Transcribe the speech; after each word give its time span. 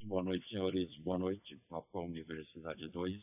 Boa 0.00 0.22
noite, 0.22 0.48
senhores. 0.48 0.96
Boa 0.98 1.18
noite. 1.18 1.58
Papo 1.68 2.00
Universidade 2.00 2.88
2, 2.88 3.14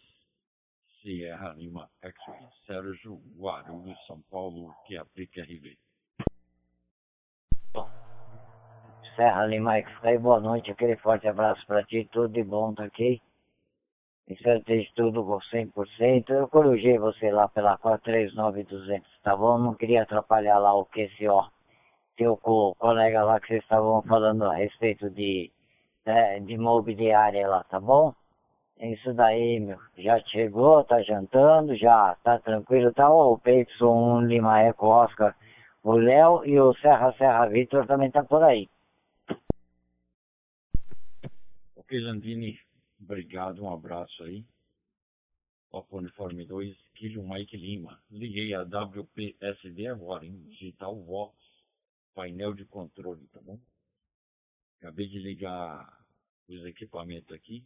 Sierra 1.01 1.53
Lima 1.53 1.89
X-Ray, 2.01 2.47
Sérgio 2.67 3.19
Guarulhos, 3.37 3.97
São 4.05 4.21
Paulo, 4.29 4.73
que 4.85 4.95
aplica 4.95 5.41
RV. 5.41 5.77
Serra 9.15 9.47
Lima 9.47 9.77
X-Ray, 9.77 10.19
boa 10.19 10.39
noite. 10.39 10.69
Aquele 10.69 10.95
forte 10.97 11.27
abraço 11.27 11.65
para 11.65 11.83
ti. 11.83 12.07
Tudo 12.11 12.29
de 12.29 12.43
bom, 12.43 12.75
ok? 12.77 13.19
Espero 14.27 14.63
ter 14.63 14.87
tudo 14.93 15.25
com 15.25 15.39
100%. 15.39 16.29
Eu 16.29 16.47
corujei 16.49 16.99
você 16.99 17.31
lá 17.31 17.47
pela 17.47 17.77
439200, 17.79 19.09
tá 19.23 19.35
bom? 19.35 19.57
Não 19.57 19.73
queria 19.73 20.03
atrapalhar 20.03 20.59
lá 20.59 20.75
o 20.75 20.85
QCO. 20.85 21.51
Teu 22.15 22.37
colega 22.37 23.23
lá 23.23 23.39
que 23.39 23.47
vocês 23.47 23.63
estavam 23.63 24.03
falando 24.03 24.43
a 24.43 24.55
respeito 24.55 25.09
de 25.09 25.51
é, 26.09 26.39
de 26.39 26.57
mobiliária 26.57 27.47
lá, 27.47 27.63
tá 27.63 27.79
bom? 27.79 28.13
É 28.77 28.93
isso 28.93 29.13
daí, 29.13 29.59
meu. 29.59 29.77
Já 29.97 30.19
chegou, 30.27 30.83
tá 30.85 31.01
jantando, 31.03 31.75
já 31.75 32.15
tá 32.23 32.39
tranquilo, 32.39 32.93
tá? 32.93 33.09
O 33.09 33.37
Peterson, 33.37 34.21
Lima 34.21 34.61
Eco, 34.61 34.87
Oscar, 34.87 35.35
o 35.83 35.93
Léo 35.93 36.45
e 36.45 36.59
o 36.59 36.73
Serra 36.75 37.13
Serra 37.17 37.47
Vitor 37.47 37.85
também 37.85 38.09
tá 38.09 38.23
por 38.23 38.41
aí. 38.41 38.69
Ok, 41.75 41.99
Landini, 41.99 42.57
obrigado, 43.01 43.63
um 43.63 43.73
abraço 43.73 44.23
aí. 44.23 44.45
Opa 45.71 45.97
Uniforme 45.97 46.45
2, 46.45 46.75
Kilo 46.95 47.27
Mike 47.27 47.57
Lima. 47.57 48.01
Liguei 48.09 48.53
a 48.55 48.63
WPSD 48.63 49.87
agora, 49.87 50.25
hein? 50.25 50.41
Digital 50.47 50.95
Vox, 51.03 51.35
painel 52.15 52.53
de 52.53 52.65
controle, 52.65 53.27
tá 53.27 53.41
bom? 53.41 53.59
Acabei 54.79 55.07
de 55.07 55.19
ligar 55.19 55.98
os 56.57 56.65
equipamentos 56.65 57.31
aqui. 57.31 57.63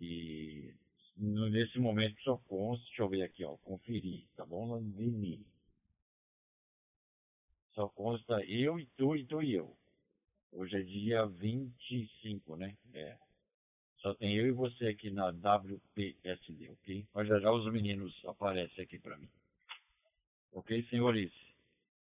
E 0.00 0.74
nesse 1.16 1.78
momento 1.78 2.20
só 2.22 2.36
consta, 2.36 2.84
deixa 2.86 3.02
eu 3.02 3.08
ver 3.08 3.22
aqui, 3.22 3.44
ó, 3.44 3.56
conferir, 3.58 4.26
tá 4.36 4.44
bom, 4.44 4.72
Landini? 4.72 5.44
Só 7.72 7.88
consta 7.88 8.44
eu 8.44 8.78
e 8.78 8.86
tu 8.96 9.16
e 9.16 9.24
tu 9.24 9.42
e 9.42 9.54
eu. 9.54 9.76
Hoje 10.52 10.76
é 10.76 10.82
dia 10.82 11.26
25, 11.26 12.56
né? 12.56 12.76
É. 12.92 13.18
Só 13.98 14.14
tem 14.14 14.36
eu 14.36 14.46
e 14.46 14.52
você 14.52 14.88
aqui 14.88 15.10
na 15.10 15.30
WPSD, 15.30 16.70
ok? 16.70 17.06
Mas 17.14 17.26
já 17.26 17.40
já 17.40 17.50
os 17.50 17.72
meninos 17.72 18.14
aparecem 18.26 18.84
aqui 18.84 18.98
para 18.98 19.16
mim. 19.16 19.28
Ok, 20.52 20.86
senhores? 20.88 21.32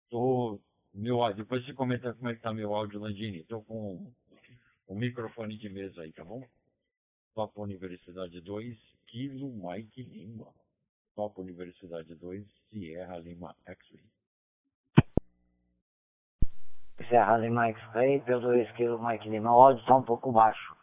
Tô, 0.09 0.59
meu, 0.93 1.33
depois 1.33 1.63
você 1.65 1.73
comenta 1.73 2.13
como 2.13 2.29
é 2.29 2.35
que 2.35 2.41
tá 2.41 2.53
meu 2.53 2.73
áudio, 2.73 2.99
Landini. 2.99 3.43
Tô 3.43 3.61
com 3.61 4.11
o 4.91 4.95
microfone 4.95 5.57
de 5.57 5.69
mesa 5.69 6.01
aí, 6.01 6.11
tá 6.11 6.25
bom? 6.25 6.43
Papo 7.33 7.63
Universidade 7.63 8.41
2, 8.41 8.77
Kilo 9.07 9.49
Mike 9.49 10.03
Lima. 10.03 10.47
Papo 11.15 11.41
Universidade 11.41 12.13
2, 12.13 12.45
Sierra 12.69 13.17
Lima 13.19 13.55
X-Ray. 13.65 14.03
Sierra 17.07 17.37
Lima 17.37 17.69
X-Ray, 17.69 18.19
P2 18.19 18.73
Kilo 18.75 19.01
Mike 19.01 19.29
Lima. 19.29 19.55
O 19.55 19.61
áudio 19.61 19.79
está 19.79 19.95
um 19.95 20.03
pouco 20.03 20.29
baixo. 20.29 20.75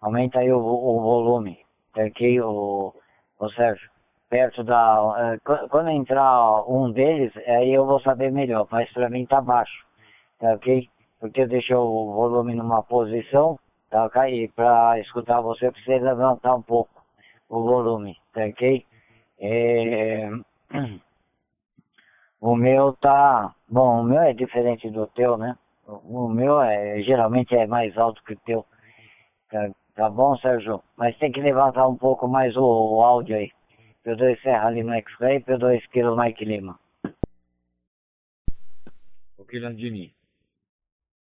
Aumenta 0.00 0.38
aí 0.38 0.52
o, 0.52 0.58
o 0.58 1.00
volume. 1.00 1.58
Aqui 1.96 2.40
o, 2.40 2.94
o 3.40 3.50
Sérgio. 3.50 3.90
Perto 4.30 4.62
da. 4.62 5.34
Uh, 5.34 5.68
quando 5.70 5.88
entrar 5.88 6.64
um 6.70 6.92
deles, 6.92 7.36
aí 7.48 7.72
eu 7.72 7.84
vou 7.84 8.00
saber 8.00 8.30
melhor. 8.30 8.68
Mas 8.70 8.92
para 8.92 9.10
mim 9.10 9.26
tá 9.26 9.40
baixo. 9.40 9.84
Tá 10.38 10.52
ok? 10.54 10.88
Porque 11.20 11.42
eu 11.42 11.48
deixei 11.48 11.76
o 11.76 12.12
volume 12.12 12.54
numa 12.54 12.82
posição, 12.82 13.58
tá 13.90 14.06
ok? 14.06 14.48
Para 14.54 15.00
escutar 15.00 15.40
você 15.40 15.70
precisa 15.70 16.12
levantar 16.12 16.54
um 16.54 16.62
pouco 16.62 16.90
o 17.48 17.62
volume, 17.62 18.16
tá 18.32 18.44
ok? 18.44 18.84
É... 19.40 20.30
O 22.38 22.54
meu 22.54 22.92
tá, 22.92 23.54
bom, 23.68 24.00
o 24.00 24.04
meu 24.04 24.20
é 24.20 24.34
diferente 24.34 24.90
do 24.90 25.06
teu, 25.06 25.38
né? 25.38 25.56
O 25.86 26.28
meu 26.28 26.60
é, 26.60 27.00
geralmente 27.02 27.56
é 27.56 27.66
mais 27.66 27.96
alto 27.96 28.22
que 28.24 28.34
o 28.34 28.40
teu, 28.40 28.66
tá, 29.50 29.70
tá 29.94 30.10
bom, 30.10 30.36
Sérgio? 30.36 30.82
Mas 30.96 31.16
tem 31.18 31.32
que 31.32 31.40
levantar 31.40 31.88
um 31.88 31.96
pouco 31.96 32.28
mais 32.28 32.56
o, 32.56 32.62
o 32.62 33.02
áudio 33.02 33.36
aí. 33.36 33.50
P2 34.04 34.40
Serra 34.42 34.70
Lima 34.70 34.96
X-Ray, 34.96 35.40
P2 35.40 35.80
Kilo 35.90 36.16
Mike 36.16 36.44
Lima. 36.44 36.78
Ok, 39.38 39.58
Landini. 39.58 40.15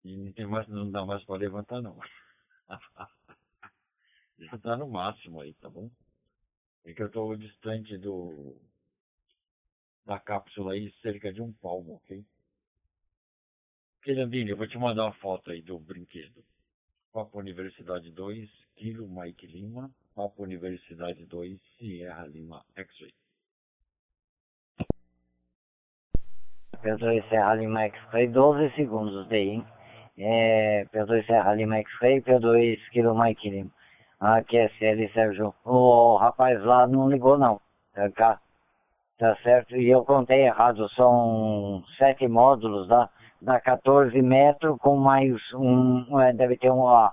E 0.05 0.45
mais, 0.45 0.67
não 0.69 0.91
dá 0.91 1.07
mais 1.07 1.25
para 1.25 1.37
levantar 1.37 1.81
não. 1.81 1.99
Já 4.39 4.59
tá 4.59 4.77
no 4.77 4.89
máximo 4.89 5.41
aí, 5.41 5.55
tá 5.55 5.71
bom? 5.71 5.89
É 6.85 6.93
que 6.93 7.03
eu 7.03 7.07
estou 7.07 7.37
distante 7.37 7.97
do 7.99 8.57
da 10.05 10.19
cápsula 10.19 10.73
aí, 10.73 10.93
cerca 11.01 11.33
de 11.33 11.41
um 11.41 11.53
palmo, 11.53 11.95
ok? 11.95 12.25
Querendinho, 14.03 14.49
eu 14.51 14.57
vou 14.57 14.67
te 14.67 14.77
mandar 14.77 15.05
uma 15.05 15.15
foto 15.15 15.53
aí 15.53 15.63
do 15.63 15.79
brinquedo. 15.79 16.45
Papo 17.13 17.39
Universidade 17.39 18.11
2, 18.11 18.51
Kilo 18.75 19.09
Mike 19.09 19.47
Lima, 19.47 19.95
Papo 20.13 20.43
Universidade 20.43 21.25
2, 21.27 21.61
Sierra 21.79 22.27
Lima 22.27 22.65
X-Ray. 22.75 23.15
Pedro 26.83 27.29
Sierra 27.29 27.55
Lima 27.55 27.83
X-Ray, 27.83 28.29
12 28.29 28.75
segundos 28.75 29.29
daí, 29.29 29.51
hein? 29.51 29.67
É, 30.19 30.87
P2 30.93 31.27
Serra 31.27 31.55
Lima 31.55 31.77
X-Ray, 31.79 32.21
P2 32.21 32.79
Kilo 32.91 33.19
Mike 33.19 33.49
Lima. 33.51 33.71
Aqui 34.21 34.57
é 34.57 34.69
CL 34.79 35.09
Sérgio. 35.13 35.55
O 35.65 36.17
rapaz 36.17 36.63
lá 36.63 36.87
não 36.87 37.11
ligou 37.11 37.37
não, 37.37 37.61
tá, 38.15 38.39
tá 39.19 39.37
certo? 39.43 39.77
E 39.77 39.91
eu 39.91 40.05
contei 40.05 40.43
errado, 40.47 40.89
são 40.91 41.83
sete 41.99 42.29
módulos, 42.29 42.87
dá, 42.87 43.09
dá 43.41 43.59
14 43.61 44.21
metros 44.23 44.79
com 44.79 44.97
mais 44.97 45.35
um, 45.55 46.21
é, 46.21 46.33
deve 46.33 46.57
ter 46.57 46.71
uma, 46.71 47.13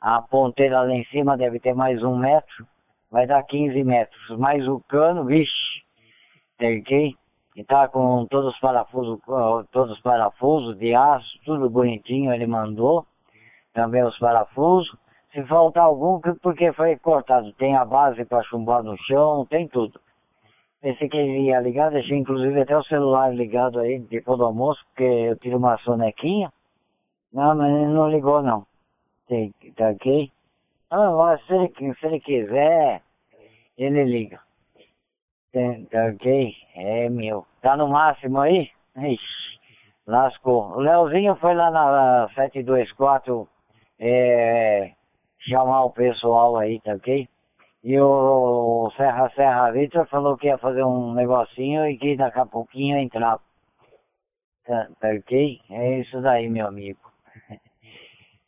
a 0.00 0.22
ponteira 0.22 0.82
lá 0.82 0.92
em 0.92 1.04
cima 1.04 1.36
deve 1.36 1.60
ter 1.60 1.74
mais 1.74 2.02
um 2.02 2.16
metro, 2.16 2.66
vai 3.10 3.26
dar 3.26 3.42
15 3.42 3.82
metros, 3.82 4.38
mais 4.38 4.66
o 4.68 4.80
cano, 4.88 5.24
vixe, 5.24 5.82
ok? 6.56 6.82
que 6.82 7.16
tá 7.64 7.88
com 7.88 8.26
todos 8.26 8.54
os 8.54 8.60
parafusos, 8.60 9.18
todos 9.72 9.92
os 9.92 10.00
parafusos 10.00 10.78
de 10.78 10.94
aço, 10.94 11.38
tudo 11.44 11.68
bonitinho, 11.70 12.32
ele 12.32 12.46
mandou. 12.46 13.06
Também 13.72 14.02
os 14.02 14.18
parafusos. 14.18 14.94
Se 15.32 15.42
faltar 15.44 15.84
algum, 15.84 16.20
porque 16.42 16.72
foi 16.72 16.96
cortado. 16.96 17.52
Tem 17.52 17.76
a 17.76 17.84
base 17.84 18.24
para 18.24 18.42
chumbar 18.42 18.82
no 18.82 18.96
chão, 19.04 19.46
tem 19.46 19.68
tudo. 19.68 20.00
Pensei 20.80 21.08
que 21.08 21.16
ele 21.16 21.48
ia 21.48 21.60
ligar, 21.60 21.90
deixei 21.90 22.16
inclusive 22.16 22.60
até 22.60 22.76
o 22.76 22.82
celular 22.84 23.34
ligado 23.34 23.78
aí 23.78 23.98
depois 23.98 24.38
do 24.38 24.46
almoço, 24.46 24.84
porque 24.86 25.04
eu 25.04 25.36
tiro 25.36 25.58
uma 25.58 25.76
sonequinha. 25.78 26.50
Não, 27.32 27.54
mas 27.54 27.72
ele 27.72 27.86
não 27.86 28.10
ligou 28.10 28.42
não. 28.42 28.66
Tem, 29.28 29.52
tá 29.76 29.90
ok? 29.90 30.32
Ah, 30.90 31.38
se 31.46 31.54
ele, 31.54 31.94
se 31.94 32.06
ele 32.06 32.20
quiser, 32.20 33.02
ele 33.78 34.04
liga. 34.04 34.40
Tá 35.52 36.06
ok? 36.06 36.54
É, 36.76 37.08
meu. 37.08 37.44
Tá 37.60 37.76
no 37.76 37.88
máximo 37.88 38.38
aí? 38.40 38.70
Ixi, 38.96 39.60
lascou. 40.06 40.70
O 40.76 40.80
Leozinho 40.80 41.34
foi 41.36 41.54
lá 41.54 41.70
na 41.70 42.28
724 42.34 43.48
é, 43.98 44.92
chamar 45.40 45.84
o 45.84 45.90
pessoal 45.90 46.56
aí, 46.56 46.80
tá 46.80 46.92
ok? 46.92 47.28
E 47.82 47.98
o 47.98 48.90
Serra 48.96 49.30
Serra 49.30 49.72
Vitor 49.72 50.06
falou 50.06 50.36
que 50.36 50.46
ia 50.46 50.58
fazer 50.58 50.84
um 50.84 51.14
negocinho 51.14 51.86
e 51.86 51.98
que 51.98 52.16
daqui 52.16 52.38
a 52.38 52.46
pouquinho 52.46 52.96
ia 52.96 53.02
entrar. 53.02 53.38
Tá, 54.64 54.88
tá 55.00 55.08
ok? 55.08 55.60
É 55.70 55.98
isso 55.98 56.20
daí, 56.20 56.48
meu 56.48 56.68
amigo. 56.68 57.00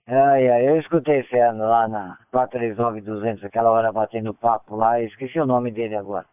Ai, 0.05 0.49
ai, 0.49 0.69
eu 0.69 0.79
escutei 0.81 1.23
você 1.23 1.39
lá 1.53 1.87
na 1.87 2.19
439-200, 2.35 3.45
aquela 3.45 3.71
hora 3.71 3.93
batendo 3.93 4.35
papo 4.35 4.75
lá, 4.75 5.01
esqueci 5.01 5.39
o 5.39 5.47
nome 5.47 5.71
dele 5.71 5.95
agora. 5.95 6.27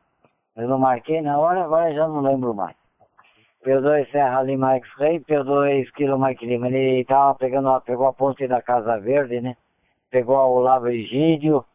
Eu 0.56 0.68
não 0.68 0.78
marquei 0.78 1.22
na 1.22 1.38
hora, 1.38 1.63
agora 1.63 1.94
já 1.94 2.07
não 2.07 2.22
lembro 2.22 2.54
mais. 2.54 2.75
P2 3.63 4.10
Serra 4.12 4.42
Lima 4.44 4.75
X-Ray, 4.75 5.19
P2 5.19 5.92
Kilo 5.92 6.18
Mike 6.18 6.46
Lima. 6.46 6.68
Ele 6.68 7.04
tava 7.06 7.36
pegando, 7.36 7.80
pegou 7.81 8.07
a 8.07 8.13
ponte 8.13 8.48
da 8.48 8.62
Casa 8.62 9.00
Verde, 9.00 9.42
né? 9.42 9.57
Pegou 10.10 10.38
o 10.38 10.60
Lavo 10.60 10.88
Egídio. 10.88 11.66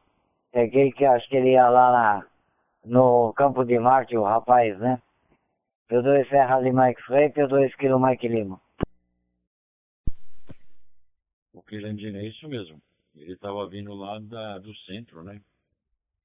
Peguei 0.51 0.93
que 0.93 1.05
acho 1.05 1.29
que 1.29 1.37
ele 1.37 1.51
ia 1.51 1.69
lá 1.69 1.93
na, 1.93 2.27
no 2.85 3.33
Campo 3.35 3.65
de 3.65 3.79
Marte, 3.79 4.17
o 4.17 4.23
rapaz, 4.23 4.79
né? 4.79 5.01
P2 5.91 6.29
Serra 6.29 6.61
Lima 6.61 6.89
X-Ray, 6.89 7.31
P2 7.31 7.75
Kilo 7.77 8.01
Mike 8.01 8.29
Lima. 8.29 8.61
O 11.53 11.63
Quilandino 11.63 12.17
é 12.19 12.25
isso 12.25 12.49
mesmo. 12.49 12.81
Ele 13.15 13.33
estava 13.33 13.69
vindo 13.69 13.93
lá 13.95 14.19
da, 14.19 14.59
do 14.59 14.75
centro, 14.87 15.23
né? 15.23 15.41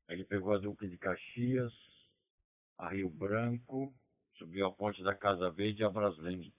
Ele 0.07 0.23
pegou 0.23 0.53
a 0.53 0.57
Duque 0.57 0.87
de 0.87 0.97
Caxias, 0.97 1.71
a 2.79 2.89
Rio 2.89 3.09
Branco, 3.09 3.93
subiu 4.37 4.65
a 4.65 4.71
ponte 4.71 5.03
da 5.03 5.13
Casa 5.13 5.51
Verde 5.51 5.81
e 5.81 5.85
a 5.85 5.89
Brasleme. 5.89 6.53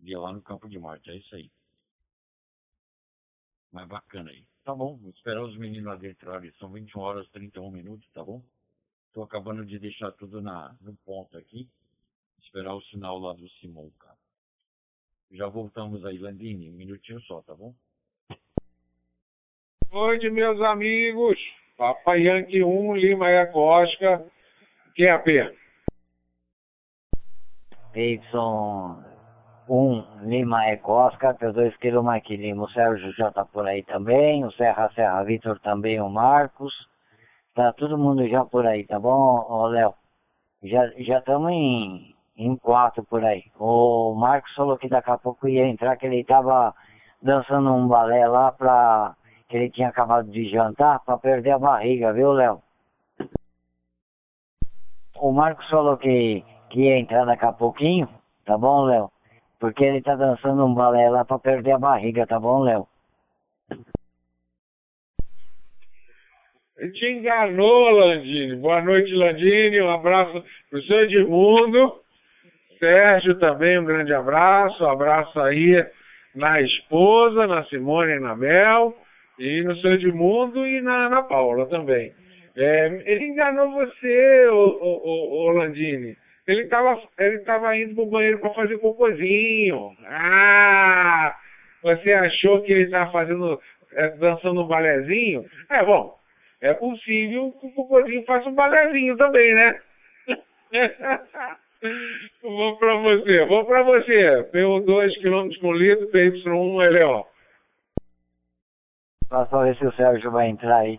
Ia 0.00 0.20
lá 0.20 0.32
no 0.32 0.42
Campo 0.42 0.68
de 0.68 0.78
Marte, 0.78 1.10
é 1.10 1.16
isso 1.16 1.34
aí. 1.34 1.50
mais 3.72 3.88
bacana 3.88 4.30
aí. 4.30 4.44
Tá 4.64 4.74
bom, 4.74 4.96
vou 4.96 5.10
esperar 5.10 5.42
os 5.42 5.56
meninos 5.56 5.92
adentrarem. 5.92 6.52
São 6.58 6.70
21 6.70 7.00
horas 7.00 7.26
e 7.26 7.30
31 7.30 7.70
minutos, 7.70 8.06
tá 8.12 8.22
bom? 8.22 8.42
Tô 9.14 9.22
acabando 9.22 9.64
de 9.64 9.78
deixar 9.78 10.12
tudo 10.12 10.42
na, 10.42 10.76
no 10.80 10.94
ponto 10.96 11.36
aqui. 11.38 11.68
Esperar 12.42 12.74
o 12.74 12.82
sinal 12.82 13.18
lá 13.18 13.32
do 13.32 13.48
Simão, 13.48 13.90
cara. 13.98 14.16
Já 15.30 15.48
voltamos 15.48 16.04
aí, 16.04 16.18
Landini. 16.18 16.70
Um 16.70 16.74
minutinho 16.74 17.20
só, 17.22 17.40
tá 17.42 17.54
bom? 17.54 17.74
Noite, 19.90 20.28
meus 20.28 20.60
amigos. 20.60 21.38
Papai 21.76 22.22
Yankee 22.22 22.62
1, 22.62 22.96
Lima 22.96 23.30
e 23.30 23.50
Oscar. 23.52 24.24
Quem 24.96 25.04
é 25.04 25.10
a 25.10 25.18
P? 25.18 25.54
Y1 27.94 30.06
Lima 30.22 30.68
Eco 30.68 30.92
Oscar, 30.92 31.36
P2 31.36 31.76
Kilo 31.76 32.02
Mike 32.02 32.34
Lima. 32.34 32.64
O 32.64 32.70
Sérgio 32.70 33.12
já 33.12 33.30
tá 33.30 33.44
por 33.44 33.66
aí 33.66 33.82
também. 33.82 34.42
O 34.42 34.50
Serra 34.52 34.90
Serra 34.94 35.22
Vitor 35.24 35.60
também, 35.60 36.00
o 36.00 36.08
Marcos. 36.08 36.72
Tá 37.54 37.74
todo 37.74 37.98
mundo 37.98 38.26
já 38.26 38.42
por 38.46 38.66
aí, 38.66 38.86
tá 38.86 38.98
bom, 38.98 39.44
ô 39.46 39.66
Léo? 39.66 39.92
Já 40.62 40.86
estamos 40.96 41.52
em, 41.52 42.14
em 42.34 42.56
quatro 42.56 43.04
por 43.04 43.22
aí. 43.22 43.44
O 43.60 44.14
Marcos 44.14 44.54
falou 44.54 44.78
que 44.78 44.88
daqui 44.88 45.10
a 45.10 45.18
pouco 45.18 45.46
ia 45.46 45.66
entrar, 45.66 45.96
que 45.96 46.06
ele 46.06 46.24
tava 46.24 46.74
dançando 47.20 47.70
um 47.70 47.86
balé 47.86 48.26
lá 48.26 48.50
pra. 48.50 49.14
que 49.46 49.58
ele 49.58 49.70
tinha 49.70 49.88
acabado 49.88 50.30
de 50.30 50.48
jantar 50.48 51.00
pra 51.04 51.18
perder 51.18 51.50
a 51.50 51.58
barriga, 51.58 52.14
viu, 52.14 52.32
Léo? 52.32 52.62
O 55.20 55.32
Marcos 55.32 55.68
falou 55.68 55.96
que, 55.96 56.44
que 56.70 56.80
ia 56.80 56.98
entrar 56.98 57.24
daqui 57.24 57.44
a 57.44 57.52
pouquinho, 57.52 58.08
tá 58.44 58.56
bom, 58.58 58.84
Léo? 58.84 59.10
Porque 59.58 59.84
ele 59.84 60.02
tá 60.02 60.14
dançando 60.14 60.64
um 60.64 60.74
balé 60.74 61.08
lá 61.08 61.24
pra 61.24 61.38
perder 61.38 61.72
a 61.72 61.78
barriga, 61.78 62.26
tá 62.26 62.38
bom, 62.38 62.60
Léo? 62.60 62.86
Te 66.92 67.06
enganou, 67.10 67.90
Landini. 67.90 68.56
Boa 68.56 68.82
noite, 68.82 69.10
Landini. 69.12 69.80
Um 69.80 69.90
abraço 69.90 70.44
pro 70.68 70.82
seu 70.82 71.04
Edmundo. 71.04 71.94
Sérgio 72.78 73.38
também, 73.38 73.78
um 73.78 73.84
grande 73.86 74.12
abraço. 74.12 74.84
Um 74.84 74.90
abraço 74.90 75.40
aí 75.40 75.82
na 76.34 76.60
esposa, 76.60 77.46
na 77.46 77.64
Simone 77.64 78.16
e 78.16 78.20
na 78.20 78.36
Mel. 78.36 78.94
E 79.38 79.62
no 79.62 79.74
seu 79.78 79.94
Edmundo 79.94 80.66
e 80.66 80.82
na 80.82 81.06
Ana 81.06 81.22
Paula 81.22 81.66
também. 81.66 82.12
É, 82.56 82.86
ele 83.04 83.26
enganou 83.26 83.70
você, 83.72 84.46
o, 84.48 84.78
o, 84.80 85.46
o, 85.46 85.50
Landini. 85.50 86.16
Ele 86.46 86.62
estava 86.62 86.98
ele 87.18 87.40
tava 87.40 87.76
indo 87.76 87.94
pro 87.94 88.06
banheiro 88.06 88.38
para 88.38 88.54
fazer 88.54 88.78
cocôzinho. 88.78 89.94
Ah! 90.06 91.36
Você 91.82 92.12
achou 92.12 92.62
que 92.62 92.72
ele 92.72 92.84
estava 92.84 93.12
fazendo, 93.12 93.60
é, 93.92 94.08
dançando 94.16 94.62
um 94.62 94.66
balézinho? 94.66 95.44
É 95.68 95.84
bom, 95.84 96.18
é 96.60 96.72
possível 96.72 97.52
que 97.60 97.66
o 97.66 97.72
cocôzinho 97.72 98.24
faça 98.24 98.48
um 98.48 98.54
balézinho 98.54 99.16
também, 99.16 99.54
né? 99.54 99.78
Vamos 102.42 102.78
pra 102.78 102.96
você, 102.96 103.44
vamos 103.44 103.66
pra 103.66 103.82
você. 103.82 104.48
PO2 104.52 105.20
km 105.20 105.60
por 105.60 105.76
litro, 105.76 106.08
PY1 106.10 106.90
LO. 106.90 107.26
Só 109.28 109.62
ver 109.62 109.76
se 109.76 109.86
o 109.86 109.92
Sérgio 109.92 110.30
vai 110.30 110.48
entrar 110.48 110.78
aí. 110.78 110.98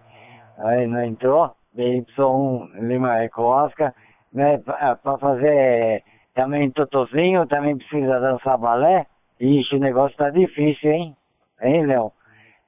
Aí 0.58 0.88
não 0.88 1.04
entrou. 1.04 1.52
BY1 1.76 2.80
Lima 2.82 3.24
Eco 3.24 3.44
Oscar. 3.44 3.94
Né, 4.34 4.58
pra 4.58 5.18
fazer 5.18 6.04
também 6.36 6.70
totozinho, 6.72 7.48
também 7.48 7.78
precisa 7.78 8.20
dançar 8.20 8.58
balé. 8.58 9.06
Ixi, 9.40 9.76
o 9.76 9.80
negócio 9.80 10.18
tá 10.18 10.30
difícil, 10.30 10.92
hein? 10.92 11.16
Hein, 11.62 11.86
Léo? 11.86 12.12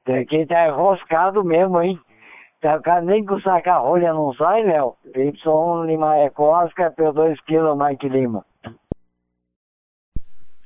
Tem 0.06 0.25
que 0.25 0.45
tá 0.45 0.68
enroscado 0.68 1.44
mesmo, 1.44 1.81
hein? 1.81 2.00
Tá, 2.62 3.01
nem 3.01 3.24
com 3.25 3.39
saca-rolha 3.39 4.13
não 4.13 4.33
sai, 4.33 4.63
Léo. 4.63 4.95
Y1 5.15 5.86
Lima 5.86 6.18
Eco 6.18 6.44
Oscar, 6.44 6.94
P2 6.94 7.38
Kilo 7.45 7.75
Mike 7.75 8.09
Lima. 8.09 8.44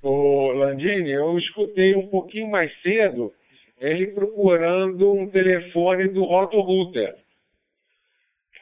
Ô, 0.02 0.52
Landini, 0.54 1.12
eu 1.12 1.38
escutei 1.38 1.96
um 1.96 2.08
pouquinho 2.08 2.50
mais 2.50 2.72
cedo 2.82 3.32
ele 3.84 4.08
procurando 4.08 5.14
um 5.14 5.30
telefone 5.30 6.08
do 6.08 6.24
Roto 6.24 6.60
Router. 6.62 7.14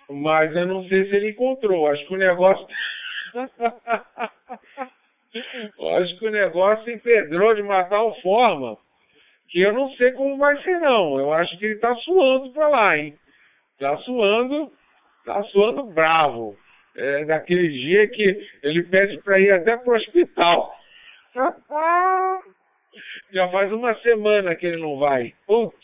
Mas 0.09 0.53
eu 0.55 0.65
não 0.65 0.83
sei 0.87 1.07
se 1.07 1.15
ele 1.15 1.29
encontrou. 1.29 1.87
Acho 1.87 2.07
que 2.07 2.15
o 2.15 2.17
negócio. 2.17 2.67
Acho 5.95 6.19
que 6.19 6.27
o 6.27 6.31
negócio 6.31 6.91
empedrou 6.91 7.55
de 7.55 7.61
uma 7.61 7.85
tal 7.85 8.13
forma 8.21 8.77
que 9.47 9.61
eu 9.61 9.71
não 9.71 9.89
sei 9.91 10.11
como 10.11 10.37
vai 10.37 10.61
ser, 10.63 10.77
não. 10.79 11.17
Eu 11.17 11.31
acho 11.31 11.57
que 11.57 11.63
ele 11.65 11.79
tá 11.79 11.95
suando 11.95 12.51
pra 12.51 12.67
lá, 12.67 12.97
hein? 12.97 13.17
Tá 13.79 13.95
suando, 13.99 14.69
tá 15.25 15.41
suando 15.43 15.83
bravo. 15.83 16.57
É 16.95 17.23
daquele 17.23 17.69
dia 17.69 18.09
que 18.09 18.49
ele 18.63 18.83
pede 18.83 19.21
pra 19.21 19.39
ir 19.39 19.51
até 19.51 19.77
pro 19.77 19.95
hospital. 19.95 20.75
Já 23.31 23.49
faz 23.49 23.71
uma 23.71 23.93
semana 24.01 24.55
que 24.55 24.65
ele 24.65 24.81
não 24.81 24.97
vai. 24.99 25.33
Putz, 25.45 25.77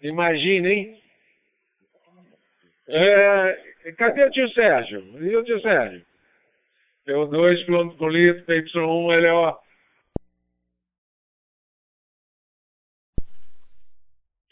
imagina, 0.00 0.68
hein? 0.68 1.00
É, 2.86 3.92
cadê 3.96 4.24
o 4.24 4.30
tio 4.30 4.48
Sérgio? 4.50 5.00
E 5.22 5.36
o 5.36 5.44
tio 5.44 5.60
Sérgio? 5.60 6.04
P2, 7.06 7.66
km 7.66 7.96
por 7.96 8.12
litro, 8.12 8.44
PY1, 8.46 9.20
LO. 9.20 9.58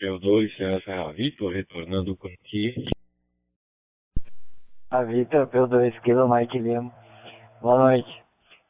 P2, 0.01 0.83
Serra 0.85 1.13
Vitor, 1.13 1.53
retornando 1.53 2.17
por 2.17 2.31
aqui. 2.31 2.75
A 4.91 5.03
Vitor, 5.05 5.47
P2, 5.47 6.01
Kilo 6.03 6.29
Mike 6.29 6.59
Lima. 6.59 6.93
Boa 7.63 7.79
noite. 7.79 8.23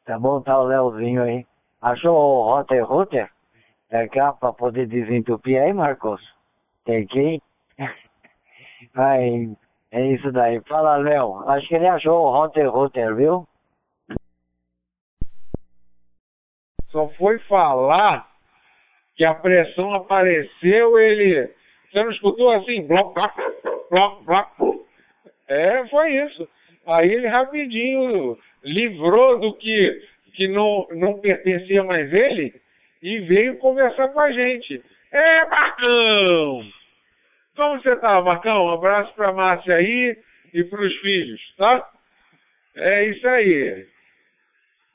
Tá 0.05 0.19
bom, 0.19 0.41
tá 0.41 0.59
o 0.59 0.67
Leozinho 0.67 1.23
aí. 1.23 1.45
Achou 1.83 2.15
o 2.15 2.43
Rotter 2.45 2.85
Router? 2.85 3.29
É 3.91 4.07
cá 4.07 4.31
pra 4.31 4.53
poder 4.53 4.87
desentupir 4.87 5.61
aí, 5.61 5.73
Marcos? 5.73 6.21
Tem 6.85 7.05
que 7.05 7.41
Aí, 8.95 9.49
é 9.91 10.07
isso 10.13 10.31
daí. 10.31 10.61
Fala, 10.61 10.95
Léo. 10.95 11.43
Acho 11.49 11.67
que 11.67 11.75
ele 11.75 11.87
achou 11.87 12.25
o 12.25 12.31
Rotter 12.31 12.71
Router, 12.71 13.13
viu? 13.15 13.45
Só 16.87 17.09
foi 17.17 17.37
falar 17.39 18.31
que 19.17 19.25
a 19.25 19.35
pressão 19.35 19.93
apareceu, 19.93 20.97
ele. 20.97 21.53
Você 21.91 22.01
não 22.01 22.11
escutou 22.11 22.49
assim? 22.51 22.87
Bloco, 22.87 23.13
bloco, 23.91 24.23
bloco. 24.23 24.85
É, 25.49 25.85
foi 25.89 26.13
isso. 26.15 26.47
Aí 26.87 27.11
ele 27.11 27.27
rapidinho 27.27 28.37
livrou 28.63 29.37
do 29.39 29.53
que, 29.55 30.01
que 30.33 30.47
não, 30.47 30.87
não 30.91 31.19
pertencia 31.19 31.83
mais 31.83 32.11
ele 32.11 32.53
e 33.01 33.19
veio 33.19 33.57
conversar 33.57 34.09
com 34.09 34.19
a 34.19 34.31
gente. 34.31 34.81
É, 35.11 35.45
Marcão! 35.45 36.65
Como 37.55 37.81
você 37.81 37.95
tá, 37.97 38.21
Marcão? 38.21 38.65
Um 38.65 38.71
abraço 38.71 39.13
pra 39.13 39.31
Márcia 39.31 39.75
aí 39.75 40.17
e 40.53 40.63
pros 40.63 40.93
filhos, 41.01 41.39
tá? 41.55 41.87
É 42.75 43.05
isso 43.05 43.27
aí. 43.27 43.85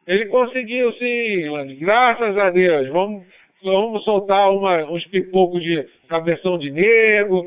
Ele 0.06 0.26
conseguiu 0.26 0.92
sim, 0.94 1.78
graças 1.80 2.36
a 2.36 2.50
Deus. 2.50 2.88
Vamos, 2.88 3.26
vamos 3.62 4.02
soltar 4.04 4.50
uma, 4.50 4.90
uns 4.90 5.04
pipocos 5.06 5.62
de 5.62 5.86
cabeção 6.08 6.58
de 6.58 6.70
negro, 6.70 7.44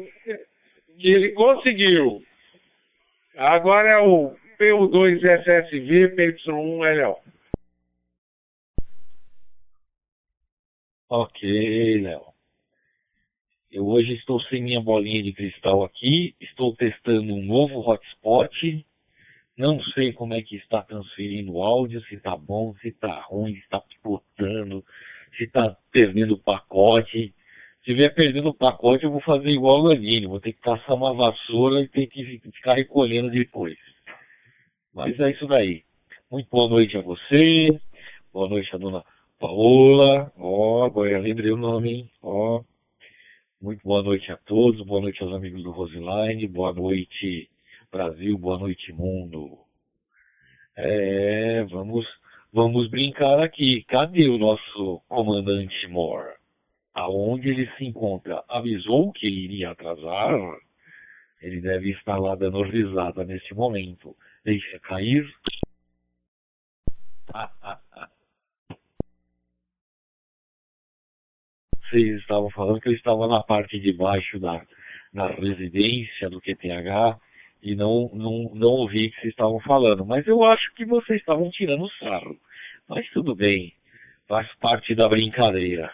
que 1.00 1.12
ele 1.12 1.30
conseguiu. 1.32 2.22
Agora 3.36 3.90
é 3.90 3.98
o 3.98 4.34
PU2SSV 4.60 6.16
PY1LO. 6.16 7.31
Ok, 11.14 11.42
Léo. 12.04 12.22
Eu 13.70 13.86
hoje 13.86 14.14
estou 14.14 14.40
sem 14.44 14.64
minha 14.64 14.80
bolinha 14.80 15.22
de 15.22 15.34
cristal 15.34 15.84
aqui, 15.84 16.34
estou 16.40 16.74
testando 16.74 17.34
um 17.34 17.44
novo 17.44 17.82
hotspot. 17.82 18.86
Não 19.58 19.84
sei 19.94 20.14
como 20.14 20.34
é 20.36 20.42
que 20.42 20.56
está 20.56 20.82
transferindo 20.82 21.52
o 21.52 21.64
áudio, 21.64 22.02
se 22.06 22.16
está 22.16 22.38
bom, 22.38 22.74
se 22.78 22.88
está 22.88 23.24
ruim, 23.24 23.56
se 23.56 23.60
está 23.60 23.82
picotando, 23.82 24.86
se 25.36 25.44
está 25.44 25.76
perdendo 25.92 26.36
o 26.36 26.40
pacote. 26.40 27.36
Se 27.84 27.94
vier 27.94 28.16
perdendo 28.16 28.48
o 28.48 28.54
pacote, 28.54 29.04
eu 29.04 29.12
vou 29.12 29.20
fazer 29.20 29.50
igual 29.50 29.82
o 29.82 29.88
Lanini, 29.88 30.28
vou 30.28 30.40
ter 30.40 30.54
que 30.54 30.62
passar 30.62 30.94
uma 30.94 31.14
vassoura 31.14 31.82
e 31.82 31.90
ter 31.90 32.08
que 32.08 32.40
ficar 32.40 32.76
recolhendo 32.76 33.30
depois. 33.30 33.78
Mas 34.94 35.20
é 35.20 35.32
isso 35.32 35.46
daí. 35.46 35.84
Muito 36.32 36.48
boa 36.50 36.70
noite 36.70 36.96
a 36.96 37.02
você, 37.02 37.78
boa 38.32 38.48
noite 38.48 38.74
a 38.74 38.78
dona 38.78 39.04
Paola, 39.42 40.32
ó, 40.38 40.86
agora 40.86 41.18
lembrei 41.18 41.52
o 41.52 41.58
nome, 41.58 42.12
ó. 42.22 42.64
Muito 43.60 43.82
boa 43.84 44.04
noite 44.04 44.32
a 44.32 44.38
todos, 44.38 44.86
boa 44.86 45.02
noite 45.02 45.24
aos 45.24 45.34
amigos 45.34 45.64
do 45.64 45.72
Roseline, 45.72 46.48
boa 46.48 46.72
noite 46.72 47.50
Brasil, 47.92 48.38
boa 48.38 48.60
noite 48.60 48.94
mundo. 48.94 49.58
É, 50.78 51.64
vamos, 51.72 52.06
vamos 52.54 52.88
brincar 52.92 53.40
aqui. 53.40 53.84
Cadê 53.86 54.30
o 54.30 54.38
nosso 54.38 55.02
comandante 55.10 55.88
Moore? 55.88 56.40
aonde 56.94 57.50
ele 57.50 57.68
se 57.78 57.86
encontra, 57.86 58.44
avisou 58.48 59.12
que 59.12 59.28
iria 59.28 59.72
atrasar, 59.72 60.34
ele 61.42 61.62
deve 61.62 61.92
estar 61.92 62.18
lá 62.18 62.36
dando 62.36 62.62
risada 62.62 63.24
nesse 63.24 63.56
momento. 63.56 64.16
Deixa 64.44 64.80
cair. 64.82 65.26
Vocês 71.92 72.22
estavam 72.22 72.50
falando 72.52 72.80
que 72.80 72.88
ele 72.88 72.96
estava 72.96 73.28
na 73.28 73.44
parte 73.44 73.78
de 73.78 73.92
baixo 73.92 74.40
da, 74.40 74.62
da 75.14 75.28
residência 75.28 76.30
do 76.30 76.40
QTH 76.40 77.20
e 77.62 77.76
não, 77.76 78.10
não, 78.14 78.50
não 78.56 78.70
ouvi 78.70 79.08
o 79.08 79.12
que 79.12 79.20
vocês 79.20 79.34
estavam 79.34 79.60
falando. 79.60 80.06
Mas 80.06 80.26
eu 80.26 80.42
acho 80.46 80.74
que 80.74 80.86
vocês 80.86 81.20
estavam 81.20 81.50
tirando 81.52 81.92
sarro. 82.00 82.38
Mas 82.88 83.10
tudo 83.10 83.36
bem, 83.36 83.74
faz 84.26 84.48
parte 84.56 84.96
da 84.96 85.10
brincadeira. 85.10 85.92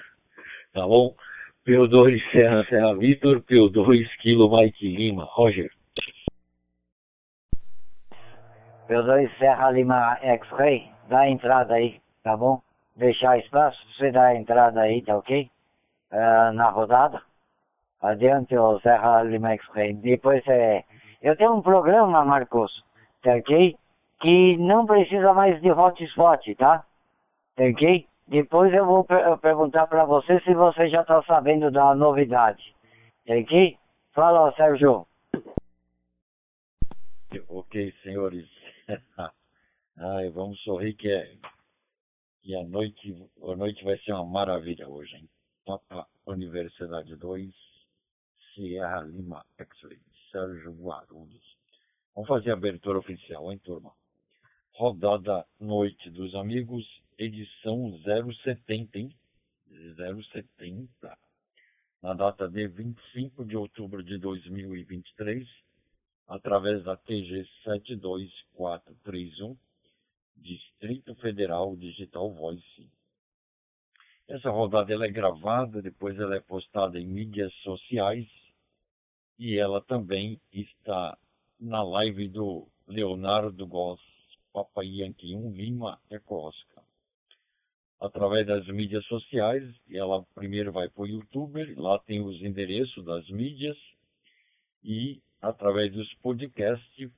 Tá 0.72 0.86
bom? 0.86 1.16
P2 1.66 2.22
Serra 2.32 2.64
Serra 2.70 2.96
Vitor, 2.96 3.42
P2 3.42 4.08
Kilo 4.22 4.56
Mike 4.56 4.88
Lima. 4.88 5.24
Roger. 5.32 5.72
P2 8.88 9.36
Serra 9.40 9.72
Lima 9.72 10.20
X-Ray, 10.22 10.92
dá 11.10 11.22
a 11.22 11.30
entrada 11.30 11.74
aí, 11.74 12.00
tá 12.24 12.38
bom? 12.38 12.62
Deixar 12.96 13.40
espaço, 13.40 13.80
você 13.98 14.12
dá 14.12 14.28
a 14.28 14.36
entrada 14.36 14.82
aí, 14.82 15.02
tá 15.02 15.18
ok? 15.18 15.50
Uh, 16.12 16.54
na 16.54 16.70
rodada. 16.70 17.22
Adiante 18.02 18.56
o 18.58 18.80
Serra 18.80 19.24
Lima. 19.24 19.56
Depois 20.02 20.46
é. 20.48 20.84
Eu 21.22 21.36
tenho 21.36 21.56
um 21.56 21.62
programa, 21.62 22.24
Marcos, 22.24 22.72
tá 23.24 23.36
ok? 23.36 23.76
Que 24.20 24.58
não 24.58 24.86
precisa 24.86 25.34
mais 25.34 25.60
de 25.62 25.72
hotspot, 25.72 26.56
tá? 26.56 26.86
Tá 27.56 27.64
ok? 27.64 28.08
Depois 28.28 28.74
eu 28.74 28.86
vou 28.86 29.04
per 29.04 29.38
perguntar 29.40 29.88
para 29.88 30.06
você 30.06 30.40
se 30.42 30.54
você 30.54 30.90
já 30.90 31.02
está 31.02 31.24
sabendo 31.24 31.72
da 31.72 31.96
novidade. 31.96 32.76
Ok? 33.28 33.78
Fala, 34.14 34.54
Sérgio. 34.54 35.08
Ok, 37.50 37.94
senhores. 38.04 38.48
Ai, 39.98 40.30
vamos 40.30 40.62
sorrir 40.62 40.94
que, 40.94 41.10
é, 41.10 41.36
que 42.44 42.56
a, 42.56 42.64
noite, 42.64 43.30
a 43.44 43.56
noite 43.56 43.84
vai 43.84 43.98
ser 44.00 44.14
uma 44.14 44.26
maravilha 44.26 44.88
hoje, 44.88 45.16
hein? 45.16 45.30
Papa 45.68 46.08
Universidade 46.26 47.14
2, 47.18 47.54
Sierra 48.56 49.02
Lima 49.02 49.46
X-Ray, 49.58 50.00
Sérgio 50.32 50.72
Guarulhos. 50.72 51.58
Vamos 52.16 52.30
fazer 52.30 52.52
a 52.52 52.54
abertura 52.54 53.00
oficial, 53.00 53.52
hein, 53.52 53.60
turma? 53.60 53.92
Rodada 54.76 55.46
Noite 55.60 56.10
dos 56.10 56.34
Amigos 56.36 56.86
edição 57.18 57.92
070, 58.46 58.98
hein? 58.98 59.14
070, 59.68 61.18
na 62.02 62.14
data 62.14 62.48
de 62.48 62.66
25 62.70 63.44
de 63.44 63.58
outubro 63.58 64.02
de 64.02 64.18
2023, 64.20 65.46
através 66.30 66.82
da 66.86 66.96
TG 66.96 67.46
72431, 67.66 69.58
Distrito 70.38 71.14
Federal 71.16 71.76
Digital 71.76 72.32
Voice. 72.32 72.97
Essa 74.28 74.50
rodada 74.50 74.92
ela 74.92 75.06
é 75.06 75.12
gravada, 75.12 75.82
depois 75.82 76.20
ela 76.20 76.36
é 76.36 76.40
postada 76.42 77.00
em 77.00 77.08
mídias 77.08 77.54
sociais 77.64 78.28
e 79.40 79.58
ela 79.58 79.82
também 79.82 80.40
está 80.52 81.18
na 81.60 81.82
live 81.82 82.28
do 82.28 82.68
Leonardo 82.88 83.66
Goss, 83.66 84.02
Papai 84.52 84.88
Yankee 84.88 85.34
1 85.34 85.52
Lima 85.52 86.00
Eco 86.10 86.36
Oscar 86.36 86.84
através 88.00 88.46
das 88.46 88.68
mídias 88.68 89.06
sociais. 89.06 89.64
Ela 89.90 90.24
primeiro 90.36 90.72
vai 90.72 90.90
para 90.90 91.04
o 91.04 91.08
YouTube, 91.08 91.76
lá 91.76 91.98
tem 92.00 92.22
os 92.22 92.42
endereços 92.42 93.04
das 93.06 93.28
mídias 93.30 93.78
e 94.84 95.22
através 95.42 95.92
dos 95.94 96.14
podcasts 96.16 97.12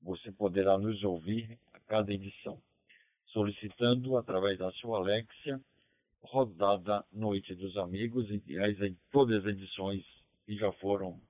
você 0.00 0.30
poderá 0.32 0.78
nos 0.78 1.02
ouvir 1.02 1.58
a 1.72 1.80
cada 1.80 2.12
edição, 2.12 2.60
solicitando 3.26 4.16
através 4.16 4.58
da 4.58 4.70
sua 4.72 4.98
Alexia 4.98 5.60
rodada 6.22 7.04
Noite 7.12 7.54
dos 7.54 7.76
Amigos 7.76 8.28
e 8.30 8.58
as, 8.58 8.76
todas 9.10 9.44
as 9.44 9.52
edições 9.52 10.04
que 10.44 10.56
já 10.56 10.72
foram 10.72 11.20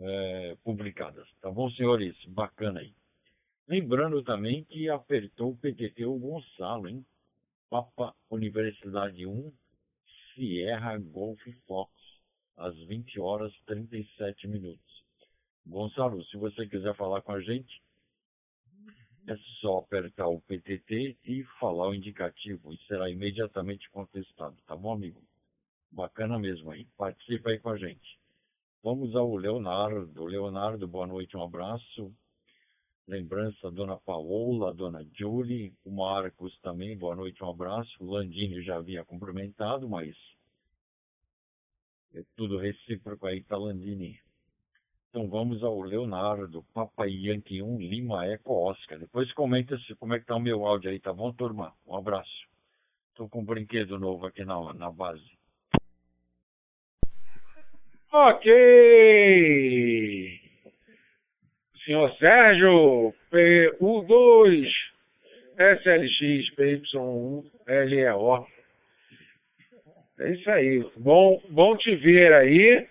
é, 0.00 0.56
publicadas. 0.62 1.28
Tá 1.40 1.50
bom, 1.50 1.70
senhores? 1.70 2.16
Bacana 2.26 2.80
aí. 2.80 2.94
Lembrando 3.66 4.22
também 4.22 4.64
que 4.64 4.88
apertou 4.90 5.52
o 5.52 5.56
PTT 5.56 6.04
o 6.04 6.18
Gonçalo, 6.18 6.88
hein? 6.88 7.04
Papa 7.70 8.14
Universidade 8.30 9.26
1, 9.26 9.52
Sierra 10.34 10.98
Golf 10.98 11.40
Fox, 11.66 11.90
às 12.56 12.76
20 12.86 13.18
horas 13.20 13.52
37 13.66 14.46
minutos. 14.46 15.04
Gonçalo, 15.66 16.22
se 16.26 16.36
você 16.36 16.68
quiser 16.68 16.94
falar 16.94 17.22
com 17.22 17.32
a 17.32 17.40
gente, 17.40 17.82
é 19.26 19.36
só 19.60 19.78
apertar 19.78 20.28
o 20.28 20.40
PTT 20.42 21.16
e 21.24 21.44
falar 21.58 21.88
o 21.88 21.94
indicativo 21.94 22.72
e 22.72 22.78
será 22.86 23.10
imediatamente 23.10 23.88
contestado, 23.90 24.56
tá 24.66 24.76
bom, 24.76 24.92
amigo? 24.92 25.22
Bacana 25.90 26.38
mesmo 26.38 26.70
aí. 26.70 26.86
Participa 26.96 27.50
aí 27.50 27.58
com 27.58 27.70
a 27.70 27.78
gente. 27.78 28.18
Vamos 28.82 29.14
ao 29.16 29.34
Leonardo. 29.36 30.24
Leonardo, 30.24 30.86
boa 30.86 31.06
noite, 31.06 31.36
um 31.36 31.42
abraço. 31.42 32.12
Lembrança, 33.06 33.70
Dona 33.70 33.96
Paola, 33.98 34.74
Dona 34.74 35.06
Julie, 35.14 35.74
o 35.84 35.90
Marcos 35.90 36.58
também, 36.60 36.96
boa 36.96 37.14
noite, 37.14 37.42
um 37.44 37.50
abraço. 37.50 37.90
O 38.00 38.10
Landini 38.10 38.62
já 38.62 38.76
havia 38.76 39.04
cumprimentado, 39.04 39.88
mas 39.88 40.16
é 42.14 42.22
tudo 42.36 42.58
recíproco 42.58 43.26
aí, 43.26 43.42
tá, 43.42 43.56
Landini? 43.56 44.18
Então 45.14 45.28
vamos 45.28 45.62
ao 45.62 45.80
Leonardo, 45.80 46.64
Papai 46.74 47.08
Yankee 47.08 47.62
1, 47.62 47.78
Lima 47.78 48.26
Eco 48.26 48.52
Oscar. 48.68 48.98
Depois 48.98 49.32
comenta 49.32 49.78
se, 49.78 49.94
como 49.94 50.12
é 50.12 50.18
que 50.18 50.26
tá 50.26 50.34
o 50.34 50.40
meu 50.40 50.66
áudio 50.66 50.90
aí, 50.90 50.98
tá 50.98 51.12
bom, 51.12 51.32
turma? 51.32 51.72
Um 51.86 51.94
abraço. 51.94 52.48
Tô 53.14 53.28
com 53.28 53.38
um 53.38 53.44
brinquedo 53.44 53.96
novo 53.96 54.26
aqui 54.26 54.44
na, 54.44 54.74
na 54.74 54.90
base. 54.90 55.22
Ok! 58.12 58.50
senhor 61.84 62.12
Sérgio, 62.16 63.14
PU2, 63.30 64.68
SLX, 65.56 66.56
PY1, 66.56 67.44
LEO. 67.68 68.48
É 70.18 70.32
isso 70.32 70.50
aí. 70.50 70.84
Bom, 70.96 71.40
bom 71.50 71.76
te 71.76 71.94
ver 71.94 72.32
aí. 72.32 72.88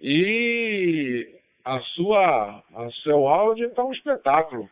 E 0.00 1.37
a 1.68 1.80
sua, 1.80 2.62
a 2.74 2.90
seu 3.02 3.28
áudio 3.28 3.68
está 3.68 3.84
um 3.84 3.92
espetáculo. 3.92 4.66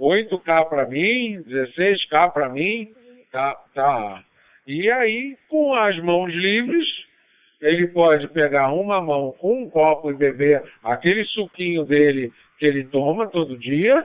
8K 0.00 0.68
para 0.68 0.84
mim, 0.88 1.40
16K 1.44 2.32
para 2.32 2.48
mim, 2.48 2.92
tá, 3.30 3.54
tá. 3.72 4.24
E 4.66 4.90
aí, 4.90 5.36
com 5.48 5.72
as 5.74 5.96
mãos 6.00 6.32
livres, 6.34 6.86
ele 7.60 7.86
pode 7.86 8.26
pegar 8.28 8.72
uma 8.72 9.00
mão, 9.00 9.32
um 9.44 9.70
copo 9.70 10.10
e 10.10 10.14
beber 10.14 10.64
aquele 10.82 11.24
suquinho 11.26 11.84
dele 11.84 12.32
que 12.58 12.66
ele 12.66 12.84
toma 12.86 13.28
todo 13.28 13.56
dia, 13.56 14.04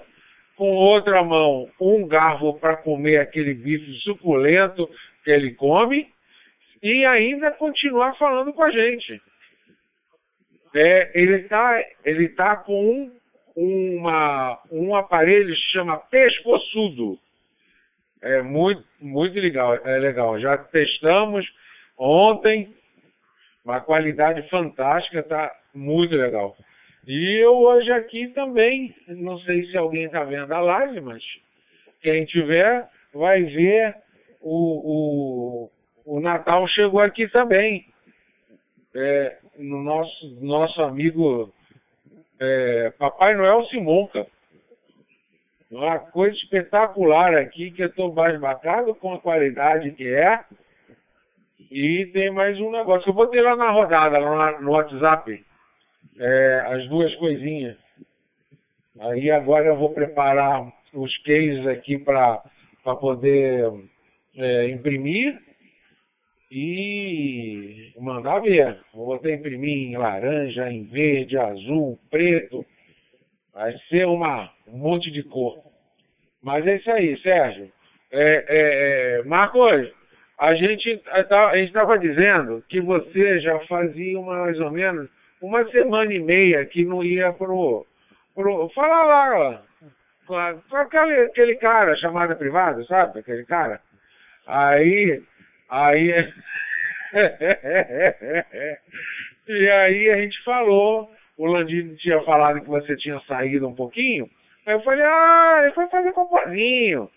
com 0.55 0.69
outra 0.69 1.23
mão 1.23 1.67
um 1.81 2.07
garfo 2.07 2.53
para 2.59 2.77
comer 2.77 3.17
aquele 3.17 3.55
bife 3.55 3.91
suculento 4.01 4.87
que 5.23 5.31
ele 5.31 5.55
come 5.55 6.07
e 6.83 7.05
ainda 7.05 7.49
continuar 7.51 8.15
falando 8.17 8.53
com 8.53 8.61
a 8.61 8.69
gente. 8.69 9.19
É, 10.75 11.11
ele 11.19 11.41
está 11.41 11.83
ele 12.05 12.29
tá 12.29 12.55
com 12.57 13.11
um, 13.55 13.97
uma, 13.97 14.59
um 14.71 14.95
aparelho 14.95 15.53
que 15.53 15.59
se 15.59 15.71
chama 15.71 15.97
pescoçudo. 15.97 17.17
É 18.21 18.41
muito, 18.41 18.83
muito 18.99 19.39
legal, 19.39 19.75
é 19.75 19.97
legal. 19.97 20.39
Já 20.39 20.57
testamos 20.57 21.45
ontem, 21.97 22.73
uma 23.63 23.81
qualidade 23.81 24.47
fantástica, 24.49 25.23
tá 25.23 25.51
muito 25.73 26.15
legal. 26.15 26.55
E 27.07 27.43
eu 27.43 27.57
hoje 27.57 27.91
aqui 27.91 28.27
também, 28.29 28.93
não 29.07 29.39
sei 29.39 29.65
se 29.67 29.77
alguém 29.77 30.05
está 30.05 30.23
vendo 30.23 30.51
a 30.51 30.59
live, 30.59 31.01
mas 31.01 31.23
quem 32.01 32.25
tiver 32.25 32.87
vai 33.13 33.43
ver 33.43 33.95
o, 34.41 35.69
o, 36.05 36.15
o 36.17 36.19
Natal 36.19 36.67
chegou 36.67 36.99
aqui 36.99 37.27
também. 37.29 37.85
É, 38.95 39.37
no 39.57 39.83
nosso, 39.83 40.37
nosso 40.41 40.81
amigo 40.81 41.53
é, 42.39 42.91
Papai 42.97 43.35
Noel 43.35 43.65
Simonca. 43.65 44.25
Uma 45.69 45.99
coisa 45.99 46.35
espetacular 46.35 47.35
aqui, 47.35 47.69
que 47.71 47.83
eu 47.83 47.87
estou 47.87 48.11
basbacado 48.11 48.95
com 48.95 49.13
a 49.13 49.19
qualidade 49.19 49.91
que 49.91 50.07
é. 50.07 50.43
E 51.69 52.07
tem 52.07 52.31
mais 52.31 52.59
um 52.59 52.71
negócio. 52.71 53.09
Eu 53.09 53.13
vou 53.13 53.27
ter 53.27 53.41
lá 53.41 53.55
na 53.55 53.69
rodada, 53.69 54.17
lá 54.17 54.59
no 54.59 54.71
WhatsApp 54.71 55.45
é, 56.19 56.63
as 56.67 56.87
duas 56.89 57.13
coisinhas. 57.15 57.77
Aí 58.99 59.29
agora 59.31 59.67
eu 59.67 59.77
vou 59.77 59.93
preparar 59.93 60.67
os 60.93 61.17
cases 61.19 61.65
aqui 61.67 61.97
para 61.97 62.41
poder 62.99 63.71
é, 64.35 64.69
imprimir 64.69 65.39
e 66.51 67.93
mandar 67.99 68.39
ver. 68.39 68.77
Vou 68.93 69.05
botar 69.07 69.31
imprimir 69.31 69.89
em 69.89 69.97
laranja, 69.97 70.69
em 70.71 70.83
verde, 70.85 71.37
azul, 71.37 71.99
preto. 72.09 72.65
Vai 73.53 73.77
ser 73.89 74.07
uma, 74.07 74.49
um 74.67 74.77
monte 74.77 75.11
de 75.11 75.23
cor. 75.23 75.59
Mas 76.41 76.65
é 76.65 76.77
isso 76.77 76.91
aí, 76.91 77.17
Sérgio. 77.21 77.71
É, 78.11 78.45
é, 78.47 79.19
é, 79.19 79.23
Marcos, 79.23 79.91
a 80.37 80.55
gente 80.55 81.01
a 81.07 81.57
estava 81.57 81.99
dizendo 81.99 82.63
que 82.67 82.81
você 82.81 83.39
já 83.41 83.59
fazia 83.67 84.19
mais 84.21 84.59
ou 84.59 84.71
menos 84.71 85.09
uma 85.41 85.69
semana 85.69 86.13
e 86.13 86.19
meia 86.19 86.65
que 86.65 86.83
não 86.85 87.03
ia 87.03 87.31
pro. 87.33 87.85
pro 88.33 88.69
fala 88.69 89.03
lá, 89.03 89.63
com 90.25 90.35
aquele, 90.75 91.21
aquele 91.21 91.55
cara, 91.55 91.95
chamada 91.97 92.35
privada, 92.35 92.83
sabe? 92.85 93.19
Aquele 93.19 93.45
cara. 93.45 93.81
Aí 94.47 95.21
Aí. 95.69 96.11
e 99.47 99.69
aí 99.69 100.09
a 100.09 100.17
gente 100.17 100.43
falou, 100.43 101.09
o 101.37 101.45
Landino 101.45 101.95
tinha 101.97 102.21
falado 102.23 102.61
que 102.61 102.67
você 102.67 102.95
tinha 102.97 103.19
saído 103.21 103.67
um 103.67 103.75
pouquinho. 103.75 104.29
Aí 104.65 104.73
eu 104.73 104.81
falei, 104.81 105.05
ah, 105.05 105.59
ele 105.63 105.73
foi 105.73 105.87
fazer 105.87 106.11
compozinho. 106.11 107.09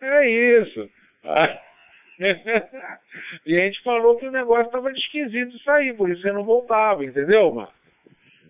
É 0.00 0.28
isso. 0.28 0.88
e 3.46 3.56
a 3.56 3.64
gente 3.64 3.82
falou 3.82 4.18
que 4.18 4.26
o 4.26 4.32
negócio 4.32 4.66
estava 4.66 4.90
esquisito 4.90 5.58
sair, 5.60 5.94
por 5.94 6.10
isso 6.10 6.22
você 6.22 6.32
não 6.32 6.44
voltava, 6.44 7.04
entendeu, 7.04 7.52
mano? 7.52 7.70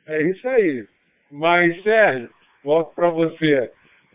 É 0.06 0.22
isso 0.22 0.48
aí. 0.48 0.86
Mas, 1.30 1.82
Sérgio, 1.82 2.30
volto 2.64 2.94
para 2.94 3.08
você. 3.08 3.70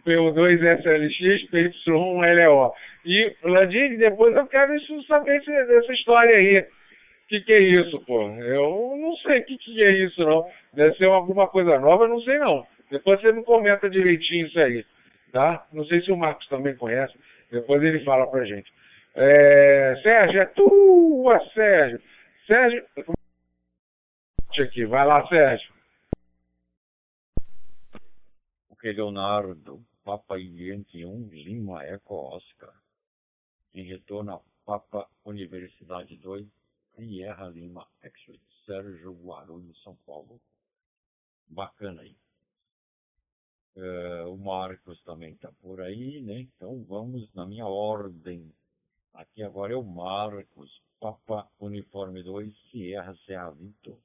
PU2SLX, 0.07 1.49
PY1LO. 1.51 2.71
E, 3.05 3.35
Landini, 3.43 3.97
depois 3.97 4.35
eu 4.35 4.47
quero 4.47 4.73
saber 5.05 5.41
dessa 5.43 5.93
história 5.93 6.35
aí. 6.35 6.59
O 6.59 7.27
que, 7.27 7.41
que 7.41 7.51
é 7.51 7.59
isso, 7.59 7.99
pô? 8.05 8.29
Eu 8.29 8.95
não 8.97 9.13
sei 9.17 9.39
o 9.39 9.45
que, 9.45 9.57
que 9.57 9.83
é 9.83 9.91
isso, 10.05 10.23
não. 10.23 10.49
Deve 10.73 10.95
ser 10.95 11.05
alguma 11.05 11.47
coisa 11.47 11.77
nova, 11.77 12.07
não 12.07 12.21
sei, 12.21 12.39
não. 12.39 12.65
Depois 12.89 13.19
você 13.19 13.33
me 13.33 13.43
comenta 13.43 13.89
direitinho 13.89 14.47
isso 14.47 14.57
aí, 14.57 14.85
tá? 15.33 15.67
Não 15.73 15.83
sei 15.85 16.01
se 16.01 16.11
o 16.11 16.15
Marcos 16.15 16.47
também 16.47 16.75
conhece. 16.77 17.13
Depois 17.51 17.83
ele 17.83 18.03
fala 18.05 18.25
pra 18.31 18.45
gente. 18.45 18.71
É, 19.13 19.99
Sérgio, 20.01 20.41
é 20.41 20.45
tua, 20.45 21.39
Sérgio. 21.53 22.01
Sérgio... 22.45 22.85
Aqui, 24.59 24.85
vai 24.85 25.05
lá, 25.05 25.27
Sérgio. 25.27 25.69
O 28.71 28.75
Leonardo 28.83 29.81
Papa 30.07 30.35
1 30.35 31.27
Lima 31.33 31.83
Eco 31.83 32.15
Oscar. 32.15 32.73
Em 33.73 33.83
retorno 33.83 34.35
a 34.35 34.41
Papa 34.65 35.05
Universidade 35.25 36.15
2 36.15 36.47
Sierra 36.95 37.49
Lima 37.49 37.85
X-Ray 38.01 38.39
Sérgio 38.65 39.11
Guarulhos, 39.15 39.77
São 39.83 39.97
Paulo. 40.05 40.39
Bacana 41.49 42.03
aí. 42.03 42.15
Uh, 43.75 44.31
o 44.33 44.37
Marcos 44.37 44.97
também 45.03 45.33
está 45.33 45.51
por 45.61 45.81
aí, 45.81 46.21
né? 46.21 46.39
Então 46.39 46.85
vamos 46.85 47.29
na 47.33 47.45
minha 47.45 47.67
ordem. 47.67 48.49
Aqui 49.13 49.43
agora 49.43 49.73
é 49.73 49.75
o 49.75 49.83
Marcos, 49.83 50.81
Papa 51.01 51.51
Uniforme 51.59 52.23
2, 52.23 52.57
Sierra 52.71 53.13
Serra 53.25 53.51
Vitor. 53.51 53.99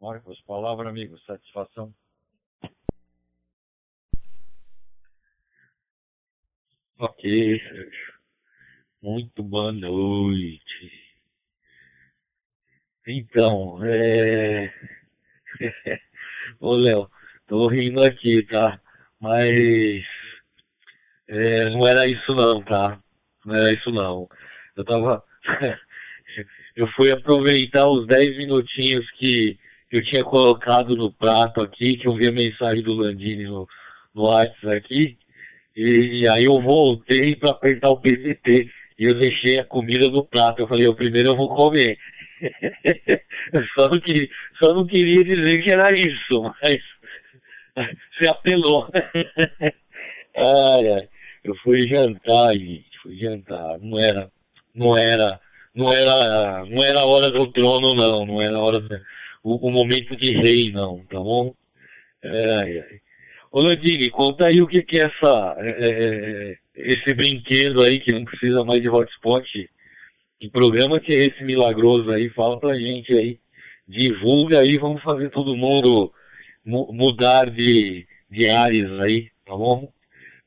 Marcos, 0.00 0.40
palavra, 0.40 0.88
amigo, 0.88 1.16
satisfação. 1.20 1.94
Ok, 7.00 7.22
Sérgio. 7.60 8.14
Muito 9.00 9.40
boa 9.44 9.70
noite. 9.70 10.90
Então, 13.06 13.78
é. 13.84 14.72
Ô, 16.58 16.74
Léo, 16.74 17.08
tô 17.46 17.68
rindo 17.68 18.02
aqui, 18.02 18.42
tá? 18.42 18.80
Mas. 19.20 20.04
É, 21.28 21.70
não 21.70 21.86
era 21.86 22.08
isso, 22.08 22.34
não, 22.34 22.62
tá? 22.64 23.00
Não 23.46 23.54
era 23.54 23.72
isso, 23.72 23.92
não. 23.92 24.28
Eu 24.76 24.84
tava. 24.84 25.22
eu 26.74 26.88
fui 26.88 27.12
aproveitar 27.12 27.88
os 27.88 28.08
10 28.08 28.38
minutinhos 28.38 29.08
que 29.12 29.56
eu 29.92 30.02
tinha 30.04 30.24
colocado 30.24 30.96
no 30.96 31.12
prato 31.12 31.60
aqui, 31.60 31.96
que 31.96 32.08
eu 32.08 32.14
vi 32.16 32.26
a 32.26 32.32
mensagem 32.32 32.82
do 32.82 32.94
Landini 32.94 33.44
no, 33.44 33.68
no 34.12 34.22
WhatsApp 34.24 34.76
aqui. 34.76 35.16
E 35.80 36.26
aí 36.26 36.44
eu 36.44 36.60
voltei 36.60 37.36
para 37.36 37.52
apertar 37.52 37.90
o 37.90 38.00
PVT 38.00 38.68
e 38.98 39.04
eu 39.04 39.16
deixei 39.16 39.60
a 39.60 39.64
comida 39.64 40.08
no 40.10 40.26
prato. 40.26 40.60
Eu 40.60 40.66
falei, 40.66 40.88
o 40.88 40.94
primeiro 40.94 41.28
eu 41.30 41.36
vou 41.36 41.54
comer. 41.54 41.96
só, 43.76 43.88
não 43.88 44.00
queria, 44.00 44.28
só 44.58 44.74
não 44.74 44.84
queria 44.84 45.22
dizer 45.22 45.62
que 45.62 45.70
era 45.70 45.92
isso, 45.92 46.42
mas 46.60 46.82
você 48.12 48.26
apelou. 48.26 48.88
ai. 50.36 51.08
Eu 51.44 51.54
fui 51.62 51.86
jantar, 51.86 52.54
gente, 52.54 52.98
fui 53.00 53.16
jantar. 53.16 53.78
Não 53.78 54.00
era, 54.00 54.28
não 54.74 54.96
era, 54.96 55.40
não 55.72 55.92
era, 55.92 56.64
não 56.66 56.82
era 56.82 57.00
a 57.00 57.06
hora 57.06 57.30
do 57.30 57.52
trono, 57.52 57.94
não. 57.94 58.26
Não 58.26 58.42
era 58.42 58.56
a 58.56 58.60
hora 58.60 58.80
do, 58.80 59.00
o, 59.44 59.68
o 59.68 59.70
momento 59.70 60.16
de 60.16 60.32
rei, 60.32 60.72
não, 60.72 61.04
tá 61.06 61.20
bom? 61.20 61.54
Ai, 62.24 62.78
ai. 62.80 63.07
Ô 63.50 63.62
Landini, 63.62 64.10
conta 64.10 64.44
aí 64.44 64.60
o 64.60 64.66
que, 64.66 64.82
que 64.82 64.98
é 64.98 65.04
essa, 65.04 65.56
é, 65.58 65.70
é, 65.70 66.50
é, 66.52 66.58
esse 66.76 67.14
brinquedo 67.14 67.82
aí 67.82 67.98
que 67.98 68.12
não 68.12 68.24
precisa 68.24 68.62
mais 68.62 68.82
de 68.82 68.88
hotspot. 68.88 69.70
Que 70.38 70.50
programa 70.50 71.00
que 71.00 71.12
é 71.12 71.26
esse 71.26 71.42
milagroso 71.42 72.10
aí? 72.10 72.28
Fala 72.30 72.60
pra 72.60 72.78
gente 72.78 73.12
aí. 73.12 73.38
Divulga 73.88 74.60
aí, 74.60 74.76
vamos 74.76 75.02
fazer 75.02 75.30
todo 75.30 75.56
mundo 75.56 76.12
mu 76.64 76.92
mudar 76.92 77.50
de, 77.50 78.06
de 78.30 78.48
áreas 78.50 79.00
aí, 79.00 79.30
tá 79.46 79.56
bom? 79.56 79.90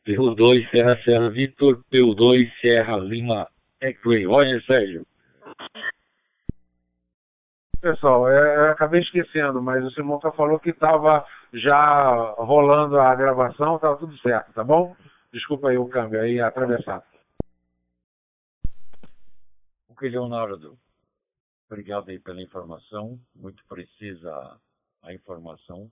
PU2 0.05 0.69
Serra 0.69 1.01
Serra 1.03 1.29
Vitor, 1.29 1.83
PU2 1.91 2.51
Serra 2.61 2.97
Lima 2.97 3.47
X-Ray. 3.81 4.27
Olha, 4.27 4.61
Sérgio. 4.61 5.05
Pessoal, 7.81 8.29
é, 8.29 8.57
eu 8.57 8.71
acabei 8.71 9.01
esquecendo, 9.01 9.59
mas 9.59 9.83
o 9.83 9.89
Simonca 9.91 10.31
falou 10.31 10.59
que 10.59 10.69
estava 10.69 11.25
já 11.53 12.33
rolando 12.37 12.99
a 12.99 13.13
gravação, 13.15 13.75
estava 13.75 13.97
tudo 13.97 14.17
certo, 14.19 14.53
tá 14.53 14.63
bom? 14.63 14.95
Desculpa 15.31 15.69
aí 15.69 15.77
o 15.77 15.87
câmbio 15.87 16.21
aí 16.21 16.39
atravessado. 16.39 17.03
Ok, 19.89 20.09
Leonardo. 20.09 20.77
Obrigado 21.67 22.09
aí 22.09 22.19
pela 22.19 22.41
informação. 22.41 23.19
Muito 23.35 23.63
precisa 23.65 24.59
a 25.01 25.13
informação. 25.13 25.89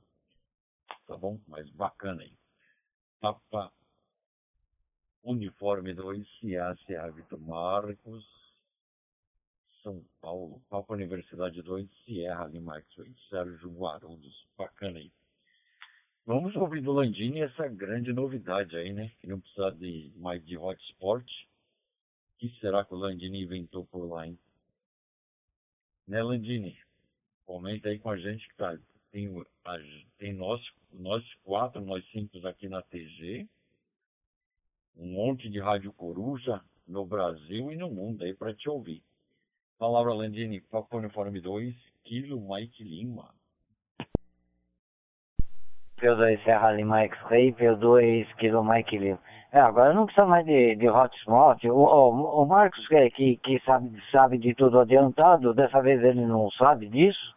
Tá 1.07 1.15
bom? 1.15 1.39
Mas 1.47 1.69
bacana 1.71 2.21
aí. 2.21 2.33
Papa 3.21 3.71
Uniforme 5.23 5.93
2, 5.93 6.27
CA, 6.39 7.11
Vitor 7.11 7.39
Marcos, 7.39 8.25
são 9.83 10.03
Paulo, 10.21 10.61
Papa 10.69 10.93
Universidade 10.93 11.61
2, 11.61 11.89
Sierra 12.03 12.45
Lima 12.45 12.77
X-Ray, 12.79 13.15
Sérgio 13.29 13.69
Guarulhos, 13.71 14.47
bacana 14.57 14.99
aí. 14.99 15.11
Vamos 16.29 16.55
ouvir 16.55 16.83
do 16.83 16.91
Landini 16.91 17.39
essa 17.39 17.67
grande 17.67 18.13
novidade 18.13 18.77
aí, 18.77 18.93
né? 18.93 19.11
Que 19.19 19.25
não 19.25 19.39
precisa 19.39 19.71
de 19.71 20.13
mais 20.15 20.45
de 20.45 20.55
hotspot. 20.59 21.25
O 21.25 22.37
que 22.37 22.49
será 22.59 22.85
que 22.85 22.93
o 22.93 22.97
Landini 22.97 23.41
inventou 23.41 23.83
por 23.87 24.07
lá, 24.07 24.27
hein? 24.27 24.37
Né, 26.07 26.21
Landini? 26.21 26.77
Comenta 27.47 27.89
aí 27.89 27.97
com 27.97 28.11
a 28.11 28.17
gente 28.17 28.47
que 28.47 28.55
tá. 28.57 28.77
Tem, 29.11 29.27
a, 29.65 29.77
tem 30.19 30.31
nós, 30.35 30.61
nós 30.93 31.23
quatro, 31.43 31.81
nós 31.81 32.05
cinco 32.11 32.47
aqui 32.47 32.69
na 32.69 32.83
TG. 32.83 33.47
Um 34.97 35.07
monte 35.07 35.49
de 35.49 35.59
rádio 35.59 35.91
coruja 35.93 36.63
no 36.87 37.07
Brasil 37.07 37.71
e 37.71 37.75
no 37.75 37.89
mundo 37.89 38.23
aí 38.23 38.35
para 38.35 38.53
te 38.53 38.69
ouvir. 38.69 39.01
Palavra 39.79 40.13
Landini, 40.13 40.61
Papa 40.61 40.95
Uniforme 40.95 41.41
2, 41.41 41.75
Kilo 42.03 42.39
Mike 42.53 42.83
Lima. 42.83 43.33
P2 45.99 46.43
Serra 46.43 46.71
Lima 46.71 47.01
X-Ray, 47.01 47.51
P2 47.53 48.25
Kilo 48.37 48.63
Mike 48.63 48.97
Lima. 48.97 49.19
É, 49.51 49.59
agora 49.59 49.93
não 49.93 50.05
precisa 50.05 50.25
mais 50.27 50.45
de, 50.45 50.75
de 50.75 50.87
hotspot. 50.87 51.67
O, 51.69 51.75
o, 51.75 52.43
o 52.43 52.45
Marcos, 52.45 52.87
que, 52.87 53.09
que, 53.11 53.37
que 53.37 53.59
sabe, 53.65 53.91
sabe 54.11 54.37
de 54.37 54.53
tudo 54.53 54.79
adiantado, 54.79 55.53
dessa 55.53 55.81
vez 55.81 56.03
ele 56.03 56.25
não 56.25 56.49
sabe 56.51 56.87
disso. 56.87 57.35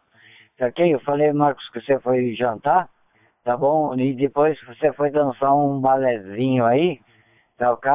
Tá 0.57 0.67
ok? 0.67 0.93
Eu 0.93 0.99
falei, 0.99 1.33
Marcos, 1.33 1.67
que 1.69 1.81
você 1.81 1.99
foi 1.99 2.35
jantar, 2.35 2.87
tá 3.43 3.57
bom? 3.57 3.95
E 3.95 4.13
depois 4.13 4.59
você 4.65 4.93
foi 4.93 5.09
dançar 5.09 5.55
um 5.55 5.81
balezinho 5.81 6.65
aí, 6.65 7.01
tá 7.57 7.73
ok? 7.73 7.91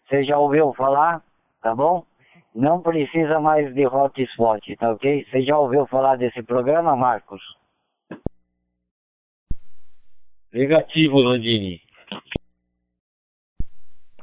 Você 0.07 0.23
já 0.23 0.39
ouviu 0.39 0.73
falar, 0.75 1.25
tá 1.61 1.75
bom? 1.75 2.07
Não 2.55 2.81
precisa 2.81 3.41
mais 3.41 3.75
de 3.75 3.85
hotspot, 3.85 4.77
tá 4.77 4.93
ok? 4.93 5.25
Você 5.25 5.43
já 5.43 5.59
ouviu 5.59 5.89
falar 5.89 6.15
desse 6.15 6.41
programa, 6.45 6.95
Marcos? 6.95 7.43
Negativo, 10.53 11.19
Landini. 11.19 11.83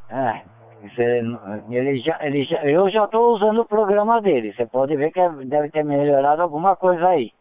É, 0.10 0.46
você, 0.82 1.22
ele 1.70 1.98
já, 2.00 2.18
ele 2.22 2.44
já, 2.44 2.64
eu 2.66 2.90
já 2.90 3.06
estou 3.06 3.36
usando 3.36 3.62
o 3.62 3.66
programa 3.66 4.22
dele. 4.22 4.54
Você 4.54 4.66
pode 4.66 4.96
ver 4.96 5.12
que 5.12 5.20
é, 5.20 5.30
deve 5.30 5.70
ter 5.70 5.84
melhorado 5.84 6.42
alguma 6.42 6.76
coisa 6.76 7.08
aí. 7.08 7.32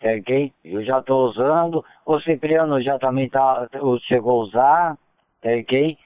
Tá 0.00 0.10
ok? 0.10 0.52
Eu 0.64 0.84
já 0.84 0.98
estou 0.98 1.28
usando. 1.28 1.84
O 2.04 2.20
Cipriano 2.20 2.82
já 2.82 2.98
também 2.98 3.28
tá, 3.28 3.68
chegou 4.08 4.40
a 4.40 4.44
usar. 4.44 4.98
Tá 5.40 5.50
ok? 5.50 5.96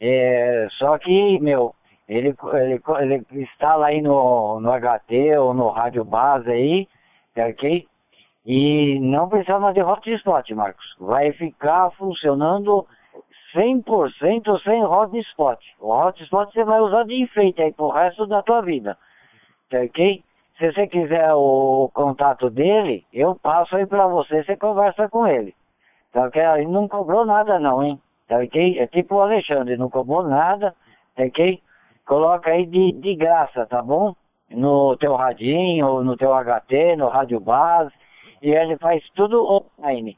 É, 0.00 0.68
só 0.78 0.98
que, 0.98 1.38
meu, 1.40 1.74
ele, 2.08 2.34
ele, 2.54 2.82
ele 3.00 3.26
instala 3.42 3.86
aí 3.86 4.00
no, 4.00 4.60
no 4.60 4.70
HT 4.72 5.38
ou 5.38 5.52
no 5.52 5.68
rádio 5.68 6.04
base 6.04 6.50
aí, 6.50 6.88
ok? 7.36 7.86
E 8.44 9.00
não 9.00 9.28
precisa 9.28 9.58
mais 9.58 9.74
de 9.74 9.82
hotspot, 9.82 10.54
Marcos. 10.54 10.94
Vai 11.00 11.32
ficar 11.32 11.90
funcionando 11.92 12.86
100% 13.56 14.62
sem 14.62 14.84
hotspot. 14.84 15.58
O 15.80 15.90
hotspot 15.90 16.52
você 16.52 16.62
vai 16.64 16.80
usar 16.80 17.04
de 17.04 17.14
enfeite 17.14 17.62
aí 17.62 17.72
pro 17.72 17.88
resto 17.88 18.26
da 18.26 18.42
tua 18.42 18.60
vida. 18.60 18.98
Tá 19.70 19.78
ok? 19.80 20.22
Se 20.58 20.72
você 20.72 20.86
quiser 20.86 21.32
o 21.34 21.90
contato 21.92 22.50
dele, 22.50 23.04
eu 23.12 23.34
passo 23.34 23.76
aí 23.76 23.86
pra 23.86 24.06
você, 24.06 24.44
você 24.44 24.56
conversa 24.56 25.08
com 25.08 25.26
ele. 25.26 25.54
Tá 26.12 26.26
ok? 26.26 26.42
Ele 26.58 26.68
não 26.68 26.86
cobrou 26.86 27.24
nada 27.24 27.58
não, 27.58 27.82
hein? 27.82 28.00
Tá 28.28 28.36
ok? 28.38 28.78
É 28.78 28.86
tipo 28.86 29.16
o 29.16 29.20
Alexandre, 29.20 29.76
não 29.76 29.90
cobrou 29.90 30.22
nada, 30.22 30.74
tá 31.14 31.24
ok? 31.24 31.60
Coloca 32.06 32.50
aí 32.50 32.66
de, 32.66 32.92
de 32.92 33.16
graça, 33.16 33.66
tá 33.66 33.82
bom? 33.82 34.14
No 34.50 34.96
teu 34.96 35.14
radinho, 35.16 36.02
no 36.04 36.16
teu 36.16 36.32
HT, 36.32 36.96
no 36.96 37.08
rádio 37.08 37.40
base, 37.40 37.92
e 38.40 38.50
ele 38.50 38.76
faz 38.78 39.02
tudo 39.14 39.44
online. 39.78 40.16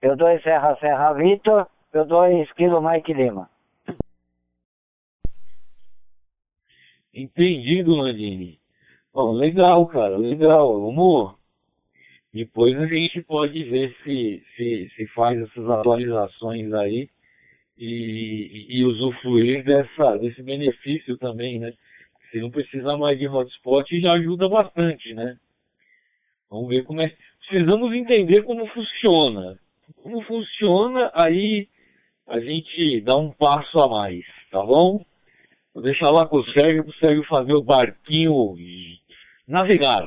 Eu 0.00 0.16
dou 0.16 0.28
Serra 0.40 0.76
Serra 0.76 1.12
Vitor, 1.12 1.66
eu 1.92 2.04
dou 2.04 2.26
Esquilo 2.26 2.82
Mike 2.82 3.12
Lima. 3.12 3.48
Entendido, 7.12 7.94
Landini. 7.96 8.58
Bom, 9.12 9.32
legal, 9.32 9.86
cara, 9.86 10.16
legal. 10.16 10.80
Vamos. 10.80 11.36
Depois 12.32 12.78
a 12.78 12.86
gente 12.86 13.22
pode 13.22 13.64
ver 13.64 13.96
se, 14.04 14.42
se, 14.54 14.90
se 14.94 15.06
faz 15.08 15.40
essas 15.40 15.68
atualizações 15.68 16.72
aí 16.74 17.08
e, 17.76 18.66
e, 18.68 18.84
usufruir 18.84 19.64
dessa, 19.64 20.16
desse 20.18 20.42
benefício 20.42 21.16
também, 21.16 21.58
né? 21.58 21.72
Se 22.30 22.38
não 22.38 22.50
precisa 22.50 22.96
mais 22.98 23.18
de 23.18 23.26
hotspot, 23.26 23.98
já 24.00 24.12
ajuda 24.12 24.48
bastante, 24.48 25.14
né? 25.14 25.38
Vamos 26.50 26.68
ver 26.68 26.84
como 26.84 27.00
é. 27.00 27.12
Precisamos 27.48 27.94
entender 27.94 28.42
como 28.42 28.66
funciona. 28.66 29.58
Como 30.02 30.20
funciona, 30.22 31.10
aí 31.14 31.66
a 32.28 32.40
gente 32.40 33.00
dá 33.00 33.16
um 33.16 33.32
passo 33.32 33.80
a 33.80 33.88
mais, 33.88 34.24
tá 34.50 34.62
bom? 34.62 35.04
Vou 35.72 35.82
deixar 35.82 36.10
lá 36.10 36.26
com 36.26 36.38
o 36.38 36.52
Sérgio, 36.52 36.84
para 36.84 36.90
o 36.90 36.98
Sérgio 36.98 37.24
fazer 37.24 37.54
o 37.54 37.62
barquinho 37.62 38.56
e 38.58 39.00
navegar 39.46 40.04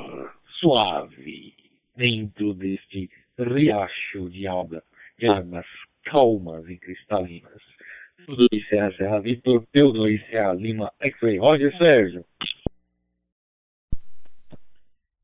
suave 0.59 1.55
dentro 1.95 2.53
deste 2.53 3.09
riacho 3.37 4.29
de 4.29 4.47
água, 4.47 4.83
de 5.17 5.27
águas 5.27 5.65
calmas 6.03 6.67
e 6.69 6.77
cristalinas. 6.77 7.61
Tudo 8.25 8.47
isso 8.51 8.69
Serra 8.69 8.95
Serra 8.95 9.19
Vitor, 9.19 9.65
P2 9.73 10.29
Serra 10.29 10.53
Lima, 10.53 10.93
X-Ray, 10.99 11.39
Roger 11.39 11.75
Sérgio. 11.77 12.23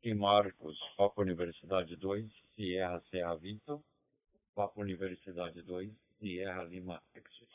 E 0.03 0.13
Marcos, 0.15 0.79
Papo 0.97 1.21
Universidade 1.21 1.95
2, 1.95 2.25
Sierra 2.55 3.01
Serra 3.11 3.35
Vitor, 3.35 3.79
Papo 4.55 4.81
Universidade 4.81 5.61
2, 5.61 5.91
Sierra 6.19 6.63
Lima 6.63 7.01
X-Ray. 7.13 7.47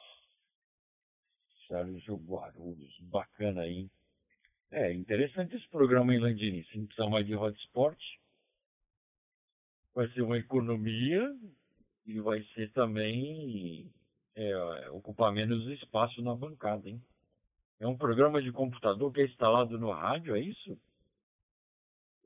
Sérgio 1.68 2.16
Guarulhos, 2.16 2.98
bacana 3.01 3.62
aí. 3.62 3.88
É, 4.70 4.92
interessante 4.92 5.57
esse 5.57 5.68
programa 5.68 6.14
em 6.14 6.18
Landini, 6.18 6.64
sem 6.66 6.85
precisar 6.87 7.09
mais 7.09 7.27
de 7.27 7.35
hotspot. 7.35 7.96
Vai 9.94 10.09
ser 10.12 10.22
uma 10.22 10.38
economia 10.38 11.35
e 12.07 12.20
vai 12.20 12.42
ser 12.55 12.70
também 12.72 13.90
é, 14.35 14.90
ocupar 14.90 15.33
menos 15.33 15.66
espaço 15.68 16.20
na 16.22 16.35
bancada, 16.35 16.88
hein? 16.88 17.03
É 17.81 17.87
um 17.87 17.96
programa 17.96 18.40
de 18.40 18.53
computador 18.53 19.12
que 19.12 19.20
é 19.20 19.25
instalado 19.25 19.79
no 19.79 19.90
rádio, 19.90 20.37
é 20.37 20.40
isso? 20.40 20.79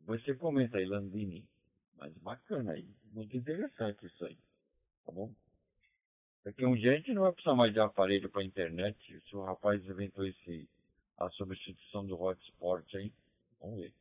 Você 0.05 0.35
comenta 0.35 0.79
aí, 0.79 0.87
Landini. 0.87 1.45
Mas 1.97 2.13
bacana 2.19 2.73
aí, 2.73 2.87
muito 3.13 3.37
interessante 3.37 4.07
isso 4.07 4.25
aí, 4.25 4.37
tá 5.05 5.13
bom? 5.13 5.33
Daqui 6.47 6.65
um 6.65 6.77
dia 6.77 6.93
a 6.93 6.95
gente 6.95 7.13
não 7.13 7.23
vai 7.23 7.33
precisar 7.33 7.57
mais 7.57 7.73
de 7.73 7.81
aparelho 7.81 8.31
para 8.31 8.45
internet, 8.45 8.97
se 9.29 9.37
o 9.37 9.43
rapaz 9.43 9.85
inventou 9.85 10.25
esse, 10.25 10.69
a 11.19 11.29
substituição 11.31 12.07
do 12.07 12.23
hotspot 12.23 12.97
aí, 12.97 13.11
vamos 13.61 13.81
ver. 13.81 13.93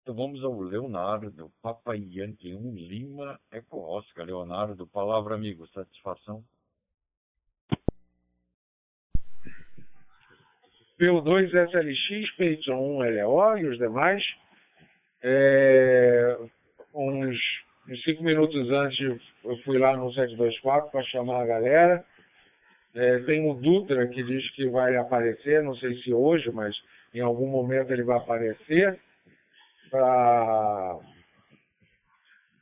Então 0.00 0.14
vamos 0.14 0.44
ao 0.44 0.60
Leonardo, 0.60 1.50
Papai 1.60 1.98
Yankee 1.98 2.54
1 2.54 2.74
Lima 2.76 3.40
Eco 3.50 3.80
Oscar. 3.80 4.24
Leonardo, 4.24 4.86
palavra 4.86 5.34
amigo, 5.34 5.66
satisfação. 5.70 6.44
P2 11.00 11.48
SLX, 11.48 12.36
PY1 12.38 13.24
LO 13.24 13.58
e 13.58 13.66
os 13.66 13.76
demais. 13.76 14.22
É, 15.20 16.38
uns 16.94 17.36
cinco 18.04 18.22
minutos 18.22 18.70
antes 18.70 19.20
eu 19.44 19.56
fui 19.58 19.78
lá 19.78 19.96
no 19.96 20.12
724 20.12 20.90
para 20.90 21.02
chamar 21.04 21.42
a 21.42 21.46
galera. 21.46 22.04
É, 22.94 23.18
tem 23.20 23.48
o 23.48 23.54
Dutra 23.54 24.06
que 24.08 24.22
diz 24.22 24.50
que 24.52 24.68
vai 24.68 24.96
aparecer, 24.96 25.62
não 25.62 25.76
sei 25.76 25.94
se 26.02 26.12
hoje, 26.12 26.50
mas 26.50 26.74
em 27.14 27.20
algum 27.20 27.46
momento 27.46 27.92
ele 27.92 28.02
vai 28.02 28.18
aparecer 28.18 28.98
para 29.90 30.98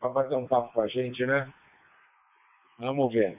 bater 0.02 0.36
um 0.36 0.46
papo 0.46 0.72
com 0.72 0.80
a 0.82 0.88
gente, 0.88 1.24
né? 1.24 1.52
Vamos 2.78 3.12
ver. 3.12 3.38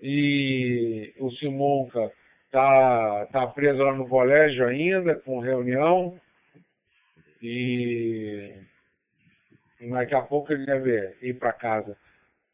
E 0.00 1.12
o 1.18 1.30
Simonca 1.32 2.12
tá, 2.50 3.26
tá 3.32 3.46
preso 3.48 3.82
lá 3.82 3.94
no 3.94 4.08
colégio 4.08 4.66
ainda, 4.66 5.16
com 5.16 5.40
reunião. 5.40 6.18
E 7.42 8.54
daqui 9.80 10.14
a 10.14 10.22
pouco 10.22 10.52
ele 10.52 10.66
deve 10.66 11.16
ir 11.22 11.34
para 11.34 11.52
casa. 11.52 11.96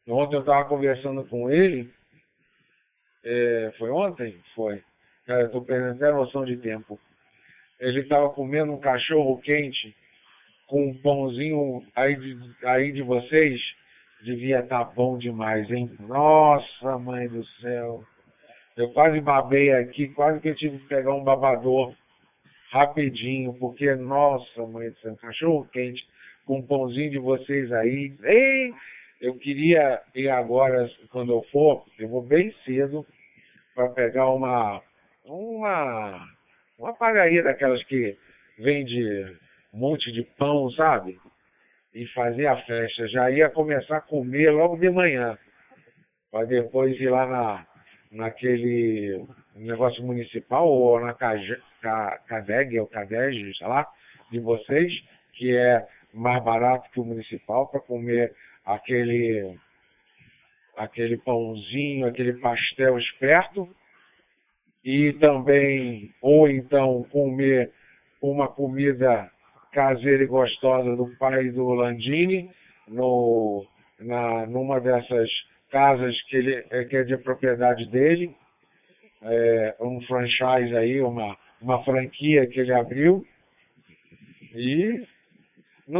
Ontem 0.07 0.35
eu 0.35 0.41
estava 0.41 0.65
conversando 0.65 1.23
com 1.25 1.49
ele. 1.49 1.91
É, 3.23 3.73
foi 3.77 3.89
ontem? 3.89 4.39
Foi. 4.53 4.83
Eu 5.27 5.49
tô 5.51 5.61
perdendo 5.61 5.95
até 5.95 6.11
noção 6.11 6.45
de 6.45 6.57
tempo. 6.57 6.99
Ele 7.79 8.01
estava 8.01 8.29
comendo 8.29 8.71
um 8.71 8.79
cachorro 8.79 9.41
quente 9.41 9.95
com 10.67 10.89
um 10.89 10.93
pãozinho 11.01 11.83
aí 11.95 12.15
de, 12.15 12.65
aí 12.65 12.91
de 12.91 13.01
vocês, 13.01 13.59
devia 14.23 14.59
estar 14.59 14.85
tá 14.85 14.91
bom 14.91 15.17
demais, 15.17 15.69
hein? 15.71 15.89
Nossa, 15.99 16.97
mãe 16.99 17.27
do 17.27 17.45
céu. 17.59 18.03
Eu 18.77 18.91
quase 18.91 19.19
babei 19.21 19.71
aqui, 19.71 20.09
quase 20.09 20.39
que 20.39 20.49
eu 20.49 20.55
tive 20.55 20.79
que 20.79 20.87
pegar 20.87 21.13
um 21.13 21.23
babador 21.23 21.93
rapidinho, 22.71 23.53
porque, 23.53 23.95
nossa, 23.95 24.65
mãe 24.67 24.89
do 24.89 24.99
céu, 24.99 25.15
cachorro 25.17 25.67
quente 25.71 26.05
com 26.45 26.59
um 26.59 26.65
pãozinho 26.65 27.11
de 27.11 27.17
vocês 27.17 27.71
aí. 27.71 28.13
Ei, 28.23 28.73
eu 29.21 29.35
queria 29.35 30.01
ir 30.13 30.29
agora, 30.29 30.89
quando 31.11 31.33
eu 31.33 31.43
for, 31.51 31.83
eu 31.97 32.07
vou 32.07 32.21
bem 32.21 32.53
cedo 32.63 33.05
para 33.73 33.89
pegar 33.89 34.29
uma, 34.29 34.81
uma, 35.25 36.27
uma 36.77 36.93
padaria 36.93 37.43
daquelas 37.43 37.83
que 37.85 38.17
vende 38.59 39.37
um 39.73 39.79
monte 39.79 40.11
de 40.11 40.23
pão, 40.37 40.69
sabe? 40.71 41.19
E 41.93 42.05
fazer 42.07 42.47
a 42.47 42.57
festa. 42.63 43.07
Já 43.07 43.31
ia 43.31 43.49
começar 43.49 43.97
a 43.97 44.01
comer 44.01 44.51
logo 44.51 44.77
de 44.77 44.89
manhã. 44.89 45.37
Para 46.31 46.45
depois 46.45 46.99
ir 46.99 47.09
lá 47.09 47.25
na, 47.25 47.67
naquele 48.11 49.25
negócio 49.55 50.03
municipal 50.03 50.67
ou 50.67 50.99
na 50.99 51.13
CADEG, 51.13 52.79
ou 52.79 52.87
CADEG, 52.87 53.57
sei 53.57 53.67
lá, 53.67 53.87
de 54.31 54.39
vocês, 54.39 54.91
que 55.33 55.55
é 55.55 55.85
mais 56.15 56.43
barato 56.43 56.89
que 56.91 56.99
o 56.99 57.05
municipal, 57.05 57.67
para 57.67 57.81
comer 57.81 58.33
aquele, 58.65 59.57
aquele 60.77 61.17
pãozinho, 61.17 62.07
aquele 62.07 62.33
pastel 62.39 62.97
esperto, 62.97 63.69
e 64.83 65.13
também, 65.13 66.13
ou 66.21 66.47
então 66.49 67.03
comer 67.11 67.71
uma 68.21 68.47
comida 68.47 69.29
caseira 69.71 70.23
e 70.23 70.27
gostosa 70.27 70.95
do 70.95 71.07
pai 71.17 71.49
do 71.49 71.67
Landini, 71.73 72.49
no, 72.87 73.65
na, 73.99 74.45
numa 74.45 74.79
dessas 74.79 75.29
casas 75.69 76.15
que, 76.23 76.37
ele, 76.37 76.65
é, 76.69 76.85
que 76.85 76.95
é 76.95 77.03
de 77.03 77.17
propriedade 77.17 77.89
dele, 77.89 78.33
é, 79.21 79.75
um 79.81 79.99
franchise 80.01 80.75
aí, 80.77 81.01
uma, 81.01 81.35
uma 81.61 81.83
franquia 81.83 82.47
que 82.47 82.59
ele 82.59 82.73
abriu. 82.73 83.25
E 84.53 85.05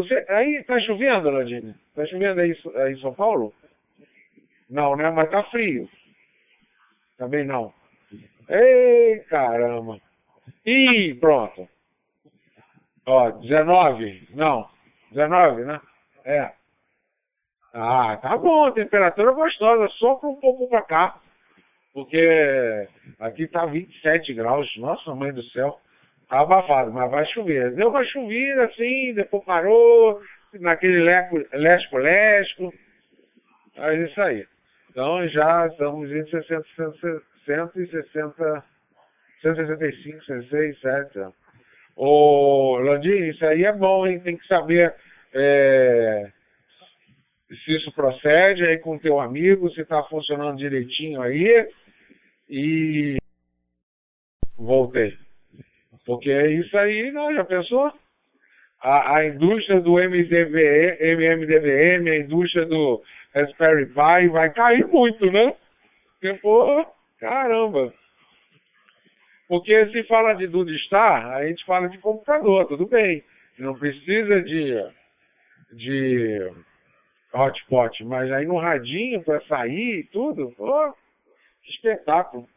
sei, 0.07 0.25
aí 0.29 0.63
tá 0.63 0.79
chovendo, 0.79 1.29
Landini? 1.29 1.75
Tá 1.95 2.05
chovendo 2.07 2.41
aí, 2.41 2.57
aí 2.75 2.93
em 2.93 2.99
São 2.99 3.13
Paulo? 3.13 3.53
Não, 4.69 4.95
né? 4.95 5.09
Mas 5.11 5.29
tá 5.29 5.43
frio. 5.43 5.87
Também 7.17 7.45
não. 7.45 7.71
Ei, 8.49 9.19
caramba. 9.29 9.99
Ih, 10.65 11.15
pronto. 11.15 11.67
Ó, 13.05 13.31
19? 13.31 14.29
Não. 14.33 14.67
19, 15.11 15.65
né? 15.65 15.79
É. 16.25 16.51
Ah, 17.73 18.17
tá 18.17 18.37
bom, 18.37 18.71
temperatura 18.71 19.33
gostosa, 19.33 19.87
sopra 19.97 20.29
um 20.29 20.35
pouco 20.37 20.67
pra 20.69 20.81
cá. 20.81 21.19
Porque 21.93 22.87
aqui 23.19 23.47
tá 23.47 23.65
27 23.65 24.33
graus, 24.33 24.69
nossa 24.77 25.13
mãe 25.13 25.31
do 25.31 25.43
céu, 25.49 25.79
abafado, 26.29 26.91
mas 26.91 27.11
vai 27.11 27.25
chover. 27.27 27.71
Deu 27.75 27.89
uma 27.89 28.03
chovida 28.05 28.65
assim, 28.65 29.13
depois 29.13 29.43
parou, 29.45 30.21
naquele 30.53 31.01
lesco-lesco, 31.53 32.73
é 33.77 33.95
isso 34.03 34.21
aí. 34.21 34.45
Então 34.89 35.27
já 35.27 35.67
estamos 35.67 36.09
em 36.11 36.25
60, 36.25 36.63
160, 37.45 38.63
165, 39.41 40.25
167. 40.25 41.33
Ô, 41.95 42.77
Landim, 42.79 43.29
isso 43.29 43.45
aí 43.45 43.65
é 43.65 43.73
bom, 43.73 44.07
hein? 44.07 44.19
Tem 44.19 44.37
que 44.37 44.47
saber 44.47 44.93
é, 45.33 46.31
se 47.63 47.75
isso 47.75 47.91
procede 47.93 48.65
aí 48.65 48.79
com 48.79 48.95
o 48.95 48.99
teu 48.99 49.19
amigo, 49.19 49.69
se 49.71 49.81
está 49.81 50.01
funcionando 50.03 50.57
direitinho 50.57 51.21
aí. 51.21 51.69
E 52.49 53.17
voltei. 54.57 55.24
Porque 56.05 56.31
isso 56.31 56.77
aí, 56.77 57.11
não, 57.11 57.33
já 57.33 57.43
pensou? 57.43 57.91
A, 58.81 59.17
a 59.17 59.25
indústria 59.25 59.81
do 59.81 59.93
MDVE, 59.93 60.97
MMDVM, 61.01 62.09
a 62.09 62.17
indústria 62.17 62.65
do 62.65 63.01
Raspberry 63.33 63.87
Pi 63.87 64.27
vai 64.29 64.51
cair 64.51 64.85
muito, 64.87 65.31
né? 65.31 65.55
Porque, 66.13 66.33
pô, 66.39 66.85
caramba. 67.19 67.93
Porque 69.47 69.87
se 69.91 70.03
fala 70.03 70.33
de 70.33 70.47
Dudestar, 70.47 71.33
a 71.33 71.47
gente 71.47 71.65
fala 71.65 71.87
de 71.87 71.97
computador, 71.97 72.67
tudo 72.67 72.85
bem. 72.87 73.23
Não 73.57 73.77
precisa 73.77 74.41
de, 74.41 74.75
de 75.73 76.51
hotspot, 77.33 78.03
mas 78.03 78.31
aí 78.31 78.45
no 78.45 78.57
radinho 78.57 79.23
para 79.23 79.41
sair 79.41 79.99
e 79.99 80.03
tudo, 80.05 80.51
pô, 80.57 80.93
que 81.63 81.71
espetáculo. 81.71 82.47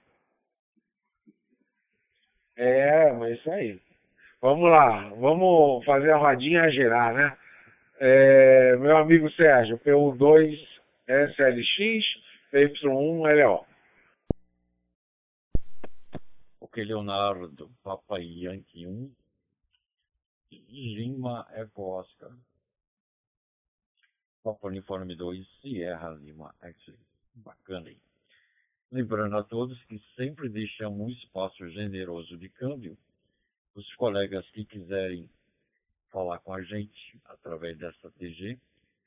É, 2.58 3.12
mas 3.12 3.38
isso 3.38 3.48
aí. 3.52 3.80
Vamos 4.42 4.68
lá, 4.68 5.08
vamos 5.10 5.84
fazer 5.84 6.10
a 6.10 6.16
rodinha 6.16 6.68
girar, 6.70 7.14
né? 7.14 7.38
É, 8.00 8.76
meu 8.76 8.96
amigo 8.96 9.30
Sérgio, 9.30 9.78
PU2 9.78 10.58
SLX, 11.06 12.04
PY1 12.52 13.44
LO. 13.44 13.64
Ok, 16.60 16.84
Leonardo, 16.84 17.70
Papai 17.82 18.24
Yankee 18.24 18.88
1, 18.88 19.12
Lima 20.68 21.46
Eco 21.52 22.00
Oscar. 22.00 22.32
Papa 24.42 24.66
Uniforme 24.66 25.14
2, 25.14 25.46
Sierra 25.60 26.10
Lima 26.10 26.52
X-Ray. 26.60 26.98
Bacana 27.34 27.88
aí. 27.88 27.98
Lembrando 28.90 29.36
a 29.36 29.44
todos 29.44 29.82
que 29.84 30.02
sempre 30.16 30.48
deixamos 30.48 30.98
um 30.98 31.10
espaço 31.10 31.68
generoso 31.68 32.38
de 32.38 32.48
câmbio. 32.48 32.96
Os 33.74 33.94
colegas 33.96 34.48
que 34.50 34.64
quiserem 34.64 35.28
falar 36.10 36.38
com 36.38 36.54
a 36.54 36.62
gente 36.62 37.20
através 37.26 37.76
dessa 37.76 38.10
TG, 38.12 38.58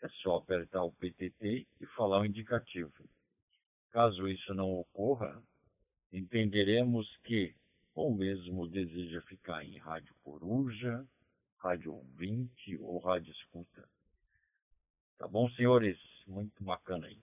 é 0.04 0.10
só 0.22 0.38
apertar 0.38 0.84
o 0.84 0.92
PTT 0.92 1.68
e 1.80 1.86
falar 1.96 2.22
o 2.22 2.26
indicativo. 2.26 2.92
Caso 3.92 4.28
isso 4.28 4.54
não 4.54 4.72
ocorra, 4.72 5.42
entenderemos 6.14 7.18
que 7.24 7.56
ou 7.94 8.16
mesmo 8.16 8.68
deseja 8.68 9.22
ficar 9.22 9.66
em 9.66 9.78
rádio 9.78 10.14
coruja, 10.24 11.06
rádio 11.58 11.94
ouvinte 11.94 12.78
ou 12.78 13.00
rádio 13.00 13.32
escuta. 13.34 13.88
Tá 15.18 15.28
bom, 15.28 15.50
senhores? 15.52 15.98
Muito 16.26 16.64
bacana 16.64 17.08
aí. 17.08 17.20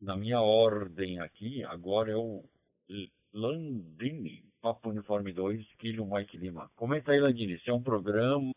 Na 0.00 0.16
minha 0.16 0.40
ordem 0.40 1.18
aqui, 1.18 1.64
agora 1.64 2.12
é 2.12 2.16
o 2.16 2.44
Landini, 3.32 4.44
Papo 4.60 4.90
Uniforme 4.90 5.32
2, 5.32 5.66
Kilo 5.74 6.06
Mike 6.06 6.36
Lima. 6.36 6.70
Comenta 6.76 7.12
aí, 7.12 7.20
Landini, 7.20 7.58
se 7.60 7.70
é 7.70 7.74
um 7.74 7.82
programa, 7.82 8.52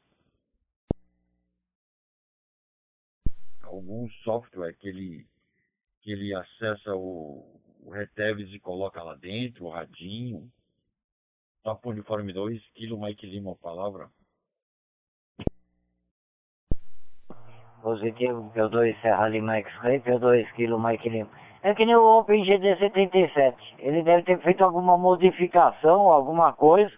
algum 3.63 4.07
software 4.23 4.75
que 4.77 4.87
ele, 4.87 5.27
que 6.01 6.11
ele 6.11 6.33
acessa 6.33 6.93
o, 6.93 7.59
o 7.81 7.89
Reteves 7.89 8.53
e 8.53 8.59
coloca 8.59 9.01
lá 9.01 9.15
dentro, 9.15 9.65
o 9.65 9.71
radinho. 9.71 10.51
Papo 11.63 11.89
Uniforme 11.89 12.33
2, 12.33 12.61
Kilo 12.73 12.99
Mike 12.99 13.25
Lima, 13.25 13.55
palavra. 13.55 14.11
Positivo, 17.81 18.51
P2 18.55 18.95
Serra 19.01 19.27
Lima 19.27 19.57
X-Ray, 19.57 19.99
P2 19.99 20.51
Kilo 20.53 20.79
Mike 20.79 21.09
Lima. 21.09 21.29
É 21.63 21.73
que 21.75 21.85
nem 21.85 21.95
o 21.95 22.19
Open 22.19 22.43
GD77. 22.43 23.55
Ele 23.79 24.01
deve 24.03 24.23
ter 24.23 24.39
feito 24.39 24.63
alguma 24.63 24.97
modificação, 24.97 26.09
alguma 26.09 26.53
coisa 26.53 26.91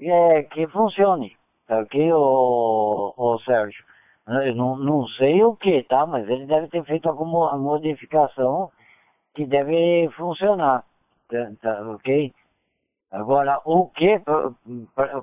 é, 0.00 0.42
que 0.44 0.66
funcione. 0.68 1.36
Tá 1.68 1.78
ok, 1.78 2.12
ô, 2.12 3.14
ô 3.16 3.38
Sérgio? 3.40 3.84
Eu 4.26 4.54
não, 4.54 4.76
não 4.76 5.06
sei 5.08 5.42
o 5.44 5.56
que, 5.56 5.82
tá? 5.84 6.06
Mas 6.06 6.28
ele 6.28 6.46
deve 6.46 6.68
ter 6.68 6.84
feito 6.84 7.08
alguma 7.08 7.56
modificação 7.56 8.70
que 9.34 9.46
deve 9.46 10.08
funcionar. 10.16 10.84
Tá, 11.28 11.50
tá 11.60 11.90
ok? 11.90 12.32
Agora, 13.10 13.60
o 13.64 13.88
que 13.88 14.20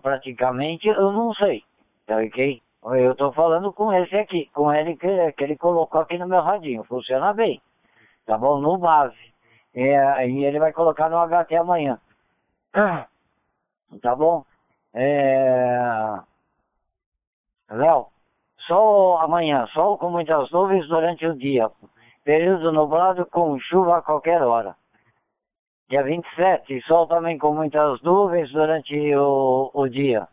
praticamente 0.02 0.88
eu 0.88 1.12
não 1.12 1.34
sei. 1.34 1.64
Tá 2.06 2.18
ok? 2.18 2.62
Eu 2.84 3.12
estou 3.12 3.34
falando 3.34 3.74
com 3.74 3.92
esse 3.92 4.16
aqui, 4.16 4.50
com 4.54 4.74
ele 4.74 4.96
que, 4.96 5.32
que 5.34 5.44
ele 5.44 5.58
colocou 5.58 6.02
aqui 6.02 6.18
no 6.18 6.28
meu 6.28 6.42
radinho. 6.42 6.84
Funciona 6.86 7.34
bem. 7.34 7.62
Tá 8.26 8.38
bom? 8.38 8.60
No 8.60 8.78
base. 8.78 9.18
É, 9.76 10.28
e 10.28 10.46
ele 10.46 10.60
vai 10.60 10.72
colocar 10.72 11.10
no 11.10 11.18
HT 11.18 11.56
amanhã. 11.56 12.00
Tá 14.02 14.16
bom? 14.16 14.46
É... 14.94 16.20
Léo, 17.72 18.08
sol 18.68 19.18
amanhã, 19.18 19.66
sol 19.74 19.98
com 19.98 20.12
muitas 20.12 20.52
nuvens 20.52 20.88
durante 20.88 21.26
o 21.26 21.36
dia. 21.36 21.72
Período 22.24 22.72
nublado 22.72 23.26
com 23.26 23.60
chuva 23.60 23.98
a 23.98 24.02
qualquer 24.04 24.44
hora. 24.44 24.76
Dia 25.90 26.04
27, 26.04 26.82
sol 26.84 27.08
também 27.08 27.40
com 27.40 27.54
muitas 27.54 28.00
nuvens 28.04 28.52
durante 28.52 29.16
o, 29.16 29.72
o 29.74 29.88
dia 29.88 30.28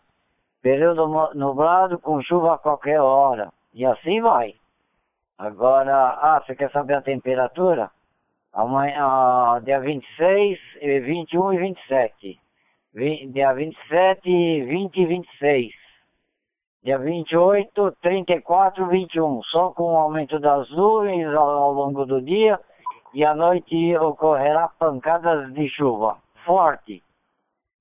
período 0.62 1.06
nublado 1.34 1.98
com 1.98 2.22
chuva 2.22 2.54
a 2.54 2.58
qualquer 2.58 3.00
hora. 3.00 3.52
E 3.72 3.84
assim 3.84 4.20
vai. 4.20 4.54
Agora, 5.38 5.94
ah, 5.94 6.42
você 6.44 6.54
quer 6.54 6.70
saber 6.70 6.94
a 6.94 7.02
temperatura? 7.02 7.90
Amanhã, 8.52 9.60
dia 9.62 9.80
26, 9.80 10.58
21 10.80 11.52
e 11.52 11.58
27. 11.58 12.40
dia 13.32 13.52
27, 13.52 14.20
20 14.64 14.96
e 14.96 15.06
26. 15.06 15.72
Dia 16.82 16.98
28, 16.98 17.92
34, 18.00 18.86
21. 18.86 19.42
Só 19.42 19.70
com 19.72 19.92
o 19.92 19.96
aumento 19.96 20.38
das 20.38 20.70
nuvens 20.70 21.26
ao 21.34 21.72
longo 21.72 22.06
do 22.06 22.22
dia 22.22 22.58
e 23.12 23.24
à 23.24 23.34
noite 23.34 23.96
ocorrerá 23.98 24.68
pancadas 24.78 25.52
de 25.52 25.68
chuva 25.68 26.16
forte. 26.46 27.02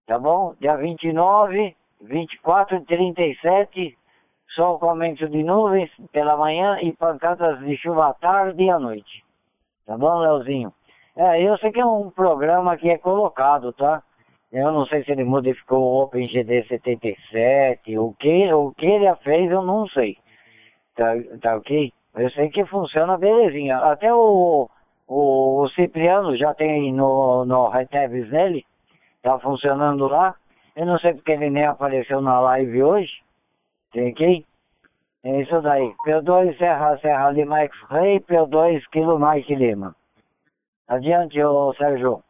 Tá 0.08 0.20
bom? 0.20 0.56
Dia 0.60 0.76
29, 0.76 1.76
24 2.06 2.78
e 2.78 2.86
37, 2.86 3.98
sol 4.56 4.80
com 4.80 4.90
aumento 4.90 5.28
de 5.28 5.44
nuvens 5.44 5.92
pela 6.12 6.38
manhã 6.38 6.80
e 6.82 6.94
pancadas 6.94 7.60
de 7.60 7.76
chuva 7.78 8.10
à 8.10 8.14
tarde 8.14 8.64
e 8.64 8.70
à 8.70 8.80
noite. 8.80 9.24
Tá 9.86 9.98
bom, 9.98 10.20
Leozinho? 10.20 10.74
É, 11.16 11.42
eu 11.42 11.58
sei 11.58 11.72
que 11.72 11.80
é 11.80 11.86
um 11.86 12.10
programa 12.10 12.78
que 12.78 12.90
é 12.90 12.98
colocado, 12.98 13.72
tá? 13.74 14.02
Eu 14.52 14.72
não 14.72 14.86
sei 14.86 15.04
se 15.04 15.12
ele 15.12 15.24
modificou 15.24 15.80
o 15.80 16.04
OpenGD 16.04 16.66
77, 16.68 17.98
o 17.98 18.14
que, 18.14 18.54
o 18.54 18.72
que 18.72 18.86
ele 18.86 19.14
fez 19.18 19.52
eu 19.52 19.62
não 19.62 19.88
sei. 19.88 20.18
Tá, 20.96 21.14
tá 21.42 21.58
ok? 21.58 21.92
Eu 22.16 22.30
sei 22.32 22.50
que 22.50 22.66
funciona 22.66 23.18
belezinha. 23.18 23.78
Até 23.78 24.14
o, 24.14 24.70
o, 25.08 25.62
o 25.62 25.70
Cipriano 25.70 26.38
já 26.38 26.54
tem 26.54 26.94
no, 26.94 27.44
no 27.46 27.68
Retabs 27.68 28.32
nele. 28.32 28.66
Tá 29.22 29.38
funcionando 29.40 30.08
lá. 30.08 30.36
Eu 30.76 30.86
não 30.86 31.00
sei 31.00 31.14
porque 31.14 31.32
ele 31.32 31.50
nem 31.50 31.66
apareceu 31.66 32.22
na 32.22 32.40
live 32.42 32.84
hoje. 32.84 33.24
Tem 33.92 34.12
ok? 34.12 34.46
É 35.24 35.42
isso 35.42 35.62
daí. 35.62 35.96
P2 36.06 36.58
Serra 36.58 36.98
Serra 37.00 37.32
Lima 37.32 37.62
X-Ray, 37.62 38.20
P2 38.20 38.84
Kilo 38.92 39.18
Mike 39.18 39.56
Lima. 39.56 39.96
Adiante, 40.88 41.42
ô 41.42 41.74
Sérgio. 41.76 42.24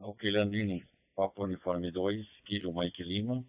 Ok, 0.00 0.30
Landini. 0.30 0.84
Papa 1.14 1.42
Uniforme 1.42 1.90
2, 1.90 2.26
Kilo 2.44 2.72
Mike 2.72 3.02
Lima. 3.02 3.44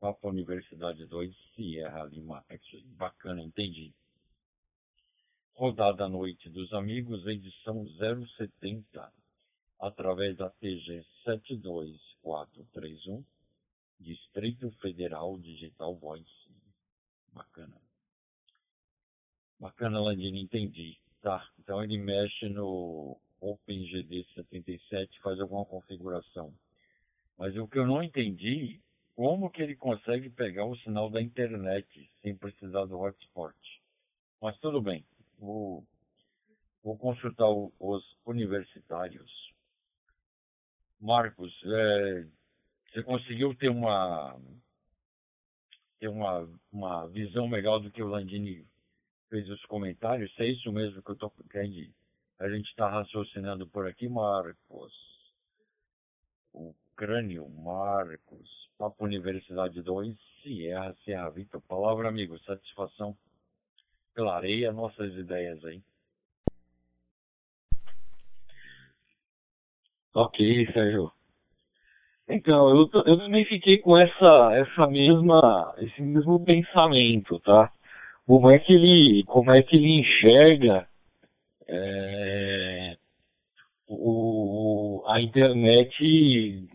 Papa 0.00 0.28
Universidade 0.28 1.06
2, 1.06 1.34
Sierra 1.54 2.04
Lima. 2.04 2.44
Bacana, 2.98 3.40
entendi. 3.40 3.94
Rodada 5.54 6.06
à 6.06 6.08
Noite 6.08 6.50
dos 6.50 6.72
Amigos, 6.72 7.26
edição 7.26 7.86
070, 8.36 9.12
através 9.80 10.36
da 10.36 10.50
TG 10.50 11.02
72431, 11.24 13.24
Distrito 13.98 14.70
Federal 14.82 15.38
Digital 15.38 15.96
Voice. 15.96 16.28
Bacana. 17.32 17.80
Bacana, 19.58 20.00
Landini, 20.00 20.42
entendi. 20.42 20.98
Tá, 21.20 21.46
então 21.58 21.84
ele 21.84 21.98
mexe 21.98 22.48
no 22.48 23.20
OpenGD 23.40 24.26
77 24.34 25.20
faz 25.20 25.40
alguma 25.40 25.64
configuração. 25.64 26.52
Mas 27.38 27.56
o 27.56 27.66
que 27.66 27.78
eu 27.78 27.86
não 27.86 28.02
entendi, 28.02 28.80
como 29.14 29.50
que 29.50 29.62
ele 29.62 29.76
consegue 29.76 30.30
pegar 30.30 30.64
o 30.64 30.76
sinal 30.78 31.10
da 31.10 31.20
internet 31.20 32.10
sem 32.22 32.36
precisar 32.36 32.86
do 32.86 32.98
hotspot. 32.98 33.54
Mas 34.40 34.58
tudo 34.58 34.80
bem, 34.80 35.04
vou, 35.38 35.84
vou 36.82 36.96
consultar 36.96 37.48
os 37.48 38.16
universitários. 38.24 39.49
Marcos, 41.00 41.52
é, 41.64 42.26
você 42.92 43.02
conseguiu 43.02 43.54
ter 43.54 43.70
uma 43.70 44.38
ter 45.98 46.08
uma, 46.08 46.48
uma 46.72 47.06
visão 47.08 47.46
melhor 47.46 47.78
do 47.78 47.90
que 47.90 48.02
o 48.02 48.08
Landini 48.08 48.66
fez 49.28 49.48
os 49.50 49.64
comentários? 49.66 50.32
É 50.38 50.46
isso 50.46 50.72
mesmo 50.72 51.02
que 51.02 51.10
eu 51.10 51.14
estou 51.14 51.30
querendo 51.50 51.92
a 52.40 52.48
gente 52.48 52.70
está 52.70 52.88
raciocinando 52.88 53.66
por 53.66 53.86
aqui, 53.86 54.08
Marcos. 54.08 54.94
O 56.54 56.74
crânio, 56.96 57.46
Marcos. 57.50 58.48
Papo 58.78 59.04
Universidade 59.04 59.82
2, 59.82 60.16
Sierra, 60.42 60.96
Sierra 61.04 61.28
Vitor. 61.28 61.60
Palavra, 61.60 62.08
amigo. 62.08 62.38
Satisfação. 62.38 63.14
Clareia 64.14 64.72
nossas 64.72 65.12
ideias 65.16 65.62
aí. 65.66 65.82
Ok, 70.14 70.66
Sérgio. 70.72 71.12
Então, 72.28 72.70
eu, 72.70 72.88
eu 73.06 73.18
também 73.18 73.44
fiquei 73.44 73.78
com 73.78 73.96
essa, 73.98 74.50
essa 74.54 74.86
mesma, 74.86 75.74
esse 75.78 76.00
mesmo 76.02 76.44
pensamento, 76.44 77.38
tá? 77.40 77.72
Como 78.26 78.50
é 78.50 78.58
que 78.58 78.72
ele, 78.72 79.24
como 79.24 79.50
é 79.50 79.62
que 79.62 79.76
ele 79.76 80.00
enxerga 80.00 80.86
é, 81.68 82.96
o, 83.88 85.02
a 85.08 85.20
internet 85.20 86.68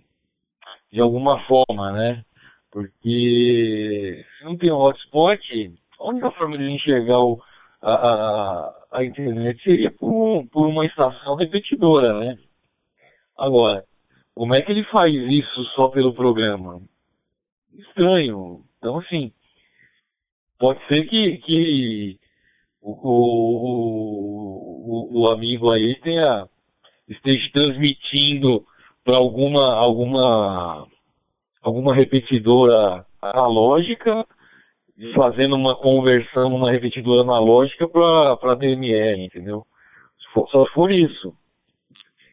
de 0.91 1.01
alguma 1.01 1.39
forma, 1.45 1.91
né? 1.93 2.25
Porque 2.71 4.25
se 4.37 4.43
não 4.43 4.57
tem 4.57 4.71
um 4.71 4.77
hotspot, 4.77 5.39
a 5.99 6.07
única 6.09 6.31
forma 6.31 6.57
de 6.57 6.69
enxergar 6.69 7.19
o, 7.19 7.41
a, 7.81 7.93
a, 7.93 8.73
a, 8.91 9.05
internet 9.05 9.61
seria 9.63 9.91
por, 9.91 10.45
por 10.47 10.67
uma 10.67 10.85
estação 10.85 11.35
repetidora, 11.35 12.19
né? 12.19 12.37
Agora, 13.37 13.83
como 14.33 14.53
é 14.55 14.61
que 14.61 14.71
ele 14.71 14.83
faz 14.85 15.13
isso 15.13 15.63
só 15.75 15.89
pelo 15.89 16.13
programa? 16.13 16.81
Estranho. 17.73 18.61
Então, 18.77 18.99
assim, 18.99 19.31
pode 20.59 20.85
ser 20.87 21.05
que, 21.07 21.37
que 21.39 22.19
o, 22.81 22.91
o, 25.13 25.21
o 25.21 25.29
amigo 25.29 25.71
aí 25.71 25.95
tenha, 26.01 26.47
esteja 27.07 27.49
transmitindo 27.51 28.65
para 29.03 29.17
alguma, 29.17 29.73
alguma, 29.75 30.87
alguma 31.61 31.93
repetidora 31.93 33.05
analógica, 33.21 34.25
fazendo 35.15 35.55
uma 35.55 35.75
conversão 35.75 36.49
numa 36.49 36.71
repetidora 36.71 37.21
analógica 37.21 37.87
para 37.87 38.55
DMR, 38.55 39.25
entendeu? 39.25 39.65
Só 40.51 40.65
for 40.73 40.91
isso. 40.91 41.33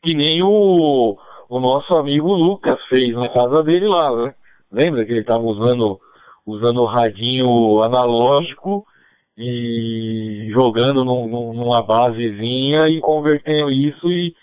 Que 0.02 0.14
nem 0.14 0.42
o, 0.42 1.16
o 1.48 1.60
nosso 1.60 1.94
amigo 1.94 2.32
Lucas 2.32 2.82
fez 2.88 3.14
na 3.14 3.28
casa 3.28 3.62
dele 3.62 3.86
lá, 3.86 4.14
né? 4.16 4.34
Lembra 4.70 5.04
que 5.04 5.12
ele 5.12 5.20
estava 5.20 5.42
usando, 5.42 6.00
usando 6.46 6.82
o 6.82 6.86
radinho 6.86 7.82
analógico 7.82 8.84
e 9.36 10.48
jogando 10.52 11.04
num, 11.04 11.52
numa 11.52 11.82
basezinha 11.82 12.88
e 12.88 13.00
convertendo 13.00 13.70
isso 13.70 14.10
e 14.10 14.34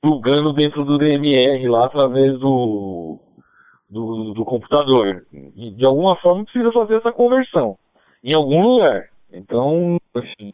plugando 0.00 0.52
dentro 0.52 0.84
do 0.84 0.98
DMR 0.98 1.66
lá 1.68 1.86
através 1.86 2.38
do, 2.38 3.18
do, 3.88 4.34
do 4.34 4.44
computador. 4.44 5.24
De 5.32 5.84
alguma 5.84 6.16
forma 6.16 6.44
precisa 6.44 6.72
fazer 6.72 6.96
essa 6.96 7.12
conversão 7.12 7.76
em 8.22 8.34
algum 8.34 8.62
lugar. 8.62 9.08
Então, 9.32 9.98
assim, 10.14 10.52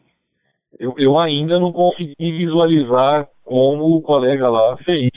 eu, 0.79 0.93
eu 0.97 1.17
ainda 1.19 1.59
não 1.59 1.71
consegui 1.71 2.15
visualizar 2.19 3.27
como 3.47 3.95
o 3.95 4.01
colega 4.01 4.49
lá 4.49 4.75
fez. 4.83 5.09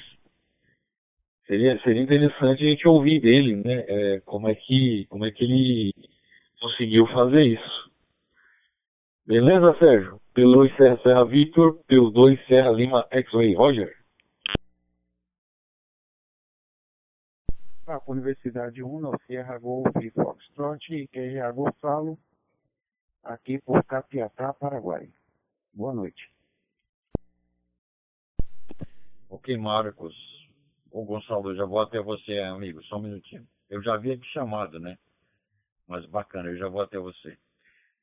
Seria, 1.48 1.76
seria 1.82 2.02
interessante 2.02 2.64
a 2.64 2.70
gente 2.70 2.86
ouvir 2.86 3.20
dele, 3.20 3.56
né? 3.56 3.84
É, 3.88 4.20
como, 4.20 4.48
é 4.48 4.54
que, 4.54 5.04
como 5.06 5.24
é 5.24 5.32
que 5.32 5.42
ele 5.42 5.92
conseguiu 6.60 7.08
fazer 7.08 7.42
isso. 7.42 7.90
Beleza, 9.26 9.76
Sérgio? 9.80 10.20
Pelo 10.32 10.68
Serra 10.76 10.96
Serra 11.02 11.24
Victor, 11.24 11.80
pelo 11.88 12.10
2 12.10 12.46
Serra 12.46 12.70
Lima 12.70 13.04
X-Ray. 13.10 13.54
Roger. 13.54 13.96
Papo 17.84 18.12
Universidade 18.12 18.80
1, 18.80 19.00
no 19.00 19.18
Sierra 19.26 19.58
Golf 19.58 19.88
Foxtrot 20.14 21.08
QGA 21.08 21.50
Gonçalo, 21.50 22.16
aqui 23.24 23.58
por 23.58 23.82
Capiatá, 23.82 24.52
Paraguai. 24.52 25.08
Boa 25.74 25.92
noite. 25.92 26.30
Ok, 29.32 29.56
Marcos. 29.56 30.12
Ô 30.90 31.04
Gonçalo, 31.04 31.52
eu 31.52 31.56
já 31.56 31.64
vou 31.64 31.78
até 31.78 32.00
você, 32.00 32.40
amigo, 32.40 32.82
só 32.86 32.96
um 32.96 33.02
minutinho. 33.02 33.46
Eu 33.68 33.80
já 33.80 33.94
havia 33.94 34.18
te 34.18 34.26
chamado, 34.32 34.80
né? 34.80 34.98
Mas 35.86 36.04
bacana, 36.06 36.48
eu 36.48 36.56
já 36.56 36.66
vou 36.66 36.80
até 36.80 36.98
você. 36.98 37.38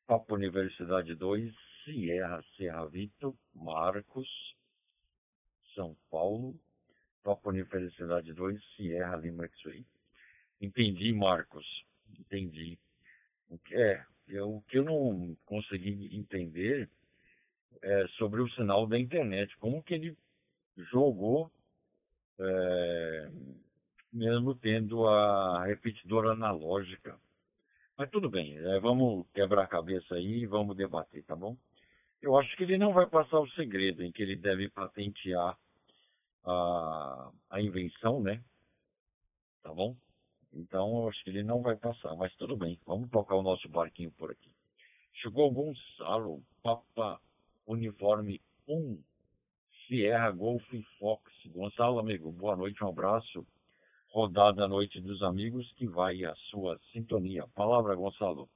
Papo 0.07 0.35
Universidade 0.35 1.13
2, 1.15 1.53
Sierra 1.83 2.41
Serra 2.55 2.85
Vitor, 2.85 3.35
Marcos, 3.53 4.55
São 5.75 5.97
Paulo, 6.09 6.57
Papo 7.25 7.49
Universidade 7.49 8.31
2, 8.31 8.63
Sierra 8.77 9.17
Lima 9.17 9.43
X-Ray. 9.47 9.85
Entendi, 10.61 11.11
Marcos, 11.11 11.65
entendi. 12.17 12.79
O 13.49 13.57
que 13.57 13.75
é, 13.75 14.01
eu, 14.29 14.55
o 14.55 14.61
que 14.61 14.77
eu 14.77 14.85
não 14.85 15.35
consegui 15.45 16.09
entender 16.17 16.89
é 17.81 18.07
sobre 18.17 18.39
o 18.39 18.49
sinal 18.51 18.87
da 18.87 18.97
internet, 18.97 19.57
como 19.57 19.83
que 19.83 19.93
ele 19.93 20.17
jogou, 20.91 21.51
é, 22.39 23.31
mesmo 24.13 24.55
tendo 24.55 25.07
a 25.07 25.65
repetidora 25.65 26.31
analógica 26.31 27.17
mas 27.97 28.11
tudo 28.11 28.29
bem, 28.29 28.55
é, 28.55 28.79
vamos 28.79 29.25
quebrar 29.33 29.63
a 29.63 29.67
cabeça 29.67 30.13
aí 30.13 30.43
e 30.43 30.45
vamos 30.45 30.77
debater, 30.77 31.23
tá 31.23 31.35
bom? 31.35 31.57
Eu 32.21 32.37
acho 32.37 32.55
que 32.55 32.61
ele 32.61 32.77
não 32.77 32.93
vai 32.93 33.07
passar 33.07 33.39
o 33.39 33.49
segredo 33.49 34.03
em 34.03 34.11
que 34.11 34.21
ele 34.21 34.35
deve 34.35 34.69
patentear 34.69 35.57
a, 36.45 37.31
a 37.49 37.59
invenção, 37.59 38.21
né? 38.21 38.43
Tá 39.63 39.73
bom? 39.73 39.95
Então 40.53 41.01
eu 41.01 41.09
acho 41.09 41.23
que 41.23 41.31
ele 41.31 41.41
não 41.41 41.63
vai 41.63 41.75
passar, 41.75 42.15
mas 42.15 42.33
tudo 42.35 42.55
bem. 42.55 42.79
Vamos 42.85 43.09
tocar 43.09 43.35
o 43.35 43.41
nosso 43.41 43.67
barquinho 43.67 44.11
por 44.11 44.29
aqui. 44.29 44.51
Chegou 45.15 45.51
Gonçalo, 45.51 46.43
Papa 46.61 47.19
Uniforme 47.65 48.39
1, 48.67 49.01
Sierra 49.87 50.31
Golf 50.31 50.63
Fox. 50.99 51.23
Gonçalo, 51.47 51.99
amigo, 51.99 52.29
boa 52.31 52.57
noite, 52.57 52.83
um 52.83 52.89
abraço. 52.89 53.47
Rodada 54.09 54.65
à 54.65 54.67
Noite 54.67 54.99
dos 55.01 55.23
Amigos, 55.23 55.71
que 55.73 55.87
vai 55.87 56.25
à 56.25 56.35
sua 56.49 56.77
sintonia. 56.91 57.47
Palavra, 57.55 57.95
Gonçalo. 57.95 58.49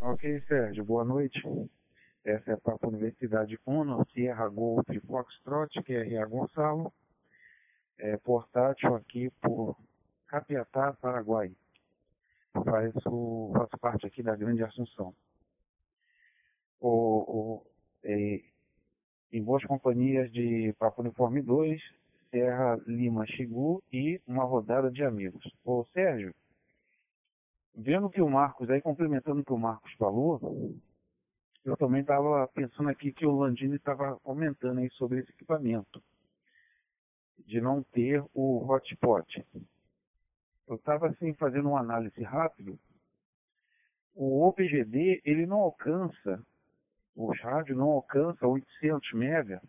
Ok, 0.00 0.40
Sérgio, 0.42 0.84
boa 0.84 1.04
noite. 1.04 1.40
Essa 2.24 2.52
é 2.52 2.54
a 2.54 2.60
Papa 2.60 2.86
Universidade 2.86 3.58
Uno, 3.66 4.06
Sierra 4.12 4.48
Golf 4.48 4.86
Foxtrot, 5.06 5.82
que 5.82 5.92
é 5.92 6.18
RA 6.18 6.26
Gonçalo. 6.26 6.92
É 7.98 8.16
portátil 8.18 8.94
aqui 8.94 9.28
por 9.40 9.76
Capiatá, 10.28 10.92
Paraguai. 11.00 11.52
Faço, 12.52 13.50
faço 13.52 13.78
parte 13.80 14.06
aqui 14.06 14.22
da 14.22 14.36
Grande 14.36 14.62
Assunção. 14.62 15.12
O, 16.80 16.90
o, 17.58 17.66
é, 18.04 18.51
em 19.32 19.42
boas 19.42 19.64
companhias 19.64 20.30
de 20.30 20.74
Papo 20.78 21.00
Uniforme 21.00 21.40
2, 21.40 21.80
Serra 22.30 22.76
Lima 22.86 23.26
Xigu 23.26 23.82
e 23.90 24.20
uma 24.26 24.44
rodada 24.44 24.90
de 24.90 25.02
amigos. 25.02 25.42
Ô 25.64 25.84
Sérgio, 25.92 26.34
vendo 27.74 28.10
que 28.10 28.20
o 28.20 28.28
Marcos, 28.28 28.68
aí 28.68 28.80
complementando 28.82 29.40
o 29.40 29.44
que 29.44 29.52
o 29.52 29.58
Marcos 29.58 29.92
falou, 29.94 30.74
eu 31.64 31.76
também 31.76 32.02
estava 32.02 32.46
pensando 32.48 32.90
aqui 32.90 33.12
que 33.12 33.24
o 33.24 33.32
Landini 33.32 33.76
estava 33.76 34.18
comentando 34.20 34.78
aí 34.78 34.90
sobre 34.90 35.20
esse 35.20 35.30
equipamento, 35.30 36.02
de 37.46 37.60
não 37.60 37.82
ter 37.82 38.22
o 38.34 38.70
hotspot. 38.70 39.46
Eu 40.68 40.76
estava 40.76 41.08
assim 41.08 41.32
fazendo 41.34 41.70
uma 41.70 41.80
análise 41.80 42.22
rápido. 42.22 42.78
O 44.14 44.46
OPGD 44.46 45.22
ele 45.24 45.46
não 45.46 45.60
alcança, 45.60 46.44
o 47.14 47.32
rádio 47.34 47.76
não 47.76 47.90
alcança 47.90 48.46
800 48.46 49.12
MB, 49.12 49.60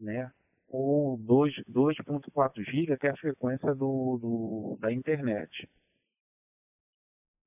né? 0.00 0.32
Ou 0.68 1.18
2.4 1.18 2.64
GB, 2.64 2.96
que 2.96 3.06
é 3.06 3.10
a 3.10 3.16
frequência 3.16 3.74
do, 3.74 4.18
do 4.18 4.78
da 4.80 4.92
internet 4.92 5.68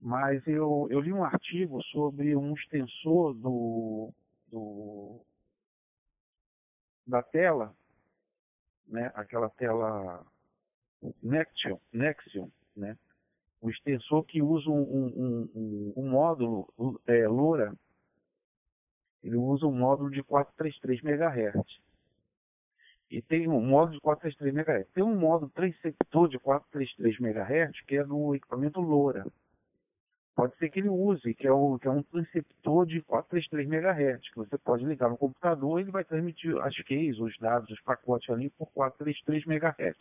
mas 0.02 0.46
eu, 0.48 0.88
eu 0.90 1.00
li 1.00 1.12
um 1.12 1.24
artigo 1.24 1.82
sobre 1.84 2.36
um 2.36 2.54
extensor 2.54 3.34
do, 3.34 4.14
do 4.48 5.20
da 7.06 7.22
tela, 7.22 7.76
né, 8.88 9.12
aquela 9.14 9.50
tela 9.50 10.26
Nexion, 11.22 11.78
Nexion 11.92 12.50
né, 12.76 12.98
um 13.62 13.70
extensor 13.70 14.24
que 14.24 14.42
usa 14.42 14.70
um, 14.70 14.82
um, 14.82 15.52
um, 15.56 15.94
um 15.98 16.10
módulo 16.10 16.72
é, 17.06 17.28
LoRa, 17.28 17.76
ele 19.24 19.36
usa 19.36 19.66
um 19.66 19.72
módulo 19.72 20.10
de 20.10 20.24
433 20.24 21.04
MHz. 21.04 21.80
E 23.12 23.22
tem 23.22 23.48
um 23.48 23.62
módulo 23.62 23.94
de 23.94 24.02
433 24.02 24.54
MHz. 24.56 24.94
Tem 24.94 25.04
um 25.04 25.16
módulo 25.16 25.52
transceptor 25.52 26.30
de 26.30 26.40
433 26.40 27.20
MHz 27.20 27.82
que 27.82 27.98
é 27.98 28.04
do 28.04 28.36
equipamento 28.36 28.80
LoRa 28.80 29.26
pode 30.40 30.56
ser 30.56 30.70
que 30.70 30.80
ele 30.80 30.88
use, 30.88 31.34
que 31.34 31.46
é, 31.46 31.52
o, 31.52 31.78
que 31.78 31.86
é 31.86 31.92
um 31.92 32.02
transceptor 32.02 32.86
de 32.86 33.02
433 33.02 33.68
MHz, 33.68 34.30
que 34.30 34.38
você 34.38 34.58
pode 34.58 34.86
ligar 34.86 35.10
no 35.10 35.18
computador 35.18 35.80
e 35.80 35.84
ele 35.84 35.92
vai 35.92 36.06
transmitir 36.06 36.56
as 36.60 36.74
keys, 36.84 37.20
os 37.20 37.38
dados, 37.40 37.70
os 37.70 37.82
pacotes 37.82 38.30
ali 38.30 38.50
por 38.52 38.68
433 38.72 39.46
MHz. 39.46 39.98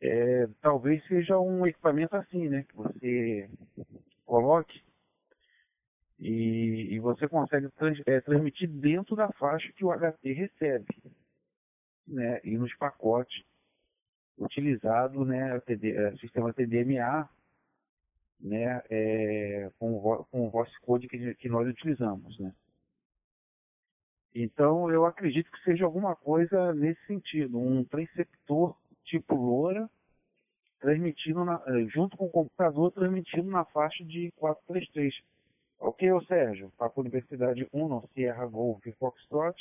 É, 0.00 0.48
talvez 0.62 1.06
seja 1.06 1.38
um 1.38 1.66
equipamento 1.66 2.16
assim, 2.16 2.48
né, 2.48 2.64
que 2.66 2.74
você 2.74 3.50
coloque 4.24 4.82
e, 6.18 6.94
e 6.94 6.98
você 6.98 7.28
consegue 7.28 7.68
trans, 7.70 8.00
é, 8.06 8.20
transmitir 8.20 8.68
dentro 8.68 9.14
da 9.14 9.30
faixa 9.32 9.72
que 9.72 9.84
o 9.84 9.92
HT 9.92 10.32
recebe, 10.32 10.86
né, 12.06 12.40
e 12.42 12.56
nos 12.56 12.74
pacotes 12.76 13.44
utilizado, 14.36 15.24
né, 15.24 15.60
TD, 15.60 15.92
é, 15.92 16.16
sistema 16.16 16.52
TDMA 16.52 17.28
né, 18.40 18.82
é, 18.88 19.70
com, 19.78 20.24
com 20.30 20.46
o 20.46 20.50
voice 20.50 20.78
code 20.80 21.08
que, 21.08 21.34
que 21.34 21.48
nós 21.48 21.68
utilizamos, 21.68 22.38
né. 22.38 22.52
Então, 24.34 24.90
eu 24.90 25.04
acredito 25.04 25.50
que 25.50 25.64
seja 25.64 25.84
alguma 25.84 26.14
coisa 26.14 26.72
nesse 26.72 27.04
sentido, 27.06 27.58
um 27.58 27.82
transceptor 27.84 28.76
tipo 29.04 29.34
LoRa, 29.34 29.90
transmitindo 30.80 31.44
na, 31.44 31.60
junto 31.88 32.16
com 32.16 32.26
o 32.26 32.30
computador, 32.30 32.92
transmitindo 32.92 33.50
na 33.50 33.64
faixa 33.64 34.04
de 34.04 34.30
433. 34.36 35.14
Ok, 35.78 36.10
ô 36.12 36.20
Sérgio? 36.24 36.70
Papo 36.76 37.00
Universidade 37.00 37.68
1, 37.72 38.08
Sierra 38.08 38.46
Golf 38.46 38.84
Foxtrot, 38.98 39.56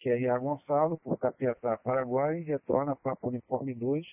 QRA 0.00 0.38
Gonçalo, 0.38 0.96
por 0.98 1.18
Capiatá, 1.18 1.76
Paraguai, 1.76 2.40
retorna 2.40 2.94
Papo 2.94 3.28
Uniforme 3.28 3.74
2, 3.74 4.06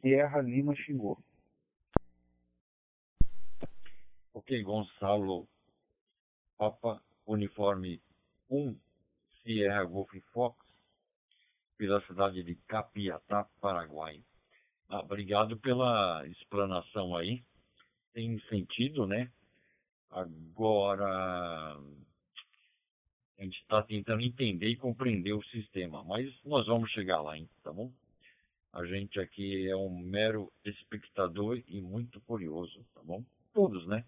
Sierra 0.00 0.40
Lima 0.40 0.74
Xingô. 0.74 1.18
Ok, 4.32 4.62
Gonçalo, 4.62 5.46
Papa 6.56 7.00
Uniforme 7.26 8.00
1, 8.50 8.74
Sierra 9.42 9.84
Golf 9.84 10.10
Fox, 10.32 10.56
pela 11.76 12.00
cidade 12.06 12.42
de 12.42 12.54
Capiatá, 12.66 13.46
Paraguai. 13.60 14.24
Ah, 14.88 15.00
obrigado 15.00 15.58
pela 15.58 16.26
explanação 16.26 17.14
aí. 17.14 17.44
Tem 18.12 18.38
sentido, 18.48 19.06
né? 19.06 19.30
Agora, 20.14 21.76
a 23.36 23.42
gente 23.42 23.60
está 23.60 23.82
tentando 23.82 24.22
entender 24.22 24.68
e 24.68 24.76
compreender 24.76 25.32
o 25.32 25.42
sistema, 25.46 26.04
mas 26.04 26.32
nós 26.44 26.64
vamos 26.68 26.88
chegar 26.92 27.20
lá, 27.20 27.36
hein, 27.36 27.48
tá 27.64 27.72
bom? 27.72 27.90
A 28.72 28.84
gente 28.86 29.18
aqui 29.18 29.68
é 29.68 29.74
um 29.74 29.98
mero 29.98 30.52
espectador 30.64 31.60
e 31.66 31.80
muito 31.80 32.20
curioso, 32.20 32.86
tá 32.94 33.02
bom? 33.02 33.24
Todos, 33.52 33.88
né? 33.88 34.04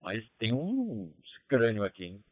Mas 0.00 0.24
tem 0.38 0.52
um 0.52 1.12
crânio 1.48 1.82
aqui, 1.82 2.04
hein? 2.04 2.24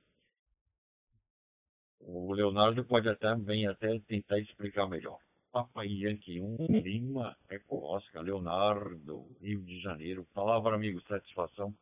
O 1.99 2.33
Leonardo 2.33 2.85
pode 2.85 3.09
até 3.09 3.35
bem 3.35 3.67
até 3.67 3.99
tentar 4.01 4.39
explicar 4.39 4.87
melhor. 4.89 5.19
Papai 5.51 5.89
Yankee 5.89 6.41
1, 6.41 6.57
Lima, 6.81 7.37
Eco 7.49 7.85
Oscar, 7.85 8.23
Leonardo, 8.23 9.27
Rio 9.41 9.61
de 9.63 9.81
Janeiro. 9.81 10.25
Palavra, 10.33 10.77
amigo, 10.77 11.01
satisfação. 11.03 11.75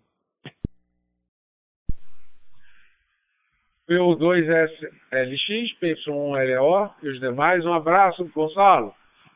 P2LX, 3.92 5.78
P1LO 5.82 6.94
e 7.04 7.10
os 7.10 7.20
demais. 7.20 7.66
Um 7.66 7.74
abraço, 7.74 8.24
Gonçalo. 8.34 8.94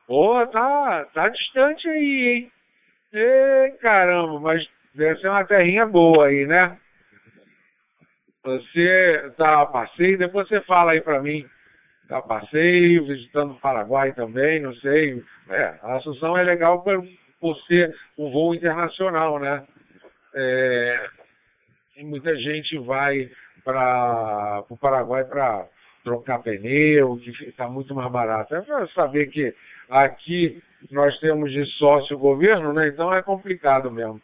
Pô, 0.08 0.46
tá, 0.48 1.06
tá 1.14 1.28
distante 1.28 1.90
aí, 1.90 2.28
hein? 2.28 2.52
Ei, 3.12 3.72
caramba, 3.82 4.40
mas 4.40 4.66
deve 4.94 5.20
ser 5.20 5.28
uma 5.28 5.44
terrinha 5.46 5.86
boa 5.86 6.28
aí, 6.28 6.46
né? 6.46 6.80
Você 8.44 9.34
tá 9.38 9.64
a 9.64 9.66
passeio, 9.66 10.18
depois 10.18 10.48
você 10.48 10.62
fala 10.62 10.92
aí 10.92 11.02
pra 11.02 11.22
mim. 11.22 11.46
A 12.10 12.22
passeio, 12.22 13.06
visitando 13.06 13.54
o 13.54 13.60
Paraguai 13.60 14.14
também, 14.14 14.62
não 14.62 14.74
sei. 14.76 15.24
É, 15.50 15.76
a 15.82 15.96
Assunção 15.96 16.38
é 16.38 16.44
legal 16.44 16.84
por, 16.84 17.04
por 17.40 17.58
ser 17.62 17.96
um 18.18 18.32
voo 18.32 18.54
internacional, 18.54 19.40
né? 19.40 19.64
É, 20.36 21.08
muita 22.02 22.36
gente 22.36 22.78
vai 22.80 23.30
para 23.64 24.64
o 24.70 24.78
Paraguai 24.78 25.24
para 25.24 25.66
trocar 26.04 26.40
pneu, 26.40 27.18
que 27.18 27.32
está 27.46 27.68
muito 27.68 27.96
mais 27.96 28.12
barato. 28.12 28.54
É 28.56 28.62
para 28.62 28.88
saber 28.90 29.28
que 29.28 29.56
Aqui 29.90 30.62
nós 30.92 31.18
temos 31.20 31.52
de 31.52 31.66
sócio 31.78 32.18
governo, 32.18 32.74
né? 32.74 32.88
Então 32.88 33.14
é 33.14 33.22
complicado 33.22 33.92
mesmo. 33.92 34.22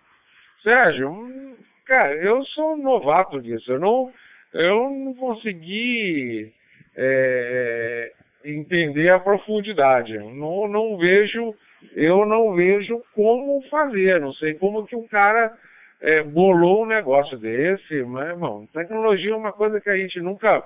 Sérgio, 0.63 1.09
hum, 1.09 1.55
cara, 1.85 2.15
eu 2.15 2.43
sou 2.45 2.73
um 2.73 2.81
novato 2.81 3.39
nisso. 3.39 3.71
Eu 3.71 3.79
não, 3.79 4.11
eu 4.53 4.89
não 4.89 5.13
consegui 5.15 6.51
é, 6.95 8.11
entender 8.43 9.09
a 9.09 9.19
profundidade. 9.19 10.17
Não, 10.17 10.67
não 10.67 10.97
vejo, 10.97 11.53
eu 11.95 12.25
não 12.25 12.53
vejo 12.53 13.01
como 13.13 13.61
fazer. 13.69 14.19
Não 14.19 14.33
sei 14.33 14.55
como 14.55 14.85
que 14.85 14.95
um 14.95 15.07
cara 15.07 15.53
é, 16.01 16.23
bolou 16.23 16.83
um 16.83 16.87
negócio 16.87 17.37
desse, 17.37 18.03
mas, 18.03 18.29
irmão, 18.29 18.67
tecnologia 18.73 19.31
é 19.31 19.35
uma 19.35 19.53
coisa 19.53 19.79
que 19.79 19.89
a 19.89 19.97
gente 19.97 20.19
nunca, 20.19 20.65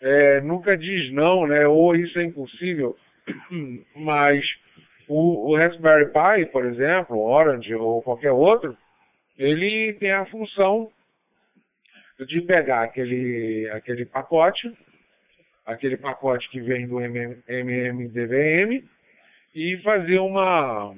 é, 0.00 0.40
nunca 0.40 0.76
diz 0.76 1.12
não, 1.12 1.46
né? 1.46 1.66
Ou 1.66 1.96
isso 1.96 2.18
é 2.18 2.24
impossível. 2.24 2.96
Mas 3.96 4.44
o, 5.08 5.50
o 5.50 5.56
Raspberry 5.56 6.06
Pi, 6.06 6.46
por 6.52 6.64
exemplo, 6.64 7.18
Orange 7.18 7.74
ou 7.74 8.02
qualquer 8.02 8.32
outro, 8.32 8.76
ele 9.38 9.94
tem 9.94 10.12
a 10.12 10.26
função 10.26 10.90
de 12.20 12.40
pegar 12.42 12.82
aquele, 12.82 13.68
aquele 13.70 14.04
pacote, 14.04 14.72
aquele 15.64 15.96
pacote 15.96 16.48
que 16.50 16.60
vem 16.60 16.86
do 16.86 17.00
MMDVM 17.00 18.84
e 19.54 19.76
fazer 19.82 20.18
uma 20.18 20.94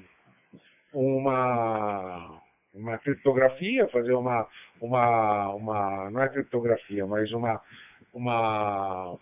uma 0.92 2.40
uma 2.74 2.98
criptografia, 2.98 3.88
fazer 3.88 4.12
uma 4.12 4.46
uma 4.80 5.54
uma 5.54 6.10
não 6.10 6.22
é 6.22 6.28
criptografia, 6.28 7.06
mas 7.06 7.30
uma 7.32 7.60
uma 8.12 9.18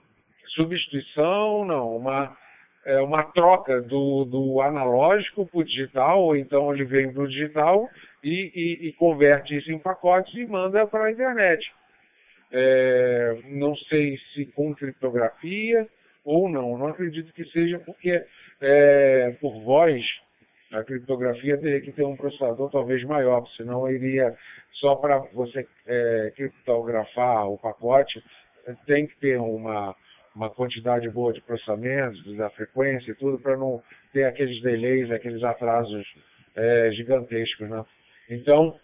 substituição, 0.55 1.65
não, 1.65 1.97
uma 1.97 2.37
é 2.85 3.01
uma 3.01 3.23
troca 3.23 3.81
do, 3.81 4.25
do 4.27 4.61
analógico 4.61 5.47
para 5.47 5.61
o 5.61 5.65
digital, 5.65 6.21
ou 6.23 6.37
então 6.37 6.73
ele 6.73 6.85
vem 6.85 7.13
para 7.13 7.23
o 7.23 7.29
digital 7.29 7.89
e, 8.23 8.53
e, 8.55 8.89
e, 8.89 8.93
converte 8.93 9.57
isso 9.57 9.73
em 9.73 9.79
pacotes 9.79 10.35
e 10.35 10.47
manda 10.47 10.87
para 10.87 11.07
a 11.07 11.11
internet. 11.11 11.65
É, 12.57 13.39
não 13.47 13.75
sei 13.75 14.17
se 14.33 14.47
com 14.47 14.73
criptografia 14.75 15.89
ou 16.25 16.49
não, 16.49 16.79
não 16.79 16.87
acredito 16.87 17.33
que 17.33 17.45
seja 17.47 17.81
porque 17.81 18.25
é, 18.61 19.37
por 19.41 19.61
voz 19.63 20.01
a 20.73 20.85
criptografia 20.85 21.59
teria 21.59 21.81
que 21.81 21.91
ter 21.91 22.05
um 22.05 22.17
processador 22.17 22.71
talvez 22.71 23.03
maior, 23.05 23.45
senão 23.57 23.91
iria 23.91 24.35
só 24.75 24.95
para 24.95 25.19
você 25.33 25.67
é, 25.87 26.33
criptografar 26.37 27.49
o 27.49 27.59
pacote, 27.59 28.23
tem 28.87 29.07
que 29.07 29.17
ter 29.19 29.39
uma 29.39 29.95
uma 30.35 30.51
quantidade 30.51 31.09
boa 31.09 31.33
de 31.33 31.41
processamentos, 31.41 32.37
da 32.37 32.51
frequência 32.51 33.13
e 33.13 33.15
tudo, 33.15 33.39
para 33.39 33.57
não 33.57 33.81
ter 34.13 34.25
aqueles 34.25 34.61
delays, 34.63 35.11
aqueles 35.11 35.43
atrasos 35.45 36.05
é, 36.57 36.91
gigantescos. 36.93 37.69
Né? 37.69 37.85
Então, 38.29 38.79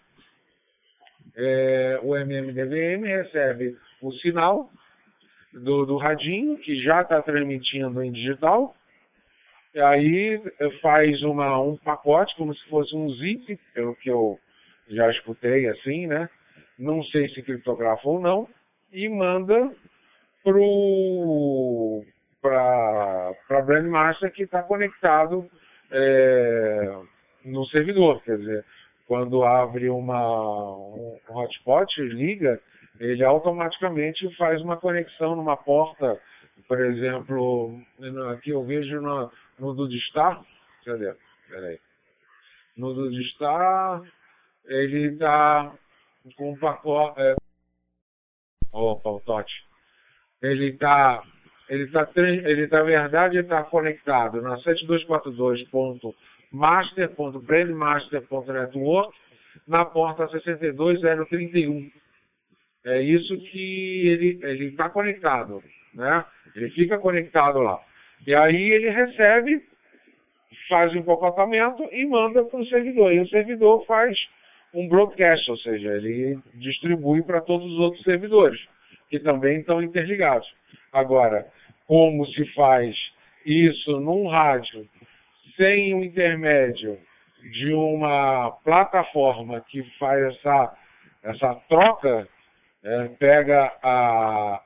é, 1.35 1.99
o 2.03 2.15
MMDVM 2.15 3.05
recebe 3.05 3.77
o 4.01 4.11
sinal 4.13 4.69
do, 5.53 5.85
do 5.85 5.97
radinho, 5.97 6.57
que 6.57 6.81
já 6.81 7.01
está 7.01 7.21
transmitindo 7.21 8.01
em 8.01 8.11
digital, 8.11 8.75
e 9.73 9.79
aí 9.79 10.41
faz 10.81 11.21
uma, 11.23 11.59
um 11.61 11.77
pacote, 11.77 12.35
como 12.35 12.53
se 12.53 12.67
fosse 12.69 12.95
um 12.95 13.09
zip, 13.15 13.57
pelo 13.73 13.95
que 13.95 14.09
eu 14.09 14.37
já 14.89 15.09
escutei 15.09 15.67
assim, 15.69 16.07
né? 16.07 16.29
Não 16.77 17.03
sei 17.05 17.29
se 17.29 17.41
criptografa 17.41 18.07
ou 18.07 18.19
não, 18.19 18.47
e 18.91 19.07
manda 19.07 19.71
para 22.41 23.31
a 23.49 23.61
Brandmaster 23.61 24.31
que 24.31 24.43
está 24.43 24.63
conectado 24.63 25.49
é, 25.91 26.97
no 27.45 27.65
servidor. 27.67 28.21
Quer 28.23 28.37
dizer, 28.37 28.65
quando 29.11 29.43
abre 29.43 29.89
uma, 29.89 30.73
um 30.73 31.19
hotspot, 31.27 32.01
liga, 32.01 32.61
ele 32.97 33.21
automaticamente 33.25 34.33
faz 34.37 34.61
uma 34.61 34.77
conexão 34.77 35.35
numa 35.35 35.57
porta, 35.57 36.17
por 36.65 36.79
exemplo, 36.79 37.77
aqui 38.31 38.51
eu 38.51 38.63
vejo 38.63 39.01
no, 39.01 39.29
no 39.59 39.73
Dudistar, 39.73 40.41
cadê? 40.85 41.13
Peraí. 41.49 41.77
No 42.77 42.93
Dudistar, 42.93 44.01
ele 44.63 45.07
está 45.07 45.73
com 46.37 46.53
um 46.53 46.57
pacote... 46.57 47.19
É, 47.19 47.35
opa, 48.71 49.09
o 49.09 49.19
Tote 49.19 49.51
ele 50.41 50.69
está, 50.69 51.21
ele 51.67 51.83
está, 51.83 52.09
ele 52.15 52.67
tá, 52.69 52.77
na 52.77 52.83
verdade, 52.83 53.39
está 53.39 53.61
conectado 53.65 54.41
na 54.41 54.57
7242.master.brandmaster.network 56.53 59.17
na 59.67 59.85
porta 59.85 60.27
62031. 60.27 61.89
É 62.85 63.01
isso 63.01 63.37
que 63.37 64.07
ele 64.07 64.65
está 64.65 64.89
conectado, 64.89 65.63
né? 65.93 66.25
Ele 66.55 66.69
fica 66.71 66.97
conectado 66.97 67.59
lá. 67.59 67.79
E 68.25 68.33
aí 68.33 68.71
ele 68.71 68.89
recebe, 68.89 69.61
faz 70.67 70.91
um 70.93 70.97
empacotamento 70.97 71.87
e 71.91 72.03
manda 72.05 72.43
para 72.43 72.59
o 72.59 72.65
servidor. 72.65 73.13
E 73.13 73.19
o 73.19 73.29
servidor 73.29 73.85
faz 73.85 74.17
um 74.73 74.87
broadcast, 74.87 75.51
ou 75.51 75.57
seja, 75.57 75.95
ele 75.95 76.39
distribui 76.55 77.21
para 77.23 77.41
todos 77.41 77.71
os 77.71 77.79
outros 77.79 78.03
servidores 78.03 78.59
que 79.09 79.19
também 79.19 79.59
estão 79.59 79.83
interligados. 79.83 80.47
Agora, 80.91 81.45
como 81.85 82.25
se 82.27 82.45
faz 82.53 82.95
isso 83.45 83.99
num 83.99 84.27
rádio 84.27 84.87
sem 85.55 85.93
o 85.95 86.03
intermédio 86.03 86.97
de 87.51 87.73
uma 87.73 88.51
plataforma 88.63 89.61
que 89.67 89.83
faz 89.97 90.35
essa, 90.35 90.77
essa 91.23 91.55
troca, 91.67 92.27
é, 92.83 93.07
pega 93.19 93.73
a, 93.83 94.61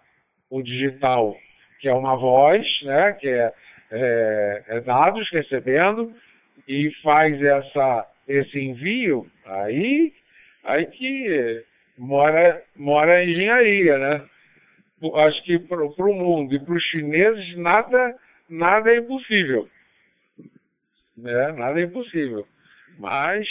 o 0.50 0.62
digital, 0.62 1.36
que 1.80 1.88
é 1.88 1.94
uma 1.94 2.16
voz, 2.16 2.66
né, 2.84 3.14
que 3.14 3.28
é, 3.28 3.54
é, 3.92 4.64
é 4.68 4.82
dados 4.82 5.30
recebendo, 5.32 6.14
e 6.68 6.92
faz 7.04 7.42
essa, 7.42 8.08
esse 8.28 8.60
envio, 8.60 9.28
aí, 9.46 10.14
aí 10.64 10.86
que 10.88 11.64
mora, 11.98 12.62
mora 12.76 13.18
a 13.18 13.26
engenharia, 13.26 13.98
né? 13.98 14.26
acho 15.16 15.44
que 15.44 15.60
para 15.60 15.84
o 15.84 16.14
mundo 16.14 16.56
e 16.56 16.60
para 16.60 16.74
os 16.74 16.84
chineses 16.84 17.58
nada, 17.58 18.16
nada 18.50 18.92
é 18.92 18.98
impossível. 18.98 19.68
Né? 21.18 21.52
Nada 21.54 21.80
é 21.80 21.84
impossível. 21.84 22.48
Mas 22.98 23.48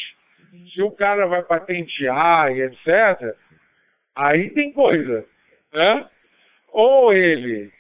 se 0.73 0.83
o 0.83 0.91
cara 0.91 1.27
vai 1.27 1.43
patentear 1.43 2.53
e 2.53 2.63
etc., 2.63 3.37
aí 4.15 4.51
tem 4.51 4.73
coisa. 4.73 5.25
Né? 5.73 6.09
Ou 6.73 7.13
ele 7.13 7.73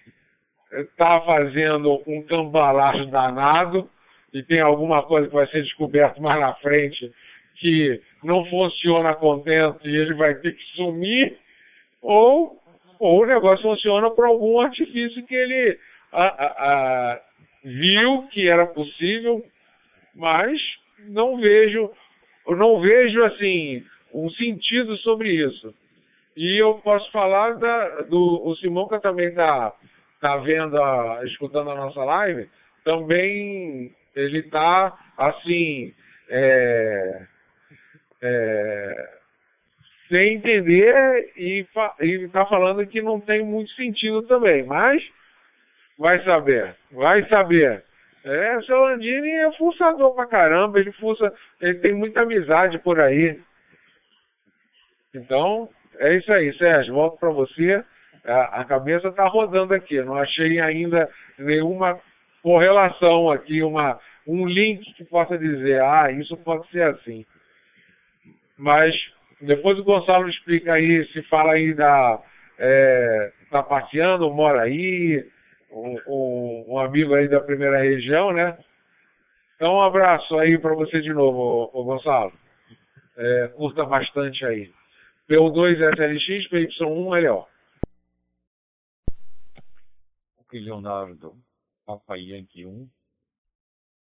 está 0.72 1.20
fazendo 1.20 2.03
um 2.07 2.22
cambalacho 2.22 3.07
danado 3.07 3.89
e 4.32 4.43
tem 4.43 4.61
alguma 4.61 5.03
coisa 5.05 5.28
que 5.28 5.35
vai 5.35 5.47
ser 5.47 5.62
descoberto 5.62 6.20
mais 6.20 6.41
na 6.41 6.55
frente 6.55 7.12
que 7.57 8.01
não 8.22 8.45
funciona 8.47 9.14
contento 9.14 9.89
e 9.89 9.97
ele 9.97 10.14
vai 10.14 10.35
ter 10.35 10.53
que 10.53 10.64
sumir, 10.74 11.37
ou 12.03 12.61
ou 12.99 13.22
o 13.22 13.26
negócio 13.26 13.62
funciona 13.62 14.11
por 14.11 14.24
algum 14.24 14.61
artifício 14.61 15.24
que 15.26 15.35
ele 15.35 15.78
a, 16.12 16.24
a, 16.24 16.47
a, 17.12 17.20
viu 17.64 18.28
que 18.28 18.49
era 18.49 18.66
possível, 18.66 19.45
mas 20.15 20.61
não 20.99 21.39
vejo, 21.41 21.91
não 22.49 22.81
vejo 22.81 23.23
assim 23.25 23.85
um 24.12 24.31
sentido 24.31 24.97
sobre 24.99 25.31
isso. 25.31 25.75
E 26.37 26.57
eu 26.57 26.75
posso 26.75 27.11
falar 27.12 27.57
da, 27.57 28.03
do 28.03 28.43
o 28.47 28.57
Simonca 28.57 29.01
também 29.01 29.29
está 29.29 29.73
tá 30.21 30.37
vendo, 30.39 30.81
a, 30.81 31.21
escutando 31.25 31.71
a 31.71 31.75
nossa 31.75 32.03
live, 32.03 32.49
também 32.85 33.93
ele 34.15 34.39
está 34.39 34.97
assim 35.17 35.93
é, 36.29 37.23
é, 38.23 39.09
sem 40.09 40.35
entender 40.35 41.33
e 41.37 41.67
está 42.01 42.47
falando 42.47 42.87
que 42.87 43.03
não 43.03 43.21
tem 43.21 43.45
muito 43.45 43.71
sentido 43.73 44.23
também, 44.23 44.65
mas 44.65 45.03
vai 45.99 46.23
saber, 46.25 46.75
vai 46.91 47.27
saber. 47.29 47.85
É, 48.25 48.62
seu 48.62 48.79
Landini 48.81 49.31
é 49.31 49.53
fuçador 49.53 50.14
pra 50.14 50.27
caramba, 50.27 50.81
ele 50.81 50.93
fuça, 50.93 51.31
ele 51.61 51.75
tem 51.81 51.93
muita 51.93 52.22
amizade 52.22 52.79
por 52.79 52.99
aí. 52.99 53.39
Então, 55.14 55.68
é 55.99 56.16
isso 56.16 56.33
aí, 56.33 56.57
Sérgio, 56.57 56.95
volto 56.95 57.18
para 57.18 57.29
você. 57.29 57.85
A, 58.25 58.62
a 58.62 58.64
cabeça 58.64 59.09
está 59.09 59.27
rodando 59.27 59.75
aqui, 59.75 60.01
não 60.01 60.16
achei 60.16 60.59
ainda 60.59 61.09
nenhuma 61.39 62.01
correlação 62.43 63.31
aqui, 63.31 63.62
uma, 63.62 64.01
um 64.27 64.47
link 64.47 64.95
que 64.95 65.05
possa 65.05 65.37
dizer, 65.37 65.83
ah, 65.83 66.11
isso 66.11 66.35
pode 66.39 66.66
ser 66.70 66.83
assim. 66.83 67.27
Mas 68.57 68.95
depois 69.41 69.79
o 69.79 69.85
Gonçalo 69.85 70.29
explica 70.31 70.72
aí, 70.72 71.07
se 71.12 71.22
fala 71.25 71.53
aí 71.53 71.75
da. 71.75 72.20
É, 72.59 73.33
tá 73.51 73.62
passeando, 73.62 74.33
mora 74.33 74.62
aí, 74.62 75.27
um, 75.75 76.64
um, 76.68 76.79
amigo 76.79 77.14
aí 77.14 77.29
da 77.29 77.41
primeira 77.41 77.83
região, 77.83 78.33
né? 78.33 78.59
Então 79.57 79.75
um 79.75 79.83
abraço 79.83 80.37
aí 80.39 80.59
para 80.59 80.75
você 80.75 81.01
de 81.01 81.12
novo, 81.12 81.39
ô, 81.39 81.81
ô 81.81 81.85
Gonçalo. 81.85 82.33
É, 83.16 83.49
curta 83.49 83.85
bastante 83.85 84.45
aí. 84.45 84.72
P2 85.29 85.77
SLX, 85.95 86.51
PY1 86.51 87.29
LO. 87.29 87.47
Henrique 90.55 90.61
Leonardo, 90.61 91.37
Papa 91.85 92.16
Yankee 92.16 92.64
1, 92.64 92.89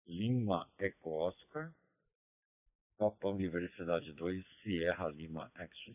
Lima 0.07 0.67
Eco 0.77 1.11
Oscar, 1.11 1.71
Papa 2.97 3.27
Universidade 3.27 4.13
2, 4.13 4.45
Sierra 4.63 5.09
Lima 5.09 5.51
Action. 5.55 5.93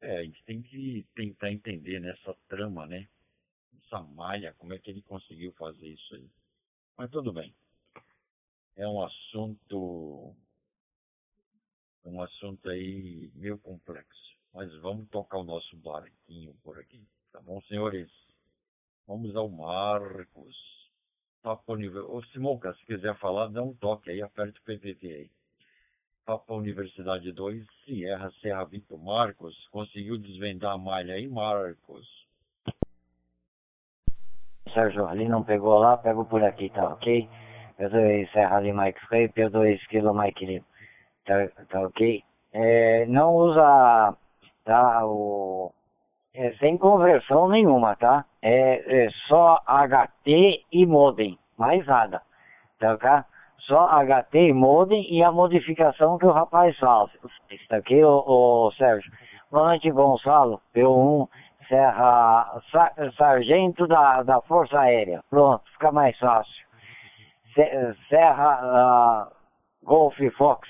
É, 0.00 0.18
a 0.18 0.22
gente 0.22 0.42
tem 0.44 0.62
que 0.62 1.06
tentar 1.14 1.50
entender 1.50 2.00
nessa 2.00 2.34
trama, 2.48 2.86
né? 2.86 3.06
Essa 3.86 4.02
malha, 4.02 4.52
como 4.58 4.74
é 4.74 4.78
que 4.78 4.90
ele 4.90 5.00
conseguiu 5.02 5.52
fazer 5.52 5.86
isso 5.86 6.14
aí. 6.16 6.28
Mas 6.96 7.10
tudo 7.10 7.32
bem. 7.32 7.54
É 8.76 8.86
um 8.86 9.02
assunto. 9.02 10.34
Um 12.04 12.20
assunto 12.20 12.68
aí 12.68 13.30
meio 13.34 13.58
complexo. 13.58 14.36
Mas 14.52 14.72
vamos 14.80 15.08
tocar 15.08 15.38
o 15.38 15.44
nosso 15.44 15.76
barquinho 15.76 16.54
por 16.64 16.78
aqui. 16.78 17.06
Tá 17.32 17.40
bom, 17.40 17.60
senhores? 17.62 18.10
Vamos 19.06 19.36
ao 19.36 19.48
Marcos. 19.48 20.56
Papa 21.42 21.72
Universidade. 21.72 22.12
Ô, 22.12 22.22
Simonca, 22.32 22.74
se 22.74 22.84
quiser 22.86 23.16
falar, 23.18 23.48
dá 23.48 23.62
um 23.62 23.74
toque 23.74 24.10
aí, 24.10 24.20
aperte 24.20 24.58
o 24.58 24.62
PPT 24.64 25.06
aí. 25.06 25.30
Papa 26.24 26.54
Universidade 26.54 27.30
2, 27.30 27.64
Sierra 27.84 28.32
Serra 28.40 28.64
Vitor 28.64 28.98
Marcos. 28.98 29.54
Conseguiu 29.68 30.18
desvendar 30.18 30.72
a 30.72 30.78
malha 30.78 31.14
aí, 31.14 31.28
Marcos? 31.28 32.04
Sérgio, 34.72 35.06
ali 35.06 35.28
não 35.28 35.42
pegou 35.42 35.78
lá, 35.78 35.96
pego 35.96 36.24
por 36.24 36.42
aqui, 36.42 36.70
tá 36.70 36.88
ok? 36.88 37.28
P2 37.78 38.30
Serra 38.32 38.60
Lima 38.60 38.86
X-Ray, 38.86 39.28
P2 39.28 39.78
Kilo 39.88 40.14
Mike 40.14 40.46
Lima, 40.46 40.64
tá, 41.24 41.34
tá 41.68 41.80
ok? 41.82 42.22
É, 42.52 43.06
não 43.06 43.34
usa, 43.34 44.16
tá, 44.64 45.06
o... 45.06 45.72
É, 46.34 46.52
sem 46.54 46.76
conversão 46.76 47.48
nenhuma, 47.48 47.96
tá? 47.96 48.24
É, 48.42 49.04
é 49.06 49.10
só 49.28 49.60
HT 49.66 50.64
e 50.72 50.86
modem, 50.86 51.38
mais 51.56 51.86
nada, 51.86 52.22
tá 52.78 52.94
ok? 52.94 53.10
Só 53.60 53.88
HT 53.88 54.38
e 54.38 54.52
modem 54.52 55.12
e 55.12 55.22
a 55.22 55.32
modificação 55.32 56.18
que 56.18 56.26
o 56.26 56.32
rapaz 56.32 56.78
faz, 56.78 57.10
tá 57.68 57.78
ok, 57.78 58.04
o, 58.04 58.24
o 58.26 58.72
Sérgio? 58.72 59.10
Volante 59.50 59.90
Gonçalo, 59.90 60.60
P1, 60.74 61.28
Serra, 61.28 61.28
Sargento 63.16 63.86
da, 63.86 64.22
da 64.22 64.40
Força 64.42 64.78
Aérea. 64.78 65.22
Pronto, 65.30 65.64
fica 65.72 65.90
mais 65.92 66.18
fácil. 66.18 66.66
Serra 68.08 68.60
uh, 68.62 69.26
Golf 69.84 70.16
Fox. 70.36 70.68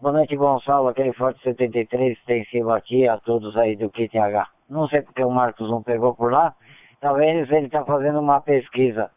Bonante 0.00 0.36
Gonçalo, 0.36 0.88
aquele 0.88 1.12
Forte 1.14 1.42
73 1.42 2.22
tem 2.24 2.44
simpatia, 2.46 3.18
todos 3.24 3.56
aí 3.56 3.76
do 3.76 3.88
QTH. 3.88 4.46
Não 4.68 4.86
sei 4.88 5.00
porque 5.00 5.24
o 5.24 5.30
Marcos 5.30 5.70
não 5.70 5.82
pegou 5.82 6.14
por 6.14 6.30
lá. 6.30 6.54
Talvez 7.00 7.50
ele 7.50 7.66
está 7.66 7.82
fazendo 7.84 8.20
uma 8.20 8.42
pesquisa 8.42 9.10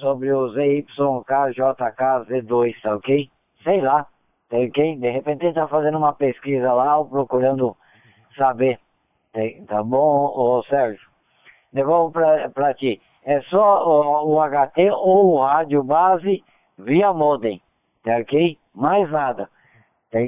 sobre 0.00 0.32
o 0.32 0.48
ZYKJKZ2, 0.48 2.80
tá 2.82 2.96
ok? 2.96 3.30
Sei 3.64 3.80
lá, 3.80 4.06
tá 4.50 4.58
ok? 4.58 4.96
De 4.96 5.10
repente 5.10 5.42
ele 5.42 5.50
está 5.50 5.68
fazendo 5.68 5.96
uma 5.96 6.12
pesquisa 6.12 6.70
lá 6.72 6.98
ou 6.98 7.06
procurando 7.06 7.76
saber. 8.36 8.78
Tá 9.68 9.82
bom, 9.82 10.32
ô 10.34 10.62
Sérgio? 10.64 11.08
Devolvo 11.72 12.12
para 12.12 12.74
ti. 12.74 13.00
É 13.24 13.40
só 13.42 13.86
o, 13.86 14.34
o, 14.34 14.40
HT 14.40 14.90
ou 14.90 15.34
o 15.34 15.44
rádio 15.44 15.84
base 15.84 16.42
via 16.78 17.12
modem, 17.12 17.60
tá 18.02 18.16
ok? 18.16 18.58
Mais 18.74 19.08
nada. 19.10 19.48
Tá, 20.10 20.18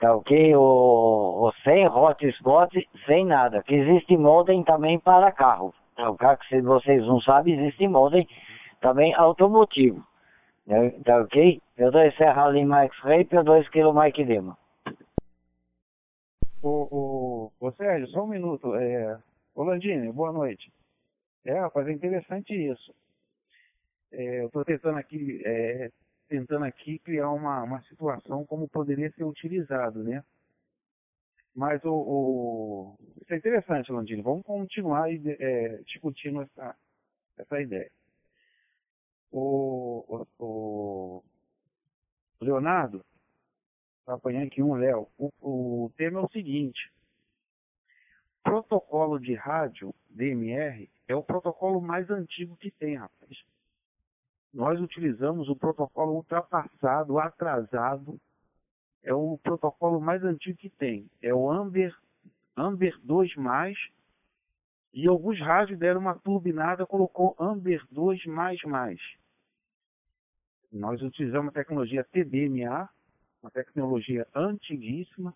tá, 0.00 0.16
ok? 0.16 0.56
O, 0.56 1.46
o 1.46 1.52
sem 1.62 1.86
hotspot, 1.86 2.88
sem 3.06 3.24
nada. 3.24 3.62
Que 3.62 3.76
existe 3.76 4.16
modem 4.16 4.64
também 4.64 4.98
para 4.98 5.30
carro. 5.30 5.72
Tá 5.94 6.10
ok? 6.10 6.28
Se 6.48 6.60
vocês 6.62 7.06
não 7.06 7.20
sabem, 7.20 7.54
existe 7.54 7.86
modem 7.86 8.26
também 8.80 9.14
automotivo. 9.14 10.02
Tá, 10.66 10.74
tá 11.04 11.20
ok? 11.20 11.60
P2 11.78 12.16
Serra 12.16 12.48
Lima 12.48 12.82
X-Ray, 12.86 13.24
P2 13.26 13.68
Kilo 13.70 13.94
Mike 13.94 14.24
Lima. 14.24 14.56
Ô, 16.68 16.88
ô, 16.90 17.52
ô 17.60 17.72
Sérgio, 17.74 18.08
só 18.08 18.24
um 18.24 18.26
minuto. 18.26 18.74
É, 18.74 19.22
Landini, 19.54 20.10
boa 20.10 20.32
noite. 20.32 20.72
É, 21.44 21.60
rapaz, 21.60 21.86
é 21.86 21.92
interessante 21.92 22.52
isso. 22.52 22.92
É, 24.10 24.40
eu 24.40 24.46
estou 24.46 24.64
tentando 24.64 24.98
aqui, 24.98 25.40
é, 25.46 25.92
tentando 26.28 26.64
aqui 26.64 26.98
criar 26.98 27.30
uma, 27.30 27.62
uma 27.62 27.80
situação 27.82 28.44
como 28.44 28.68
poderia 28.68 29.12
ser 29.12 29.22
utilizado, 29.22 30.02
né? 30.02 30.24
Mas 31.54 31.84
o, 31.84 31.94
o, 31.94 32.98
isso 33.22 33.32
é 33.32 33.36
interessante, 33.36 33.92
Landini. 33.92 34.20
Vamos 34.20 34.44
continuar 34.44 35.08
é, 35.08 35.80
discutindo 35.86 36.42
essa, 36.42 36.74
essa 37.38 37.60
ideia. 37.60 37.92
O, 39.30 40.26
o, 40.36 41.22
o 42.40 42.44
Leonardo, 42.44 43.04
apanhando 44.06 44.46
aqui 44.46 44.62
um 44.62 44.74
Léo. 44.74 45.08
O, 45.18 45.30
o 45.40 45.92
tema 45.96 46.20
é 46.20 46.22
o 46.22 46.30
seguinte: 46.30 46.90
protocolo 48.42 49.18
de 49.18 49.34
rádio 49.34 49.94
DMR 50.08 50.88
é 51.08 51.14
o 51.14 51.22
protocolo 51.22 51.80
mais 51.80 52.08
antigo 52.10 52.56
que 52.56 52.70
tem, 52.70 52.96
rapaz. 52.96 53.36
Nós 54.52 54.80
utilizamos 54.80 55.48
o 55.48 55.56
protocolo 55.56 56.14
ultrapassado, 56.14 57.18
atrasado. 57.18 58.18
É 59.02 59.12
o 59.12 59.38
protocolo 59.38 60.00
mais 60.00 60.24
antigo 60.24 60.56
que 60.58 60.70
tem. 60.70 61.08
É 61.22 61.32
o 61.32 61.50
Amber, 61.50 61.94
Amber 62.56 62.98
2+, 63.06 63.74
e 64.94 65.06
alguns 65.06 65.38
rádios 65.38 65.78
deram 65.78 66.00
uma 66.00 66.18
turbinada, 66.18 66.86
colocou 66.86 67.36
Amber 67.38 67.84
2++. 67.92 68.98
Nós 70.72 71.02
utilizamos 71.02 71.50
a 71.50 71.52
tecnologia 71.52 72.02
TDMA, 72.04 72.88
uma 73.46 73.50
tecnologia 73.50 74.26
antiguíssima. 74.34 75.32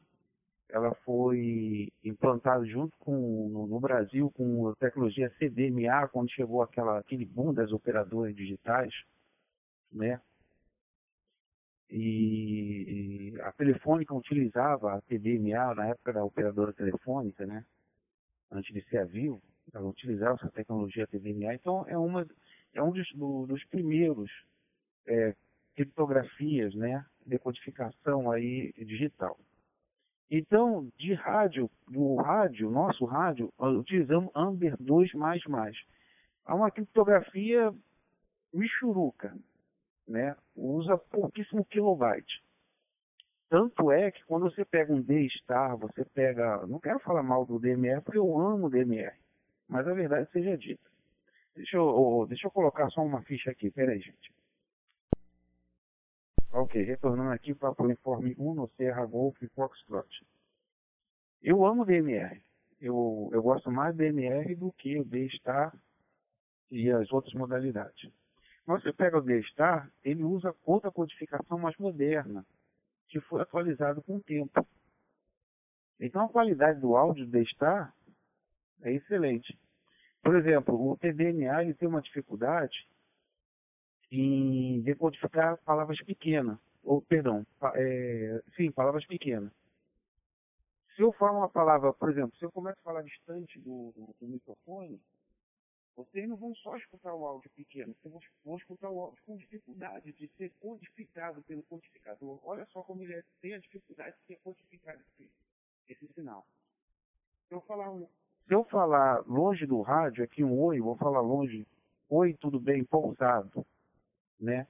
Ela 0.68 0.94
foi 1.04 1.92
implantada 2.04 2.64
junto 2.66 2.96
com 2.98 3.48
no, 3.48 3.66
no 3.66 3.80
Brasil 3.80 4.30
com 4.32 4.68
a 4.68 4.76
tecnologia 4.76 5.32
CDMA 5.38 6.08
quando 6.08 6.30
chegou 6.30 6.62
aquela, 6.62 6.98
aquele 6.98 7.24
boom 7.24 7.52
das 7.52 7.72
operadoras 7.72 8.34
digitais, 8.34 8.92
né? 9.92 10.20
E, 11.90 13.34
a 13.42 13.50
Telefônica 13.52 14.14
utilizava 14.14 14.94
a 14.94 15.00
TDMA 15.00 15.74
na 15.74 15.88
época 15.88 16.12
da 16.12 16.24
operadora 16.24 16.72
telefônica, 16.72 17.44
né? 17.44 17.64
Antes 18.48 18.72
de 18.72 18.80
ser 18.88 18.98
a 18.98 19.04
Vivo, 19.04 19.42
ela 19.72 19.88
utilizava 19.88 20.36
essa 20.36 20.50
tecnologia 20.50 21.06
TDMA. 21.08 21.54
Então 21.54 21.84
é 21.88 21.98
uma 21.98 22.24
é 22.74 22.82
um 22.82 22.92
dos, 22.92 23.12
do, 23.12 23.46
dos 23.46 23.64
primeiros 23.64 24.30
é, 25.06 25.34
criptografias, 25.74 26.72
né? 26.76 27.04
Decodificação 27.26 28.30
aí 28.30 28.72
digital. 28.78 29.38
Então, 30.30 30.88
de 30.96 31.12
rádio, 31.12 31.68
do 31.88 32.14
rádio, 32.16 32.70
nosso 32.70 33.04
rádio, 33.04 33.52
utilizamos 33.58 34.30
Amber 34.34 34.76
2++. 34.76 35.10
Há 36.44 36.54
uma 36.54 36.70
criptografia 36.70 37.74
michuruca, 38.52 39.36
né? 40.06 40.36
Usa 40.54 40.96
pouquíssimo 40.96 41.64
kilobyte. 41.64 42.42
Tanto 43.48 43.90
é 43.90 44.12
que 44.12 44.24
quando 44.26 44.44
você 44.44 44.64
pega 44.64 44.92
um 44.92 45.02
D-Star, 45.02 45.76
você 45.76 46.04
pega... 46.04 46.64
Não 46.68 46.78
quero 46.78 47.00
falar 47.00 47.24
mal 47.24 47.44
do 47.44 47.58
DMR, 47.58 48.00
porque 48.00 48.18
eu 48.18 48.38
amo 48.38 48.66
o 48.66 48.70
DMR. 48.70 49.16
Mas 49.68 49.86
a 49.88 49.92
verdade 49.92 50.30
seja 50.30 50.56
dita. 50.56 50.88
Deixa 51.56 51.76
eu, 51.76 52.26
deixa 52.28 52.46
eu 52.46 52.50
colocar 52.52 52.88
só 52.90 53.02
uma 53.02 53.22
ficha 53.22 53.50
aqui. 53.50 53.68
Pera 53.70 53.90
aí, 53.90 54.00
gente. 54.00 54.32
Ok, 56.52 56.82
retornando 56.82 57.30
aqui 57.30 57.54
para 57.54 57.80
o 57.80 57.92
Informe 57.92 58.34
1 58.36 58.54
no 58.54 58.68
Serra 58.70 59.06
Golf 59.06 59.40
Foxtrot. 59.54 60.26
Eu 61.40 61.64
amo 61.64 61.84
DMR. 61.84 62.42
Eu, 62.80 63.30
eu 63.32 63.40
gosto 63.40 63.70
mais 63.70 63.94
do 63.94 63.98
DMR 63.98 64.56
do 64.56 64.72
que 64.72 64.98
o 64.98 65.04
D-Star 65.04 65.72
e 66.68 66.90
as 66.90 67.12
outras 67.12 67.34
modalidades. 67.34 68.10
Mas 68.66 68.82
você 68.82 68.92
pega 68.92 69.18
o 69.18 69.22
D-Star, 69.22 69.88
ele 70.02 70.24
usa 70.24 70.52
outra 70.64 70.90
codificação 70.90 71.56
mais 71.56 71.76
moderna, 71.76 72.44
que 73.06 73.20
foi 73.20 73.42
atualizado 73.42 74.02
com 74.02 74.16
o 74.16 74.22
tempo. 74.22 74.66
Então 76.00 76.24
a 76.24 76.28
qualidade 76.28 76.80
do 76.80 76.96
áudio 76.96 77.26
do 77.26 77.30
D-Star 77.30 77.94
é 78.82 78.92
excelente. 78.92 79.56
Por 80.20 80.34
exemplo, 80.34 80.74
o 80.74 80.96
TDNA 80.96 81.62
ele 81.62 81.74
tem 81.74 81.88
uma 81.88 82.02
dificuldade 82.02 82.89
em 84.10 84.80
decodificar 84.82 85.56
palavras 85.58 86.00
pequenas, 86.02 86.58
ou 86.82 87.00
perdão, 87.02 87.46
é, 87.74 88.42
sim, 88.56 88.70
palavras 88.70 89.06
pequenas. 89.06 89.52
Se 90.96 91.02
eu 91.02 91.12
falo 91.12 91.38
uma 91.38 91.48
palavra, 91.48 91.92
por 91.92 92.10
exemplo, 92.10 92.36
se 92.36 92.44
eu 92.44 92.50
começo 92.50 92.78
a 92.80 92.82
falar 92.82 93.02
distante 93.02 93.58
do, 93.60 93.92
do, 93.92 94.14
do 94.20 94.26
microfone, 94.26 95.00
vocês 95.96 96.28
não 96.28 96.36
vão 96.36 96.54
só 96.56 96.76
escutar 96.76 97.14
o 97.14 97.26
áudio 97.26 97.50
pequeno, 97.50 97.94
vocês 97.94 98.14
vão 98.44 98.56
escutar 98.56 98.90
o 98.90 99.00
áudio 99.00 99.22
com 99.26 99.36
dificuldade 99.36 100.12
de 100.12 100.28
ser 100.36 100.50
codificado 100.60 101.42
pelo 101.42 101.62
codificador. 101.64 102.40
Olha 102.42 102.66
só 102.66 102.82
como 102.82 103.02
ele 103.02 103.14
é, 103.14 103.22
tem 103.40 103.54
a 103.54 103.58
dificuldade 103.58 104.16
de 104.16 104.26
ser 104.26 104.38
codificado 104.42 105.00
esse, 105.00 105.30
esse 105.88 106.12
sinal. 106.14 106.46
Se 107.48 107.54
eu 107.54 107.60
falar 107.62 107.90
um 107.90 108.06
Se 108.46 108.54
eu 108.54 108.64
falar 108.64 109.22
longe 109.26 109.66
do 109.66 109.80
rádio, 109.82 110.24
aqui 110.24 110.42
um 110.42 110.58
oi, 110.58 110.80
vou 110.80 110.96
falar 110.96 111.20
longe, 111.20 111.66
oi, 112.08 112.34
tudo 112.34 112.58
bem, 112.58 112.84
pausado, 112.84 113.66
né? 114.40 114.66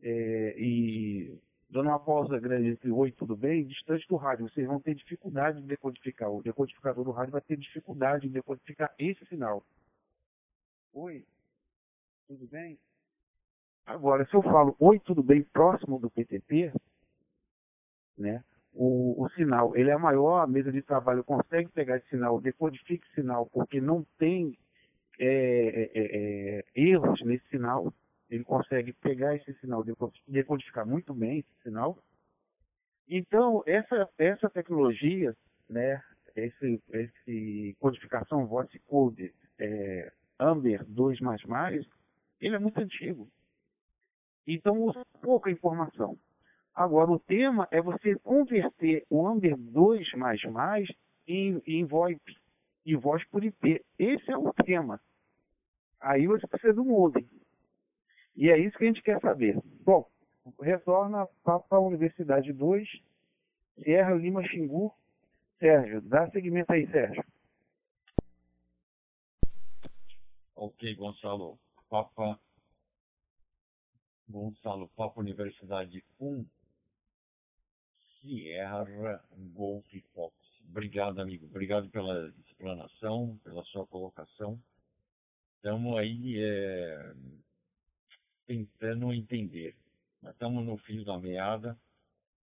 É, 0.00 0.54
e 0.56 1.38
dando 1.68 1.88
uma 1.88 1.98
pausa 1.98 2.38
grande 2.38 2.68
entre 2.68 2.90
oi, 2.90 3.12
tudo 3.12 3.36
bem, 3.36 3.66
distante 3.66 4.06
do 4.08 4.16
rádio, 4.16 4.48
vocês 4.48 4.66
vão 4.66 4.80
ter 4.80 4.94
dificuldade 4.94 5.60
de 5.60 5.66
decodificar. 5.66 6.30
O 6.30 6.42
decodificador 6.42 7.04
do 7.04 7.10
rádio 7.10 7.32
vai 7.32 7.40
ter 7.40 7.56
dificuldade 7.56 8.26
em 8.26 8.30
decodificar 8.30 8.94
esse 8.98 9.24
sinal. 9.26 9.62
Oi, 10.94 11.24
tudo 12.26 12.46
bem? 12.46 12.78
Agora, 13.84 14.24
se 14.26 14.34
eu 14.34 14.42
falo 14.42 14.76
oi, 14.78 14.98
tudo 15.00 15.22
bem, 15.22 15.42
próximo 15.42 15.98
do 15.98 16.10
PTP, 16.10 16.72
né? 18.16 18.44
O, 18.72 19.24
o, 19.24 19.28
sinal 19.30 19.74
ele 19.74 19.90
é 19.90 19.96
maior, 19.96 20.40
a 20.40 20.46
mesa 20.46 20.70
de 20.70 20.82
trabalho 20.82 21.24
consegue 21.24 21.68
pegar 21.70 21.96
esse 21.96 22.08
sinal, 22.10 22.40
decodifica 22.40 23.04
esse 23.06 23.14
sinal, 23.14 23.46
porque 23.46 23.80
não 23.80 24.06
tem 24.18 24.56
é, 25.18 25.26
é, 25.26 25.90
é, 25.94 26.58
é 26.58 26.64
erros 26.74 27.20
nesse 27.22 27.48
sinal, 27.48 27.92
ele 28.30 28.44
consegue 28.44 28.92
pegar 28.92 29.34
esse 29.34 29.52
sinal, 29.54 29.84
decodificar 30.26 30.86
muito 30.86 31.14
bem 31.14 31.38
esse 31.38 31.62
sinal. 31.62 31.98
Então, 33.08 33.62
essa, 33.66 34.08
essa 34.18 34.50
tecnologia, 34.50 35.34
né, 35.68 36.02
esse, 36.36 36.82
esse 36.92 37.76
codificação 37.80 38.46
voice 38.46 38.78
code 38.80 39.34
é, 39.58 40.12
Amber 40.38 40.84
2++, 40.84 41.86
ele 42.40 42.54
é 42.54 42.58
muito 42.58 42.78
antigo. 42.78 43.28
Então, 44.46 44.80
usa 44.82 45.04
pouca 45.20 45.50
informação. 45.50 46.18
Agora, 46.74 47.10
o 47.10 47.18
tema 47.18 47.66
é 47.70 47.82
você 47.82 48.14
converter 48.16 49.04
o 49.10 49.26
Amber 49.26 49.56
2++ 49.56 50.86
em, 51.26 51.62
em 51.66 51.84
VoIP, 51.84 52.36
em 52.86 52.96
voz 52.96 53.24
por 53.26 53.42
IP. 53.42 53.84
Esse 53.98 54.30
é 54.30 54.36
o 54.36 54.52
tema. 54.52 55.00
Aí 56.00 56.26
você 56.26 56.46
precisa 56.46 56.74
do 56.74 56.84
modem. 56.84 57.28
E 58.38 58.50
é 58.50 58.56
isso 58.56 58.78
que 58.78 58.84
a 58.84 58.86
gente 58.86 59.02
quer 59.02 59.20
saber. 59.20 59.60
Bom, 59.84 60.08
retorna 60.62 61.26
para 61.42 61.60
a 61.70 61.80
Universidade 61.80 62.52
2, 62.52 62.88
Sierra 63.82 64.14
Lima 64.14 64.46
Xingu. 64.46 64.94
Sérgio, 65.58 66.00
dá 66.02 66.30
segmento 66.30 66.72
aí, 66.72 66.88
Sérgio. 66.88 67.24
Ok, 70.54 70.94
Gonçalo. 70.94 71.58
Papa 71.90 72.38
Gonçalo, 74.28 74.88
Papa 74.90 75.20
Universidade 75.20 76.04
1, 76.20 76.46
Sierra 78.20 78.84
Golf 79.52 79.84
Fox. 80.14 80.36
Obrigado, 80.70 81.20
amigo. 81.20 81.46
Obrigado 81.46 81.88
pela 81.90 82.32
explanação, 82.46 83.36
pela 83.42 83.64
sua 83.64 83.84
colocação. 83.88 84.62
Estamos 85.56 85.98
aí 85.98 86.36
é, 86.40 87.14
tentando 88.48 89.12
entender. 89.12 89.76
Nós 90.22 90.32
estamos 90.32 90.64
no 90.64 90.78
fim 90.78 91.04
da 91.04 91.18
meada 91.18 91.78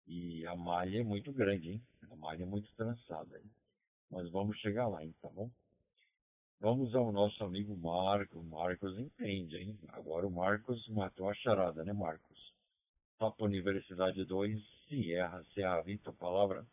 e 0.08 0.48
a 0.48 0.56
malha 0.56 1.02
é 1.02 1.04
muito 1.04 1.32
grande, 1.34 1.74
hein? 1.74 1.82
A 2.10 2.16
malha 2.16 2.44
é 2.44 2.46
muito 2.46 2.74
trançada. 2.76 3.38
Hein? 3.38 3.52
Mas 4.10 4.32
vamos 4.32 4.58
chegar 4.60 4.88
lá, 4.88 5.04
hein? 5.04 5.14
Tá 5.22 5.30
bom? 5.30 5.52
Vamos 6.62 6.96
ao 6.96 7.12
nosso 7.12 7.44
amigo 7.44 7.76
Marcos. 7.76 8.38
O 8.38 8.44
Marcos 8.44 8.98
entende, 8.98 9.58
hein? 9.58 9.78
Agora 9.89 10.26
o 10.26 10.32
Marcos 10.32 10.88
matou 10.88 11.30
a 11.30 11.34
charada, 11.34 11.84
né, 11.84 11.92
Marcos? 11.92 12.54
Papa 13.20 13.44
Universidade 13.44 14.24
2, 14.24 14.60
Sierra, 14.88 15.44
Serra 15.54 15.82
Vitor, 15.82 16.14
palavra. 16.14 16.66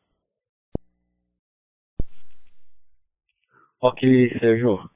Ok, 3.81 4.39
Sérgio 4.39 4.91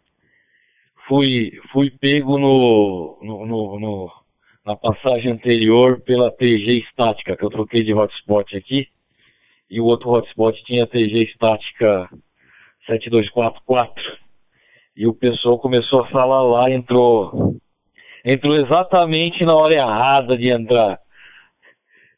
fui, 1.06 1.52
fui 1.72 1.90
pego 1.90 2.38
no, 2.38 3.18
no, 3.22 3.46
no, 3.46 3.80
no, 3.80 4.12
na 4.64 4.76
passagem 4.76 5.32
anterior 5.32 6.00
pela 6.00 6.30
TG 6.30 6.84
estática, 6.88 7.36
que 7.36 7.44
eu 7.44 7.50
troquei 7.50 7.82
de 7.82 7.94
hotspot 7.94 8.56
aqui, 8.56 8.88
e 9.70 9.80
o 9.80 9.84
outro 9.84 10.10
hotspot 10.10 10.62
tinha 10.64 10.86
TG 10.86 11.24
estática 11.24 12.08
7244, 12.86 14.02
e 14.96 15.06
o 15.06 15.14
pessoal 15.14 15.58
começou 15.58 16.00
a 16.00 16.08
falar 16.08 16.42
lá, 16.42 16.70
entrou, 16.70 17.56
entrou 18.24 18.56
exatamente 18.56 19.44
na 19.44 19.54
hora 19.54 19.74
errada 19.74 20.36
de 20.36 20.48
entrar, 20.48 20.98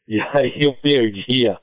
e 0.07 0.19
aí 0.19 0.63
eu 0.63 0.73
perdia 0.73 1.57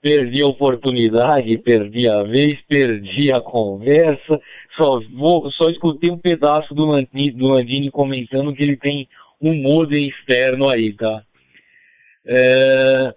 perdi 0.00 0.42
a 0.42 0.46
oportunidade, 0.46 1.58
perdi 1.58 2.08
a 2.08 2.22
vez, 2.22 2.60
perdi 2.62 3.32
a 3.32 3.40
conversa, 3.40 4.40
só, 4.76 5.00
vou, 5.12 5.50
só 5.52 5.68
escutei 5.70 6.10
um 6.10 6.18
pedaço 6.18 6.74
do 6.74 6.84
Landini, 6.84 7.32
do 7.32 7.48
Landini 7.48 7.90
comentando 7.90 8.54
que 8.54 8.62
ele 8.62 8.76
tem 8.76 9.08
um 9.40 9.54
modem 9.54 10.08
externo 10.08 10.68
aí, 10.68 10.92
tá? 10.92 11.22
É, 12.26 13.14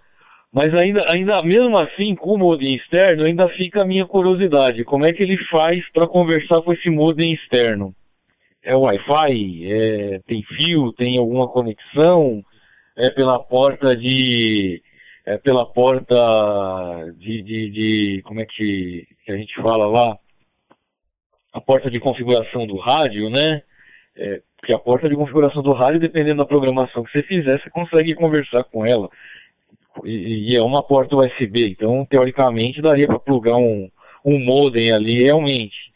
mas 0.52 0.74
ainda, 0.74 1.08
ainda 1.10 1.42
mesmo 1.42 1.78
assim, 1.78 2.14
com 2.14 2.34
o 2.34 2.38
modem 2.38 2.74
externo, 2.74 3.24
ainda 3.24 3.48
fica 3.50 3.82
a 3.82 3.86
minha 3.86 4.06
curiosidade. 4.06 4.84
Como 4.84 5.06
é 5.06 5.12
que 5.12 5.22
ele 5.22 5.36
faz 5.46 5.82
para 5.92 6.06
conversar 6.06 6.60
com 6.62 6.72
esse 6.72 6.90
modem 6.90 7.32
externo? 7.32 7.94
É 8.62 8.76
Wi-Fi? 8.76 9.72
É, 9.72 10.20
tem 10.26 10.42
fio? 10.42 10.92
Tem 10.92 11.18
alguma 11.18 11.48
conexão? 11.48 12.42
É 12.96 13.10
pela 13.10 13.38
porta 13.38 13.96
de 13.96 14.82
é, 15.24 15.38
pela 15.38 15.66
porta 15.66 16.14
de, 17.18 17.42
de, 17.42 17.70
de, 17.70 18.22
como 18.24 18.40
é 18.40 18.46
que, 18.46 19.06
a 19.28 19.36
gente 19.36 19.54
fala 19.62 19.86
lá, 19.86 20.18
a 21.52 21.60
porta 21.60 21.90
de 21.90 22.00
configuração 22.00 22.66
do 22.66 22.76
rádio, 22.76 23.30
né? 23.30 23.62
É, 24.16 24.40
porque 24.56 24.72
a 24.72 24.78
porta 24.78 25.08
de 25.08 25.14
configuração 25.14 25.62
do 25.62 25.72
rádio, 25.72 26.00
dependendo 26.00 26.38
da 26.38 26.46
programação 26.46 27.02
que 27.04 27.12
você 27.12 27.22
fizer, 27.22 27.60
você 27.60 27.70
consegue 27.70 28.14
conversar 28.14 28.64
com 28.64 28.84
ela. 28.84 29.08
E, 30.04 30.52
e 30.52 30.56
é 30.56 30.62
uma 30.62 30.82
porta 30.82 31.16
USB, 31.16 31.68
então 31.68 32.06
teoricamente 32.06 32.80
daria 32.80 33.06
para 33.06 33.18
plugar 33.18 33.56
um, 33.56 33.90
um 34.24 34.38
modem 34.38 34.92
ali 34.92 35.22
realmente. 35.22 35.92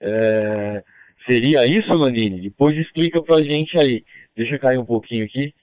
É, 0.00 0.82
seria 1.26 1.66
isso, 1.66 1.92
Landini? 1.92 2.40
Depois 2.40 2.76
explica 2.76 3.22
pra 3.22 3.42
gente 3.42 3.78
aí. 3.78 4.04
Deixa 4.36 4.54
eu 4.54 4.60
cair 4.60 4.78
um 4.78 4.84
pouquinho 4.84 5.24
aqui. 5.24 5.54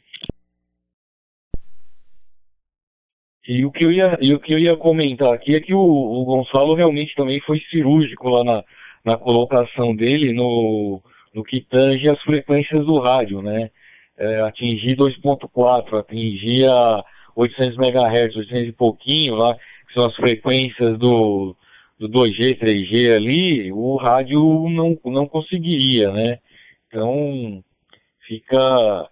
E 3.48 3.66
o 3.66 3.72
que 3.72 3.84
eu 3.84 3.92
ia, 3.92 4.18
e 4.22 4.34
o 4.34 4.40
que 4.40 4.54
eu 4.54 4.60
ia 4.60 4.78
comentar 4.78 5.34
aqui 5.34 5.56
é 5.56 5.60
que 5.60 5.74
o, 5.74 5.80
o 5.80 6.24
Gonçalo 6.26 6.76
realmente 6.76 7.16
também 7.16 7.40
foi 7.42 7.60
cirúrgico 7.72 8.30
lá 8.30 8.44
na, 8.44 8.64
na 9.04 9.18
colocação 9.18 9.96
dele 9.96 10.32
no, 10.32 11.02
no 11.34 11.44
que 11.44 11.62
tange 11.62 12.08
as 12.08 12.22
frequências 12.22 12.86
do 12.86 13.00
rádio, 13.00 13.42
né? 13.42 13.72
É, 14.18 14.42
atingir 14.42 14.96
2.4, 14.96 16.00
atingir 16.00 16.68
800 17.36 17.78
MHz, 17.78 18.36
800 18.36 18.70
e 18.70 18.72
pouquinho 18.72 19.36
lá, 19.36 19.56
que 19.88 19.94
são 19.94 20.06
as 20.06 20.16
frequências 20.16 21.00
do, 21.00 21.56
do 21.98 22.08
2G, 22.08 22.60
3G 22.60 23.16
ali, 23.16 23.72
o 23.72 23.96
rádio 23.96 24.40
não, 24.70 24.98
não 25.06 25.28
conseguiria, 25.28 26.12
né? 26.12 26.40
Então, 26.88 27.64
fica 28.28 29.10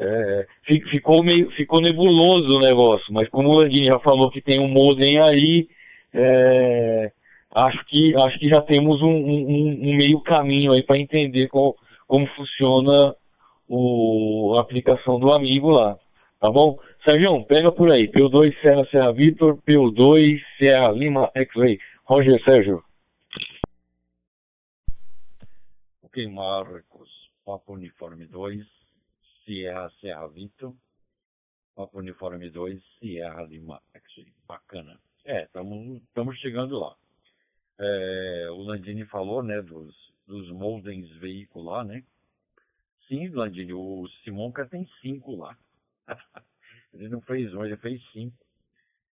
é, 0.00 0.46
ficou 0.64 1.22
meio 1.22 1.50
ficou 1.50 1.80
nebuloso 1.80 2.56
o 2.56 2.60
negócio, 2.60 3.12
mas 3.12 3.28
como 3.28 3.50
o 3.50 3.58
Landini 3.58 3.86
já 3.86 3.98
falou 3.98 4.30
que 4.30 4.40
tem 4.40 4.58
um 4.58 4.66
modem 4.66 5.20
aí, 5.20 5.68
é, 6.14 7.12
acho 7.54 7.84
que 7.84 8.16
acho 8.16 8.38
que 8.38 8.48
já 8.48 8.62
temos 8.62 9.02
um, 9.02 9.08
um, 9.08 9.78
um 9.82 9.94
meio 9.94 10.18
caminho 10.22 10.72
aí 10.72 10.82
para 10.82 10.98
entender 10.98 11.48
qual, 11.48 11.76
como 12.08 12.26
funciona 12.28 13.14
o, 13.68 14.54
a 14.56 14.62
aplicação 14.62 15.20
do 15.20 15.30
amigo 15.32 15.68
lá, 15.68 15.98
tá 16.40 16.50
bom? 16.50 16.78
Sérgio, 17.04 17.44
pega 17.44 17.70
por 17.70 17.90
aí, 17.90 18.08
P2 18.08 18.58
Serra 18.62 18.86
Serra 18.90 19.12
Vitor, 19.12 19.58
P2 19.66 20.40
Serra 20.58 20.92
Lima 20.92 21.30
X-Ray. 21.34 21.78
Roger 22.04 22.42
Sérgio. 22.42 22.82
Ok, 26.02 26.26
Marcos, 26.26 27.08
Papo 27.44 27.74
Uniforme 27.74 28.26
2, 28.26 28.79
Sierra 29.50 29.90
Serra 30.00 30.28
Vitor, 30.28 30.72
Papa 31.74 31.98
Uniforme 31.98 32.48
2, 32.50 32.80
Sierra 33.00 33.42
Lima 33.42 33.82
X-Ray. 33.92 34.32
Bacana. 34.46 34.96
É, 35.24 35.42
estamos 35.42 36.38
chegando 36.38 36.78
lá. 36.78 36.96
É, 37.76 38.48
o 38.52 38.62
Landini 38.62 39.04
falou, 39.06 39.42
né, 39.42 39.60
dos, 39.60 39.92
dos 40.24 40.48
moldens 40.52 41.10
veicular, 41.16 41.84
né? 41.84 42.04
Sim, 43.08 43.28
Landini, 43.30 43.72
o 43.72 44.06
Simonca 44.22 44.68
tem 44.68 44.88
cinco 45.00 45.34
lá. 45.34 45.58
ele 46.94 47.08
não 47.08 47.20
fez 47.22 47.52
um, 47.52 47.64
ele 47.64 47.76
fez 47.78 48.00
cinco. 48.12 48.46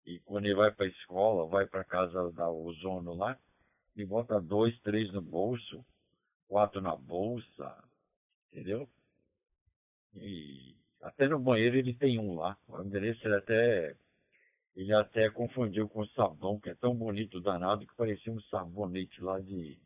E 0.05 0.19
quando 0.19 0.47
ele 0.47 0.57
vai 0.57 0.73
para 0.73 0.87
a 0.87 0.89
escola, 0.89 1.47
vai 1.47 1.65
para 1.65 1.85
casa 1.85 2.33
da 2.33 2.51
Ozono 2.51 3.15
lá, 3.15 3.39
ele 3.95 4.05
bota 4.05 4.41
dois, 4.41 4.77
três 4.81 5.13
no 5.13 5.23
bolso, 5.23 5.85
quatro 6.49 6.81
na 6.81 6.97
bolsa, 6.97 7.85
entendeu? 8.51 8.89
E 10.17 10.75
até 11.01 11.29
no 11.29 11.39
banheiro 11.39 11.77
ele 11.77 11.95
tem 11.95 12.19
um 12.19 12.35
lá. 12.35 12.57
O 12.69 12.81
endereço 12.83 13.27
ele 13.27 13.37
até, 13.37 13.97
ele 14.77 14.93
até 14.93 15.29
confundiu 15.31 15.89
com 15.89 16.01
o 16.01 16.09
sabão, 16.09 16.59
que 16.59 16.71
é 16.71 16.75
tão 16.75 16.95
bonito, 16.95 17.41
danado, 17.41 17.87
que 17.87 17.95
parecia 17.95 18.33
um 18.33 18.41
sabonete 18.43 19.21
lá 19.23 19.41
de, 19.41 19.79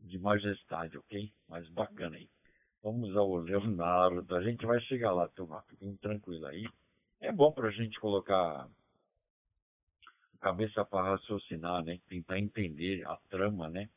de 0.00 0.18
majestade, 0.18 0.96
ok? 0.98 1.32
Mais 1.48 1.68
bacana 1.70 2.16
aí. 2.16 2.28
Vamos 2.82 3.16
ao 3.16 3.36
Leonardo. 3.36 4.34
A 4.34 4.42
gente 4.42 4.66
vai 4.66 4.80
chegar 4.82 5.12
lá, 5.12 5.28
turma. 5.28 5.62
Fiquem 5.68 5.96
tranquilo 5.96 6.46
aí. 6.46 6.66
É 7.20 7.30
bom 7.30 7.52
para 7.52 7.68
a 7.68 7.72
gente 7.72 7.98
colocar 8.00 8.68
cabeça 10.40 10.84
para 10.84 11.12
raciocinar, 11.12 11.84
né? 11.84 12.00
Tentar 12.08 12.38
entender 12.40 13.06
a 13.06 13.16
trama, 13.30 13.68
né? 13.68 13.88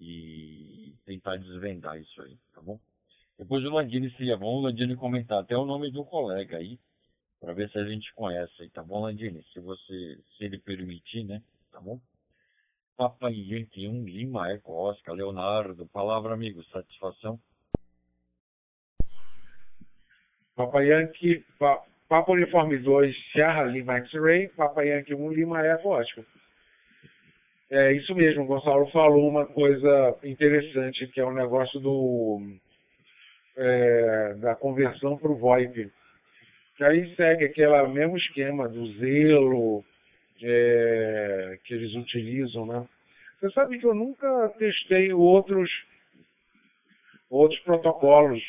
E 0.00 0.94
tentar 1.04 1.36
desvendar 1.36 2.00
isso 2.00 2.22
aí, 2.22 2.38
tá 2.54 2.62
bom? 2.62 2.80
Depois 3.40 3.64
o 3.64 3.70
Landini 3.70 4.10
seria 4.18 4.36
bom 4.36 4.58
o 4.58 4.60
Landini 4.60 4.94
comentar 4.94 5.40
até 5.40 5.56
o 5.56 5.64
nome 5.64 5.90
do 5.90 6.04
colega 6.04 6.58
aí, 6.58 6.78
para 7.40 7.54
ver 7.54 7.70
se 7.70 7.78
a 7.78 7.84
gente 7.86 8.12
conhece 8.12 8.52
aí, 8.60 8.68
tá 8.68 8.82
bom, 8.82 9.00
Landini? 9.00 9.42
Se 9.54 9.60
você, 9.60 10.18
se 10.36 10.44
ele 10.44 10.58
permitir, 10.58 11.24
né? 11.24 11.40
Tá 11.72 11.80
bom? 11.80 11.98
Papai 12.98 13.32
Yankee 13.32 13.88
1, 13.88 14.04
Lima, 14.04 14.52
Eco, 14.52 14.74
Oscar, 14.74 15.14
Leonardo, 15.14 15.86
palavra 15.86 16.34
amigo, 16.34 16.62
satisfação. 16.64 17.40
Papa 20.54 20.82
Yankee, 20.82 21.42
pa, 21.58 21.82
Papa 22.10 22.32
Uniforme 22.32 22.76
2, 22.76 23.16
Sierra 23.32 23.64
Lima 23.64 23.96
X-Ray, 24.00 24.48
Papa 24.48 24.82
Yankee 24.82 25.14
1, 25.14 25.32
Lima 25.32 25.66
Eco 25.66 25.88
Oscar. 25.88 26.26
É 27.70 27.94
isso 27.94 28.14
mesmo, 28.14 28.42
o 28.42 28.46
Gonçalo 28.46 28.86
falou 28.90 29.26
uma 29.26 29.46
coisa 29.46 30.18
interessante, 30.24 31.06
que 31.06 31.20
é 31.20 31.24
o 31.24 31.32
negócio 31.32 31.80
do 31.80 32.60
é, 33.56 34.34
da 34.38 34.54
conversão 34.54 35.16
para 35.16 35.30
o 35.30 35.36
VoIP. 35.36 35.90
Que 36.76 36.84
aí 36.84 37.14
segue 37.14 37.44
aquele 37.44 37.86
mesmo 37.88 38.16
esquema 38.16 38.68
do 38.68 38.86
zelo 38.98 39.84
é, 40.42 41.58
que 41.64 41.74
eles 41.74 41.94
utilizam, 41.94 42.66
né? 42.66 42.86
Você 43.40 43.50
sabe 43.52 43.78
que 43.78 43.86
eu 43.86 43.94
nunca 43.94 44.48
testei 44.58 45.12
outros, 45.12 45.70
outros 47.30 47.58
protocolos 47.60 48.42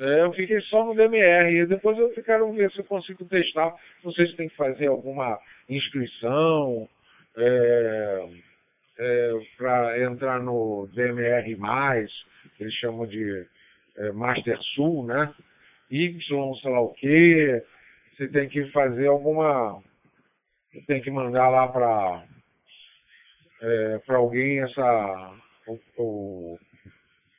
é, 0.00 0.22
eu 0.22 0.32
fiquei 0.32 0.60
só 0.62 0.84
no 0.84 0.94
DMR 0.94 1.52
e 1.52 1.66
depois 1.66 1.98
eu 1.98 2.10
quero 2.22 2.52
ver 2.52 2.70
se 2.70 2.78
eu 2.78 2.84
consigo 2.84 3.24
testar. 3.24 3.74
Não 4.04 4.12
sei 4.12 4.28
se 4.28 4.36
tem 4.36 4.48
que 4.48 4.54
fazer 4.54 4.86
alguma 4.86 5.40
inscrição 5.68 6.88
é, 7.36 8.28
é, 8.98 9.32
para 9.56 10.00
entrar 10.04 10.40
no 10.40 10.88
DMR, 10.94 11.56
que 12.56 12.62
eles 12.62 12.74
chamam 12.74 13.06
de 13.06 13.44
é, 13.98 14.12
Master 14.12 14.58
Sul, 14.74 15.06
né? 15.06 15.32
Y, 15.90 16.54
sei 16.60 16.70
lá 16.70 16.80
o 16.80 16.92
quê. 16.94 17.62
Você 18.16 18.28
tem 18.28 18.48
que 18.48 18.70
fazer 18.70 19.06
alguma. 19.06 19.82
Você 20.72 20.80
tem 20.86 21.00
que 21.02 21.10
mandar 21.10 21.48
lá 21.48 21.68
para 21.68 22.24
é, 23.62 23.98
para 24.06 24.16
alguém 24.16 24.60
essa. 24.60 25.34
O, 25.66 25.78
o, 25.98 26.58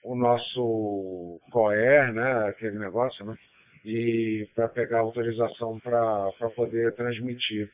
o 0.04 0.16
nosso 0.16 1.42
COER, 1.52 2.14
né, 2.14 2.48
aquele 2.48 2.78
negócio, 2.78 3.26
né, 3.26 3.36
e 3.84 4.48
para 4.56 4.68
pegar 4.70 5.00
autorização 5.00 5.80
para 5.80 6.32
poder 6.56 6.94
transmitir. 6.94 7.72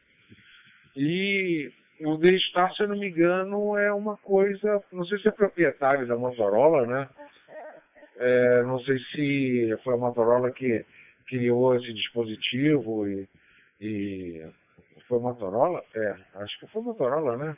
E 0.96 1.72
o 2.02 2.18
D-Star, 2.18 2.74
se 2.74 2.84
eu 2.84 2.88
não 2.88 2.98
me 2.98 3.10
engano, 3.10 3.78
é 3.78 3.92
uma 3.92 4.18
coisa, 4.18 4.82
não 4.92 5.06
sei 5.06 5.20
se 5.20 5.28
é 5.28 5.32
proprietário 5.32 6.08
da 6.08 6.16
Motorola, 6.16 6.86
né? 6.86 7.10
É, 8.18 8.64
não 8.64 8.80
sei 8.82 8.98
se 9.12 9.78
foi 9.84 9.94
a 9.94 9.98
Motorola 9.98 10.52
que 10.52 10.86
criou 11.28 11.76
esse 11.76 11.94
dispositivo 11.94 13.08
e, 13.08 13.28
e 13.82 14.46
foi 15.08 15.20
Motorola? 15.20 15.84
É, 15.94 16.16
acho 16.36 16.60
que 16.60 16.68
foi 16.68 16.82
Motorola, 16.82 17.38
né? 17.38 17.58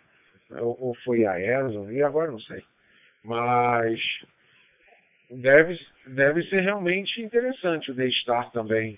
Ou, 0.59 0.77
ou 0.79 0.95
foi 1.03 1.25
a 1.25 1.39
Ericsson, 1.39 1.91
e 1.91 2.01
agora 2.01 2.31
não 2.31 2.39
sei. 2.39 2.63
Mas 3.23 3.99
deve, 5.29 5.77
deve 6.07 6.43
ser 6.43 6.61
realmente 6.61 7.21
interessante 7.21 7.91
o 7.91 7.93
D-Star 7.93 8.51
também. 8.51 8.97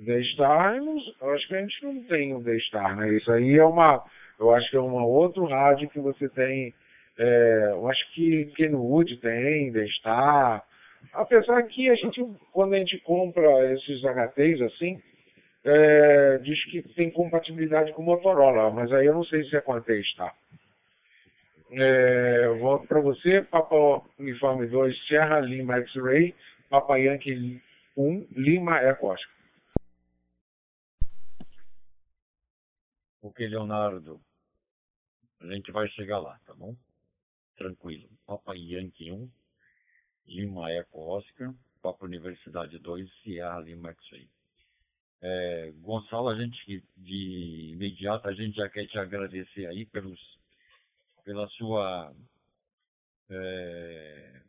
D-Star, 0.00 0.76
eu 0.76 1.30
acho 1.32 1.48
que 1.48 1.56
a 1.56 1.60
gente 1.60 1.84
não 1.84 2.02
tem 2.04 2.34
o 2.34 2.42
D-Star, 2.42 2.96
né? 2.96 3.14
Isso 3.14 3.30
aí 3.32 3.56
é 3.56 3.64
uma, 3.64 4.04
eu 4.38 4.54
acho 4.54 4.70
que 4.70 4.76
é 4.76 4.80
uma 4.80 5.04
outro 5.04 5.44
rádio 5.46 5.88
que 5.88 6.00
você 6.00 6.28
tem, 6.28 6.74
é, 7.18 7.68
eu 7.72 7.88
acho 7.88 8.12
que 8.12 8.46
Kenwood 8.56 9.16
tem, 9.18 9.72
D-Star, 9.72 10.64
apesar 11.12 11.62
que 11.64 11.88
a 11.90 11.94
gente, 11.94 12.22
quando 12.52 12.74
a 12.74 12.78
gente 12.78 12.98
compra 13.00 13.72
esses 13.72 14.04
HTs 14.04 14.62
assim, 14.62 15.00
é, 15.64 16.38
diz 16.38 16.64
que 16.70 16.82
tem 16.94 17.10
compatibilidade 17.10 17.92
com 17.92 18.02
Motorola, 18.02 18.70
mas 18.70 18.92
aí 18.92 19.06
eu 19.06 19.14
não 19.14 19.24
sei 19.24 19.44
se 19.44 19.56
é 19.56 19.60
com 19.60 19.74
a. 19.74 19.82
É, 21.70 22.48
volto 22.60 22.86
para 22.86 23.00
você, 23.00 23.42
Papa 23.42 24.02
Uniforme 24.18 24.66
2, 24.66 25.06
Sierra 25.06 25.40
Lima 25.40 25.76
X-Ray, 25.80 26.34
Papa 26.70 26.96
Yankee 26.96 27.60
1, 27.96 28.26
Lima 28.32 28.78
Eco 28.78 29.08
Oscar. 29.08 29.38
Ok, 33.20 33.46
Leonardo. 33.46 34.20
A 35.40 35.46
gente 35.52 35.70
vai 35.70 35.86
chegar 35.88 36.18
lá, 36.18 36.38
tá 36.46 36.54
bom? 36.54 36.74
Tranquilo. 37.56 38.08
Papa 38.26 38.54
Yankee 38.54 39.12
1, 39.12 39.30
Lima 40.28 40.70
Eco 40.70 41.00
Oscar, 41.00 41.54
Papa 41.82 42.04
Universidade 42.04 42.78
2, 42.78 43.10
Sierra 43.22 43.60
Lima 43.60 43.90
X-Ray. 43.90 44.28
É, 45.20 45.72
Gonçalo, 45.80 46.28
a 46.28 46.36
gente 46.36 46.84
de 46.96 47.72
imediato 47.72 48.28
a 48.28 48.32
gente 48.32 48.56
já 48.56 48.68
quer 48.68 48.86
te 48.86 48.98
agradecer 48.98 49.66
aí 49.66 49.84
pelos 49.86 50.20
pela 51.24 51.48
sua 51.48 52.14
é, 53.30 54.40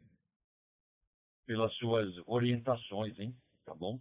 pelas 1.48 1.74
suas 1.76 2.08
orientações, 2.28 3.18
hein? 3.20 3.36
Tá 3.66 3.74
bom? 3.74 4.00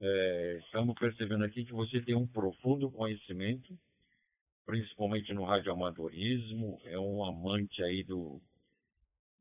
É, 0.00 0.60
estamos 0.64 0.94
percebendo 0.94 1.44
aqui 1.44 1.64
que 1.64 1.72
você 1.72 2.00
tem 2.00 2.14
um 2.14 2.26
profundo 2.26 2.90
conhecimento, 2.90 3.76
principalmente 4.64 5.32
no 5.32 5.44
radioamadorismo, 5.44 6.80
é 6.84 6.98
um 6.98 7.24
amante 7.24 7.82
aí 7.82 8.04
do, 8.04 8.40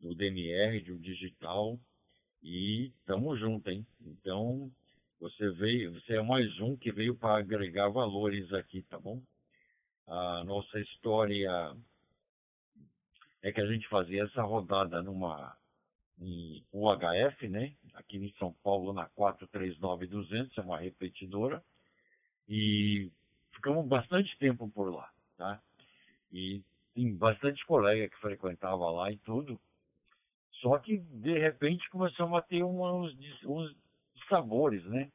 do 0.04 0.14
DMR, 0.14 0.82
do 0.82 1.00
digital, 1.00 1.80
e 2.44 2.88
estamos 3.00 3.40
juntos, 3.40 3.72
hein? 3.72 3.88
Então, 4.02 4.70
você 5.18 5.50
veio, 5.52 5.94
você 5.94 6.18
é 6.18 6.22
mais 6.22 6.60
um 6.60 6.76
que 6.76 6.92
veio 6.92 7.16
para 7.16 7.40
agregar 7.40 7.88
valores 7.88 8.52
aqui, 8.54 8.82
tá 8.84 9.00
bom? 9.00 9.22
A 10.06 10.44
nossa 10.44 10.78
história 10.82 11.74
é 13.42 13.52
que 13.54 13.62
a 13.62 13.66
gente 13.66 13.88
fazia 13.88 14.26
essa 14.26 14.44
rodada 14.44 15.02
numa 15.02 15.58
em 16.20 16.64
UHF, 16.74 17.48
né? 17.48 17.74
Aqui 17.94 18.18
em 18.18 18.34
São 18.38 18.54
Paulo, 18.62 18.92
na 18.92 19.06
439200, 19.06 20.58
é 20.58 20.62
uma 20.62 20.78
repetidora. 20.78 21.64
E 22.48 23.10
ficamos 23.54 23.88
bastante 23.88 24.38
tempo 24.38 24.70
por 24.70 24.94
lá, 24.94 25.10
tá? 25.38 25.62
E 26.30 26.62
tem 26.94 27.16
bastante 27.16 27.66
colega 27.66 28.10
que 28.10 28.20
frequentava 28.20 28.92
lá 28.92 29.10
e 29.10 29.18
tudo. 29.20 29.58
Só 30.64 30.80
que, 30.80 30.98
de 30.98 31.38
repente, 31.38 31.90
começamos 31.90 32.40
a 32.40 32.42
ter 32.42 32.64
uns, 32.64 33.14
uns 33.46 33.76
sabores, 34.30 34.82
né? 34.86 35.12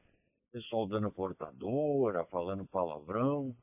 Pessoal 0.52 0.86
dando 0.86 1.10
portadora, 1.10 2.26
falando 2.26 2.66
palavrão. 2.66 3.56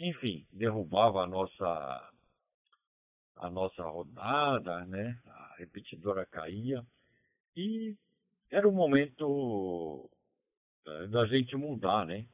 Enfim, 0.00 0.44
derrubava 0.52 1.22
a 1.22 1.26
nossa 1.26 2.10
a 3.36 3.50
nossa 3.50 3.84
rodada, 3.84 4.84
né? 4.86 5.16
A 5.26 5.54
repetidora 5.58 6.26
caía 6.26 6.84
e 7.56 7.94
era 8.50 8.68
o 8.68 8.72
momento 8.72 10.10
eh, 10.86 11.06
da 11.06 11.24
gente 11.26 11.54
mudar, 11.54 12.04
né? 12.04 12.26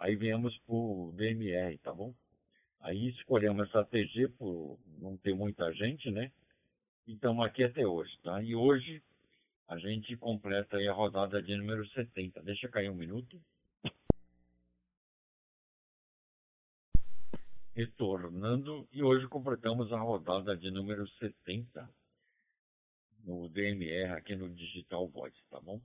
Aí 0.00 0.16
viemos 0.16 0.58
pro 0.66 1.12
DMR, 1.14 1.78
tá 1.78 1.92
bom? 1.92 2.12
Aí 2.80 3.10
escolhemos 3.10 3.68
essa 3.68 3.84
TG 3.84 4.28
por 4.38 4.76
não 4.98 5.16
ter 5.18 5.34
muita 5.34 5.72
gente, 5.72 6.10
né? 6.10 6.32
E 7.08 7.14
estamos 7.14 7.42
aqui 7.46 7.64
até 7.64 7.86
hoje, 7.86 8.12
tá? 8.22 8.42
E 8.42 8.54
hoje 8.54 9.02
a 9.66 9.78
gente 9.78 10.14
completa 10.18 10.76
a 10.76 10.92
rodada 10.92 11.42
de 11.42 11.56
número 11.56 11.88
70. 11.88 12.42
Deixa 12.42 12.68
cair 12.68 12.90
um 12.90 12.94
minuto. 12.94 13.40
retornando 17.74 18.88
e 18.92 19.04
hoje 19.04 19.26
completamos 19.28 19.92
a 19.92 20.00
rodada 20.00 20.56
de 20.56 20.68
número 20.68 21.08
70 21.10 21.88
no 23.24 23.48
DMR 23.48 24.14
aqui 24.14 24.34
no 24.34 24.50
Digital 24.50 25.06
Voice, 25.08 25.38
tá 25.48 25.60
bom? 25.60 25.80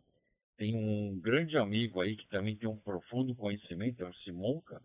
Tem 0.58 0.76
um 0.76 1.20
grande 1.20 1.56
amigo 1.56 2.02
aí 2.02 2.18
que 2.18 2.28
também 2.30 2.58
tem 2.58 2.68
um 2.68 2.80
profundo 2.80 3.36
conhecimento, 3.36 4.04
é 4.04 4.10
o 4.10 4.14
Simonca, 4.16 4.82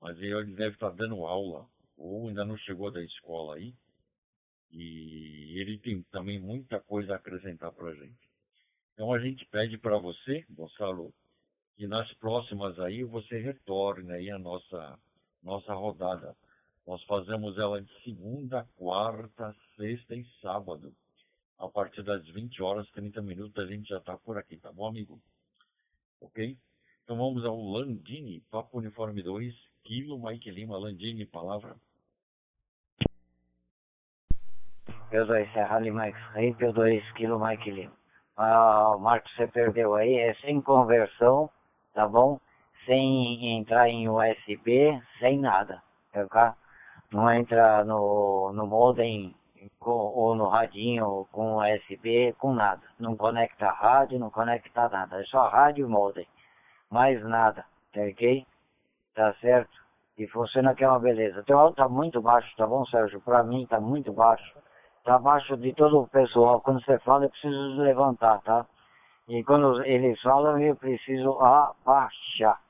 mas 0.00 0.16
ele 0.18 0.54
deve 0.56 0.76
estar 0.76 0.90
dando 0.90 1.26
aula 1.26 1.68
ou 1.94 2.28
ainda 2.28 2.42
não 2.42 2.56
chegou 2.56 2.90
da 2.90 3.04
escola 3.04 3.56
aí 3.56 3.74
e 4.72 5.58
ele 5.60 5.78
tem 5.78 6.02
também 6.04 6.40
muita 6.40 6.80
coisa 6.80 7.14
a 7.14 7.16
acrescentar 7.16 7.72
para 7.72 7.88
a 7.88 7.94
gente. 7.94 8.30
Então 8.94 9.12
a 9.12 9.18
gente 9.18 9.44
pede 9.46 9.78
para 9.78 9.98
você, 9.98 10.44
Gonçalo, 10.50 11.12
que 11.76 11.86
nas 11.86 12.12
próximas 12.14 12.78
aí 12.78 13.02
você 13.02 13.38
retorne 13.38 14.12
aí 14.12 14.30
a 14.30 14.38
nossa 14.38 14.98
nossa 15.42 15.72
rodada. 15.72 16.36
Nós 16.86 17.02
fazemos 17.04 17.56
ela 17.58 17.80
de 17.80 18.02
segunda, 18.02 18.64
quarta, 18.76 19.54
sexta 19.76 20.14
e 20.14 20.24
sábado, 20.42 20.94
A 21.58 21.68
partir 21.68 22.02
das 22.02 22.26
20 22.28 22.62
horas, 22.62 22.90
30 22.90 23.20
minutos, 23.22 23.56
a 23.62 23.66
gente 23.66 23.88
já 23.88 23.98
está 23.98 24.16
por 24.16 24.38
aqui, 24.38 24.56
tá 24.56 24.72
bom, 24.72 24.86
amigo? 24.86 25.20
Ok? 26.20 26.56
Então 27.04 27.16
vamos 27.16 27.44
ao 27.44 27.60
Landini, 27.62 28.40
Papo 28.50 28.78
Uniforme 28.78 29.22
2, 29.22 29.54
Kilo 29.84 30.18
Mike 30.22 30.50
Lima, 30.50 30.78
Landini, 30.78 31.26
palavra. 31.26 31.76
P2 35.10 35.52
Serra 35.52 35.80
Lima 35.80 36.06
X-Ray, 36.06 36.54
P2 36.54 37.02
Kilo 37.14 37.44
Mike 37.44 37.68
Lima. 37.68 37.92
Ah, 38.36 38.96
Marcos, 38.98 39.34
você 39.34 39.46
perdeu 39.48 39.96
aí, 39.96 40.14
é 40.14 40.34
sem 40.34 40.60
conversão, 40.60 41.50
tá 41.92 42.06
bom? 42.06 42.38
Sem 42.86 43.58
entrar 43.58 43.88
em 43.88 44.08
USB, 44.08 45.02
sem 45.18 45.38
nada, 45.40 45.82
tá? 46.30 46.54
Não 47.12 47.28
entra 47.32 47.84
no, 47.84 48.52
no 48.54 48.66
modem 48.68 49.34
com, 49.80 49.90
ou 49.90 50.36
no 50.36 50.46
radinho 50.48 51.26
com 51.32 51.56
USB, 51.56 52.32
com 52.38 52.54
nada. 52.54 52.82
Não 52.98 53.16
conecta 53.16 53.68
rádio, 53.68 54.18
não 54.18 54.30
conecta 54.30 54.88
nada. 54.88 55.20
É 55.20 55.24
só 55.24 55.48
rádio 55.48 55.86
e 55.86 55.90
modem. 55.90 56.26
Mais 56.88 57.20
nada, 57.24 57.64
tá 57.92 58.00
ok? 58.00 58.46
Tá 59.14 59.34
certo? 59.40 59.76
E 60.16 60.26
funciona 60.28 60.74
que 60.74 60.84
é 60.84 60.88
uma 60.88 61.00
beleza. 61.00 61.42
Teu 61.42 61.58
áudio 61.58 61.76
tá 61.76 61.88
muito 61.88 62.22
baixo, 62.22 62.48
tá 62.56 62.66
bom, 62.66 62.84
Sérgio? 62.86 63.20
Pra 63.20 63.42
mim 63.42 63.66
tá 63.66 63.80
muito 63.80 64.12
baixo. 64.12 64.54
Tá 65.10 65.18
baixo 65.18 65.56
de 65.56 65.72
todo 65.74 66.02
o 66.02 66.06
pessoal. 66.06 66.60
Quando 66.60 66.84
você 66.84 66.96
fala, 67.00 67.24
eu 67.24 67.30
preciso 67.30 67.82
levantar, 67.82 68.40
tá? 68.42 68.64
E 69.26 69.42
quando 69.42 69.82
eles 69.84 70.22
falam, 70.22 70.56
eu 70.60 70.76
preciso 70.76 71.36
abaixar. 71.40 72.60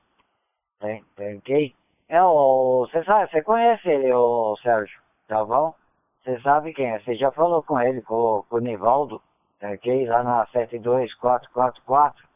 Tá, 0.79 0.87
tá 1.17 1.25
ok? 1.37 1.75
É 2.09 2.23
o. 2.23 2.87
Você 2.87 3.05
sabe, 3.05 3.31
você 3.31 3.43
conhece 3.43 3.87
ele, 3.87 4.11
o 4.15 4.57
Sérgio, 4.63 4.99
tá 5.29 5.45
bom? 5.45 5.75
Você 6.25 6.41
sabe 6.41 6.73
quem 6.73 6.87
é? 6.87 6.99
Você 7.01 7.15
já 7.15 7.31
falou 7.31 7.63
com 7.63 7.79
ele, 7.79 8.01
com, 8.01 8.43
com 8.49 8.57
o 8.57 8.61
Nivaldo, 8.61 9.21
tá 9.59 9.73
ok? 9.73 10.07
Lá 10.07 10.23
na 10.23 10.47
72444, 10.47 12.27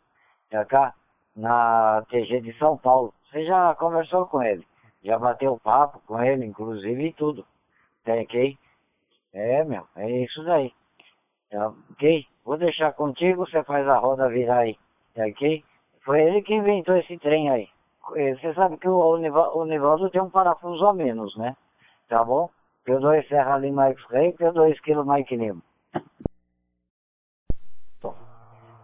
tá 0.50 0.66
cá? 0.66 0.94
Na 1.34 2.02
TG 2.10 2.42
de 2.42 2.52
São 2.58 2.76
Paulo. 2.76 3.14
Você 3.30 3.46
já 3.46 3.74
conversou 3.76 4.26
com 4.26 4.42
ele, 4.42 4.66
já 5.02 5.18
bateu 5.18 5.58
papo 5.64 5.98
com 6.06 6.22
ele, 6.22 6.44
inclusive, 6.44 7.06
e 7.06 7.12
tudo, 7.14 7.46
tá 8.04 8.12
ok? 8.12 8.58
É, 9.34 9.64
meu, 9.64 9.84
é 9.96 10.10
isso 10.22 10.42
daí. 10.44 10.72
Tá 11.50 11.68
ok? 11.90 12.24
Vou 12.44 12.56
deixar 12.56 12.92
contigo, 12.92 13.44
você 13.44 13.62
faz 13.64 13.86
a 13.88 13.98
roda 13.98 14.28
virar 14.28 14.58
aí, 14.58 14.76
tá 15.14 15.26
ok? 15.26 15.64
Foi 16.04 16.22
ele 16.22 16.42
que 16.42 16.54
inventou 16.54 16.96
esse 16.96 17.18
trem 17.18 17.50
aí. 17.50 17.68
Você 18.36 18.54
sabe 18.54 18.76
que 18.76 18.88
o, 18.88 18.98
o 18.98 19.64
Nivaldo 19.64 20.10
tem 20.10 20.20
um 20.20 20.30
parafuso 20.30 20.86
a 20.86 20.92
menos, 20.92 21.36
né? 21.36 21.56
Tá 22.08 22.22
bom? 22.22 22.50
P2 22.86 23.26
Serra 23.28 23.56
Lima 23.58 23.88
X-Ray, 23.88 24.32
P2 24.34 24.78
Kilo 24.82 25.04
Mike 25.06 25.36
Lima. 25.36 25.62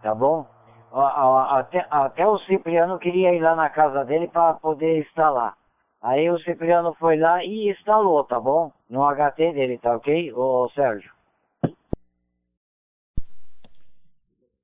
Tá 0.01 0.15
bom? 0.15 0.45
Até, 0.91 1.85
até 1.89 2.27
o 2.27 2.39
Cipriano 2.39 2.97
queria 2.99 3.33
ir 3.33 3.39
lá 3.39 3.55
na 3.55 3.69
casa 3.69 4.03
dele 4.03 4.27
para 4.27 4.55
poder 4.55 4.99
instalar. 4.99 5.55
Aí 6.01 6.29
o 6.29 6.39
Cipriano 6.39 6.93
foi 6.95 7.17
lá 7.17 7.43
e 7.43 7.69
instalou, 7.69 8.23
tá 8.23 8.39
bom? 8.39 8.71
No 8.91 9.03
HT 9.09 9.53
dele, 9.53 9.79
tá 9.79 9.95
ok, 9.95 10.33
ô 10.33 10.69
Sérgio? 10.75 11.13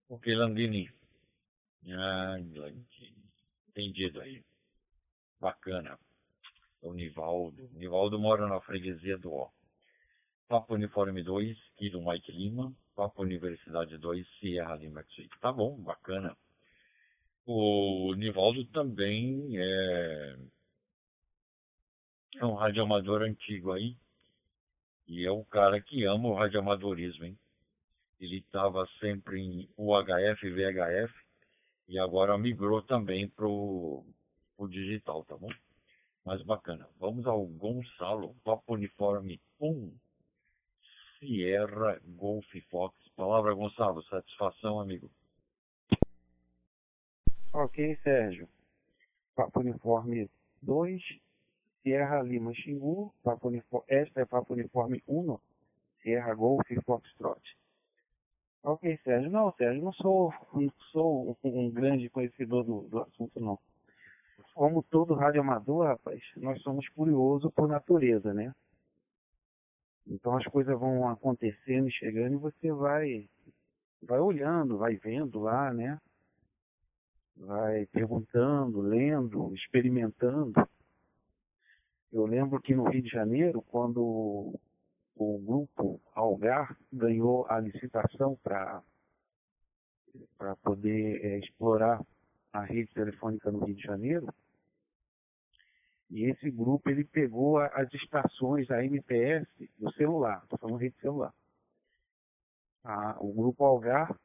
Ok, 0.10 0.36
Landini. 0.36 0.92
Ah, 1.90 2.36
Landini. 2.38 3.16
Entendido 3.70 4.20
aí. 4.20 4.44
Bacana 5.40 5.98
o 6.82 6.94
Nivaldo. 6.94 7.70
Nivaldo 7.72 8.20
mora 8.20 8.46
na 8.48 8.60
freguesia 8.60 9.18
do 9.18 9.32
O. 9.32 9.50
Papo 10.50 10.74
Uniforme 10.74 11.24
2, 11.24 11.58
Kilo 11.78 12.06
Mike 12.06 12.32
Lima. 12.34 12.74
Papo 12.98 13.22
Universidade 13.22 13.98
2, 13.98 14.28
Sierra 14.40 14.76
Lima 14.76 15.06
Suíte. 15.10 15.40
Tá 15.40 15.54
bom, 15.54 15.78
bacana. 15.82 16.36
O 17.46 18.14
Nivaldo 18.18 18.66
também 18.66 19.58
é, 19.58 20.36
é 22.42 22.46
um 22.46 22.56
radioamador 22.56 23.22
antigo 23.22 23.72
aí. 23.72 23.96
E 25.08 25.26
é 25.26 25.32
um 25.32 25.44
cara 25.44 25.80
que 25.82 26.04
ama 26.04 26.30
o 26.30 26.36
radioamadorismo, 26.36 27.26
hein? 27.26 27.38
Ele 28.20 28.38
estava 28.38 28.86
sempre 29.00 29.40
em 29.40 29.70
UHF, 29.78 30.50
VHF 30.50 31.14
e 31.88 31.98
agora 32.00 32.38
migrou 32.38 32.82
também 32.82 33.28
pro, 33.30 34.04
pro 34.58 34.68
digital, 34.68 35.24
tá 35.24 35.38
bom? 35.38 35.50
mais 36.28 36.44
bacana. 36.44 36.86
Vamos 37.00 37.26
ao 37.26 37.46
Gonçalo, 37.46 38.36
Papo 38.44 38.74
Uniforme 38.74 39.40
1, 39.62 39.94
Sierra 41.18 42.02
Golf 42.04 42.46
Fox. 42.70 42.94
Palavra, 43.16 43.54
Gonçalo. 43.54 44.04
Satisfação, 44.04 44.82
amigo. 44.82 45.10
Ok, 47.54 47.98
Sérgio. 48.04 48.50
Papo 49.38 49.62
Uniforme 49.62 50.30
2, 50.62 51.02
Sierra 51.82 52.22
Lima 52.22 52.54
Xingu. 52.54 53.14
Papo 53.24 53.48
Uniforme, 53.48 53.86
esta 53.88 54.22
é 54.22 54.26
Papo 54.26 54.54
Uniforme 54.54 55.04
1, 55.08 55.38
Sierra 56.02 56.34
Golf 56.34 56.68
Foxtrot. 56.86 57.42
Ok, 58.64 59.00
Sérgio. 59.04 59.30
Não, 59.30 59.52
Sérgio, 59.54 59.84
não 59.84 59.94
sou, 59.94 60.34
não 60.54 60.72
sou 60.92 61.38
um 61.44 61.70
grande 61.72 62.10
conhecedor 62.10 62.64
do, 62.64 62.82
do 62.82 63.00
assunto, 63.00 63.40
não 63.40 63.60
como 64.58 64.82
todo 64.82 65.14
radioamador, 65.14 65.86
rapaz, 65.86 66.20
nós 66.36 66.60
somos 66.64 66.90
curiosos 66.90 67.54
por 67.54 67.68
natureza, 67.68 68.34
né? 68.34 68.52
Então 70.08 70.36
as 70.36 70.46
coisas 70.46 70.78
vão 70.80 71.08
acontecendo 71.08 71.88
e 71.88 71.92
chegando 71.92 72.34
e 72.34 72.38
você 72.38 72.72
vai, 72.72 73.30
vai 74.02 74.20
olhando, 74.20 74.80
vai 74.80 74.96
vendo 74.96 75.42
lá, 75.42 75.72
né? 75.72 76.00
Vai 77.36 77.86
perguntando, 77.86 78.82
lendo, 78.82 79.54
experimentando. 79.54 80.54
Eu 82.18 82.26
lembro 82.26 82.60
que 82.60 82.74
no 82.74 82.90
Rio 82.90 83.04
de 83.04 83.10
Janeiro, 83.10 83.62
quando 83.62 84.60
o 85.16 85.38
grupo 85.38 86.02
Algar 86.16 86.76
ganhou 86.92 87.46
a 87.48 87.60
licitação 87.60 88.36
para 88.42 88.82
poder 90.64 91.24
é, 91.24 91.38
explorar 91.38 92.04
a 92.52 92.64
rede 92.64 92.92
telefônica 92.92 93.52
no 93.52 93.64
Rio 93.64 93.76
de 93.76 93.84
Janeiro, 93.84 94.34
e 96.10 96.24
esse 96.24 96.50
grupo 96.50 96.90
ele 96.90 97.04
pegou 97.04 97.60
as 97.60 97.94
estações 97.94 98.66
da 98.66 98.84
MPS 98.84 99.48
do 99.78 99.94
celular, 99.94 100.42
estou 100.42 100.58
falando 100.58 100.78
rede 100.78 101.00
celular. 101.00 101.32
Ah, 102.84 103.16
o 103.20 103.32
grupo 103.32 103.64
Algar 103.64 104.18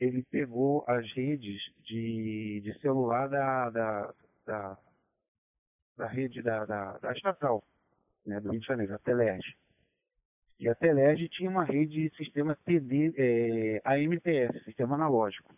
ele 0.00 0.22
pegou 0.30 0.82
as 0.88 1.12
redes 1.12 1.60
de, 1.84 2.62
de 2.64 2.78
celular 2.80 3.28
da, 3.28 3.68
da, 3.68 4.14
da, 4.46 4.78
da 5.96 6.06
rede 6.06 6.42
da, 6.42 6.64
da, 6.64 6.98
da, 6.98 7.12
estatal, 7.12 7.62
né, 8.26 8.40
do 8.40 8.50
Rio 8.50 8.60
de 8.60 8.66
Janeiro, 8.66 8.94
a 8.94 8.98
Telerge. 8.98 9.56
E 10.58 10.68
a 10.68 10.74
Telerge 10.74 11.28
tinha 11.28 11.50
uma 11.50 11.64
rede 11.64 12.08
de 12.08 12.16
sistema 12.16 12.56
TD, 12.64 13.14
é, 13.16 13.82
AMPS, 13.84 14.64
sistema 14.64 14.94
analógico. 14.94 15.54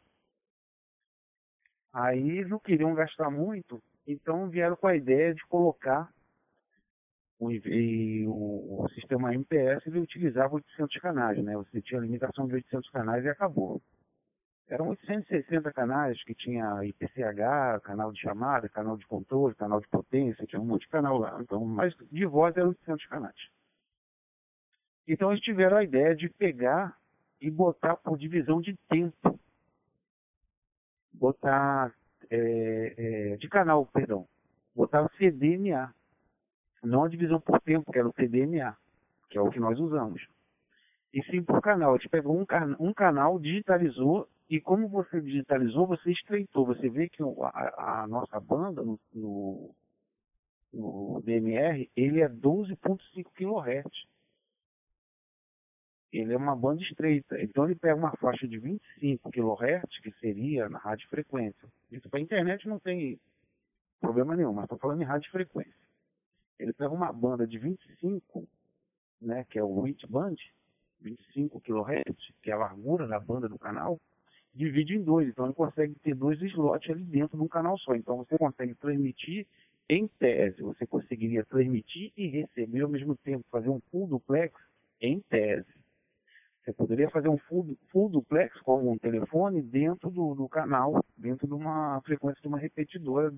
Aí 1.92 2.44
não 2.44 2.58
queriam 2.58 2.94
gastar 2.94 3.30
muito, 3.30 3.82
então 4.06 4.48
vieram 4.50 4.76
com 4.76 4.86
a 4.86 4.96
ideia 4.96 5.34
de 5.34 5.44
colocar 5.46 6.10
o, 7.38 7.48
o, 7.48 8.84
o 8.84 8.88
sistema 8.90 9.34
MPS 9.34 9.86
ele 9.86 10.00
utilizava 10.00 10.54
800 10.54 10.96
canais, 10.98 11.42
né? 11.42 11.54
Você 11.54 11.82
tinha 11.82 12.00
limitação 12.00 12.46
de 12.46 12.54
800 12.54 12.90
canais 12.90 13.24
e 13.24 13.28
acabou. 13.28 13.80
Eram 14.68 14.88
860 14.88 15.72
canais 15.72 16.22
que 16.24 16.34
tinha 16.34 16.84
IPCH, 16.84 17.80
canal 17.84 18.10
de 18.10 18.20
chamada, 18.20 18.68
canal 18.68 18.96
de 18.96 19.06
controle, 19.06 19.54
canal 19.54 19.80
de 19.80 19.86
potência, 19.88 20.46
tinha 20.46 20.60
um 20.60 20.64
monte 20.64 20.82
de 20.82 20.88
canal 20.88 21.18
lá. 21.18 21.38
Então, 21.40 21.64
mas 21.64 21.94
de 22.10 22.26
voz 22.26 22.56
eram 22.56 22.70
800 22.70 23.06
canais. 23.06 23.48
Então 25.06 25.30
eles 25.30 25.42
tiveram 25.42 25.76
a 25.76 25.84
ideia 25.84 26.16
de 26.16 26.28
pegar 26.28 26.98
e 27.40 27.48
botar 27.48 27.96
por 27.96 28.18
divisão 28.18 28.60
de 28.60 28.76
tempo. 28.88 29.38
Botar 31.12 31.94
é, 32.28 32.94
é, 32.96 33.36
de 33.36 33.48
canal, 33.48 33.86
perdão, 33.86 34.26
botava 34.74 35.08
CDMA, 35.16 35.94
não 36.82 37.04
a 37.04 37.08
divisão 37.08 37.40
por 37.40 37.60
tempo, 37.60 37.92
que 37.92 37.98
era 37.98 38.08
o 38.08 38.12
CDMA, 38.12 38.76
que 39.30 39.38
é 39.38 39.40
o 39.40 39.50
que 39.50 39.60
nós 39.60 39.78
usamos. 39.78 40.26
E 41.14 41.22
sim 41.24 41.42
por 41.42 41.62
canal. 41.62 41.94
A 41.94 41.96
gente 41.96 42.08
pegou 42.08 42.36
um, 42.36 42.44
um 42.78 42.92
canal, 42.92 43.38
digitalizou, 43.38 44.28
e 44.48 44.60
como 44.60 44.88
você 44.88 45.20
digitalizou, 45.20 45.86
você 45.86 46.12
estreitou. 46.12 46.66
Você 46.66 46.88
vê 46.88 47.08
que 47.08 47.22
a, 47.22 48.02
a 48.02 48.06
nossa 48.06 48.38
banda 48.38 48.82
no, 48.82 48.98
no, 49.12 49.74
no 50.72 51.22
DMR, 51.22 51.90
ele 51.96 52.20
é 52.20 52.28
12.5 52.28 53.24
kHz 53.34 54.06
ele 56.12 56.32
é 56.32 56.36
uma 56.36 56.56
banda 56.56 56.82
estreita. 56.82 57.40
Então 57.40 57.64
ele 57.64 57.74
pega 57.74 57.94
uma 57.94 58.16
faixa 58.16 58.46
de 58.46 58.58
25 58.58 59.30
kHz, 59.30 60.00
que 60.02 60.12
seria 60.20 60.68
na 60.68 60.78
rádio 60.78 61.08
frequência. 61.08 61.68
Isso 61.90 62.08
para 62.08 62.18
a 62.18 62.22
internet 62.22 62.66
não 62.68 62.78
tem 62.78 63.20
problema 64.00 64.36
nenhum, 64.36 64.52
mas 64.52 64.64
estou 64.64 64.78
falando 64.78 65.02
em 65.02 65.04
rádio 65.04 65.30
frequência. 65.30 65.74
Ele 66.58 66.72
pega 66.72 66.92
uma 66.92 67.12
banda 67.12 67.46
de 67.46 67.58
25, 67.58 68.48
né, 69.20 69.44
que 69.50 69.58
é 69.58 69.62
o 69.62 69.80
width 69.80 70.06
band, 70.08 70.36
25 71.00 71.60
kHz, 71.60 72.34
que 72.42 72.50
é 72.50 72.54
a 72.54 72.58
largura 72.58 73.06
da 73.06 73.20
banda 73.20 73.48
do 73.48 73.58
canal, 73.58 74.00
divide 74.56 74.96
em 74.96 75.02
dois. 75.02 75.28
Então 75.28 75.44
ele 75.44 75.54
consegue 75.54 75.94
ter 76.02 76.14
dois 76.14 76.40
slots 76.40 76.90
ali 76.90 77.04
dentro 77.04 77.36
de 77.36 77.44
um 77.44 77.48
canal 77.48 77.78
só. 77.78 77.94
Então 77.94 78.16
você 78.16 78.36
consegue 78.38 78.74
transmitir 78.74 79.46
em 79.88 80.08
tese, 80.18 80.62
você 80.62 80.84
conseguiria 80.86 81.44
transmitir 81.44 82.12
e 82.16 82.26
receber 82.26 82.80
ao 82.80 82.88
mesmo 82.88 83.14
tempo, 83.16 83.44
fazer 83.50 83.68
um 83.68 83.80
full 83.90 84.08
duplex 84.08 84.52
em 85.00 85.20
tese. 85.28 85.66
Você 86.64 86.72
poderia 86.72 87.08
fazer 87.10 87.28
um 87.28 87.38
full, 87.38 87.76
full 87.92 88.08
duplex 88.08 88.58
com 88.62 88.90
um 88.90 88.98
telefone 88.98 89.62
dentro 89.62 90.10
do, 90.10 90.34
do, 90.34 90.48
canal, 90.48 91.04
dentro 91.16 91.46
de 91.46 91.54
uma 91.54 92.00
frequência 92.00 92.42
de 92.42 92.48
uma 92.48 92.58
repetidora 92.58 93.32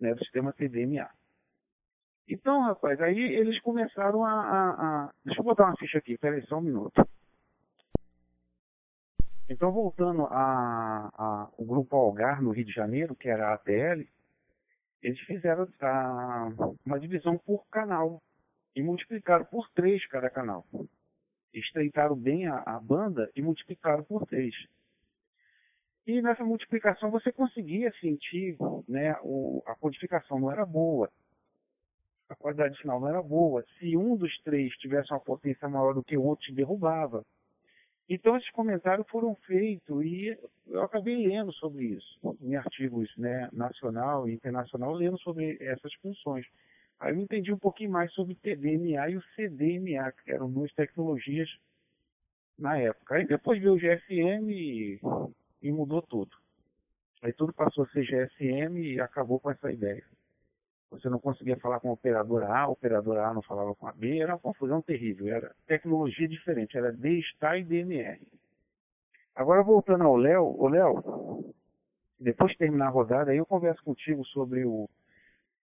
né, 0.00 0.14
do 0.14 0.20
sistema 0.20 0.52
CDMA. 0.52 1.10
Então, 2.26 2.62
rapaz, 2.62 2.98
aí 3.02 3.18
eles 3.18 3.60
começaram 3.60 4.24
a, 4.24 4.32
a, 4.32 4.70
a... 4.70 5.12
Deixa 5.22 5.40
eu 5.40 5.44
botar 5.44 5.66
uma 5.66 5.76
ficha 5.76 5.98
aqui, 5.98 6.16
peraí 6.16 6.40
só 6.46 6.56
um 6.56 6.62
minuto. 6.62 7.06
Então, 9.52 9.70
voltando 9.70 10.22
ao 10.22 11.52
grupo 11.60 11.94
Algar, 11.94 12.40
no 12.40 12.52
Rio 12.52 12.64
de 12.64 12.72
Janeiro, 12.72 13.14
que 13.14 13.28
era 13.28 13.48
a 13.48 13.52
ATL, 13.52 14.02
eles 15.02 15.20
fizeram 15.26 15.68
a, 15.78 16.48
uma 16.86 16.98
divisão 16.98 17.36
por 17.36 17.66
canal 17.68 18.22
e 18.74 18.82
multiplicaram 18.82 19.44
por 19.44 19.68
três 19.74 20.06
cada 20.06 20.30
canal. 20.30 20.64
Estreitaram 21.52 22.16
bem 22.16 22.46
a, 22.46 22.62
a 22.64 22.80
banda 22.80 23.30
e 23.36 23.42
multiplicaram 23.42 24.02
por 24.02 24.24
três. 24.24 24.54
E 26.06 26.22
nessa 26.22 26.42
multiplicação 26.42 27.10
você 27.10 27.30
conseguia 27.30 27.92
sentir, 28.00 28.56
né, 28.88 29.14
o, 29.22 29.62
a 29.66 29.74
codificação 29.74 30.40
não 30.40 30.50
era 30.50 30.64
boa, 30.64 31.10
a 32.26 32.34
qualidade 32.34 32.78
final 32.78 32.98
não 32.98 33.08
era 33.08 33.22
boa. 33.22 33.62
Se 33.78 33.94
um 33.98 34.16
dos 34.16 34.34
três 34.44 34.72
tivesse 34.78 35.12
uma 35.12 35.20
potência 35.20 35.68
maior 35.68 35.92
do 35.92 36.02
que 36.02 36.16
o 36.16 36.22
outro, 36.22 36.46
te 36.46 36.54
derrubava. 36.54 37.22
Então 38.14 38.36
esses 38.36 38.50
comentários 38.50 39.08
foram 39.08 39.34
feitos 39.46 40.04
e 40.04 40.36
eu 40.66 40.82
acabei 40.82 41.26
lendo 41.26 41.50
sobre 41.54 41.86
isso, 41.86 42.36
em 42.42 42.54
artigos 42.54 43.10
né, 43.16 43.48
nacional 43.50 44.28
e 44.28 44.34
internacional, 44.34 44.92
lendo 44.92 45.18
sobre 45.20 45.56
essas 45.62 45.94
funções. 45.94 46.46
Aí 47.00 47.14
eu 47.14 47.18
entendi 47.18 47.50
um 47.50 47.58
pouquinho 47.58 47.90
mais 47.90 48.12
sobre 48.12 48.34
TDMA 48.34 49.08
e 49.08 49.16
o 49.16 49.22
CDMA, 49.34 50.12
que 50.12 50.30
eram 50.30 50.50
duas 50.50 50.70
tecnologias 50.74 51.48
na 52.58 52.76
época. 52.76 53.14
Aí 53.14 53.26
depois 53.26 53.58
veio 53.58 53.72
o 53.72 53.78
GSM 53.78 54.52
e, 54.52 55.00
e 55.62 55.72
mudou 55.72 56.02
tudo. 56.02 56.36
Aí 57.22 57.32
tudo 57.32 57.54
passou 57.54 57.84
a 57.84 57.88
ser 57.88 58.04
GSM 58.04 58.78
e 58.78 59.00
acabou 59.00 59.40
com 59.40 59.50
essa 59.50 59.72
ideia. 59.72 60.04
Você 60.92 61.08
não 61.08 61.18
conseguia 61.18 61.56
falar 61.56 61.80
com 61.80 61.88
a 61.88 61.94
operadora 61.94 62.48
A, 62.48 62.60
a 62.60 62.68
operadora 62.68 63.26
A 63.26 63.34
não 63.34 63.40
falava 63.42 63.74
com 63.74 63.86
a 63.86 63.92
B, 63.92 64.18
era 64.18 64.34
uma 64.34 64.38
confusão 64.38 64.82
terrível, 64.82 65.34
era 65.34 65.54
tecnologia 65.66 66.28
diferente, 66.28 66.76
era 66.76 66.92
D-STAR 66.92 67.58
e 67.58 67.64
DMR. 67.64 68.20
Agora 69.34 69.62
voltando 69.62 70.04
ao 70.04 70.16
Léo, 70.16 70.44
o 70.44 70.68
Léo, 70.68 71.54
depois 72.20 72.52
de 72.52 72.58
terminar 72.58 72.88
a 72.88 72.90
rodada, 72.90 73.30
aí 73.30 73.38
eu 73.38 73.46
converso 73.46 73.82
contigo 73.82 74.22
sobre 74.26 74.66
o, 74.66 74.86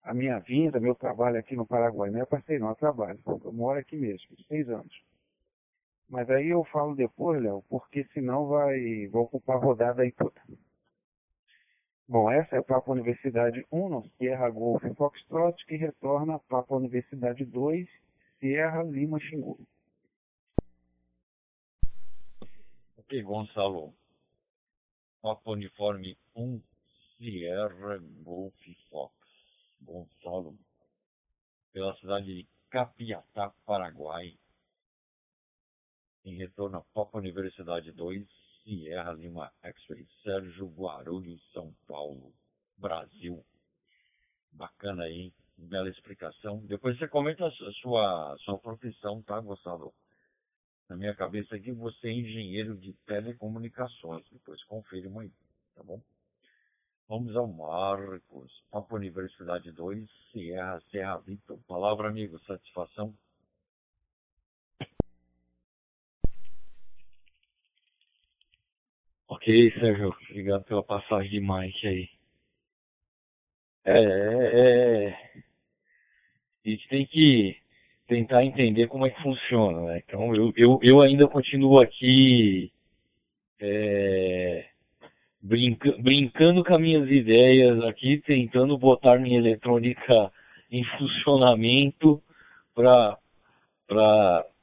a 0.02 0.12
minha 0.12 0.40
vinda, 0.40 0.80
meu 0.80 0.96
trabalho 0.96 1.38
aqui 1.38 1.54
no 1.54 1.64
Paraguai. 1.64 2.10
Não 2.10 2.20
é 2.20 2.26
passei 2.26 2.58
não, 2.58 2.70
é 2.70 2.74
trabalho. 2.74 3.20
Eu 3.24 3.52
moro 3.52 3.78
aqui 3.78 3.96
mesmo, 3.96 4.28
seis 4.48 4.68
anos. 4.68 5.02
Mas 6.08 6.28
aí 6.30 6.48
eu 6.48 6.64
falo 6.64 6.96
depois, 6.96 7.40
Léo, 7.40 7.62
porque 7.68 8.04
senão 8.12 8.48
vai, 8.48 9.06
vai 9.06 9.22
ocupar 9.22 9.56
a 9.56 9.60
rodada 9.60 10.02
aí 10.02 10.10
toda. 10.10 10.40
Bom, 12.12 12.30
essa 12.30 12.56
é 12.56 12.58
a 12.58 12.62
Papa 12.62 12.92
Universidade 12.92 13.66
1, 13.72 14.02
Sierra 14.18 14.50
Golf 14.50 14.82
Foxtrot, 14.98 15.64
que 15.64 15.76
retorna 15.76 16.34
a 16.34 16.38
Papa 16.38 16.76
Universidade 16.76 17.42
2, 17.42 17.88
Sierra 18.38 18.82
Lima 18.82 19.18
Xingu. 19.18 19.58
Ok, 22.98 23.22
Gonçalo. 23.22 23.94
Papa 25.22 25.52
Uniforme 25.52 26.18
1, 26.36 26.60
Sierra 27.16 27.96
Golf 28.22 28.54
Fox. 28.90 29.14
Gonçalo, 29.80 30.54
pela 31.72 31.96
cidade 31.96 32.26
de 32.26 32.46
Capiatá, 32.68 33.54
Paraguai. 33.64 34.36
Em 36.26 36.36
retorno 36.36 36.76
a 36.76 36.82
Papa 36.92 37.16
Universidade 37.16 37.90
2, 37.90 38.41
Sierra 38.62 39.12
Lima 39.12 39.50
X-Ray, 39.62 40.06
Sérgio 40.22 40.68
Guarulhos, 40.68 41.42
São 41.52 41.74
Paulo, 41.86 42.32
Brasil. 42.76 43.44
Bacana 44.52 45.04
aí, 45.04 45.32
bela 45.56 45.88
explicação. 45.88 46.64
Depois 46.66 46.98
você 46.98 47.08
comenta 47.08 47.46
a 47.46 47.50
sua, 47.80 48.36
sua 48.40 48.58
profissão, 48.58 49.22
tá, 49.22 49.40
Gustavo? 49.40 49.92
Na 50.88 50.96
minha 50.96 51.14
cabeça 51.14 51.56
aqui, 51.56 51.72
você 51.72 52.08
é 52.08 52.12
engenheiro 52.12 52.76
de 52.76 52.92
telecomunicações. 53.06 54.24
Depois 54.30 54.62
confirma 54.64 55.22
aí, 55.22 55.32
tá 55.74 55.82
bom? 55.82 56.02
Vamos 57.08 57.34
ao 57.36 57.46
Marcos, 57.46 58.52
Papo 58.70 58.96
Universidade 58.96 59.72
2, 59.72 60.08
Sierra, 60.30 60.80
Serra 60.90 61.18
Vitor. 61.18 61.58
Palavra, 61.66 62.08
amigo, 62.08 62.38
satisfação. 62.40 63.14
Ok, 69.43 69.72
Sérgio, 69.72 70.14
obrigado 70.30 70.62
pela 70.62 70.84
passagem 70.84 71.28
de 71.28 71.40
Mike 71.40 71.88
aí. 71.88 72.09
É, 73.84 73.99
é, 73.99 75.09
é, 75.09 75.18
a 76.64 76.68
gente 76.68 76.88
tem 76.88 77.05
que 77.05 77.57
tentar 78.07 78.45
entender 78.45 78.86
como 78.86 79.05
é 79.05 79.11
que 79.11 79.20
funciona, 79.20 79.80
né? 79.80 80.03
Então 80.07 80.32
eu, 80.36 80.53
eu, 80.57 80.78
eu 80.80 81.01
ainda 81.01 81.26
continuo 81.26 81.80
aqui 81.80 82.70
é, 83.61 84.64
brinca, 85.43 85.90
brincando 85.99 86.62
com 86.62 86.76
as 86.76 86.80
minhas 86.80 87.11
ideias 87.11 87.82
aqui, 87.82 88.18
tentando 88.18 88.78
botar 88.78 89.18
minha 89.18 89.38
eletrônica 89.38 90.30
em 90.70 90.84
funcionamento 90.84 92.22
para 92.72 93.18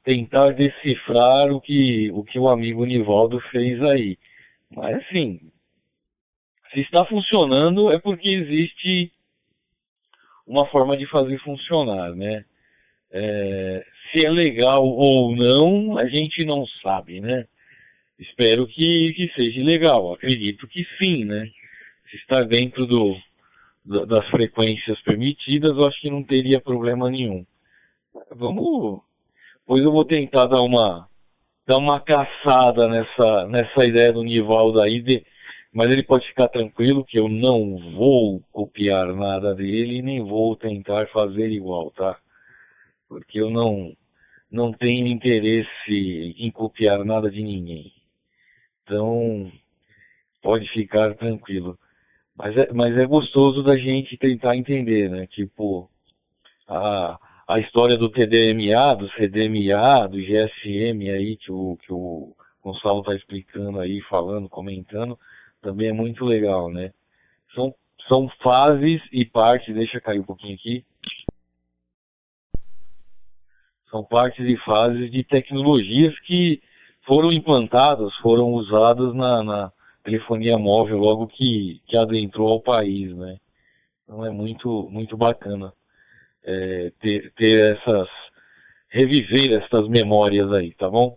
tentar 0.02 0.52
decifrar 0.54 1.52
o 1.52 1.60
que, 1.60 2.10
o 2.12 2.24
que 2.24 2.38
o 2.38 2.48
amigo 2.48 2.86
Nivaldo 2.86 3.38
fez 3.50 3.82
aí. 3.82 4.16
Mas 4.74 4.96
assim, 4.96 5.40
se 6.72 6.80
está 6.80 7.04
funcionando 7.04 7.90
é 7.90 7.98
porque 7.98 8.28
existe 8.28 9.12
uma 10.46 10.66
forma 10.66 10.96
de 10.96 11.06
fazer 11.06 11.38
funcionar, 11.40 12.14
né? 12.14 12.44
É, 13.12 13.84
se 14.10 14.24
é 14.24 14.30
legal 14.30 14.84
ou 14.84 15.34
não, 15.34 15.98
a 15.98 16.06
gente 16.06 16.44
não 16.44 16.66
sabe, 16.82 17.20
né? 17.20 17.46
Espero 18.18 18.66
que, 18.66 19.12
que 19.14 19.32
seja 19.34 19.62
legal, 19.62 20.12
acredito 20.12 20.68
que 20.68 20.84
sim, 20.98 21.24
né? 21.24 21.50
Se 22.10 22.16
está 22.16 22.42
dentro 22.42 22.86
do, 22.86 23.16
do, 23.84 24.06
das 24.06 24.28
frequências 24.28 25.00
permitidas, 25.02 25.76
eu 25.76 25.86
acho 25.86 26.00
que 26.00 26.10
não 26.10 26.22
teria 26.22 26.60
problema 26.60 27.10
nenhum. 27.10 27.44
Vamos. 28.32 29.02
Pois 29.66 29.82
eu 29.82 29.92
vou 29.92 30.04
tentar 30.04 30.46
dar 30.46 30.62
uma 30.62 31.09
dar 31.70 31.78
uma 31.78 32.00
caçada 32.00 32.88
nessa, 32.88 33.46
nessa 33.46 33.84
ideia 33.84 34.12
do 34.12 34.24
Nivaldo 34.24 34.80
aí, 34.80 35.00
de, 35.00 35.24
mas 35.72 35.88
ele 35.88 36.02
pode 36.02 36.26
ficar 36.26 36.48
tranquilo 36.48 37.04
que 37.04 37.16
eu 37.16 37.28
não 37.28 37.78
vou 37.94 38.42
copiar 38.50 39.14
nada 39.14 39.54
dele 39.54 40.02
nem 40.02 40.20
vou 40.20 40.56
tentar 40.56 41.06
fazer 41.10 41.48
igual, 41.48 41.92
tá? 41.92 42.18
Porque 43.08 43.40
eu 43.40 43.50
não, 43.50 43.92
não 44.50 44.72
tenho 44.72 45.06
interesse 45.06 46.34
em 46.36 46.50
copiar 46.50 47.04
nada 47.04 47.30
de 47.30 47.40
ninguém. 47.40 47.92
Então, 48.82 49.52
pode 50.42 50.68
ficar 50.72 51.14
tranquilo. 51.14 51.78
Mas 52.36 52.56
é, 52.56 52.72
mas 52.72 52.98
é 52.98 53.06
gostoso 53.06 53.62
da 53.62 53.76
gente 53.76 54.16
tentar 54.16 54.56
entender, 54.56 55.08
né? 55.08 55.28
Tipo, 55.28 55.88
a 56.66 57.16
a 57.50 57.58
história 57.58 57.98
do 57.98 58.08
TDMA, 58.08 58.94
do 58.94 59.10
CDMA, 59.10 60.06
do 60.06 60.18
GSM 60.18 61.10
aí, 61.10 61.36
que 61.36 61.50
o, 61.50 61.76
que 61.78 61.92
o 61.92 62.32
Gonçalo 62.62 63.00
está 63.00 63.12
explicando 63.12 63.80
aí, 63.80 64.00
falando, 64.02 64.48
comentando, 64.48 65.18
também 65.60 65.88
é 65.88 65.92
muito 65.92 66.24
legal, 66.24 66.70
né? 66.70 66.92
São, 67.52 67.74
são 68.06 68.28
fases 68.40 69.02
e 69.10 69.24
partes, 69.24 69.74
deixa 69.74 70.00
cair 70.00 70.20
um 70.20 70.24
pouquinho 70.24 70.54
aqui. 70.54 70.84
São 73.90 74.04
partes 74.04 74.46
e 74.46 74.56
fases 74.58 75.10
de 75.10 75.24
tecnologias 75.24 76.16
que 76.20 76.62
foram 77.04 77.32
implantadas, 77.32 78.14
foram 78.18 78.52
usadas 78.52 79.12
na, 79.12 79.42
na 79.42 79.72
telefonia 80.04 80.56
móvel 80.56 80.98
logo 80.98 81.26
que, 81.26 81.82
que 81.88 81.96
adentrou 81.96 82.48
ao 82.48 82.60
país, 82.60 83.12
né? 83.16 83.38
Então 84.04 84.24
é 84.24 84.30
muito, 84.30 84.88
muito 84.88 85.16
bacana 85.16 85.72
é, 86.50 86.90
ter, 87.00 87.32
ter 87.34 87.76
essas, 87.76 88.08
reviver 88.88 89.62
essas 89.62 89.88
memórias 89.88 90.52
aí, 90.52 90.74
tá 90.74 90.88
bom? 90.90 91.16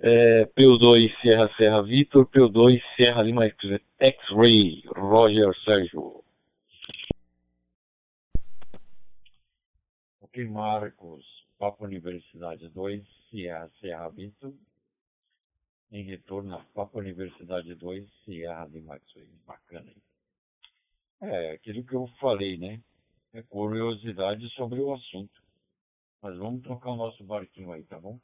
É, 0.00 0.44
P2 0.46 1.10
Serra 1.22 1.50
Serra 1.56 1.82
Vitor, 1.82 2.26
P2 2.26 2.82
Serra 2.96 3.22
Lima 3.22 3.46
X-Ray, 3.46 4.82
Roger 4.94 5.54
Sérgio. 5.64 6.22
Ok, 10.20 10.44
Marcos, 10.46 11.24
Papo 11.58 11.84
Universidade 11.84 12.68
2, 12.68 13.02
Serra 13.30 13.70
Serra 13.80 14.08
Vitor, 14.10 14.52
em 15.90 16.02
retorno 16.02 16.56
à 16.56 16.64
Papa 16.74 16.98
Universidade 16.98 17.72
2, 17.74 18.04
Sierra 18.24 18.66
de 18.66 18.80
Maxwell. 18.80 19.28
Bacana 19.46 19.88
aí. 19.88 21.30
É, 21.30 21.52
aquilo 21.52 21.84
que 21.84 21.94
eu 21.94 22.08
falei, 22.20 22.58
né? 22.58 22.80
É 23.34 23.42
curiosidade 23.42 24.48
sobre 24.50 24.80
o 24.80 24.94
assunto. 24.94 25.42
Mas 26.22 26.38
vamos 26.38 26.62
tocar 26.62 26.90
o 26.90 26.96
nosso 26.96 27.24
barquinho 27.24 27.72
aí, 27.72 27.82
tá 27.82 27.98
bom? 27.98 28.18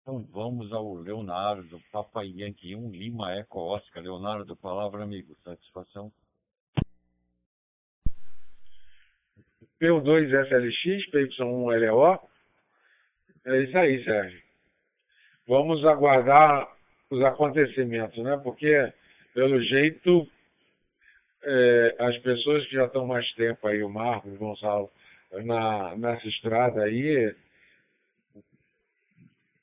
Então 0.00 0.24
vamos 0.32 0.72
ao 0.72 0.94
Leonardo, 0.94 1.78
Papai 1.92 2.28
Yankee 2.28 2.74
1, 2.74 2.90
Lima 2.90 3.32
Eco 3.32 3.60
Oscar. 3.60 4.02
Leonardo, 4.02 4.56
palavra 4.56 5.02
amigo, 5.02 5.36
satisfação. 5.44 6.10
P2SLX, 9.78 11.10
PY1LO. 11.10 12.20
É 13.44 13.62
isso 13.62 13.76
aí, 13.76 14.02
Sérgio. 14.04 14.42
Vamos 15.46 15.84
aguardar 15.84 16.74
os 17.10 17.22
acontecimentos, 17.22 18.16
né? 18.24 18.38
Porque, 18.38 18.92
pelo 19.34 19.62
jeito, 19.62 20.26
é, 21.46 21.96
as 22.00 22.18
pessoas 22.18 22.66
que 22.66 22.74
já 22.74 22.86
estão 22.86 23.06
mais 23.06 23.30
tempo 23.34 23.66
aí, 23.68 23.82
o 23.82 23.88
Marcos, 23.88 24.34
o 24.34 24.36
Gonçalo, 24.36 24.90
na, 25.44 25.96
nessa 25.96 26.26
estrada 26.26 26.82
aí, 26.82 27.34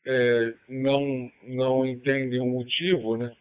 é, 0.06 0.54
não, 0.70 1.32
não 1.44 1.86
entendem 1.86 2.40
o 2.40 2.46
motivo, 2.46 3.18
né? 3.18 3.36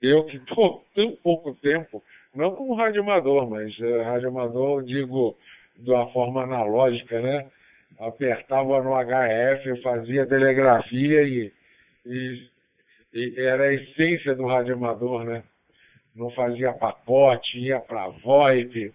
Eu 0.00 0.24
que 0.24 0.38
estou 0.38 0.84
tão 0.94 1.14
pouco 1.16 1.54
tempo, 1.56 2.02
não 2.34 2.56
como 2.56 2.74
radioamador, 2.74 3.48
mas 3.48 3.78
é, 3.80 4.02
radioamador, 4.02 4.82
digo, 4.84 5.36
de 5.76 5.90
uma 5.90 6.10
forma 6.12 6.42
analógica, 6.44 7.20
né? 7.20 7.50
Apertava 7.98 8.82
no 8.82 8.94
HF, 8.94 9.82
fazia 9.82 10.26
telegrafia 10.26 11.22
e, 11.22 11.52
e, 12.06 12.48
e 13.12 13.40
era 13.40 13.64
a 13.64 13.74
essência 13.74 14.34
do 14.34 14.46
radioamador, 14.46 15.24
né? 15.24 15.44
Não 16.14 16.30
fazia 16.30 16.72
pacote, 16.72 17.58
ia 17.58 17.80
para 17.80 18.08
VoIP 18.08 18.92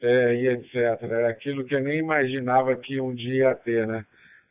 é, 0.00 0.34
e 0.34 0.48
etc. 0.48 0.74
Era 1.02 1.28
aquilo 1.28 1.64
que 1.64 1.74
eu 1.74 1.80
nem 1.80 1.98
imaginava 1.98 2.74
que 2.76 3.00
um 3.00 3.14
dia 3.14 3.34
ia 3.34 3.54
ter, 3.54 3.86
né? 3.86 4.04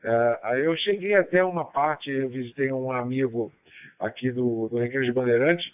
É, 0.03 0.61
eu 0.65 0.75
cheguei 0.77 1.15
até 1.15 1.43
uma 1.43 1.65
parte, 1.65 2.11
eu 2.11 2.29
visitei 2.29 2.71
um 2.71 2.91
amigo 2.91 3.51
aqui 3.99 4.31
do, 4.31 4.67
do 4.69 4.77
Recreio 4.77 5.05
de 5.05 5.11
Bandeirantes, 5.11 5.65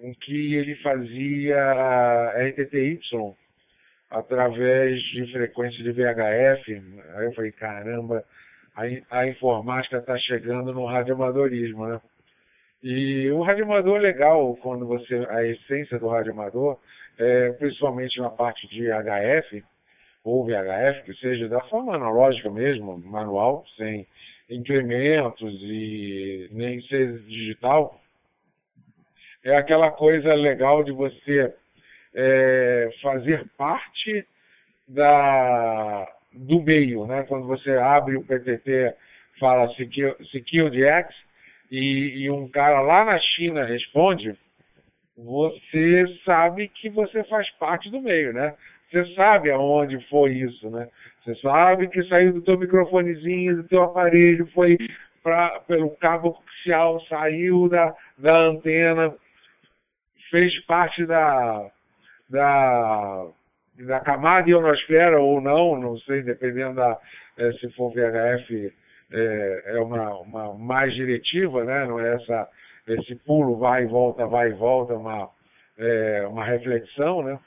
em 0.00 0.12
que 0.14 0.54
ele 0.54 0.74
fazia 0.76 1.56
RTTY, 2.48 2.98
através 4.10 5.00
de 5.00 5.32
frequência 5.32 5.82
de 5.82 5.92
VHF. 5.92 6.82
Aí 7.14 7.24
eu 7.24 7.32
falei, 7.34 7.52
caramba, 7.52 8.24
a, 8.74 9.18
a 9.18 9.28
informática 9.28 9.98
está 9.98 10.18
chegando 10.18 10.72
no 10.72 10.84
radioamadorismo, 10.84 11.86
né? 11.86 12.00
E 12.82 13.30
o 13.30 13.42
radioamador 13.42 13.98
legal, 13.98 14.56
quando 14.56 14.86
você. 14.86 15.26
a 15.30 15.44
essência 15.44 15.98
do 15.98 16.08
radioamador, 16.08 16.78
é, 17.18 17.52
principalmente 17.52 18.18
na 18.20 18.28
parte 18.28 18.66
de 18.68 18.88
HF, 18.88 19.64
ou 20.24 20.44
VHF, 20.44 21.04
que 21.04 21.14
seja 21.14 21.48
da 21.48 21.60
forma 21.62 21.94
analógica 21.94 22.50
mesmo, 22.50 22.98
manual, 22.98 23.64
sem 23.76 24.06
incrementos 24.50 25.52
e 25.62 26.48
nem 26.52 26.80
ser 26.82 27.18
digital, 27.20 28.00
é 29.44 29.56
aquela 29.56 29.90
coisa 29.90 30.34
legal 30.34 30.82
de 30.82 30.92
você 30.92 31.54
é, 32.14 32.90
fazer 33.00 33.48
parte 33.56 34.26
da, 34.88 36.08
do 36.32 36.60
meio, 36.62 37.06
né? 37.06 37.24
Quando 37.28 37.46
você 37.46 37.70
abre 37.72 38.16
o 38.16 38.24
PTT, 38.24 38.94
fala 39.38 39.72
Secure 40.30 40.84
X 40.84 41.14
e, 41.72 42.24
e 42.24 42.30
um 42.30 42.46
cara 42.50 42.82
lá 42.82 43.02
na 43.02 43.18
China 43.18 43.64
responde, 43.64 44.36
você 45.16 46.04
sabe 46.22 46.68
que 46.68 46.90
você 46.90 47.24
faz 47.24 47.48
parte 47.52 47.90
do 47.90 47.98
meio, 48.02 48.34
né? 48.34 48.54
Você 48.90 49.14
sabe 49.14 49.50
aonde 49.50 49.98
foi 50.10 50.32
isso, 50.32 50.68
né? 50.68 50.86
Você 51.24 51.34
sabe 51.36 51.88
que 51.88 52.02
saiu 52.08 52.34
do 52.34 52.42
teu 52.42 52.58
microfonezinho, 52.58 53.56
do 53.56 53.68
teu 53.68 53.84
aparelho, 53.84 54.46
foi 54.48 54.76
pra, 55.22 55.60
pelo 55.60 55.88
cabo 55.96 56.28
oficial, 56.28 57.00
saiu 57.06 57.70
da, 57.70 57.96
da 58.18 58.36
antena, 58.36 59.14
fez 60.30 60.52
parte 60.66 61.06
da, 61.06 61.70
da, 62.28 63.26
da 63.78 64.00
camada 64.00 64.50
ionosfera 64.50 65.18
ou 65.22 65.40
não, 65.40 65.80
não 65.80 65.96
sei, 66.00 66.20
dependendo 66.20 66.74
da, 66.74 66.98
é, 67.38 67.50
se 67.52 67.70
for 67.70 67.90
VHF, 67.94 68.74
é, 69.12 69.62
é 69.76 69.80
uma, 69.80 70.18
uma 70.20 70.54
mais 70.54 70.94
diretiva, 70.94 71.64
né? 71.64 71.86
não 71.86 72.00
é 72.00 72.14
essa, 72.14 72.48
esse 72.88 73.14
pulo 73.16 73.56
vai 73.58 73.84
e 73.84 73.86
volta, 73.86 74.26
vai 74.26 74.50
e 74.50 74.54
volta, 74.54 74.94
uma, 74.94 75.28
é, 75.78 76.26
uma 76.26 76.44
reflexão, 76.44 77.22
né? 77.22 77.38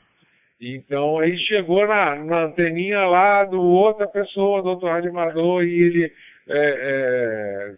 Então 0.59 1.19
aí 1.19 1.37
chegou 1.39 1.85
na, 1.85 2.15
na 2.15 2.43
anteninha 2.43 3.05
lá 3.05 3.43
do 3.43 3.61
outra 3.61 4.07
pessoa, 4.07 4.61
do 4.61 4.69
outro 4.69 4.87
radioamador, 4.87 5.63
e 5.63 5.83
ele 5.83 6.13
é, 6.47 7.75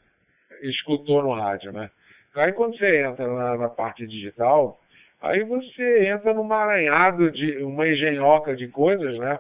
é, 0.61 0.68
escutou 0.68 1.23
no 1.23 1.34
rádio, 1.34 1.72
né? 1.72 1.89
Aí 2.35 2.53
quando 2.53 2.77
você 2.77 3.01
entra 3.03 3.27
na, 3.27 3.57
na 3.57 3.69
parte 3.69 4.05
digital, 4.05 4.80
Aí 5.22 5.43
você 5.43 6.07
entra 6.07 6.34
num 6.34 6.43
maranhado 6.43 7.31
de 7.31 7.57
uma 7.64 7.88
engenhoca 7.88 8.55
de 8.55 8.68
coisas, 8.68 9.18
né? 9.18 9.39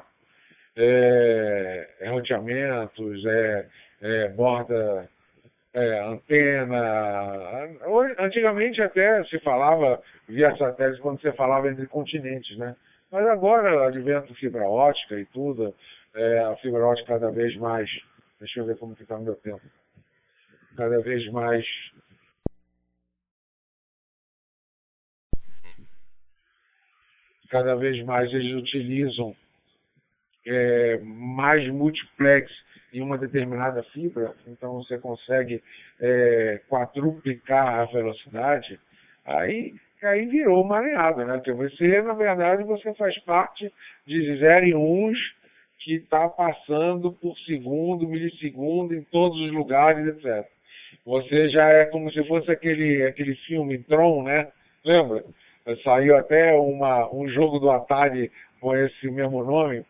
É, 0.75 1.89
é 2.01 2.09
roteamentos, 2.09 3.25
é, 3.25 3.65
é 4.01 4.29
borda, 4.29 5.09
é, 5.73 5.99
antena. 5.99 7.67
Antigamente 8.19 8.81
até 8.81 9.23
se 9.25 9.39
falava 9.39 10.01
via 10.27 10.55
satélite 10.57 11.01
quando 11.01 11.21
você 11.21 11.31
falava 11.33 11.69
entre 11.69 11.85
continentes, 11.87 12.57
né? 12.57 12.75
Mas 13.11 13.25
agora, 13.27 13.87
advento 13.87 14.33
fibra 14.35 14.67
ótica 14.67 15.19
e 15.19 15.25
tudo, 15.25 15.73
é, 16.13 16.39
a 16.39 16.55
fibra 16.57 16.85
ótica 16.85 17.13
cada 17.13 17.31
vez 17.31 17.55
mais. 17.57 17.89
Deixa 18.39 18.59
eu 18.59 18.65
ver 18.65 18.77
como 18.77 18.93
está 18.93 19.17
no 19.17 19.23
meu 19.23 19.35
tempo. 19.35 19.61
Cada 20.75 20.99
vez 20.99 21.31
mais 21.31 21.65
cada 27.49 27.75
vez 27.75 28.03
mais 28.03 28.31
eles 28.33 28.53
utilizam 28.55 29.35
é, 30.45 30.97
mais 30.99 31.67
multiplex 31.71 32.51
em 32.93 33.01
uma 33.01 33.17
determinada 33.17 33.83
fibra, 33.83 34.33
então 34.47 34.75
você 34.75 34.97
consegue 34.97 35.61
é, 35.99 36.61
quadruplicar 36.69 37.79
a 37.79 37.85
velocidade, 37.85 38.79
aí, 39.25 39.75
aí 40.01 40.25
virou 40.25 40.63
uma 40.63 40.79
alinhada, 40.79 41.25
né? 41.25 41.35
Porque 41.35 41.51
você, 41.51 42.01
na 42.01 42.13
verdade, 42.13 42.63
você 42.63 42.93
faz 42.93 43.17
parte 43.23 43.71
de 44.05 44.37
0 44.39 44.65
e 44.65 44.75
1 44.75 45.11
que 45.79 45.95
está 45.95 46.27
passando 46.27 47.11
por 47.13 47.37
segundo, 47.39 48.07
milissegundo 48.07 48.93
em 48.93 49.03
todos 49.03 49.39
os 49.39 49.51
lugares, 49.51 50.07
etc. 50.07 50.45
Você 51.05 51.49
já 51.49 51.69
é 51.69 51.85
como 51.85 52.11
se 52.11 52.23
fosse 52.27 52.51
aquele, 52.51 53.03
aquele 53.03 53.35
filme 53.35 53.77
Tron, 53.83 54.23
né? 54.23 54.47
Lembra? 54.83 55.23
Saiu 55.83 56.17
até 56.17 56.53
uma, 56.53 57.13
um 57.13 57.27
jogo 57.29 57.59
do 57.59 57.69
Atari 57.69 58.31
com 58.59 58.75
esse 58.75 59.09
mesmo 59.09 59.43
nome, 59.43 59.85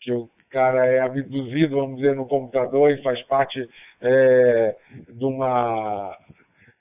que 0.00 0.12
o 0.12 0.28
cara 0.56 0.86
é 0.86 1.00
abduzido, 1.00 1.76
vamos 1.76 1.96
dizer, 1.96 2.16
no 2.16 2.26
computador 2.26 2.90
e 2.90 3.02
faz 3.02 3.20
parte 3.24 3.68
é, 4.00 4.74
de 5.10 5.22
uma 5.22 6.16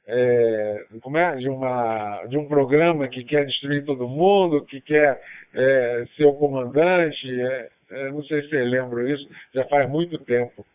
é, 0.07 0.85
como 1.01 1.17
é? 1.17 1.35
De, 1.35 1.49
uma, 1.49 2.23
de 2.27 2.37
um 2.37 2.47
programa 2.47 3.09
que 3.09 3.25
quer 3.25 3.45
destruir 3.45 3.83
todo 3.83 4.07
mundo, 4.07 4.65
que 4.65 4.79
quer 4.79 5.19
é, 5.53 6.05
ser 6.15 6.23
o 6.23 6.33
comandante. 6.35 7.41
É, 7.41 7.69
é 7.91 8.11
não 8.11 8.23
sei 8.23 8.43
se 8.43 8.49
você 8.49 8.63
lembra 8.63 9.11
isso, 9.11 9.27
já 9.53 9.65
faz 9.65 9.89
muito 9.89 10.17
tempo. 10.19 10.65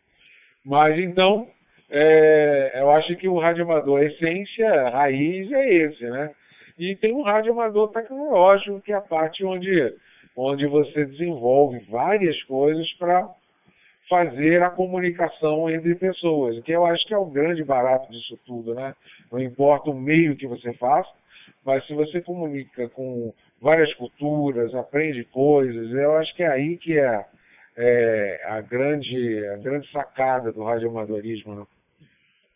Mas 0.62 0.98
então, 0.98 1.48
é, 1.88 2.72
eu 2.74 2.90
acho 2.90 3.16
que 3.16 3.28
o 3.28 3.38
radioamador, 3.38 4.00
a 4.00 4.04
essência, 4.04 4.68
a 4.68 4.90
raiz 4.90 5.50
é 5.50 5.74
esse, 5.74 6.04
né? 6.04 6.30
E 6.78 6.96
tem 6.96 7.14
um 7.14 7.22
rádio 7.22 7.52
amador 7.52 7.92
tecnológico, 7.92 8.82
que 8.82 8.92
é 8.92 8.96
a 8.96 9.00
parte 9.00 9.42
onde, 9.42 9.94
onde 10.40 10.66
você 10.66 11.04
desenvolve 11.04 11.78
várias 11.90 12.42
coisas 12.44 12.90
para 12.94 13.28
fazer 14.08 14.62
a 14.62 14.70
comunicação 14.70 15.70
entre 15.70 15.94
pessoas, 15.94 16.58
que 16.64 16.72
eu 16.72 16.84
acho 16.86 17.06
que 17.06 17.14
é 17.14 17.18
o 17.18 17.26
grande 17.26 17.62
barato 17.62 18.10
disso 18.10 18.38
tudo, 18.46 18.74
né? 18.74 18.94
Não 19.30 19.38
importa 19.38 19.90
o 19.90 19.94
meio 19.94 20.34
que 20.34 20.46
você 20.46 20.72
faça, 20.72 21.10
mas 21.64 21.86
se 21.86 21.94
você 21.94 22.20
comunica 22.22 22.88
com 22.88 23.32
várias 23.60 23.92
culturas, 23.94 24.74
aprende 24.74 25.24
coisas, 25.24 25.92
eu 25.92 26.16
acho 26.16 26.34
que 26.34 26.42
é 26.42 26.48
aí 26.48 26.78
que 26.78 26.98
é, 26.98 27.24
é 27.76 28.40
a, 28.46 28.60
grande, 28.62 29.46
a 29.48 29.56
grande 29.58 29.90
sacada 29.92 30.50
do 30.50 30.64
radioamadorismo, 30.64 31.54
né? 31.54 31.66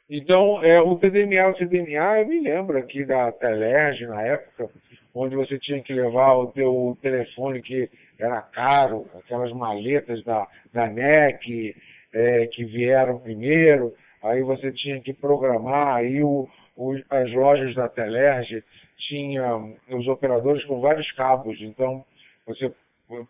Então, 0.09 0.63
é, 0.63 0.81
o 0.81 0.97
TDMA, 0.97 1.49
o 1.49 1.55
TDMA, 1.55 2.21
eu 2.21 2.29
me 2.29 2.41
lembro 2.41 2.79
aqui 2.79 3.05
da 3.05 3.31
Telerge 3.33 4.07
na 4.07 4.23
época, 4.23 4.71
onde 5.15 5.37
você 5.37 5.59
tinha 5.59 5.81
que 5.83 5.93
levar 5.93 6.35
o 6.35 6.49
teu 6.49 6.99
telefone 7.01 7.63
que 7.63 7.89
era 8.19 8.43
caro, 8.43 9.07
aquelas 9.15 9.53
maletas 9.53 10.23
da, 10.25 10.47
da 10.73 10.89
NEC 10.89 11.77
é, 12.13 12.47
que 12.49 12.65
vieram 12.65 13.19
primeiro, 13.19 13.95
aí 14.23 14.43
você 14.43 14.73
tinha 14.73 15.01
que 15.01 15.13
programar, 15.13 15.97
aí 15.97 16.23
o, 16.23 16.49
o, 16.77 16.97
as 17.11 17.33
lojas 17.33 17.75
da 17.75 17.89
Telerge 17.89 18.63
tinham 19.09 19.77
os 19.91 20.09
operadores 20.09 20.65
com 20.65 20.81
vários 20.81 21.11
cabos, 21.13 21.61
então 21.61 22.05
você 22.47 22.73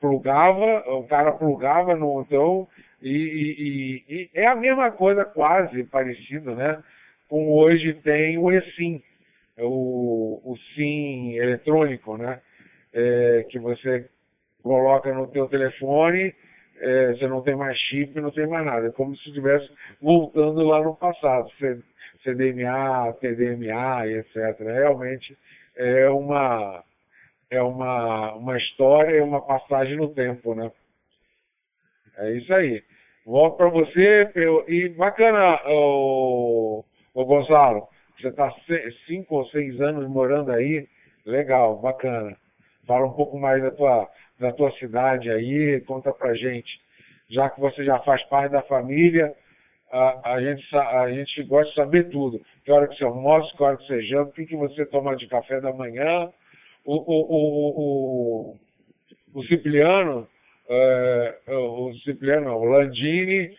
plugava, 0.00 0.84
o 0.90 1.04
cara 1.04 1.32
plugava 1.32 1.94
no 1.96 2.22
então 2.22 2.66
e, 3.02 4.02
e, 4.08 4.14
e, 4.14 4.30
é 4.32 4.46
a 4.46 4.54
mesma 4.54 4.90
coisa 4.90 5.24
quase 5.24 5.84
parecido, 5.84 6.54
né? 6.54 6.82
Com 7.28 7.52
hoje 7.52 7.94
tem 7.94 8.38
o 8.38 8.50
eSIM, 8.50 9.02
o, 9.58 10.40
o 10.44 10.56
SIM 10.74 11.34
eletrônico, 11.34 12.16
né? 12.16 12.40
É, 12.92 13.46
que 13.50 13.58
você 13.58 14.08
coloca 14.62 15.12
no 15.12 15.26
teu 15.28 15.48
telefone, 15.48 16.34
é, 16.78 17.12
você 17.12 17.26
não 17.26 17.42
tem 17.42 17.56
mais 17.56 17.76
chip, 17.78 18.20
não 18.20 18.30
tem 18.30 18.46
mais 18.46 18.64
nada. 18.64 18.86
É 18.86 18.90
como 18.90 19.16
se 19.16 19.28
estivesse 19.28 19.68
voltando 20.00 20.62
lá 20.62 20.82
no 20.82 20.96
passado, 20.96 21.50
CDMA, 22.22 23.12
TDMA 23.20 24.06
e 24.06 24.18
etc. 24.18 24.58
Realmente 24.60 25.36
é 25.76 26.08
uma 26.08 26.82
é 27.50 27.62
uma, 27.62 28.34
uma 28.34 28.58
história, 28.58 29.22
uma 29.22 29.40
passagem 29.40 29.96
no 29.96 30.08
tempo, 30.08 30.54
né? 30.54 30.70
É 32.16 32.32
isso 32.32 32.52
aí. 32.52 32.82
Volto 33.24 33.56
para 33.56 33.68
você. 33.68 34.30
Eu, 34.34 34.64
e 34.68 34.88
bacana, 34.90 35.60
o, 35.66 36.84
o 37.14 37.24
Gonçalo, 37.24 37.88
você 38.20 38.28
está 38.28 38.52
cinco 39.06 39.36
ou 39.36 39.46
seis 39.46 39.80
anos 39.80 40.08
morando 40.08 40.52
aí. 40.52 40.86
Legal, 41.26 41.78
bacana. 41.78 42.36
Fala 42.86 43.06
um 43.06 43.12
pouco 43.12 43.38
mais 43.38 43.62
da 43.62 43.70
tua, 43.70 44.08
da 44.38 44.52
tua 44.52 44.70
cidade 44.72 45.30
aí, 45.30 45.80
conta 45.82 46.12
pra 46.12 46.34
gente. 46.34 46.80
Já 47.30 47.48
que 47.48 47.60
você 47.60 47.84
já 47.84 47.98
faz 48.00 48.22
parte 48.24 48.52
da 48.52 48.62
família, 48.62 49.34
a, 49.90 50.34
a, 50.34 50.40
gente, 50.42 50.76
a 50.76 51.10
gente 51.10 51.42
gosta 51.44 51.70
de 51.70 51.76
saber 51.76 52.10
tudo. 52.10 52.40
Que 52.64 52.72
hora 52.72 52.86
que 52.88 52.96
você 52.96 53.04
almoça, 53.04 53.56
que 53.56 53.62
hora 53.62 53.76
que 53.76 53.86
você 53.86 54.02
janta, 54.02 54.30
o 54.30 54.32
que, 54.32 54.46
que 54.46 54.56
você 54.56 54.84
toma 54.86 55.16
de 55.16 55.26
café 55.26 55.60
da 55.60 55.72
manhã. 55.72 56.30
O, 56.84 56.96
o, 56.96 57.20
o, 57.32 57.80
o, 57.80 58.56
o 59.34 59.44
Cipriano, 59.44 60.28
é, 60.68 61.38
o 61.48 61.94
Cipriano, 62.04 62.54
o 62.54 62.64
Landini, 62.64 63.56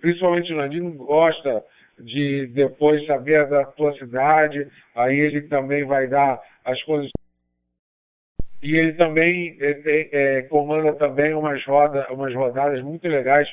principalmente 0.00 0.52
o 0.52 0.56
Landini 0.56 0.92
gosta 0.92 1.64
de 2.02 2.46
depois 2.48 3.06
saber 3.06 3.48
da 3.48 3.64
tua 3.64 3.92
cidade, 3.94 4.68
aí 4.94 5.18
ele 5.18 5.42
também 5.42 5.84
vai 5.84 6.06
dar 6.08 6.40
as 6.64 6.82
coisas 6.82 7.10
e 8.62 8.76
ele 8.76 8.92
também 8.92 9.56
é, 9.60 10.08
é, 10.12 10.42
comanda 10.42 10.92
também 10.94 11.34
umas, 11.34 11.64
roda, 11.64 12.06
umas 12.12 12.32
rodadas 12.32 12.80
muito 12.82 13.08
legais 13.08 13.48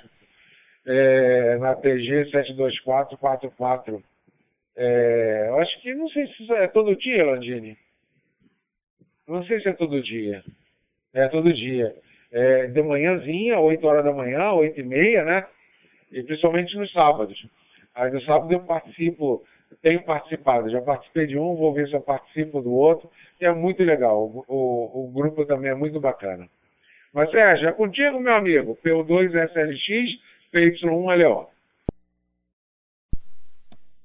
é, 0.85 1.57
na 1.57 1.75
TG 1.75 2.29
72444. 2.29 4.03
É, 4.75 5.49
acho 5.59 5.81
que 5.81 5.93
não 5.95 6.07
sei 6.09 6.27
se 6.27 6.53
é 6.53 6.67
todo 6.67 6.95
dia, 6.95 7.25
Landini. 7.25 7.75
Não 9.27 9.43
sei 9.45 9.59
se 9.61 9.69
é 9.69 9.73
todo 9.73 10.01
dia. 10.01 10.43
É 11.13 11.27
todo 11.27 11.51
dia. 11.51 11.95
É, 12.31 12.67
de 12.67 12.81
manhãzinha, 12.83 13.59
8 13.59 13.87
horas 13.87 14.05
da 14.05 14.13
manhã, 14.13 14.51
8 14.51 14.79
e 14.79 14.83
meia, 14.83 15.25
né? 15.25 15.47
E 16.11 16.21
principalmente 16.21 16.77
nos 16.77 16.91
sábados. 16.91 17.43
Aí 17.95 18.11
no 18.11 18.21
sábado 18.21 18.51
eu 18.51 18.61
participo, 18.61 19.43
tenho 19.81 20.03
participado, 20.03 20.69
já 20.69 20.81
participei 20.81 21.27
de 21.27 21.37
um, 21.37 21.55
vou 21.55 21.73
ver 21.73 21.87
se 21.87 21.93
eu 21.93 22.01
participo 22.01 22.61
do 22.61 22.71
outro, 22.71 23.09
e 23.39 23.45
é 23.45 23.53
muito 23.53 23.83
legal. 23.83 24.23
O, 24.23 24.45
o, 24.47 25.05
o 25.05 25.11
grupo 25.11 25.45
também 25.45 25.71
é 25.71 25.75
muito 25.75 25.99
bacana. 25.99 26.47
Mas 27.13 27.31
Sérgio, 27.31 27.67
é 27.67 27.71
contigo, 27.73 28.19
meu 28.19 28.33
amigo. 28.35 28.77
P2SLX, 28.83 30.19
PY1LO. 30.53 31.49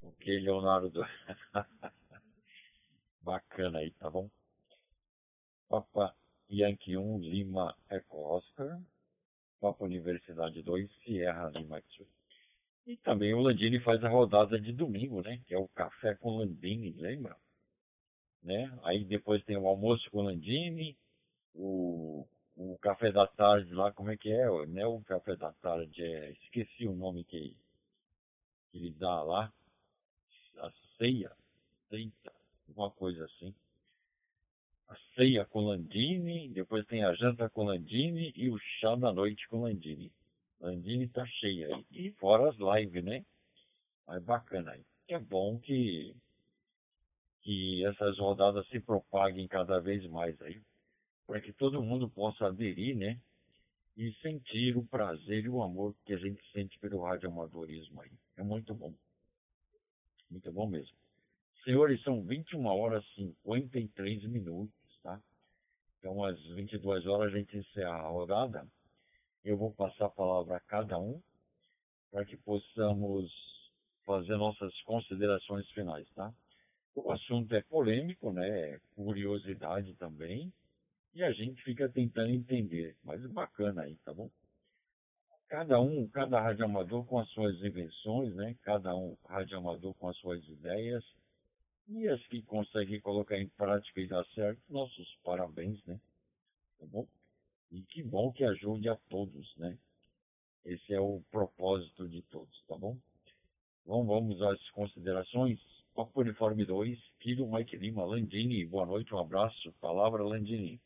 Ok, 0.02 0.40
Leonardo. 0.40 1.06
Bacana 3.20 3.78
aí, 3.78 3.90
tá 3.93 4.11
bom? 4.11 4.28
Papa 5.69 6.15
Yankee 6.51 6.97
1, 6.97 7.19
Lima 7.20 7.74
Eco 7.90 8.36
Oscar. 8.36 8.81
Papa 9.61 9.85
Universidade 9.85 10.62
2, 10.62 10.90
Sierra 11.02 11.51
Lima 11.55 11.78
X. 11.78 12.06
E 12.86 12.97
também 12.98 13.32
o 13.32 13.40
Landini 13.40 13.81
faz 13.81 14.05
a 14.05 14.09
rodada 14.09 14.61
de 14.61 14.73
domingo, 14.73 15.23
né? 15.23 15.40
Que 15.47 15.55
é 15.55 15.59
o 15.59 15.69
Café 15.69 16.15
com 16.15 16.36
Landini, 16.36 16.93
lembra? 16.93 17.36
Né? 18.43 18.78
Aí 18.82 19.05
depois 19.05 19.43
tem 19.44 19.56
o 19.56 19.66
almoço 19.66 20.11
com 20.11 20.23
Landini, 20.23 20.94
o, 21.55 22.27
o 22.56 22.77
café 22.78 23.11
da 23.11 23.27
tarde 23.27 23.73
lá, 23.73 23.90
como 23.93 24.11
é 24.11 24.16
que 24.16 24.31
é? 24.31 24.47
Não 24.66 24.82
é 24.82 24.86
o 24.86 25.01
café 25.02 25.35
da 25.35 25.52
tarde, 25.55 26.02
é, 26.02 26.32
esqueci 26.32 26.86
o 26.86 26.94
nome 26.94 27.24
que, 27.24 27.56
que 28.70 28.78
ele 28.78 28.90
dá 28.90 29.23
lá. 29.23 29.52
A 30.59 30.70
ceia, 30.98 31.32
ceia, 31.89 32.12
uma 32.69 32.90
coisa 32.90 33.24
assim. 33.24 33.55
A 34.89 34.97
ceia 35.15 35.44
com 35.47 35.61
Landini, 35.61 36.51
depois 36.51 36.86
tem 36.86 37.02
a 37.02 37.15
janta 37.15 37.48
com 37.48 37.65
Landini 37.65 38.32
e 38.36 38.51
o 38.51 38.59
chá 38.59 38.94
da 38.94 39.11
noite 39.11 39.48
com 39.48 39.62
Landini. 39.62 40.12
Landini 40.60 41.09
tá 41.09 41.24
cheia 41.26 41.74
aí. 41.74 41.86
E 41.90 42.10
fora 42.12 42.51
as 42.51 42.56
lives, 42.56 43.05
né? 43.05 43.24
Mas 44.06 44.22
bacana 44.22 44.72
aí. 44.72 44.85
É 45.09 45.18
bom 45.18 45.59
que, 45.59 46.14
que 47.43 47.85
essas 47.86 48.18
rodadas 48.18 48.66
se 48.68 48.81
propaguem 48.81 49.47
cada 49.48 49.81
vez 49.81 50.06
mais 50.10 50.40
aí. 50.43 50.60
Para 51.26 51.40
que 51.40 51.52
todo 51.52 51.82
mundo 51.82 52.09
possa 52.09 52.47
aderir, 52.47 52.97
né? 52.97 53.20
E 53.97 54.12
sentir 54.14 54.76
o 54.76 54.86
prazer 54.86 55.44
e 55.44 55.48
o 55.48 55.62
amor 55.62 55.94
que 56.05 56.12
a 56.12 56.18
gente 56.18 56.43
sente 56.52 56.78
pelo 56.78 57.02
radioamadorismo 57.02 58.01
aí. 58.01 58.10
É 58.36 58.43
muito 58.43 58.74
bom. 58.74 58.93
Muito 60.31 60.51
bom 60.52 60.68
mesmo. 60.68 60.97
Senhores, 61.62 62.02
são 62.02 62.22
21 62.22 62.66
horas 62.66 63.05
e 63.16 63.32
53 63.44 64.24
minutos, 64.24 64.74
tá? 65.02 65.20
Então, 65.98 66.22
às 66.22 66.39
22 66.48 67.06
horas 67.06 67.32
a 67.32 67.39
gente 67.39 67.56
encerra 67.56 67.94
a 67.94 68.09
rodada. 68.09 68.66
Eu 69.45 69.59
vou 69.59 69.73
passar 69.75 70.07
a 70.07 70.11
palavra 70.11 70.57
a 70.57 70.61
cada 70.61 70.99
um 70.99 71.21
para 72.11 72.25
que 72.25 72.37
possamos 72.39 73.31
fazer 74.07 74.37
nossas 74.37 74.73
considerações 74.83 75.69
finais, 75.73 76.09
tá? 76.15 76.33
O 76.95 77.11
assunto 77.12 77.55
é 77.55 77.61
polêmico, 77.62 78.33
né? 78.33 78.49
É 78.49 78.81
curiosidade 78.95 79.95
também. 79.97 80.53
E 81.15 81.23
a 81.23 81.33
gente 81.33 81.62
fica 81.62 81.89
tentando 81.89 82.31
entender. 82.31 82.97
Mas 83.05 83.25
bacana 83.33 83.83
aí, 83.83 83.97
tá 84.05 84.15
bom? 84.15 84.31
Cada 85.49 85.81
um, 85.81 86.09
cada 86.09 86.41
radioamador 86.41 87.05
com 87.05 87.19
as 87.19 87.29
suas 87.31 87.55
invenções, 87.62 88.35
né? 88.35 88.57
Cada 88.62 88.97
um 88.97 89.16
radioamador 89.27 89.93
com 89.95 90.09
as 90.09 90.16
suas 90.19 90.43
ideias. 90.49 91.05
E 91.89 92.09
as 92.09 92.25
que 92.29 92.43
conseguem 92.43 93.01
colocar 93.01 93.39
em 93.39 93.49
prática 93.49 94.01
e 94.01 94.09
dar 94.09 94.25
certo, 94.29 94.61
nossos 94.71 95.19
parabéns, 95.23 95.85
né? 95.85 96.01
Tá 96.79 96.87
bom? 96.87 97.07
E 97.74 97.82
que 97.82 98.05
bom 98.05 98.30
que 98.30 98.44
ajude 98.44 98.88
a 98.88 98.94
todos, 99.10 99.52
né? 99.56 99.76
Esse 100.64 100.94
é 100.94 101.01
o 101.01 101.20
propósito 101.32 102.09
de 102.09 102.22
todos, 102.22 102.64
tá 102.68 102.76
bom? 102.78 102.96
Bom, 103.84 104.06
vamos 104.06 104.40
às 104.42 104.70
considerações. 104.70 105.59
Papo 105.92 106.20
Uniforme 106.20 106.64
2, 106.64 106.96
Kilo 107.18 107.52
Mike 107.52 107.76
Lima, 107.76 108.05
Landini, 108.05 108.64
boa 108.64 108.86
noite, 108.86 109.12
um 109.12 109.18
abraço. 109.18 109.74
Palavra 109.80 110.22
Landini. 110.22 110.80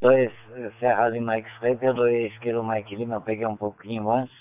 2 0.00 0.32
Serra 0.80 1.10
Lima 1.10 1.36
X-Ray, 1.36 1.76
2 1.76 2.38
Kilo 2.38 2.66
Mike 2.66 2.96
Lima, 2.96 3.16
eu 3.16 3.20
peguei 3.20 3.46
um 3.46 3.56
pouquinho 3.58 4.10
antes, 4.10 4.34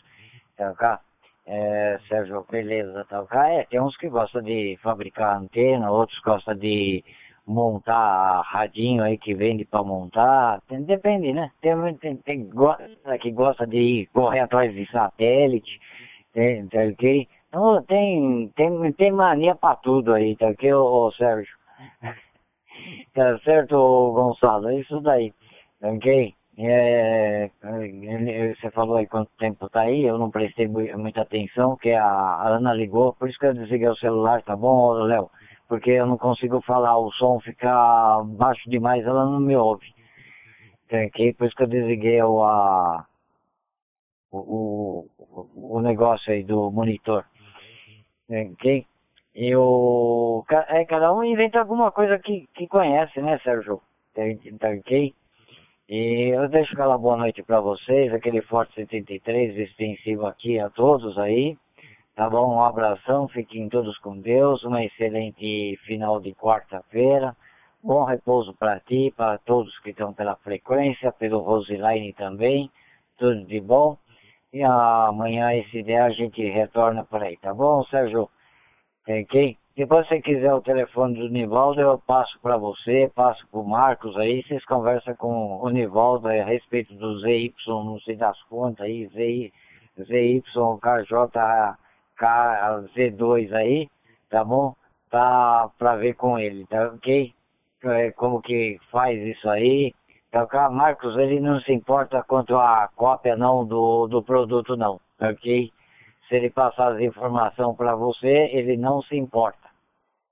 tá 0.56 0.74
cá. 0.76 1.02
É, 1.46 2.00
Sérgio, 2.08 2.46
beleza, 2.50 3.04
tá 3.06 3.26
cá. 3.26 3.50
É, 3.50 3.66
tem 3.66 3.82
uns 3.82 3.98
que 3.98 4.08
gostam 4.08 4.42
de 4.42 4.80
fabricar 4.82 5.38
antena, 5.38 5.92
outros 5.92 6.20
gostam 6.22 6.56
de 6.56 7.04
montar 7.48 8.42
radinho 8.42 9.04
aí 9.04 9.18
que 9.18 9.34
vende 9.34 9.66
para 9.66 9.84
montar, 9.84 10.62
tem, 10.68 10.84
depende, 10.84 11.32
né? 11.32 11.52
Tem, 11.62 11.76
tem, 11.98 12.18
tem 12.18 12.50
gosta, 12.50 13.18
que 13.20 13.32
gosta 13.32 13.68
de 13.68 13.78
ir 13.78 14.06
correr 14.08 14.40
atrás 14.40 14.74
de 14.74 14.90
satélite, 14.92 15.80
tem, 16.34 16.68
tá 16.68 16.80
ok? 16.80 17.28
Então 17.50 17.84
tem, 17.84 18.52
tem, 18.56 18.94
tem 18.94 19.12
mania 19.12 19.56
para 19.56 19.76
tudo 19.78 20.14
aí, 20.14 20.36
tá 20.36 20.48
ok, 20.48 20.74
ô, 20.74 21.08
ô 21.08 21.12
Sérgio? 21.12 21.56
tá 23.14 23.38
certo, 23.40 23.76
Gonçalo? 24.14 24.70
É 24.70 24.80
isso 24.80 25.00
daí, 25.02 25.32
tá 25.80 25.90
ok? 25.90 26.34
É, 26.58 27.50
você 28.58 28.72
falou 28.72 28.96
aí 28.96 29.06
quanto 29.08 29.30
tempo 29.38 29.70
tá 29.70 29.82
aí, 29.82 30.04
eu 30.04 30.18
não 30.18 30.32
prestei 30.32 30.68
muita 30.68 31.22
atenção, 31.22 31.76
que 31.76 31.92
a 31.92 32.48
Ana 32.48 32.74
ligou, 32.74 33.14
por 33.14 33.30
isso 33.30 33.38
que 33.38 33.46
eu 33.46 33.54
desliguei 33.54 33.90
o 33.90 33.96
celular, 33.98 34.42
tá 34.42 34.56
bom, 34.56 34.94
Léo? 34.94 35.30
Porque 35.68 35.92
eu 35.92 36.06
não 36.06 36.18
consigo 36.18 36.62
falar, 36.62 36.98
o 36.98 37.12
som 37.14 37.40
fica 37.40 38.24
baixo 38.24 38.70
demais, 38.70 39.06
ela 39.06 39.26
não 39.26 39.40
me 39.40 39.56
ouve. 39.56 39.86
Ok? 40.86 41.34
Por 41.34 41.48
isso 41.48 41.56
que 41.56 41.64
eu 41.64 41.68
desliguei 41.68 42.22
o, 42.22 42.44
a, 42.44 43.06
o, 44.32 45.08
o, 45.18 45.76
o 45.76 45.82
negócio 45.82 46.32
aí 46.32 46.44
do 46.44 46.72
monitor. 46.72 47.26
Ok? 48.30 48.86
E 49.36 49.56
o, 49.56 50.46
é, 50.70 50.86
cada 50.86 51.14
um 51.14 51.24
inventa 51.24 51.60
alguma 51.60 51.92
coisa 51.92 52.18
que, 52.20 52.48
que 52.54 52.68
conhece, 52.68 53.22
né, 53.22 53.38
Sérgio? 53.40 53.82
Ok? 54.16 55.14
E 55.88 56.34
eu 56.34 56.48
deixo 56.50 56.74
aquela 56.74 56.98
boa 56.98 57.18
noite 57.18 57.44
para 57.44 57.60
vocês, 57.60 58.12
aquele 58.14 58.42
Forte 58.42 58.74
73 58.76 59.58
extensivo 59.58 60.26
aqui 60.26 60.58
a 60.58 60.70
todos 60.70 61.18
aí. 61.18 61.58
Tá 62.16 62.30
bom? 62.30 62.56
Um 62.56 62.62
abração, 62.62 63.28
fiquem 63.28 63.68
todos 63.68 63.98
com 63.98 64.18
Deus, 64.18 64.64
uma 64.64 64.82
excelente 64.82 65.78
final 65.86 66.22
de 66.22 66.34
quarta-feira. 66.34 67.36
Bom 67.84 68.06
repouso 68.06 68.54
para 68.54 68.80
ti, 68.80 69.14
para 69.18 69.38
todos 69.40 69.78
que 69.80 69.90
estão 69.90 70.14
pela 70.14 70.38
frequência, 70.38 71.12
pelo 71.12 71.40
Roseline 71.40 72.14
também. 72.14 72.72
Tudo 73.18 73.44
de 73.44 73.60
bom. 73.60 73.98
E 74.54 74.64
amanhã, 74.64 75.54
esse 75.56 75.84
dia, 75.84 76.06
a 76.06 76.10
gente 76.10 76.42
retorna 76.42 77.04
por 77.04 77.22
aí, 77.22 77.36
tá 77.36 77.54
bom, 77.54 77.84
Sérgio? 77.84 78.30
Ok? 79.06 79.58
Depois, 79.76 80.08
se 80.08 80.22
quiser 80.22 80.54
o 80.54 80.62
telefone 80.62 81.20
do 81.20 81.28
Nivaldo, 81.28 81.82
eu 81.82 82.00
passo 82.00 82.40
para 82.40 82.56
você, 82.56 83.12
passo 83.14 83.46
para 83.50 83.60
o 83.60 83.68
Marcos 83.68 84.16
aí, 84.16 84.42
vocês 84.48 84.64
conversam 84.64 85.14
com 85.18 85.60
o 85.62 85.70
Nivaldo 85.70 86.30
a 86.30 86.44
respeito 86.46 86.96
do 86.96 87.20
ZY, 87.20 87.54
não 87.68 88.00
sei 88.00 88.16
das 88.16 88.42
contas 88.44 88.86
aí, 88.86 89.06
ZY, 89.08 89.52
ZY, 90.00 90.42
KJ, 92.18 92.90
KZ2 92.96 93.54
aí, 93.54 93.90
tá 94.30 94.44
bom? 94.44 94.76
Tá 95.10 95.70
para 95.78 95.96
ver 95.96 96.14
com 96.16 96.38
ele, 96.38 96.66
tá 96.68 96.88
ok? 96.88 97.34
É, 97.84 98.12
como 98.12 98.42
que 98.42 98.80
faz 98.92 99.20
isso 99.20 99.50
aí. 99.50 99.94
Então, 100.30 100.48
o 100.52 100.72
Marcos, 100.72 101.16
ele 101.18 101.40
não 101.40 101.60
se 101.62 101.72
importa 101.72 102.24
quanto 102.24 102.58
a 102.58 102.90
cópia 102.96 103.38
não 103.38 103.66
do, 103.66 104.08
do 104.08 104.24
produto 104.24 104.76
não, 104.76 105.00
ok? 105.22 105.72
Se 106.28 106.36
ele 106.36 106.50
passar 106.50 106.94
as 106.94 107.00
informações 107.00 107.78
para 107.78 107.96
você, 107.96 108.50
ele 108.52 108.76
não 108.76 109.02
se 109.04 109.16
importa. 109.16 109.70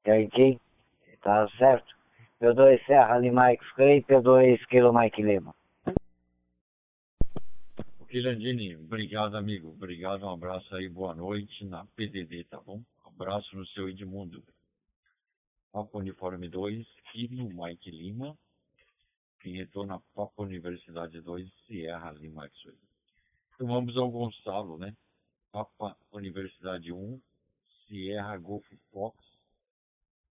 Ok? 0.05 0.60
Tá 1.22 1.47
certo? 1.57 1.93
P2 2.41 2.85
Serra 2.85 3.18
Lima 3.19 3.51
X-Ray, 3.51 4.01
P2 4.01 4.65
Kilo 4.68 4.93
Mike 4.93 5.22
Lima. 5.22 5.53
Ok, 8.14 8.22
Landini, 8.22 8.76
obrigado, 8.76 9.35
amigo. 9.35 9.69
Obrigado, 9.69 10.23
um 10.27 10.30
abraço 10.30 10.76
aí, 10.76 10.88
boa 10.88 11.15
noite 11.15 11.65
na 11.65 11.84
PDD, 11.95 12.44
tá 12.44 12.61
bom? 12.61 12.80
abraço 13.03 13.56
no 13.56 13.65
seu 13.65 13.90
Edmundo. 13.90 14.44
Papo 15.72 15.98
Uniforme 15.98 16.48
2, 16.48 16.85
Kilo 17.11 17.49
Mike 17.49 17.90
Lima. 17.90 18.38
Quem 19.40 19.56
retorna 19.56 19.99
Papo 20.14 20.44
Universidade 20.44 21.22
2, 21.22 21.52
Sierra 21.65 22.11
Lima 22.11 22.45
X-Ray. 22.45 22.77
Então 23.56 23.65
vamos 23.65 23.98
ao 23.98 24.11
Gonçalo, 24.11 24.77
né? 24.77 24.95
Papa 25.52 25.98
Universidade 26.11 26.94
1, 26.94 27.19
Sierra 27.88 28.38
Golf 28.38 28.72
Fox, 28.91 29.18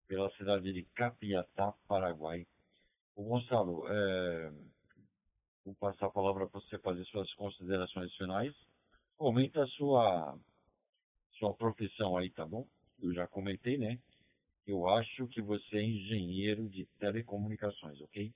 pela 0.07 0.29
cidade 0.33 0.71
de 0.71 0.83
Capiatá, 0.93 1.73
Paraguai. 1.87 2.45
O 3.15 3.23
Gonçalo, 3.23 3.87
é, 3.87 4.51
vou 5.65 5.75
passar 5.75 6.07
a 6.07 6.11
palavra 6.11 6.47
para 6.47 6.59
você 6.59 6.77
fazer 6.79 7.03
suas 7.05 7.31
considerações 7.33 8.13
finais. 8.15 8.53
Comenta 9.17 9.63
a 9.63 9.67
sua, 9.67 10.37
sua 11.37 11.53
profissão 11.53 12.17
aí, 12.17 12.29
tá 12.29 12.45
bom? 12.45 12.65
Eu 13.01 13.13
já 13.13 13.27
comentei, 13.27 13.77
né? 13.77 13.99
Eu 14.65 14.87
acho 14.87 15.27
que 15.27 15.41
você 15.41 15.77
é 15.77 15.83
engenheiro 15.83 16.69
de 16.69 16.85
telecomunicações, 16.99 17.99
ok? 18.01 18.31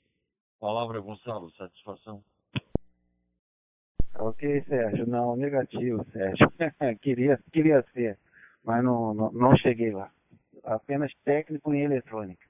Palavra, 0.60 1.00
Gonçalo, 1.00 1.52
satisfação. 1.52 2.24
Ok, 4.18 4.64
Sérgio. 4.64 5.06
Não, 5.08 5.36
negativo, 5.36 6.04
Sérgio. 6.12 6.52
queria, 7.02 7.40
queria 7.52 7.84
ser, 7.94 8.18
mas 8.64 8.84
não, 8.84 9.14
não, 9.14 9.32
não 9.32 9.58
cheguei 9.58 9.92
lá 9.92 10.12
apenas 10.66 11.14
técnico 11.24 11.74
em 11.74 11.84
eletrônica. 11.84 12.46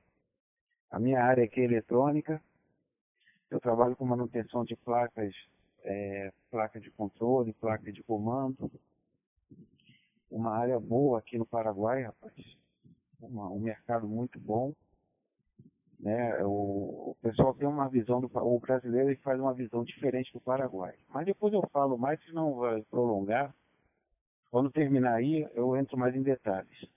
A 0.90 1.00
minha 1.00 1.22
área 1.22 1.44
aqui 1.44 1.62
é 1.62 1.66
eletrônica. 1.66 2.42
Eu 3.50 3.60
trabalho 3.60 3.96
com 3.96 4.06
manutenção 4.06 4.64
de 4.64 4.76
placas, 4.76 5.34
é, 5.84 6.32
placa 6.50 6.80
de 6.80 6.90
controle, 6.92 7.54
placa 7.54 7.92
de 7.92 8.04
comando. 8.04 8.72
Uma 10.30 10.52
área 10.58 10.80
boa 10.80 11.20
aqui 11.20 11.38
no 11.38 11.46
Paraguai, 11.46 12.04
rapaz. 12.04 12.34
Uma, 13.22 13.50
um 13.50 13.60
mercado 13.60 14.08
muito 14.08 14.40
bom. 14.40 14.74
Né? 16.00 16.44
O, 16.44 17.12
o, 17.12 17.18
pessoal 17.22 17.54
tem 17.54 17.68
uma 17.68 17.88
visão 17.88 18.20
do 18.20 18.30
o 18.34 18.60
brasileiro 18.60 19.10
ele 19.10 19.18
faz 19.18 19.40
uma 19.40 19.54
visão 19.54 19.84
diferente 19.84 20.34
do 20.34 20.42
Paraguai. 20.42 20.96
Mas 21.10 21.26
depois 21.26 21.54
eu 21.54 21.62
falo 21.72 21.98
mais, 21.98 22.24
senão 22.26 22.56
vai 22.56 22.82
prolongar. 22.84 23.56
Quando 24.52 24.72
terminar 24.72 25.16
aí, 25.16 25.48
eu 25.54 25.76
entro 25.76 25.98
mais 25.98 26.16
em 26.16 26.22
detalhes. 26.22 26.95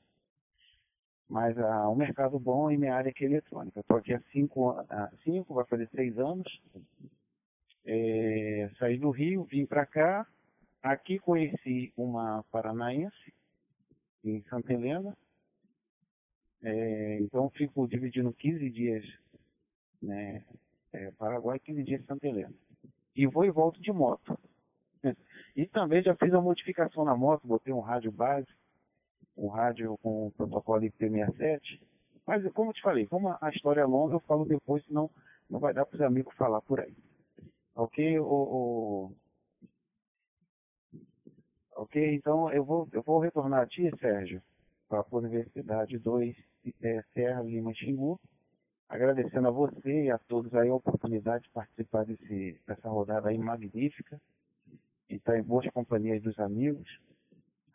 Mas 1.29 1.59
ah, 1.59 1.91
um 1.91 1.95
mercado 1.95 2.39
bom 2.39 2.71
em 2.71 2.79
minha 2.79 2.95
área 2.95 3.11
aqui 3.11 3.25
é 3.25 3.29
eletrônica. 3.29 3.81
Estou 3.81 3.99
aqui 3.99 4.15
há 4.15 4.21
cinco, 4.33 4.71
há 4.71 5.11
cinco, 5.23 5.55
vai 5.55 5.65
fazer 5.67 5.89
seis 5.95 6.19
anos. 6.19 6.61
É, 7.85 8.71
saí 8.79 8.99
do 8.99 9.11
Rio, 9.11 9.45
vim 9.45 9.67
para 9.67 9.85
cá. 9.85 10.27
Aqui 10.83 11.19
conheci 11.19 11.93
uma 11.97 12.43
paranaense, 12.51 13.35
em 14.25 14.43
Santa 14.49 14.73
Helena. 14.73 15.15
É, 16.63 17.19
então 17.21 17.51
fico 17.51 17.87
dividindo 17.87 18.33
15 18.33 18.71
dias 18.71 19.05
né, 20.03 20.45
é, 20.93 21.11
Paraguai, 21.13 21.59
15 21.59 21.83
dias 21.85 22.05
Santa 22.07 22.27
Helena. 22.27 22.55
E 23.15 23.27
vou 23.27 23.45
e 23.45 23.51
volto 23.51 23.81
de 23.81 23.93
moto. 23.93 24.39
E 25.57 25.67
também 25.67 26.01
já 26.01 26.15
fiz 26.15 26.31
uma 26.31 26.41
modificação 26.41 27.05
na 27.05 27.17
moto, 27.17 27.45
botei 27.45 27.73
um 27.73 27.81
rádio 27.81 28.13
base 28.13 28.47
um 29.39 29.49
rádio 29.49 29.97
com 30.03 30.27
o 30.27 30.31
protocolo 30.33 30.83
IP67. 30.83 31.81
Mas, 32.27 32.45
como 32.53 32.71
eu 32.71 32.75
te 32.75 32.83
falei, 32.83 33.07
como 33.07 33.29
a 33.29 33.51
história 33.51 33.81
é 33.81 33.85
longa, 33.85 34.15
eu 34.15 34.21
falo 34.21 34.45
depois, 34.45 34.85
senão 34.85 35.09
não 35.49 35.59
vai 35.59 35.73
dar 35.73 35.87
para 35.87 35.97
os 35.97 36.03
amigos 36.03 36.35
falar 36.35 36.61
por 36.61 36.81
aí. 36.81 36.95
Ok? 37.75 38.19
O, 38.19 38.25
o... 38.25 39.13
Ok, 41.77 42.15
então 42.15 42.53
eu 42.53 42.65
vou, 42.65 42.89
eu 42.93 43.03
vou 43.03 43.21
retornar 43.21 43.63
a 43.63 43.67
ti, 43.67 43.89
Sérgio, 44.01 44.43
para 44.89 45.01
a 45.01 45.17
Universidade 45.17 45.97
2, 45.97 46.37
é, 46.83 47.03
Serra 47.15 47.43
Lima 47.43 47.73
Xingu, 47.73 48.21
agradecendo 48.89 49.47
a 49.47 49.53
você 49.53 50.05
e 50.05 50.11
a 50.11 50.19
todos 50.19 50.53
aí 50.55 50.69
a 50.69 50.75
oportunidade 50.75 51.45
de 51.45 51.51
participar 51.51 52.05
desse, 52.05 52.61
dessa 52.67 52.89
rodada 52.89 53.29
aí 53.29 53.39
magnífica, 53.39 54.21
e 55.09 55.15
estar 55.15 55.33
tá 55.33 55.39
em 55.39 55.43
boas 55.43 55.67
companhias 55.69 56.21
dos 56.21 56.39
amigos 56.41 56.89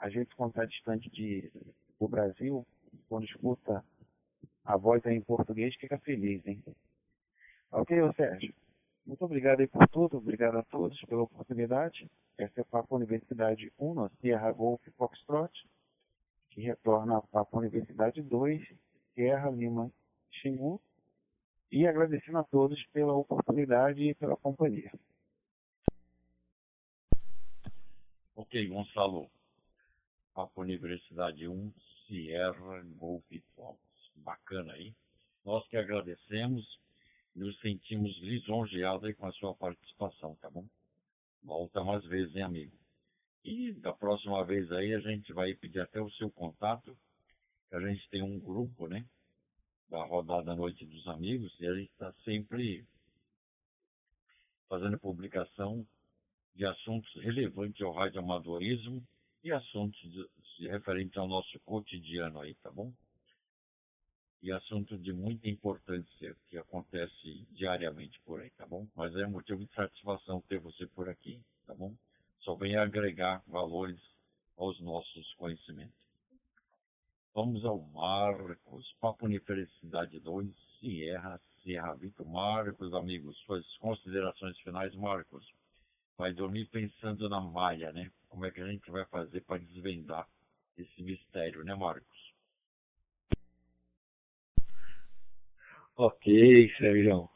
a 0.03 0.09
gente 0.09 0.35
quando 0.35 0.49
está 0.49 0.65
distante 0.65 1.09
de, 1.11 1.49
do 1.97 2.09
Brasil, 2.09 2.67
quando 3.07 3.23
escuta 3.23 3.81
a 4.65 4.75
voz 4.75 5.01
aí 5.05 5.15
em 5.15 5.21
português, 5.21 5.73
fica 5.75 5.97
feliz, 5.99 6.45
hein? 6.45 6.61
Ok, 7.71 8.01
ô 8.01 8.11
Sérgio? 8.11 8.53
Muito 9.05 9.23
obrigado 9.23 9.61
aí 9.61 9.67
por 9.67 9.87
tudo, 9.87 10.17
obrigado 10.17 10.57
a 10.57 10.63
todos 10.63 10.99
pela 11.05 11.21
oportunidade. 11.21 12.11
Essa 12.37 12.59
é 12.59 12.61
a 12.63 12.65
Papo 12.65 12.97
Universidade 12.97 13.71
1, 13.79 13.93
no 13.93 14.09
Sierra 14.19 14.51
Golf 14.51 14.81
Foxtrot, 14.97 15.53
que 16.49 16.59
retorna 16.59 17.19
a 17.19 17.21
Papo 17.21 17.59
Universidade 17.59 18.21
2, 18.21 18.61
Sierra 19.15 19.49
Lima 19.51 19.89
Xingu, 20.31 20.81
e 21.71 21.87
agradecendo 21.87 22.39
a 22.39 22.43
todos 22.43 22.85
pela 22.87 23.13
oportunidade 23.13 24.03
e 24.03 24.13
pela 24.15 24.35
companhia. 24.35 24.91
Ok, 28.35 28.67
Gonçalo. 28.67 29.29
Papo 30.33 30.61
Universidade 30.61 31.47
1, 31.47 31.71
Sierra 32.07 32.81
Golf 32.97 33.23
Fox. 33.55 33.79
Bacana 34.15 34.73
aí. 34.73 34.91
Nós 35.45 35.67
que 35.67 35.77
agradecemos, 35.77 36.65
nos 37.35 37.59
sentimos 37.59 38.17
lisonjeados 38.17 39.15
com 39.15 39.27
a 39.27 39.31
sua 39.33 39.53
participação, 39.53 40.35
tá 40.41 40.49
bom? 40.49 40.65
Volta 41.43 41.83
mais 41.83 42.03
vezes, 42.05 42.35
hein, 42.35 42.41
amigo? 42.41 42.75
E 43.43 43.73
da 43.73 43.93
próxima 43.93 44.43
vez 44.43 44.71
aí 44.71 44.95
a 44.95 44.99
gente 45.01 45.31
vai 45.33 45.53
pedir 45.53 45.81
até 45.81 46.01
o 46.01 46.09
seu 46.11 46.31
contato, 46.31 46.97
que 47.69 47.75
a 47.75 47.87
gente 47.87 48.09
tem 48.09 48.23
um 48.23 48.39
grupo, 48.39 48.87
né? 48.87 49.05
Da 49.87 50.03
rodada 50.03 50.55
Noite 50.55 50.83
dos 50.83 51.07
Amigos, 51.07 51.55
e 51.59 51.67
a 51.67 51.75
gente 51.75 51.91
está 51.91 52.11
sempre 52.23 52.83
fazendo 54.67 54.97
publicação 54.97 55.85
de 56.55 56.65
assuntos 56.65 57.13
relevantes 57.21 57.81
ao 57.83 57.93
radioamadorismo 57.93 59.05
e 59.43 59.51
assuntos 59.51 59.99
referentes 60.59 61.17
ao 61.17 61.27
nosso 61.27 61.59
cotidiano 61.61 62.39
aí, 62.39 62.55
tá 62.55 62.71
bom? 62.71 62.91
E 64.41 64.51
assuntos 64.51 65.01
de 65.03 65.13
muita 65.13 65.49
importância 65.49 66.35
que 66.49 66.57
acontece 66.57 67.45
diariamente 67.51 68.19
por 68.21 68.41
aí, 68.41 68.49
tá 68.51 68.65
bom? 68.65 68.87
Mas 68.95 69.15
é 69.15 69.25
motivo 69.25 69.65
de 69.65 69.73
satisfação 69.73 70.41
ter 70.41 70.59
você 70.59 70.85
por 70.87 71.09
aqui, 71.09 71.41
tá 71.65 71.73
bom? 71.73 71.93
Só 72.41 72.55
vem 72.55 72.75
agregar 72.75 73.41
valores 73.47 73.99
aos 74.57 74.79
nossos 74.79 75.33
conhecimentos. 75.35 75.95
Vamos 77.33 77.65
ao 77.65 77.79
Marcos, 77.79 78.93
Papo 78.99 79.25
Universidade 79.25 80.19
2, 80.19 80.47
Sierra, 80.79 81.41
Sierra 81.63 81.95
Vitor. 81.95 82.27
Marcos, 82.27 82.93
amigos, 82.93 83.37
suas 83.39 83.65
considerações 83.77 84.57
finais, 84.59 84.93
Marcos. 84.93 85.43
Vai 86.17 86.31
dormir 86.33 86.65
pensando 86.69 87.27
na 87.27 87.41
malha, 87.41 87.91
né? 87.91 88.11
Como 88.33 88.47
é 88.47 88.51
que 88.51 88.59
a 88.59 88.65
gente 88.65 88.89
vai 88.89 89.05
fazer 89.05 89.41
para 89.41 89.59
desvendar 89.59 90.25
esse 90.75 91.03
mistério, 91.03 91.63
né, 91.63 91.75
Marcos? 91.75 92.33
Ok, 95.95 96.73
Sérgio. 96.79 97.29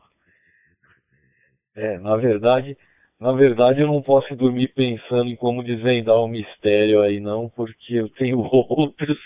É, 1.76 2.00
na 2.00 2.18
verdade, 2.18 2.76
na 3.20 3.32
verdade 3.32 3.82
eu 3.82 3.86
não 3.86 4.02
posso 4.02 4.36
dormir 4.36 4.70
pensando 4.70 5.30
em 5.30 5.36
como 5.36 5.64
desvendar 5.64 6.16
o 6.16 6.28
mistério 6.28 7.02
aí 7.04 7.20
não, 7.20 7.48
porque 7.48 7.94
eu 7.94 8.10
tenho 8.10 8.40
outros 8.52 9.20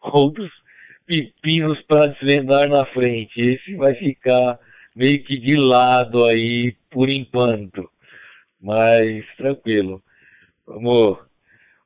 outros 0.00 0.50
pepinos 1.04 1.78
para 1.82 2.06
desvendar 2.06 2.70
na 2.70 2.86
frente. 2.86 3.38
Esse 3.38 3.76
vai 3.76 3.94
ficar 3.96 4.58
meio 4.94 5.22
que 5.24 5.38
de 5.38 5.56
lado 5.56 6.24
aí 6.24 6.74
por 6.90 7.10
enquanto. 7.10 7.86
Mas 8.58 9.26
tranquilo. 9.36 10.02
Vamos, 10.66 11.18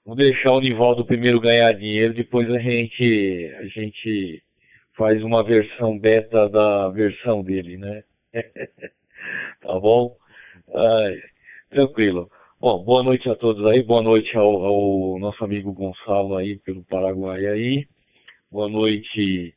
vamos 0.04 0.16
deixar 0.16 0.52
o 0.52 0.60
Nivaldo 0.60 1.04
primeiro 1.04 1.38
ganhar 1.38 1.70
dinheiro, 1.74 2.14
depois 2.14 2.50
a 2.50 2.58
gente 2.58 3.54
a 3.58 3.66
gente 3.66 4.42
faz 4.96 5.22
uma 5.22 5.44
versão 5.44 5.98
beta 5.98 6.48
da 6.48 6.88
versão 6.88 7.42
dele, 7.42 7.76
né? 7.76 8.02
tá 9.60 9.78
bom? 9.78 10.16
Ai, 10.74 11.20
tranquilo. 11.68 12.30
Bom, 12.58 12.82
boa 12.82 13.02
noite 13.02 13.28
a 13.28 13.34
todos 13.34 13.66
aí, 13.66 13.82
boa 13.82 14.02
noite 14.02 14.34
ao, 14.34 14.64
ao 14.64 15.18
nosso 15.18 15.44
amigo 15.44 15.72
Gonçalo 15.74 16.36
aí 16.36 16.58
pelo 16.60 16.82
Paraguai 16.84 17.46
aí. 17.46 17.86
Boa 18.50 18.68
noite 18.68 19.54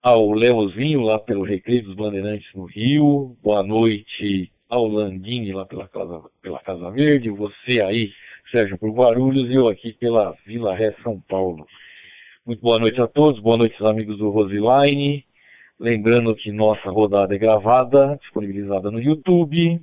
ao 0.00 0.30
Leozinho 0.30 1.00
lá 1.00 1.18
pelo 1.18 1.42
Recreio 1.42 1.82
dos 1.82 1.96
Bandeirantes 1.96 2.48
no 2.54 2.66
Rio. 2.66 3.36
Boa 3.42 3.64
noite 3.64 4.52
ao 4.68 4.86
Landini 4.86 5.52
lá 5.52 5.66
pela 5.66 5.88
Casa, 5.88 6.22
pela 6.40 6.60
Casa 6.60 6.90
Verde. 6.90 7.30
Você 7.30 7.80
aí, 7.80 8.12
Sérgio, 8.54 8.78
por 8.78 8.92
Guarulhos 8.92 9.50
e 9.50 9.54
eu 9.54 9.66
aqui 9.66 9.94
pela 9.94 10.32
Vila 10.46 10.76
Ré 10.76 10.94
São 11.02 11.20
Paulo. 11.22 11.66
Muito 12.46 12.62
boa 12.62 12.78
noite 12.78 13.00
a 13.00 13.08
todos, 13.08 13.40
boa 13.40 13.56
noite 13.56 13.74
aos 13.80 13.90
amigos 13.90 14.18
do 14.18 14.30
Roseline. 14.30 15.24
Lembrando 15.80 16.36
que 16.36 16.52
nossa 16.52 16.88
rodada 16.88 17.34
é 17.34 17.38
gravada, 17.38 18.16
disponibilizada 18.22 18.92
no 18.92 19.00
YouTube 19.00 19.80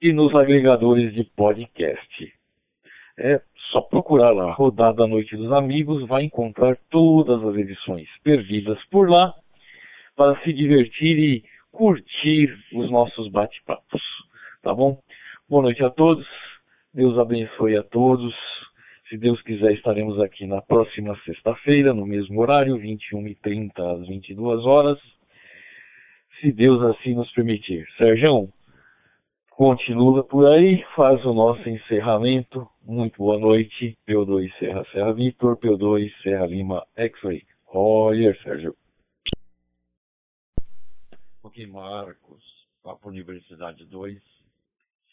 e 0.00 0.12
nos 0.14 0.34
agregadores 0.34 1.12
de 1.12 1.22
podcast. 1.22 2.32
É 3.18 3.42
só 3.72 3.82
procurar 3.82 4.30
lá, 4.30 4.52
Rodada 4.52 5.06
Noite 5.06 5.36
dos 5.36 5.52
Amigos, 5.52 6.06
vai 6.06 6.22
encontrar 6.22 6.78
todas 6.88 7.44
as 7.44 7.56
edições 7.56 8.08
perdidas 8.24 8.82
por 8.86 9.10
lá 9.10 9.34
para 10.16 10.34
se 10.40 10.52
divertir 10.54 11.18
e 11.18 11.44
curtir 11.70 12.58
os 12.72 12.90
nossos 12.90 13.28
bate-papos. 13.30 14.00
Tá 14.62 14.72
bom? 14.72 14.98
Boa 15.46 15.64
noite 15.64 15.84
a 15.84 15.90
todos. 15.90 16.26
Deus 16.98 17.16
abençoe 17.16 17.76
a 17.76 17.84
todos. 17.84 18.34
Se 19.08 19.16
Deus 19.16 19.40
quiser, 19.42 19.72
estaremos 19.72 20.18
aqui 20.18 20.48
na 20.48 20.60
próxima 20.60 21.16
sexta-feira, 21.24 21.94
no 21.94 22.04
mesmo 22.04 22.40
horário, 22.40 22.76
21h30 22.76 24.00
às 24.00 24.08
22 24.08 24.66
horas. 24.66 24.98
Se 26.40 26.50
Deus 26.50 26.82
assim 26.82 27.14
nos 27.14 27.30
permitir. 27.30 27.86
Sérgio, 27.96 28.52
continua 29.48 30.24
por 30.24 30.48
aí, 30.48 30.84
faz 30.96 31.24
o 31.24 31.32
nosso 31.32 31.68
encerramento. 31.68 32.68
Muito 32.82 33.18
boa 33.18 33.38
noite. 33.38 33.96
P2 34.04 34.52
Serra 34.58 34.84
Serra 34.90 35.12
Vitor, 35.12 35.56
P2 35.56 36.12
Serra 36.20 36.46
Lima 36.46 36.84
X-Ray. 36.96 37.44
Roger, 37.66 38.36
Sérgio. 38.42 38.74
Ok, 41.44 41.64
Marcos. 41.68 42.42
Papo 42.82 43.08
Universidade 43.08 43.84
2, 43.84 44.20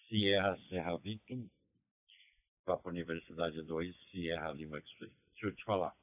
Sierra 0.09 0.57
Serra 0.67 0.97
Vitor. 0.97 1.37
Papo 2.65 2.89
Universidade 2.89 3.61
2, 3.61 3.95
Sierra 4.09 4.51
Lima 4.51 4.77
X-Ray. 4.79 5.11
Deixa 5.33 5.47
eu 5.47 5.55
te 5.55 5.63
falar. 5.63 5.95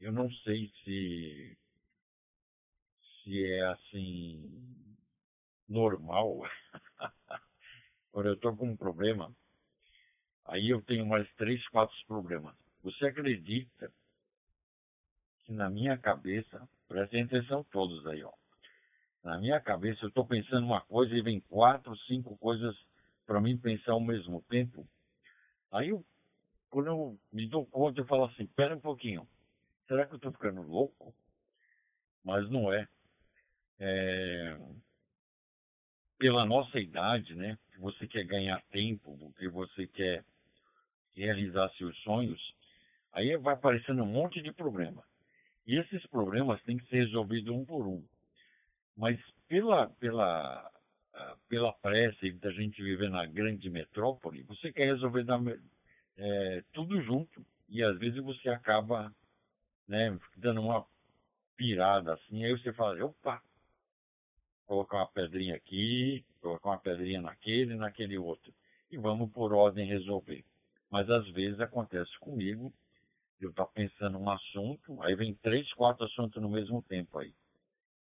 Eu 0.00 0.10
não 0.10 0.30
sei 0.30 0.72
se 0.82 1.58
se 3.22 3.44
é 3.44 3.66
assim 3.66 4.86
normal, 5.68 6.42
quando 8.12 8.26
eu 8.26 8.34
estou 8.34 8.56
com 8.56 8.68
um 8.68 8.76
problema, 8.76 9.34
aí 10.44 10.70
eu 10.70 10.82
tenho 10.82 11.06
mais 11.06 11.30
três, 11.36 11.66
quatro 11.68 11.96
problemas. 12.06 12.54
Você 12.82 13.06
acredita 13.06 13.90
que 15.44 15.52
na 15.52 15.70
minha 15.70 15.96
cabeça, 15.98 16.68
prestem 16.86 17.22
atenção 17.22 17.64
todos 17.64 18.06
aí, 18.06 18.22
ó. 18.22 18.32
Na 19.22 19.38
minha 19.38 19.58
cabeça 19.60 20.04
eu 20.04 20.08
estou 20.08 20.26
pensando 20.26 20.66
uma 20.66 20.82
coisa 20.82 21.14
e 21.14 21.22
vem 21.22 21.40
quatro, 21.40 21.96
cinco 22.06 22.36
coisas 22.36 22.76
para 23.26 23.40
mim 23.40 23.56
pensar 23.56 23.92
ao 23.92 24.00
mesmo 24.00 24.42
tempo. 24.42 24.86
Aí 25.72 25.88
eu, 25.88 26.04
quando 26.70 26.86
eu 26.86 27.18
me 27.32 27.48
dou 27.48 27.66
conta, 27.66 28.00
eu 28.00 28.06
falo 28.06 28.24
assim, 28.24 28.46
pera 28.46 28.76
um 28.76 28.80
pouquinho, 28.80 29.26
será 29.86 30.06
que 30.06 30.12
eu 30.12 30.16
estou 30.16 30.32
ficando 30.32 30.62
louco? 30.62 31.14
Mas 32.24 32.48
não 32.50 32.72
é. 32.72 32.88
é 33.78 34.58
pela 36.18 36.46
nossa 36.46 36.78
idade, 36.78 37.34
né? 37.34 37.58
Você 37.78 38.06
quer 38.06 38.24
ganhar 38.24 38.62
tempo, 38.70 39.32
que 39.36 39.48
você 39.48 39.86
quer 39.86 40.24
realizar 41.14 41.68
seus 41.76 41.96
sonhos, 41.98 42.40
aí 43.12 43.36
vai 43.36 43.54
aparecendo 43.54 44.02
um 44.02 44.06
monte 44.06 44.40
de 44.40 44.52
problema. 44.52 45.02
E 45.66 45.76
esses 45.76 46.04
problemas 46.06 46.62
têm 46.62 46.76
que 46.76 46.86
ser 46.88 47.04
resolvidos 47.04 47.52
um 47.52 47.64
por 47.64 47.86
um. 47.86 48.04
Mas 48.96 49.18
pela, 49.48 49.88
pela, 50.00 50.70
pela 51.48 51.72
pressa 51.72 52.30
da 52.40 52.50
gente 52.50 52.82
viver 52.82 53.10
na 53.10 53.24
grande 53.26 53.70
metrópole, 53.70 54.42
você 54.42 54.72
quer 54.72 54.86
resolver 54.86 55.24
na, 55.24 55.38
é, 56.16 56.64
tudo 56.72 57.00
junto. 57.02 57.44
E 57.68 57.82
às 57.82 57.98
vezes 57.98 58.22
você 58.22 58.48
acaba 58.48 59.14
né, 59.88 60.18
dando 60.36 60.60
uma 60.60 60.86
pirada 61.56 62.14
assim, 62.14 62.44
aí 62.44 62.52
você 62.52 62.72
fala, 62.72 63.04
opa, 63.04 63.42
colocar 64.66 64.98
uma 64.98 65.06
pedrinha 65.06 65.54
aqui, 65.54 66.24
colocar 66.40 66.70
uma 66.70 66.78
pedrinha 66.78 67.20
naquele, 67.20 67.74
naquele 67.74 68.18
outro. 68.18 68.52
E 68.90 68.96
vamos 68.96 69.30
por 69.32 69.52
ordem 69.52 69.86
resolver. 69.86 70.44
Mas 70.90 71.08
às 71.10 71.28
vezes 71.30 71.60
acontece 71.60 72.16
comigo, 72.18 72.72
eu 73.40 73.50
estou 73.50 73.66
pensando 73.66 74.18
um 74.18 74.30
assunto, 74.30 75.02
aí 75.02 75.14
vem 75.14 75.34
três, 75.34 75.72
quatro 75.74 76.04
assuntos 76.04 76.40
no 76.40 76.48
mesmo 76.48 76.82
tempo 76.82 77.18
aí. 77.18 77.34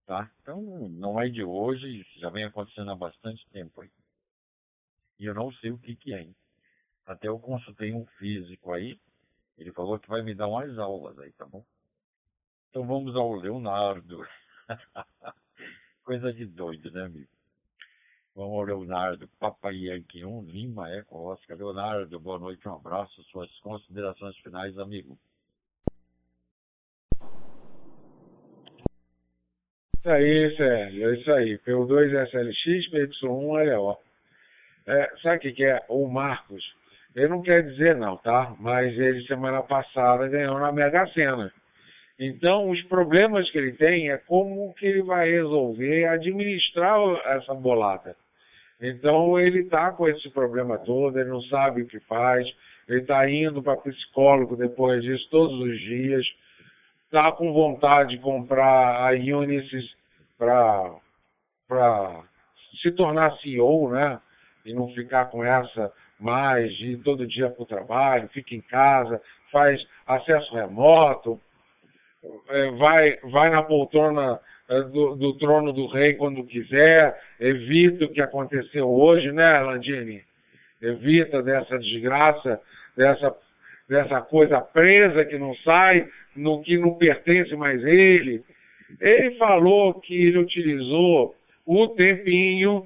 Tá? 0.07 0.31
Então 0.41 0.61
não 0.87 1.19
é 1.19 1.27
de 1.27 1.43
hoje, 1.43 2.07
já 2.15 2.29
vem 2.29 2.45
acontecendo 2.45 2.89
há 2.89 2.95
bastante 2.95 3.45
tempo 3.49 3.81
aí. 3.81 3.91
E 5.19 5.25
eu 5.25 5.33
não 5.33 5.51
sei 5.51 5.69
o 5.69 5.77
que, 5.77 5.97
que 5.97 6.13
é. 6.13 6.29
Até 7.05 7.27
eu 7.27 7.37
consultei 7.37 7.91
um 7.91 8.05
físico 8.17 8.71
aí, 8.71 8.97
ele 9.57 9.73
falou 9.73 9.99
que 9.99 10.07
vai 10.07 10.21
me 10.21 10.33
dar 10.33 10.47
umas 10.47 10.77
aulas 10.77 11.19
aí, 11.19 11.33
tá 11.33 11.45
bom? 11.45 11.61
Então 12.69 12.87
vamos 12.87 13.17
ao 13.17 13.33
Leonardo. 13.33 14.25
Coisa 16.05 16.31
de 16.31 16.45
doido, 16.45 16.89
né, 16.89 17.03
amigo? 17.03 17.29
Vamos 18.33 18.53
ao 18.53 18.63
Leonardo, 18.63 19.27
Papai 19.39 19.75
Yankee 19.75 20.23
1, 20.23 20.43
Lima, 20.43 20.89
Eco, 20.89 21.17
Oscar. 21.17 21.57
Leonardo, 21.57 22.17
boa 22.17 22.39
noite, 22.39 22.65
um 22.65 22.75
abraço, 22.75 23.21
suas 23.25 23.51
considerações 23.59 24.37
finais, 24.37 24.77
amigo. 24.77 25.19
Isso 30.07 30.13
aí, 30.13 30.55
Sérgio, 30.55 31.09
é 31.09 31.13
isso 31.15 31.31
aí. 31.33 31.57
P2 31.57 32.29
SLX, 32.29 32.89
PY1 32.91 33.75
LO. 33.75 33.97
É, 34.87 35.11
sabe 35.21 35.35
o 35.35 35.39
que, 35.41 35.51
que 35.51 35.65
é? 35.65 35.83
O 35.89 36.07
Marcos, 36.07 36.63
ele 37.13 37.27
não 37.27 37.41
quer 37.41 37.61
dizer 37.63 37.93
não, 37.93 38.15
tá? 38.15 38.55
Mas 38.57 38.97
ele 38.97 39.27
semana 39.27 39.61
passada 39.63 40.29
ganhou 40.29 40.57
na 40.59 40.71
Mega 40.71 41.05
Sena. 41.07 41.51
Então, 42.17 42.69
os 42.69 42.81
problemas 42.83 43.51
que 43.51 43.57
ele 43.57 43.73
tem 43.73 44.09
é 44.09 44.15
como 44.15 44.73
que 44.75 44.85
ele 44.85 45.01
vai 45.01 45.29
resolver 45.29 46.05
administrar 46.05 46.97
essa 47.25 47.53
bolada. 47.53 48.15
Então, 48.81 49.37
ele 49.37 49.63
está 49.63 49.91
com 49.91 50.07
esse 50.07 50.29
problema 50.29 50.77
todo, 50.77 51.19
ele 51.19 51.29
não 51.29 51.41
sabe 51.41 51.81
o 51.81 51.85
que 51.85 51.99
faz, 51.99 52.47
ele 52.87 53.01
está 53.01 53.29
indo 53.29 53.61
para 53.61 53.75
psicólogo 53.75 54.55
depois 54.55 55.03
disso 55.03 55.27
todos 55.29 55.59
os 55.59 55.77
dias, 55.81 56.25
está 57.07 57.31
com 57.31 57.51
vontade 57.53 58.11
de 58.11 58.19
comprar 58.19 59.07
a 59.07 59.11
Unisys 59.11 59.95
para 60.37 60.93
se 62.81 62.91
tornar 62.91 63.35
CEO, 63.37 63.89
né? 63.89 64.19
E 64.65 64.73
não 64.73 64.93
ficar 64.93 65.25
com 65.25 65.43
essa 65.43 65.91
mais, 66.19 66.75
de 66.75 66.91
ir 66.91 66.97
todo 66.97 67.27
dia 67.27 67.49
para 67.49 67.63
o 67.63 67.65
trabalho, 67.65 68.27
fica 68.29 68.55
em 68.55 68.61
casa, 68.61 69.21
faz 69.51 69.81
acesso 70.05 70.53
remoto, 70.55 71.39
é, 72.49 72.71
vai, 72.71 73.17
vai 73.31 73.49
na 73.49 73.63
poltrona 73.63 74.39
é, 74.67 74.81
do, 74.81 75.15
do, 75.15 75.37
trono 75.37 75.71
do 75.71 75.87
rei 75.87 76.15
quando 76.15 76.43
quiser, 76.43 77.17
evita 77.39 78.05
o 78.05 78.11
que 78.11 78.21
aconteceu 78.21 78.89
hoje, 78.89 79.31
né, 79.31 79.59
Landini? 79.59 80.23
Evita 80.81 81.41
dessa 81.41 81.77
desgraça, 81.79 82.59
dessa, 82.95 83.35
dessa 83.87 84.21
coisa 84.21 84.59
presa 84.59 85.25
que 85.25 85.37
não 85.37 85.55
sai, 85.57 86.07
no 86.35 86.61
que 86.61 86.77
não 86.77 86.95
pertence 86.95 87.55
mais 87.55 87.83
ele. 87.83 88.43
Ele 88.99 89.31
falou 89.37 89.95
que 89.95 90.13
ele 90.13 90.37
utilizou 90.37 91.35
o 91.65 91.87
tempinho 91.89 92.85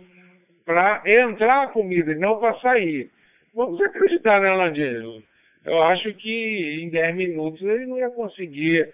para 0.65 1.01
entrar 1.05 1.63
a 1.63 1.67
comida 1.67 2.11
e 2.11 2.15
não 2.15 2.39
para 2.39 2.59
sair. 2.59 3.09
Vamos 3.53 3.81
acreditar, 3.81 4.39
né, 4.39 4.53
Landini? 4.53 5.23
Eu 5.65 5.81
acho 5.83 6.13
que 6.15 6.81
em 6.81 6.89
10 6.89 7.15
minutos 7.15 7.61
ele 7.61 7.85
não 7.85 7.97
ia 7.97 8.09
conseguir 8.09 8.91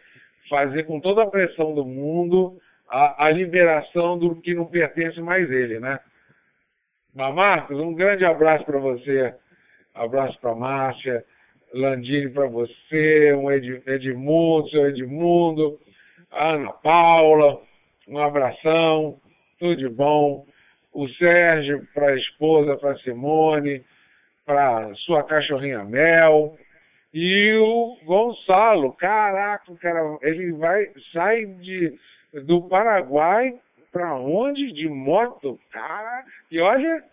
fazer 0.50 0.84
com 0.84 1.00
toda 1.00 1.24
a 1.24 1.28
pressão 1.28 1.74
do 1.74 1.86
mundo 1.86 2.58
a, 2.90 3.26
a 3.26 3.30
liberação 3.30 4.18
do 4.18 4.36
que 4.36 4.54
não 4.54 4.66
pertence 4.66 5.20
mais 5.22 5.50
ele, 5.50 5.80
né? 5.80 6.00
Mas, 7.14 7.34
Marcos, 7.34 7.78
um 7.80 7.94
grande 7.94 8.26
abraço 8.26 8.66
para 8.66 8.80
você. 8.80 9.34
Abraço 9.94 10.40
para 10.40 10.54
Márcia, 10.54 11.24
Landini 11.74 12.30
para 12.30 12.48
você, 12.48 13.34
um 13.34 13.52
Ed, 13.52 13.84
Edmundo, 13.86 14.70
seu 14.70 14.88
Edmundo, 14.88 15.80
Ana 16.32 16.72
Paula, 16.72 17.62
um 18.08 18.18
abração, 18.18 19.20
tudo 19.60 19.76
de 19.76 19.90
bom. 19.90 20.46
O 20.94 21.08
Sérgio 21.10 21.86
para 21.94 22.08
a 22.08 22.16
esposa, 22.16 22.78
para 22.78 22.98
Simone, 23.00 23.84
para 24.46 24.94
sua 25.06 25.24
cachorrinha 25.24 25.84
Mel. 25.84 26.58
E 27.14 27.54
o 27.56 27.98
Gonçalo, 28.06 28.94
caraca, 28.94 29.74
cara, 29.76 30.18
ele 30.22 30.54
vai, 30.54 30.88
sai 31.12 31.46
de, 31.46 31.98
do 32.46 32.68
Paraguai 32.68 33.54
para 33.92 34.16
onde? 34.16 34.72
De 34.74 34.88
moto? 34.88 35.60
Cara, 35.72 36.24
e 36.52 36.60
olha, 36.60 37.04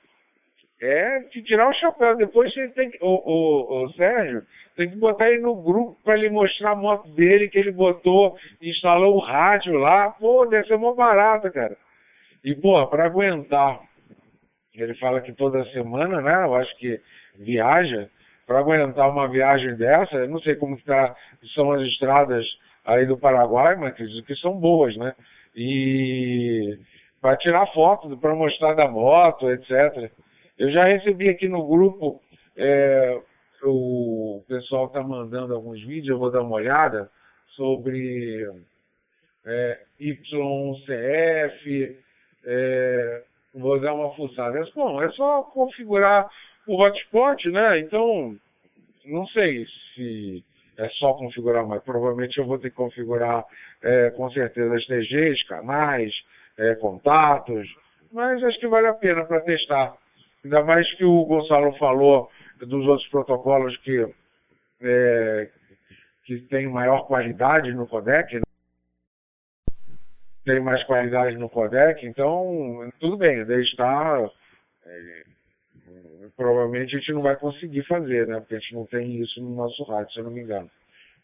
é 0.85 1.21
tirar 1.45 1.69
o 1.69 1.75
chapéu. 1.75 2.17
Depois 2.17 2.53
você 2.53 2.69
tem 2.69 2.91
que. 2.91 2.99
O, 3.01 3.09
o, 3.09 3.85
o 3.85 3.93
Sérgio 3.93 4.43
tem 4.77 4.91
que 4.91 4.97
botar 4.97 5.31
ele 5.31 5.41
no 5.41 5.55
grupo 5.55 5.97
para 6.05 6.15
ele 6.19 6.31
mostrar 6.31 6.73
a 6.73 6.77
moto 6.77 7.09
dele 7.11 7.49
que 7.49 7.59
ele 7.59 7.73
botou, 7.73 8.37
instalou 8.61 9.17
um 9.17 9.21
rádio 9.21 9.75
lá. 9.79 10.11
Pô, 10.11 10.47
deve 10.47 10.67
ser 10.67 10.75
uma 10.75 10.95
barata, 10.95 11.51
cara. 11.51 11.77
E, 12.45 12.55
pô, 12.55 12.87
para 12.89 13.07
aguentar, 13.07 13.81
ele 14.75 14.95
fala 14.95 15.21
que 15.21 15.33
toda 15.33 15.65
semana, 15.73 16.21
né? 16.21 16.45
Eu 16.45 16.55
acho 16.55 16.77
que 16.77 17.01
viaja. 17.37 18.09
Para 18.47 18.59
aguentar 18.59 19.09
uma 19.09 19.27
viagem 19.27 19.75
dessa, 19.77 20.17
eu 20.17 20.29
não 20.29 20.39
sei 20.41 20.55
como 20.57 20.79
tá, 20.83 21.17
são 21.55 21.73
as 21.73 21.81
estradas 21.89 22.45
aí 22.85 23.07
do 23.07 23.17
Paraguai, 23.17 23.75
mas 23.77 23.93
acredito 23.93 24.27
que 24.27 24.37
são 24.37 24.53
boas, 24.61 24.95
né? 24.99 25.15
E 25.57 26.79
para 27.23 27.39
tirar 27.39 27.67
foto, 27.69 28.15
para 28.19 28.35
mostrar 28.35 28.75
da 28.75 28.87
moto, 28.87 29.51
etc. 29.51 30.13
Eu 30.59 30.71
já 30.71 30.85
recebi 30.85 31.29
aqui 31.29 31.49
no 31.49 31.67
grupo, 31.67 32.21
é, 32.57 33.21
o 33.63 34.43
pessoal 34.47 34.87
está 34.87 35.03
mandando 35.03 35.55
alguns 35.55 35.83
vídeos, 35.83 36.09
eu 36.09 36.19
vou 36.19 36.31
dar 36.31 36.43
uma 36.43 36.57
olhada, 36.57 37.11
sobre 37.57 38.47
é, 39.45 39.81
YCF, 40.01 41.97
é, 42.45 43.23
vou 43.55 43.81
dar 43.81 43.95
uma 43.95 44.15
fuçada. 44.15 44.61
Bom, 44.75 45.03
é 45.03 45.11
só 45.11 45.43
configurar 45.43 46.29
o 46.67 46.81
hotspot, 46.81 47.49
né? 47.51 47.81
Então, 47.81 48.37
não 49.05 49.27
sei 49.29 49.67
se 49.95 50.45
é 50.77 50.89
só 50.91 51.15
configurar, 51.15 51.67
mas 51.67 51.83
provavelmente 51.83 52.39
eu 52.39 52.47
vou 52.47 52.59
ter 52.59 52.71
que 52.71 52.77
configurar 52.77 53.45
é, 53.83 54.11
com 54.11 54.31
certeza 54.31 54.75
as 54.75 54.87
TGs, 54.87 55.47
canais, 55.47 56.13
é, 56.59 56.75
contatos, 56.77 57.69
mas 58.13 58.43
acho 58.43 58.59
que 58.59 58.67
vale 58.67 58.87
a 58.87 58.95
pena 58.95 59.25
para 59.25 59.41
testar. 59.41 59.97
Ainda 60.45 60.63
mais 60.63 60.93
que 60.97 61.05
o 61.05 61.25
Gonçalo 61.25 61.73
falou 61.79 62.31
dos 62.61 62.87
outros 62.87 63.09
protocolos 63.09 63.77
que, 63.79 64.07
é, 64.83 65.51
que 66.25 66.39
tem 66.49 66.69
maior 66.69 67.07
qualidade 67.07 67.73
no 67.73 67.87
codec, 67.87 68.35
né? 68.35 68.43
tem 70.45 70.61
mais 70.61 70.85
qualidade 70.85 71.37
no 71.39 71.49
codec, 71.49 72.07
então 72.07 72.93
tudo 73.01 73.17
bem, 73.17 73.45
daí 73.47 73.63
está. 73.63 74.31
É, 74.87 75.23
provavelmente 76.37 76.95
a 76.95 76.99
gente 76.99 77.13
não 77.13 77.23
vai 77.23 77.37
conseguir 77.37 77.83
fazer, 77.85 78.27
né? 78.27 78.41
Porque 78.41 78.57
a 78.57 78.59
gente 78.59 78.75
não 78.75 78.87
tem 78.87 79.17
isso 79.23 79.41
no 79.41 79.55
nosso 79.55 79.83
rádio, 79.85 80.13
se 80.13 80.19
eu 80.19 80.25
não 80.25 80.31
me 80.31 80.43
engano. 80.43 80.71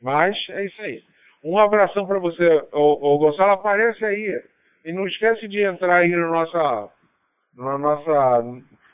Mas 0.01 0.37
é 0.51 0.65
isso 0.65 0.81
aí. 0.81 1.03
Um 1.45 1.59
abração 1.59 2.07
para 2.07 2.19
você. 2.19 2.65
O, 2.73 3.19
Gonçalo, 3.19 3.53
aparece 3.53 4.05
aí. 4.05 4.43
E 4.85 4.93
não 4.93 5.07
esquece 5.07 5.47
de 5.49 5.63
entrar 5.63 5.97
aí 5.97 6.11
na 6.11 6.29
nossa, 6.29 6.93
na 7.55 7.79
nossa 7.79 8.43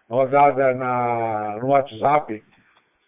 rodada 0.09 0.75
na, 0.75 1.59
no 1.61 1.69
WhatsApp. 1.69 2.43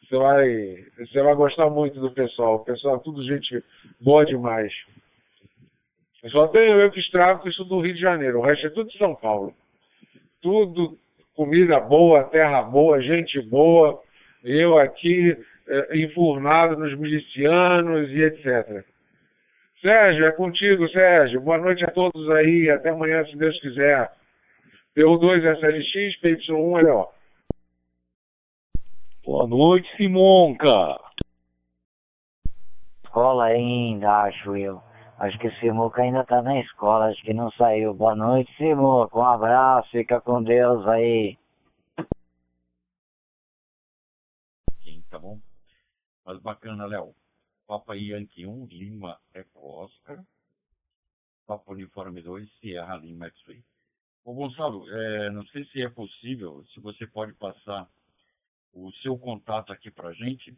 Você 0.03 0.17
vai, 0.17 0.85
você 0.99 1.23
vai 1.23 1.35
gostar 1.35 1.69
muito 1.69 2.01
do 2.01 2.11
pessoal. 2.11 2.57
O 2.57 2.65
pessoal 2.65 2.97
é 2.97 3.01
tudo 3.01 3.23
gente 3.25 3.63
boa 4.01 4.25
demais. 4.25 4.73
só 6.31 6.49
tenho 6.49 6.81
eu 6.81 6.91
que 6.91 7.01
estrago 7.01 7.49
isso 7.49 7.65
do 7.65 7.81
Rio 7.81 7.95
de 7.95 8.01
Janeiro. 8.01 8.39
O 8.39 8.43
resto 8.43 8.67
é 8.67 8.71
tudo 8.71 8.91
de 8.91 8.99
São 8.99 9.15
Paulo. 9.15 9.55
Tudo 10.41 10.97
comida 11.35 11.79
boa, 11.79 12.25
terra 12.25 12.63
boa, 12.63 13.01
gente 13.03 13.41
boa. 13.43 14.01
Eu 14.43 14.79
aqui 14.79 15.37
é, 15.69 15.99
enfurnado 15.99 16.77
nos 16.79 16.97
milicianos 16.99 18.09
e 18.11 18.23
etc. 18.23 18.85
Sérgio, 19.81 20.27
é 20.27 20.33
contigo, 20.33 20.89
Sérgio. 20.89 21.41
Boa 21.41 21.59
noite 21.59 21.85
a 21.85 21.91
todos 21.91 22.29
aí. 22.31 22.71
Até 22.71 22.89
amanhã, 22.89 23.25
se 23.27 23.37
Deus 23.37 23.61
quiser. 23.61 24.11
PU2 24.99 25.45
SLX, 25.61 26.21
PY1 26.21 26.83
LO. 26.83 27.13
Boa 29.25 29.47
noite, 29.47 29.89
Simonca. 29.97 30.99
Escola 33.05 33.45
ainda, 33.45 34.23
acho 34.23 34.57
eu. 34.57 34.83
Acho 35.21 35.39
que 35.39 35.47
o 35.47 35.55
Simuca 35.61 36.03
ainda 36.03 36.25
tá 36.25 36.43
na 36.43 36.59
escola, 36.59 37.11
acho 37.11 37.23
que 37.23 37.33
não 37.33 37.49
saiu. 37.53 37.95
Boa 37.95 38.17
noite, 38.17 38.53
Simuca. 38.57 39.17
Um 39.17 39.25
abraço, 39.25 39.89
fica 39.93 40.21
com 40.21 40.43
Deus 40.43 40.85
aí. 40.89 41.39
Sim, 44.83 45.05
tá 45.09 45.21
bom? 45.21 45.39
Mas 46.27 46.41
bacana, 46.41 46.87
Léo. 46.87 47.15
Papa 47.69 47.95
Yankee 47.95 48.47
1, 48.47 48.67
Lima 48.67 49.17
Eco 49.33 49.61
Oscar. 49.85 50.25
Papa 51.47 51.71
Uniforme 51.71 52.21
2, 52.21 52.51
Sierra 52.59 52.97
Lima 52.97 53.29
X-Ray. 53.29 53.63
Ô 54.29 54.35
Gonçalo, 54.35 54.87
é, 54.91 55.31
não 55.31 55.43
sei 55.47 55.65
se 55.69 55.81
é 55.81 55.89
possível, 55.89 56.63
se 56.75 56.81
você 56.81 57.07
pode 57.07 57.33
passar 57.33 57.89
o 58.75 58.93
seu 59.01 59.17
contato 59.17 59.73
aqui 59.73 59.91
pra 59.91 60.13
gente, 60.13 60.55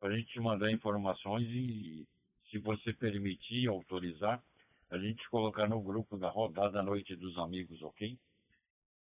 pra 0.00 0.10
gente 0.10 0.32
te 0.32 0.40
mandar 0.40 0.72
informações 0.72 1.46
e 1.46 2.04
se 2.50 2.58
você 2.58 2.92
permitir, 2.92 3.68
autorizar, 3.68 4.42
a 4.90 4.98
gente 4.98 5.30
colocar 5.30 5.68
no 5.68 5.80
grupo 5.80 6.18
da 6.18 6.28
rodada 6.30 6.82
Noite 6.82 7.14
dos 7.14 7.38
Amigos, 7.38 7.80
ok? 7.84 8.18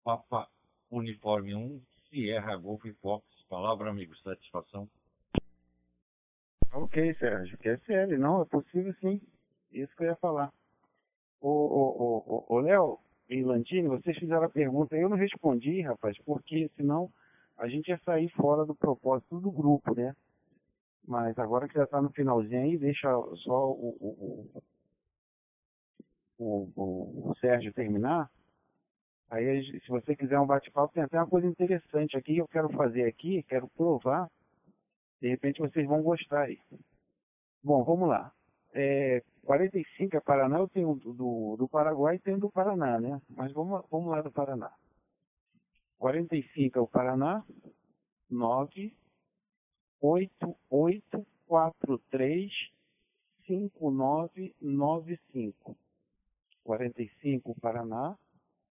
Papa 0.03 0.47
Uniforme 0.91 1.55
1, 1.55 1.81
Sierra 2.07 2.55
Golf 2.57 2.85
Fox. 3.01 3.25
Palavra, 3.49 3.89
amigo, 3.89 4.15
satisfação. 4.17 4.87
Ok, 6.71 7.11
Sérgio, 7.15 7.57
que 7.57 7.69
é 7.69 7.77
sério, 7.79 8.19
não, 8.19 8.43
é 8.43 8.45
possível 8.45 8.93
sim. 9.01 9.19
Isso 9.71 9.95
que 9.95 10.03
eu 10.03 10.09
ia 10.09 10.15
falar. 10.17 10.53
Ô, 11.41 11.49
ô, 11.49 12.23
ô, 12.27 12.45
ô, 12.55 12.59
Léo 12.59 12.99
e 13.29 13.41
Landini, 13.43 13.87
vocês 13.87 14.17
fizeram 14.17 14.43
a 14.43 14.49
pergunta, 14.49 14.95
eu 14.95 15.09
não 15.09 15.17
respondi, 15.17 15.81
rapaz, 15.81 16.17
porque 16.25 16.69
senão 16.75 17.11
a 17.57 17.67
gente 17.67 17.87
ia 17.87 17.99
sair 17.99 18.29
fora 18.29 18.65
do 18.65 18.75
propósito 18.75 19.39
do 19.39 19.51
grupo, 19.51 19.95
né? 19.95 20.15
Mas 21.07 21.37
agora 21.37 21.67
que 21.67 21.75
já 21.75 21.83
está 21.83 22.01
no 22.01 22.11
finalzinho 22.11 22.61
aí, 22.61 22.77
deixa 22.77 23.09
só 23.43 23.71
o, 23.71 23.95
o, 23.99 24.61
o, 26.37 26.71
o, 26.75 27.29
o 27.31 27.35
Sérgio 27.35 27.73
terminar. 27.73 28.29
Aí, 29.29 29.81
se 29.81 29.87
você 29.89 30.15
quiser 30.15 30.39
um 30.39 30.45
bate-papo, 30.45 30.93
tem 30.93 31.03
até 31.03 31.17
uma 31.17 31.27
coisa 31.27 31.47
interessante 31.47 32.15
aqui 32.17 32.35
que 32.35 32.41
eu 32.41 32.47
quero 32.47 32.69
fazer 32.69 33.05
aqui, 33.05 33.43
quero 33.43 33.67
provar. 33.69 34.29
De 35.21 35.29
repente 35.29 35.59
vocês 35.59 35.87
vão 35.87 36.01
gostar 36.01 36.43
aí. 36.43 36.59
Bom, 37.63 37.83
vamos 37.83 38.07
lá. 38.07 38.31
É, 38.73 39.23
45 39.45 40.17
é 40.17 40.19
Paraná, 40.19 40.57
eu 40.57 40.67
tenho 40.67 40.95
do, 40.95 41.55
do 41.57 41.69
Paraguai 41.69 42.15
e 42.15 42.19
tenho 42.19 42.39
do 42.39 42.49
Paraná, 42.49 42.99
né? 42.99 43.21
Mas 43.29 43.53
vamos, 43.53 43.85
vamos 43.91 44.09
lá 44.09 44.21
do 44.21 44.31
Paraná. 44.31 44.73
45 45.99 46.77
é 46.77 46.81
o 46.81 46.87
Paraná, 46.87 47.45
9 48.29 48.93
8843 50.01 52.51
5995. 53.47 55.77
45 56.63 57.55
Paraná 57.61 58.17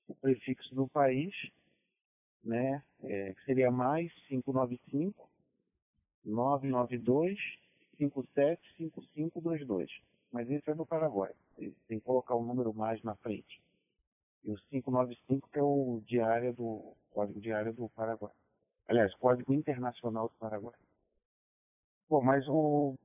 o 0.07 0.15
prefixo 0.15 0.75
do 0.75 0.87
país, 0.87 1.33
né? 2.43 2.83
É, 3.03 3.33
que 3.33 3.45
seria 3.45 3.71
mais 3.71 4.11
595 4.27 5.29
992 6.25 7.39
575522. 7.97 9.89
Mas 10.31 10.49
esse 10.49 10.69
é 10.69 10.75
do 10.75 10.85
Paraguai. 10.85 11.31
Tem 11.57 11.99
que 11.99 12.05
colocar 12.05 12.35
o 12.35 12.43
número 12.43 12.73
mais 12.73 13.01
na 13.03 13.15
frente. 13.15 13.61
E 14.43 14.51
o 14.51 14.57
595 14.69 15.49
que 15.49 15.59
é 15.59 15.63
o 15.63 16.01
diário 16.05 16.53
do 16.53 16.93
código 17.11 17.39
diário 17.39 17.73
do 17.73 17.89
Paraguai. 17.89 18.33
Aliás, 18.87 19.13
código 19.15 19.53
internacional 19.53 20.29
do 20.29 20.35
Paraguai. 20.35 20.75
Bom, 22.09 22.21
mas 22.21 22.47
o, 22.47 22.97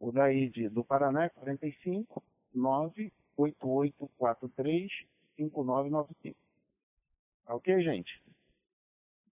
o 0.00 0.12
daí 0.12 0.48
de, 0.48 0.68
do 0.68 0.84
Paraná 0.84 1.24
é 1.24 1.28
45 1.28 2.22
9 2.54 3.12
8843-5995. 3.38 6.34
Ok, 7.46 7.82
gente? 7.82 8.22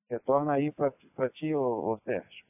Retorna 0.09 0.53
aí 0.53 0.71
para 0.71 0.93
ti, 1.31 1.53
ô, 1.53 1.93
ô 1.93 1.99
Sérgio. 1.99 2.47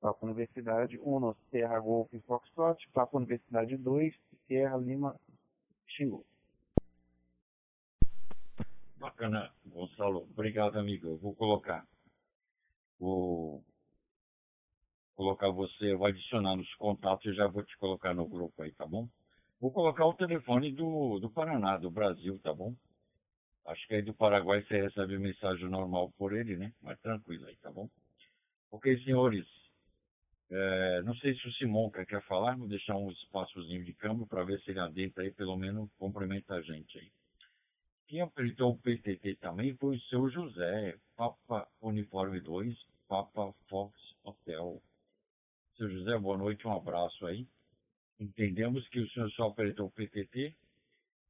Papo 0.00 0.26
Universidade 0.26 1.00
1, 1.00 1.34
Sierra 1.50 1.80
Golf 1.80 2.12
Foxtrot, 2.26 2.86
Papo 2.92 3.16
Universidade 3.16 3.74
2, 3.78 4.14
Sierra 4.46 4.76
Lima 4.76 5.18
Xingu. 5.88 6.26
Bacana, 8.96 9.50
Gonçalo. 9.64 10.28
Obrigado, 10.30 10.78
amigo. 10.78 11.08
Eu 11.08 11.16
vou 11.16 11.34
colocar. 11.34 11.88
Vou 12.98 13.64
colocar 15.14 15.50
você, 15.50 15.94
vou 15.94 16.06
adicionar 16.06 16.56
nos 16.56 16.72
contatos 16.74 17.26
e 17.26 17.34
já 17.34 17.46
vou 17.46 17.62
te 17.62 17.76
colocar 17.78 18.14
no 18.14 18.26
grupo 18.26 18.62
aí, 18.62 18.72
tá 18.72 18.86
bom? 18.86 19.08
Vou 19.60 19.70
colocar 19.70 20.04
o 20.06 20.14
telefone 20.14 20.72
do, 20.72 21.18
do 21.20 21.30
Paraná, 21.30 21.78
do 21.78 21.90
Brasil, 21.90 22.38
tá 22.40 22.52
bom? 22.52 22.74
Acho 23.66 23.86
que 23.86 23.94
aí 23.94 24.02
do 24.02 24.12
Paraguai 24.12 24.62
você 24.62 24.82
recebe 24.82 25.18
mensagem 25.18 25.68
normal 25.68 26.12
por 26.18 26.34
ele, 26.34 26.56
né? 26.56 26.72
Mas 26.82 27.00
tranquilo 27.00 27.46
aí, 27.46 27.56
tá 27.56 27.70
bom? 27.70 27.88
Ok, 28.70 29.02
senhores. 29.04 29.46
É, 30.50 31.02
não 31.02 31.14
sei 31.16 31.34
se 31.34 31.48
o 31.48 31.52
Simon 31.52 31.90
quer, 31.90 32.04
quer 32.04 32.22
falar, 32.24 32.56
vou 32.56 32.68
deixar 32.68 32.96
um 32.96 33.10
espaçozinho 33.10 33.84
de 33.84 33.94
câmbio 33.94 34.26
para 34.26 34.44
ver 34.44 34.60
se 34.60 34.70
ele 34.70 34.80
adentra 34.80 35.22
aí, 35.22 35.30
pelo 35.30 35.56
menos 35.56 35.90
cumprimenta 35.98 36.54
a 36.54 36.60
gente 36.60 36.98
aí. 36.98 37.10
Quem 38.06 38.20
apertou 38.20 38.72
o 38.72 38.78
PTT 38.78 39.36
também 39.36 39.74
foi 39.76 39.96
o 39.96 40.00
seu 40.02 40.28
José, 40.28 40.98
Papa 41.16 41.66
Uniforme 41.80 42.40
2, 42.40 42.76
Papa 43.08 43.52
Fox 43.68 43.98
Hotel. 44.22 44.80
Seu 45.76 45.88
José, 46.14 46.18
boa 46.18 46.38
noite, 46.38 46.66
um 46.66 46.72
abraço 46.72 47.26
aí. 47.26 47.46
Entendemos 48.20 48.86
que 48.88 49.00
o 49.00 49.10
senhor 49.10 49.30
só 49.32 49.48
apertou 49.48 49.86
o 49.86 49.90
PTT 49.90 50.54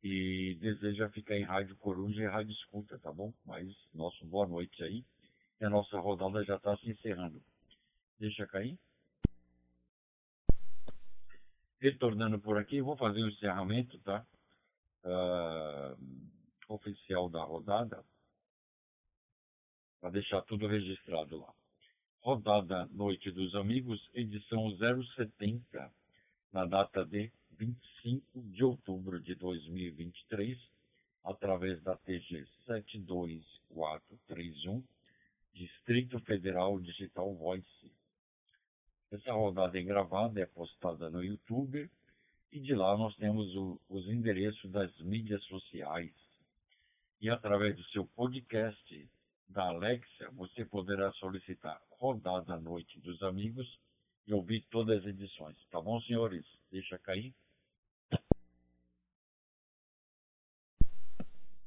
e 0.02 0.58
deseja 0.60 1.08
ficar 1.08 1.36
em 1.36 1.42
Rádio 1.42 1.76
Coruja 1.76 2.22
e 2.22 2.26
Rádio 2.26 2.52
Escuta, 2.52 2.98
tá 2.98 3.10
bom? 3.10 3.32
Mas 3.46 3.66
nosso 3.94 4.24
boa 4.26 4.46
noite 4.46 4.82
aí. 4.82 5.04
E 5.60 5.64
a 5.64 5.70
nossa 5.70 5.98
rodada 5.98 6.44
já 6.44 6.56
está 6.56 6.76
se 6.76 6.90
encerrando. 6.90 7.42
Deixa 8.18 8.46
cair. 8.46 8.78
Retornando 11.80 12.38
por 12.38 12.58
aqui, 12.58 12.80
vou 12.82 12.96
fazer 12.96 13.22
o 13.22 13.24
um 13.24 13.28
encerramento, 13.28 13.98
tá? 14.00 14.26
Uh, 15.04 15.96
oficial 16.68 17.28
da 17.28 17.42
rodada, 17.42 18.04
para 20.00 20.10
deixar 20.10 20.42
tudo 20.42 20.66
registrado 20.66 21.38
lá. 21.38 21.54
Rodada 22.24 22.86
Noite 22.86 23.30
dos 23.30 23.54
Amigos, 23.54 24.00
edição 24.14 24.74
070, 25.14 25.92
na 26.54 26.64
data 26.64 27.04
de 27.04 27.30
25 27.58 28.42
de 28.44 28.64
outubro 28.64 29.20
de 29.20 29.34
2023, 29.34 30.58
através 31.22 31.82
da 31.82 31.98
TG 31.98 32.46
72431, 32.64 34.82
Distrito 35.52 36.18
Federal 36.20 36.80
Digital 36.80 37.34
Voice. 37.34 37.92
Essa 39.12 39.34
rodada 39.34 39.78
é 39.78 39.82
gravada, 39.82 40.40
é 40.40 40.46
postada 40.46 41.10
no 41.10 41.22
YouTube 41.22 41.90
e 42.50 42.58
de 42.58 42.74
lá 42.74 42.96
nós 42.96 43.14
temos 43.16 43.54
o, 43.54 43.78
os 43.86 44.08
endereços 44.08 44.70
das 44.70 44.98
mídias 45.00 45.44
sociais 45.44 46.14
e 47.20 47.28
através 47.28 47.76
do 47.76 47.84
seu 47.90 48.06
podcast 48.06 49.10
da 49.48 49.68
Alexa, 49.68 50.30
você 50.32 50.64
poderá 50.64 51.12
solicitar 51.12 51.80
Rodada 51.98 52.54
à 52.54 52.60
Noite 52.60 52.98
dos 53.00 53.22
Amigos 53.22 53.78
e 54.26 54.34
ouvir 54.34 54.62
todas 54.70 55.00
as 55.00 55.06
edições. 55.06 55.56
Tá 55.70 55.80
bom, 55.80 56.00
senhores? 56.02 56.44
Deixa 56.70 56.98
cair. 56.98 57.34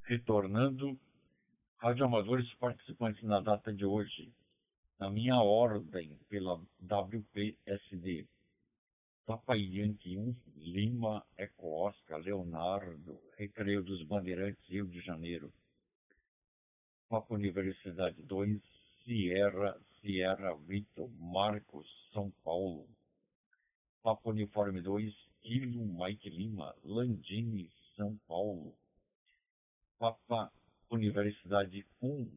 Retornando, 0.04 0.98
radioamadores 1.78 2.52
participantes 2.56 3.22
na 3.24 3.40
data 3.42 3.74
de 3.74 3.86
hoje, 3.86 4.34
na 5.00 5.10
minha 5.10 5.36
ordem 5.42 6.18
pela 6.30 6.62
WPSD, 6.82 8.26
Papa 9.28 9.56
Yankee 9.56 10.18
1, 10.18 10.36
Lima, 10.56 11.22
Eco 11.36 11.68
Oscar, 11.86 12.18
Leonardo, 12.20 13.20
Recreio 13.38 13.84
dos 13.84 14.02
Bandeirantes, 14.04 14.66
Rio 14.70 14.88
de 14.88 15.02
Janeiro. 15.02 15.52
Papa 17.10 17.36
Universidade 17.36 18.22
2, 18.24 18.62
Sierra, 19.06 19.80
Sierra 20.02 20.54
Vitor, 20.68 21.10
Marcos, 21.18 21.88
São 22.14 22.34
Paulo. 22.44 22.86
Papa 24.04 24.30
Uniforme 24.30 24.82
2, 24.82 25.16
Kilo 25.42 25.86
Mike 25.86 26.30
Lima, 26.30 26.76
Landini, 26.84 27.72
São 27.96 28.18
Paulo. 28.28 28.76
Papa 29.98 30.52
Universidade 30.92 31.86
1, 32.02 32.30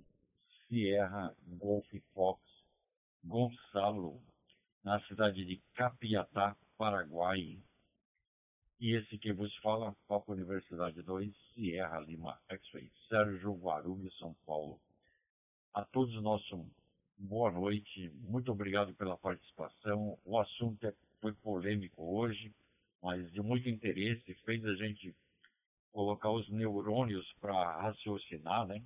Sierra 0.68 1.34
Golf 1.58 1.88
Fox, 2.14 2.40
Gonçalo, 3.24 4.22
na 4.84 5.00
cidade 5.08 5.44
de 5.44 5.60
Capiatá, 5.74 6.56
Paraguai. 6.78 7.58
E 8.80 8.94
esse 8.96 9.18
que 9.18 9.30
vos 9.30 9.54
fala, 9.56 9.94
Papo 10.08 10.32
Universidade 10.32 11.02
2, 11.02 11.30
Sierra 11.52 12.00
Lima 12.00 12.40
X-Ray, 12.48 12.90
Sérgio 13.10 13.52
Guarulhos, 13.52 14.16
São 14.18 14.34
Paulo. 14.46 14.80
A 15.74 15.84
todos 15.84 16.14
nosso 16.22 16.66
boa 17.18 17.50
noite, 17.50 18.10
muito 18.22 18.50
obrigado 18.50 18.94
pela 18.94 19.18
participação. 19.18 20.18
O 20.24 20.38
assunto 20.38 20.86
é, 20.86 20.94
foi 21.20 21.34
polêmico 21.34 22.02
hoje, 22.02 22.50
mas 23.02 23.30
de 23.32 23.42
muito 23.42 23.68
interesse, 23.68 24.32
fez 24.46 24.64
a 24.64 24.74
gente 24.74 25.14
colocar 25.92 26.30
os 26.30 26.48
neurônios 26.48 27.30
para 27.38 27.82
raciocinar, 27.82 28.66
né? 28.66 28.82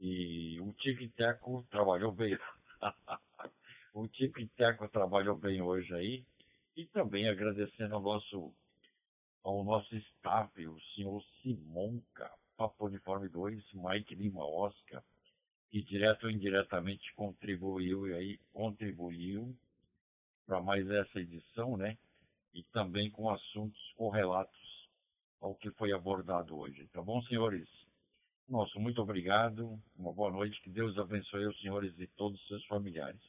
E 0.00 0.60
o 0.60 0.72
Tic 0.74 1.12
Teco 1.16 1.66
trabalhou 1.72 2.12
bem. 2.12 2.38
o 3.92 4.06
Tic 4.06 4.36
Teco 4.56 4.88
trabalhou 4.88 5.36
bem 5.36 5.60
hoje 5.60 5.92
aí. 5.92 6.24
E 6.76 6.86
também 6.86 7.28
agradecendo 7.28 7.96
ao 7.96 8.00
nosso, 8.00 8.54
ao 9.42 9.64
nosso 9.64 9.94
staff, 9.96 10.66
o 10.66 10.80
senhor 10.94 11.22
Simonca, 11.42 12.30
Papo 12.56 12.86
Uniforme 12.86 13.28
2, 13.28 13.72
Mike 13.74 14.14
Lima 14.14 14.44
Oscar, 14.44 15.02
que 15.70 15.82
direto 15.82 16.24
ou 16.24 16.30
indiretamente 16.30 17.12
contribuiu 17.14 18.08
e 18.08 18.14
aí 18.14 18.38
contribuiu 18.52 19.54
para 20.46 20.60
mais 20.60 20.88
essa 20.90 21.20
edição, 21.20 21.76
né? 21.76 21.96
E 22.54 22.62
também 22.64 23.10
com 23.10 23.30
assuntos 23.30 23.80
correlatos 23.96 24.88
ao 25.40 25.54
que 25.54 25.70
foi 25.72 25.92
abordado 25.92 26.56
hoje. 26.56 26.88
Tá 26.88 27.02
bom, 27.02 27.22
senhores? 27.22 27.68
Nosso 28.48 28.80
muito 28.80 29.02
obrigado, 29.02 29.78
uma 29.94 30.12
boa 30.12 30.30
noite, 30.30 30.60
que 30.62 30.70
Deus 30.70 30.96
abençoe 30.96 31.46
os 31.46 31.60
senhores 31.60 31.96
e 31.98 32.06
todos 32.06 32.40
os 32.40 32.48
seus 32.48 32.64
familiares. 32.64 33.20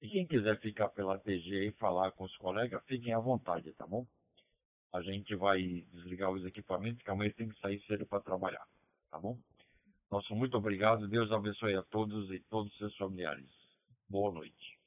E 0.00 0.08
quem 0.08 0.26
quiser 0.26 0.58
ficar 0.60 0.88
pela 0.88 1.18
TG 1.18 1.68
e 1.68 1.72
falar 1.72 2.12
com 2.12 2.24
os 2.24 2.36
colegas, 2.38 2.82
fiquem 2.86 3.12
à 3.12 3.18
vontade, 3.18 3.72
tá 3.74 3.86
bom? 3.86 4.06
A 4.92 5.02
gente 5.02 5.34
vai 5.34 5.60
desligar 5.92 6.30
os 6.30 6.44
equipamentos, 6.44 7.02
que 7.02 7.10
amanhã 7.10 7.30
tem 7.36 7.48
que 7.48 7.60
sair 7.60 7.80
cedo 7.86 8.06
para 8.06 8.22
trabalhar, 8.22 8.66
tá 9.10 9.18
bom? 9.18 9.38
Nosso 10.10 10.34
muito 10.34 10.56
obrigado, 10.56 11.06
Deus 11.06 11.30
abençoe 11.30 11.74
a 11.76 11.82
todos 11.82 12.30
e 12.30 12.40
todos 12.48 12.72
os 12.72 12.78
seus 12.78 12.96
familiares. 12.96 13.50
Boa 14.08 14.32
noite. 14.32 14.77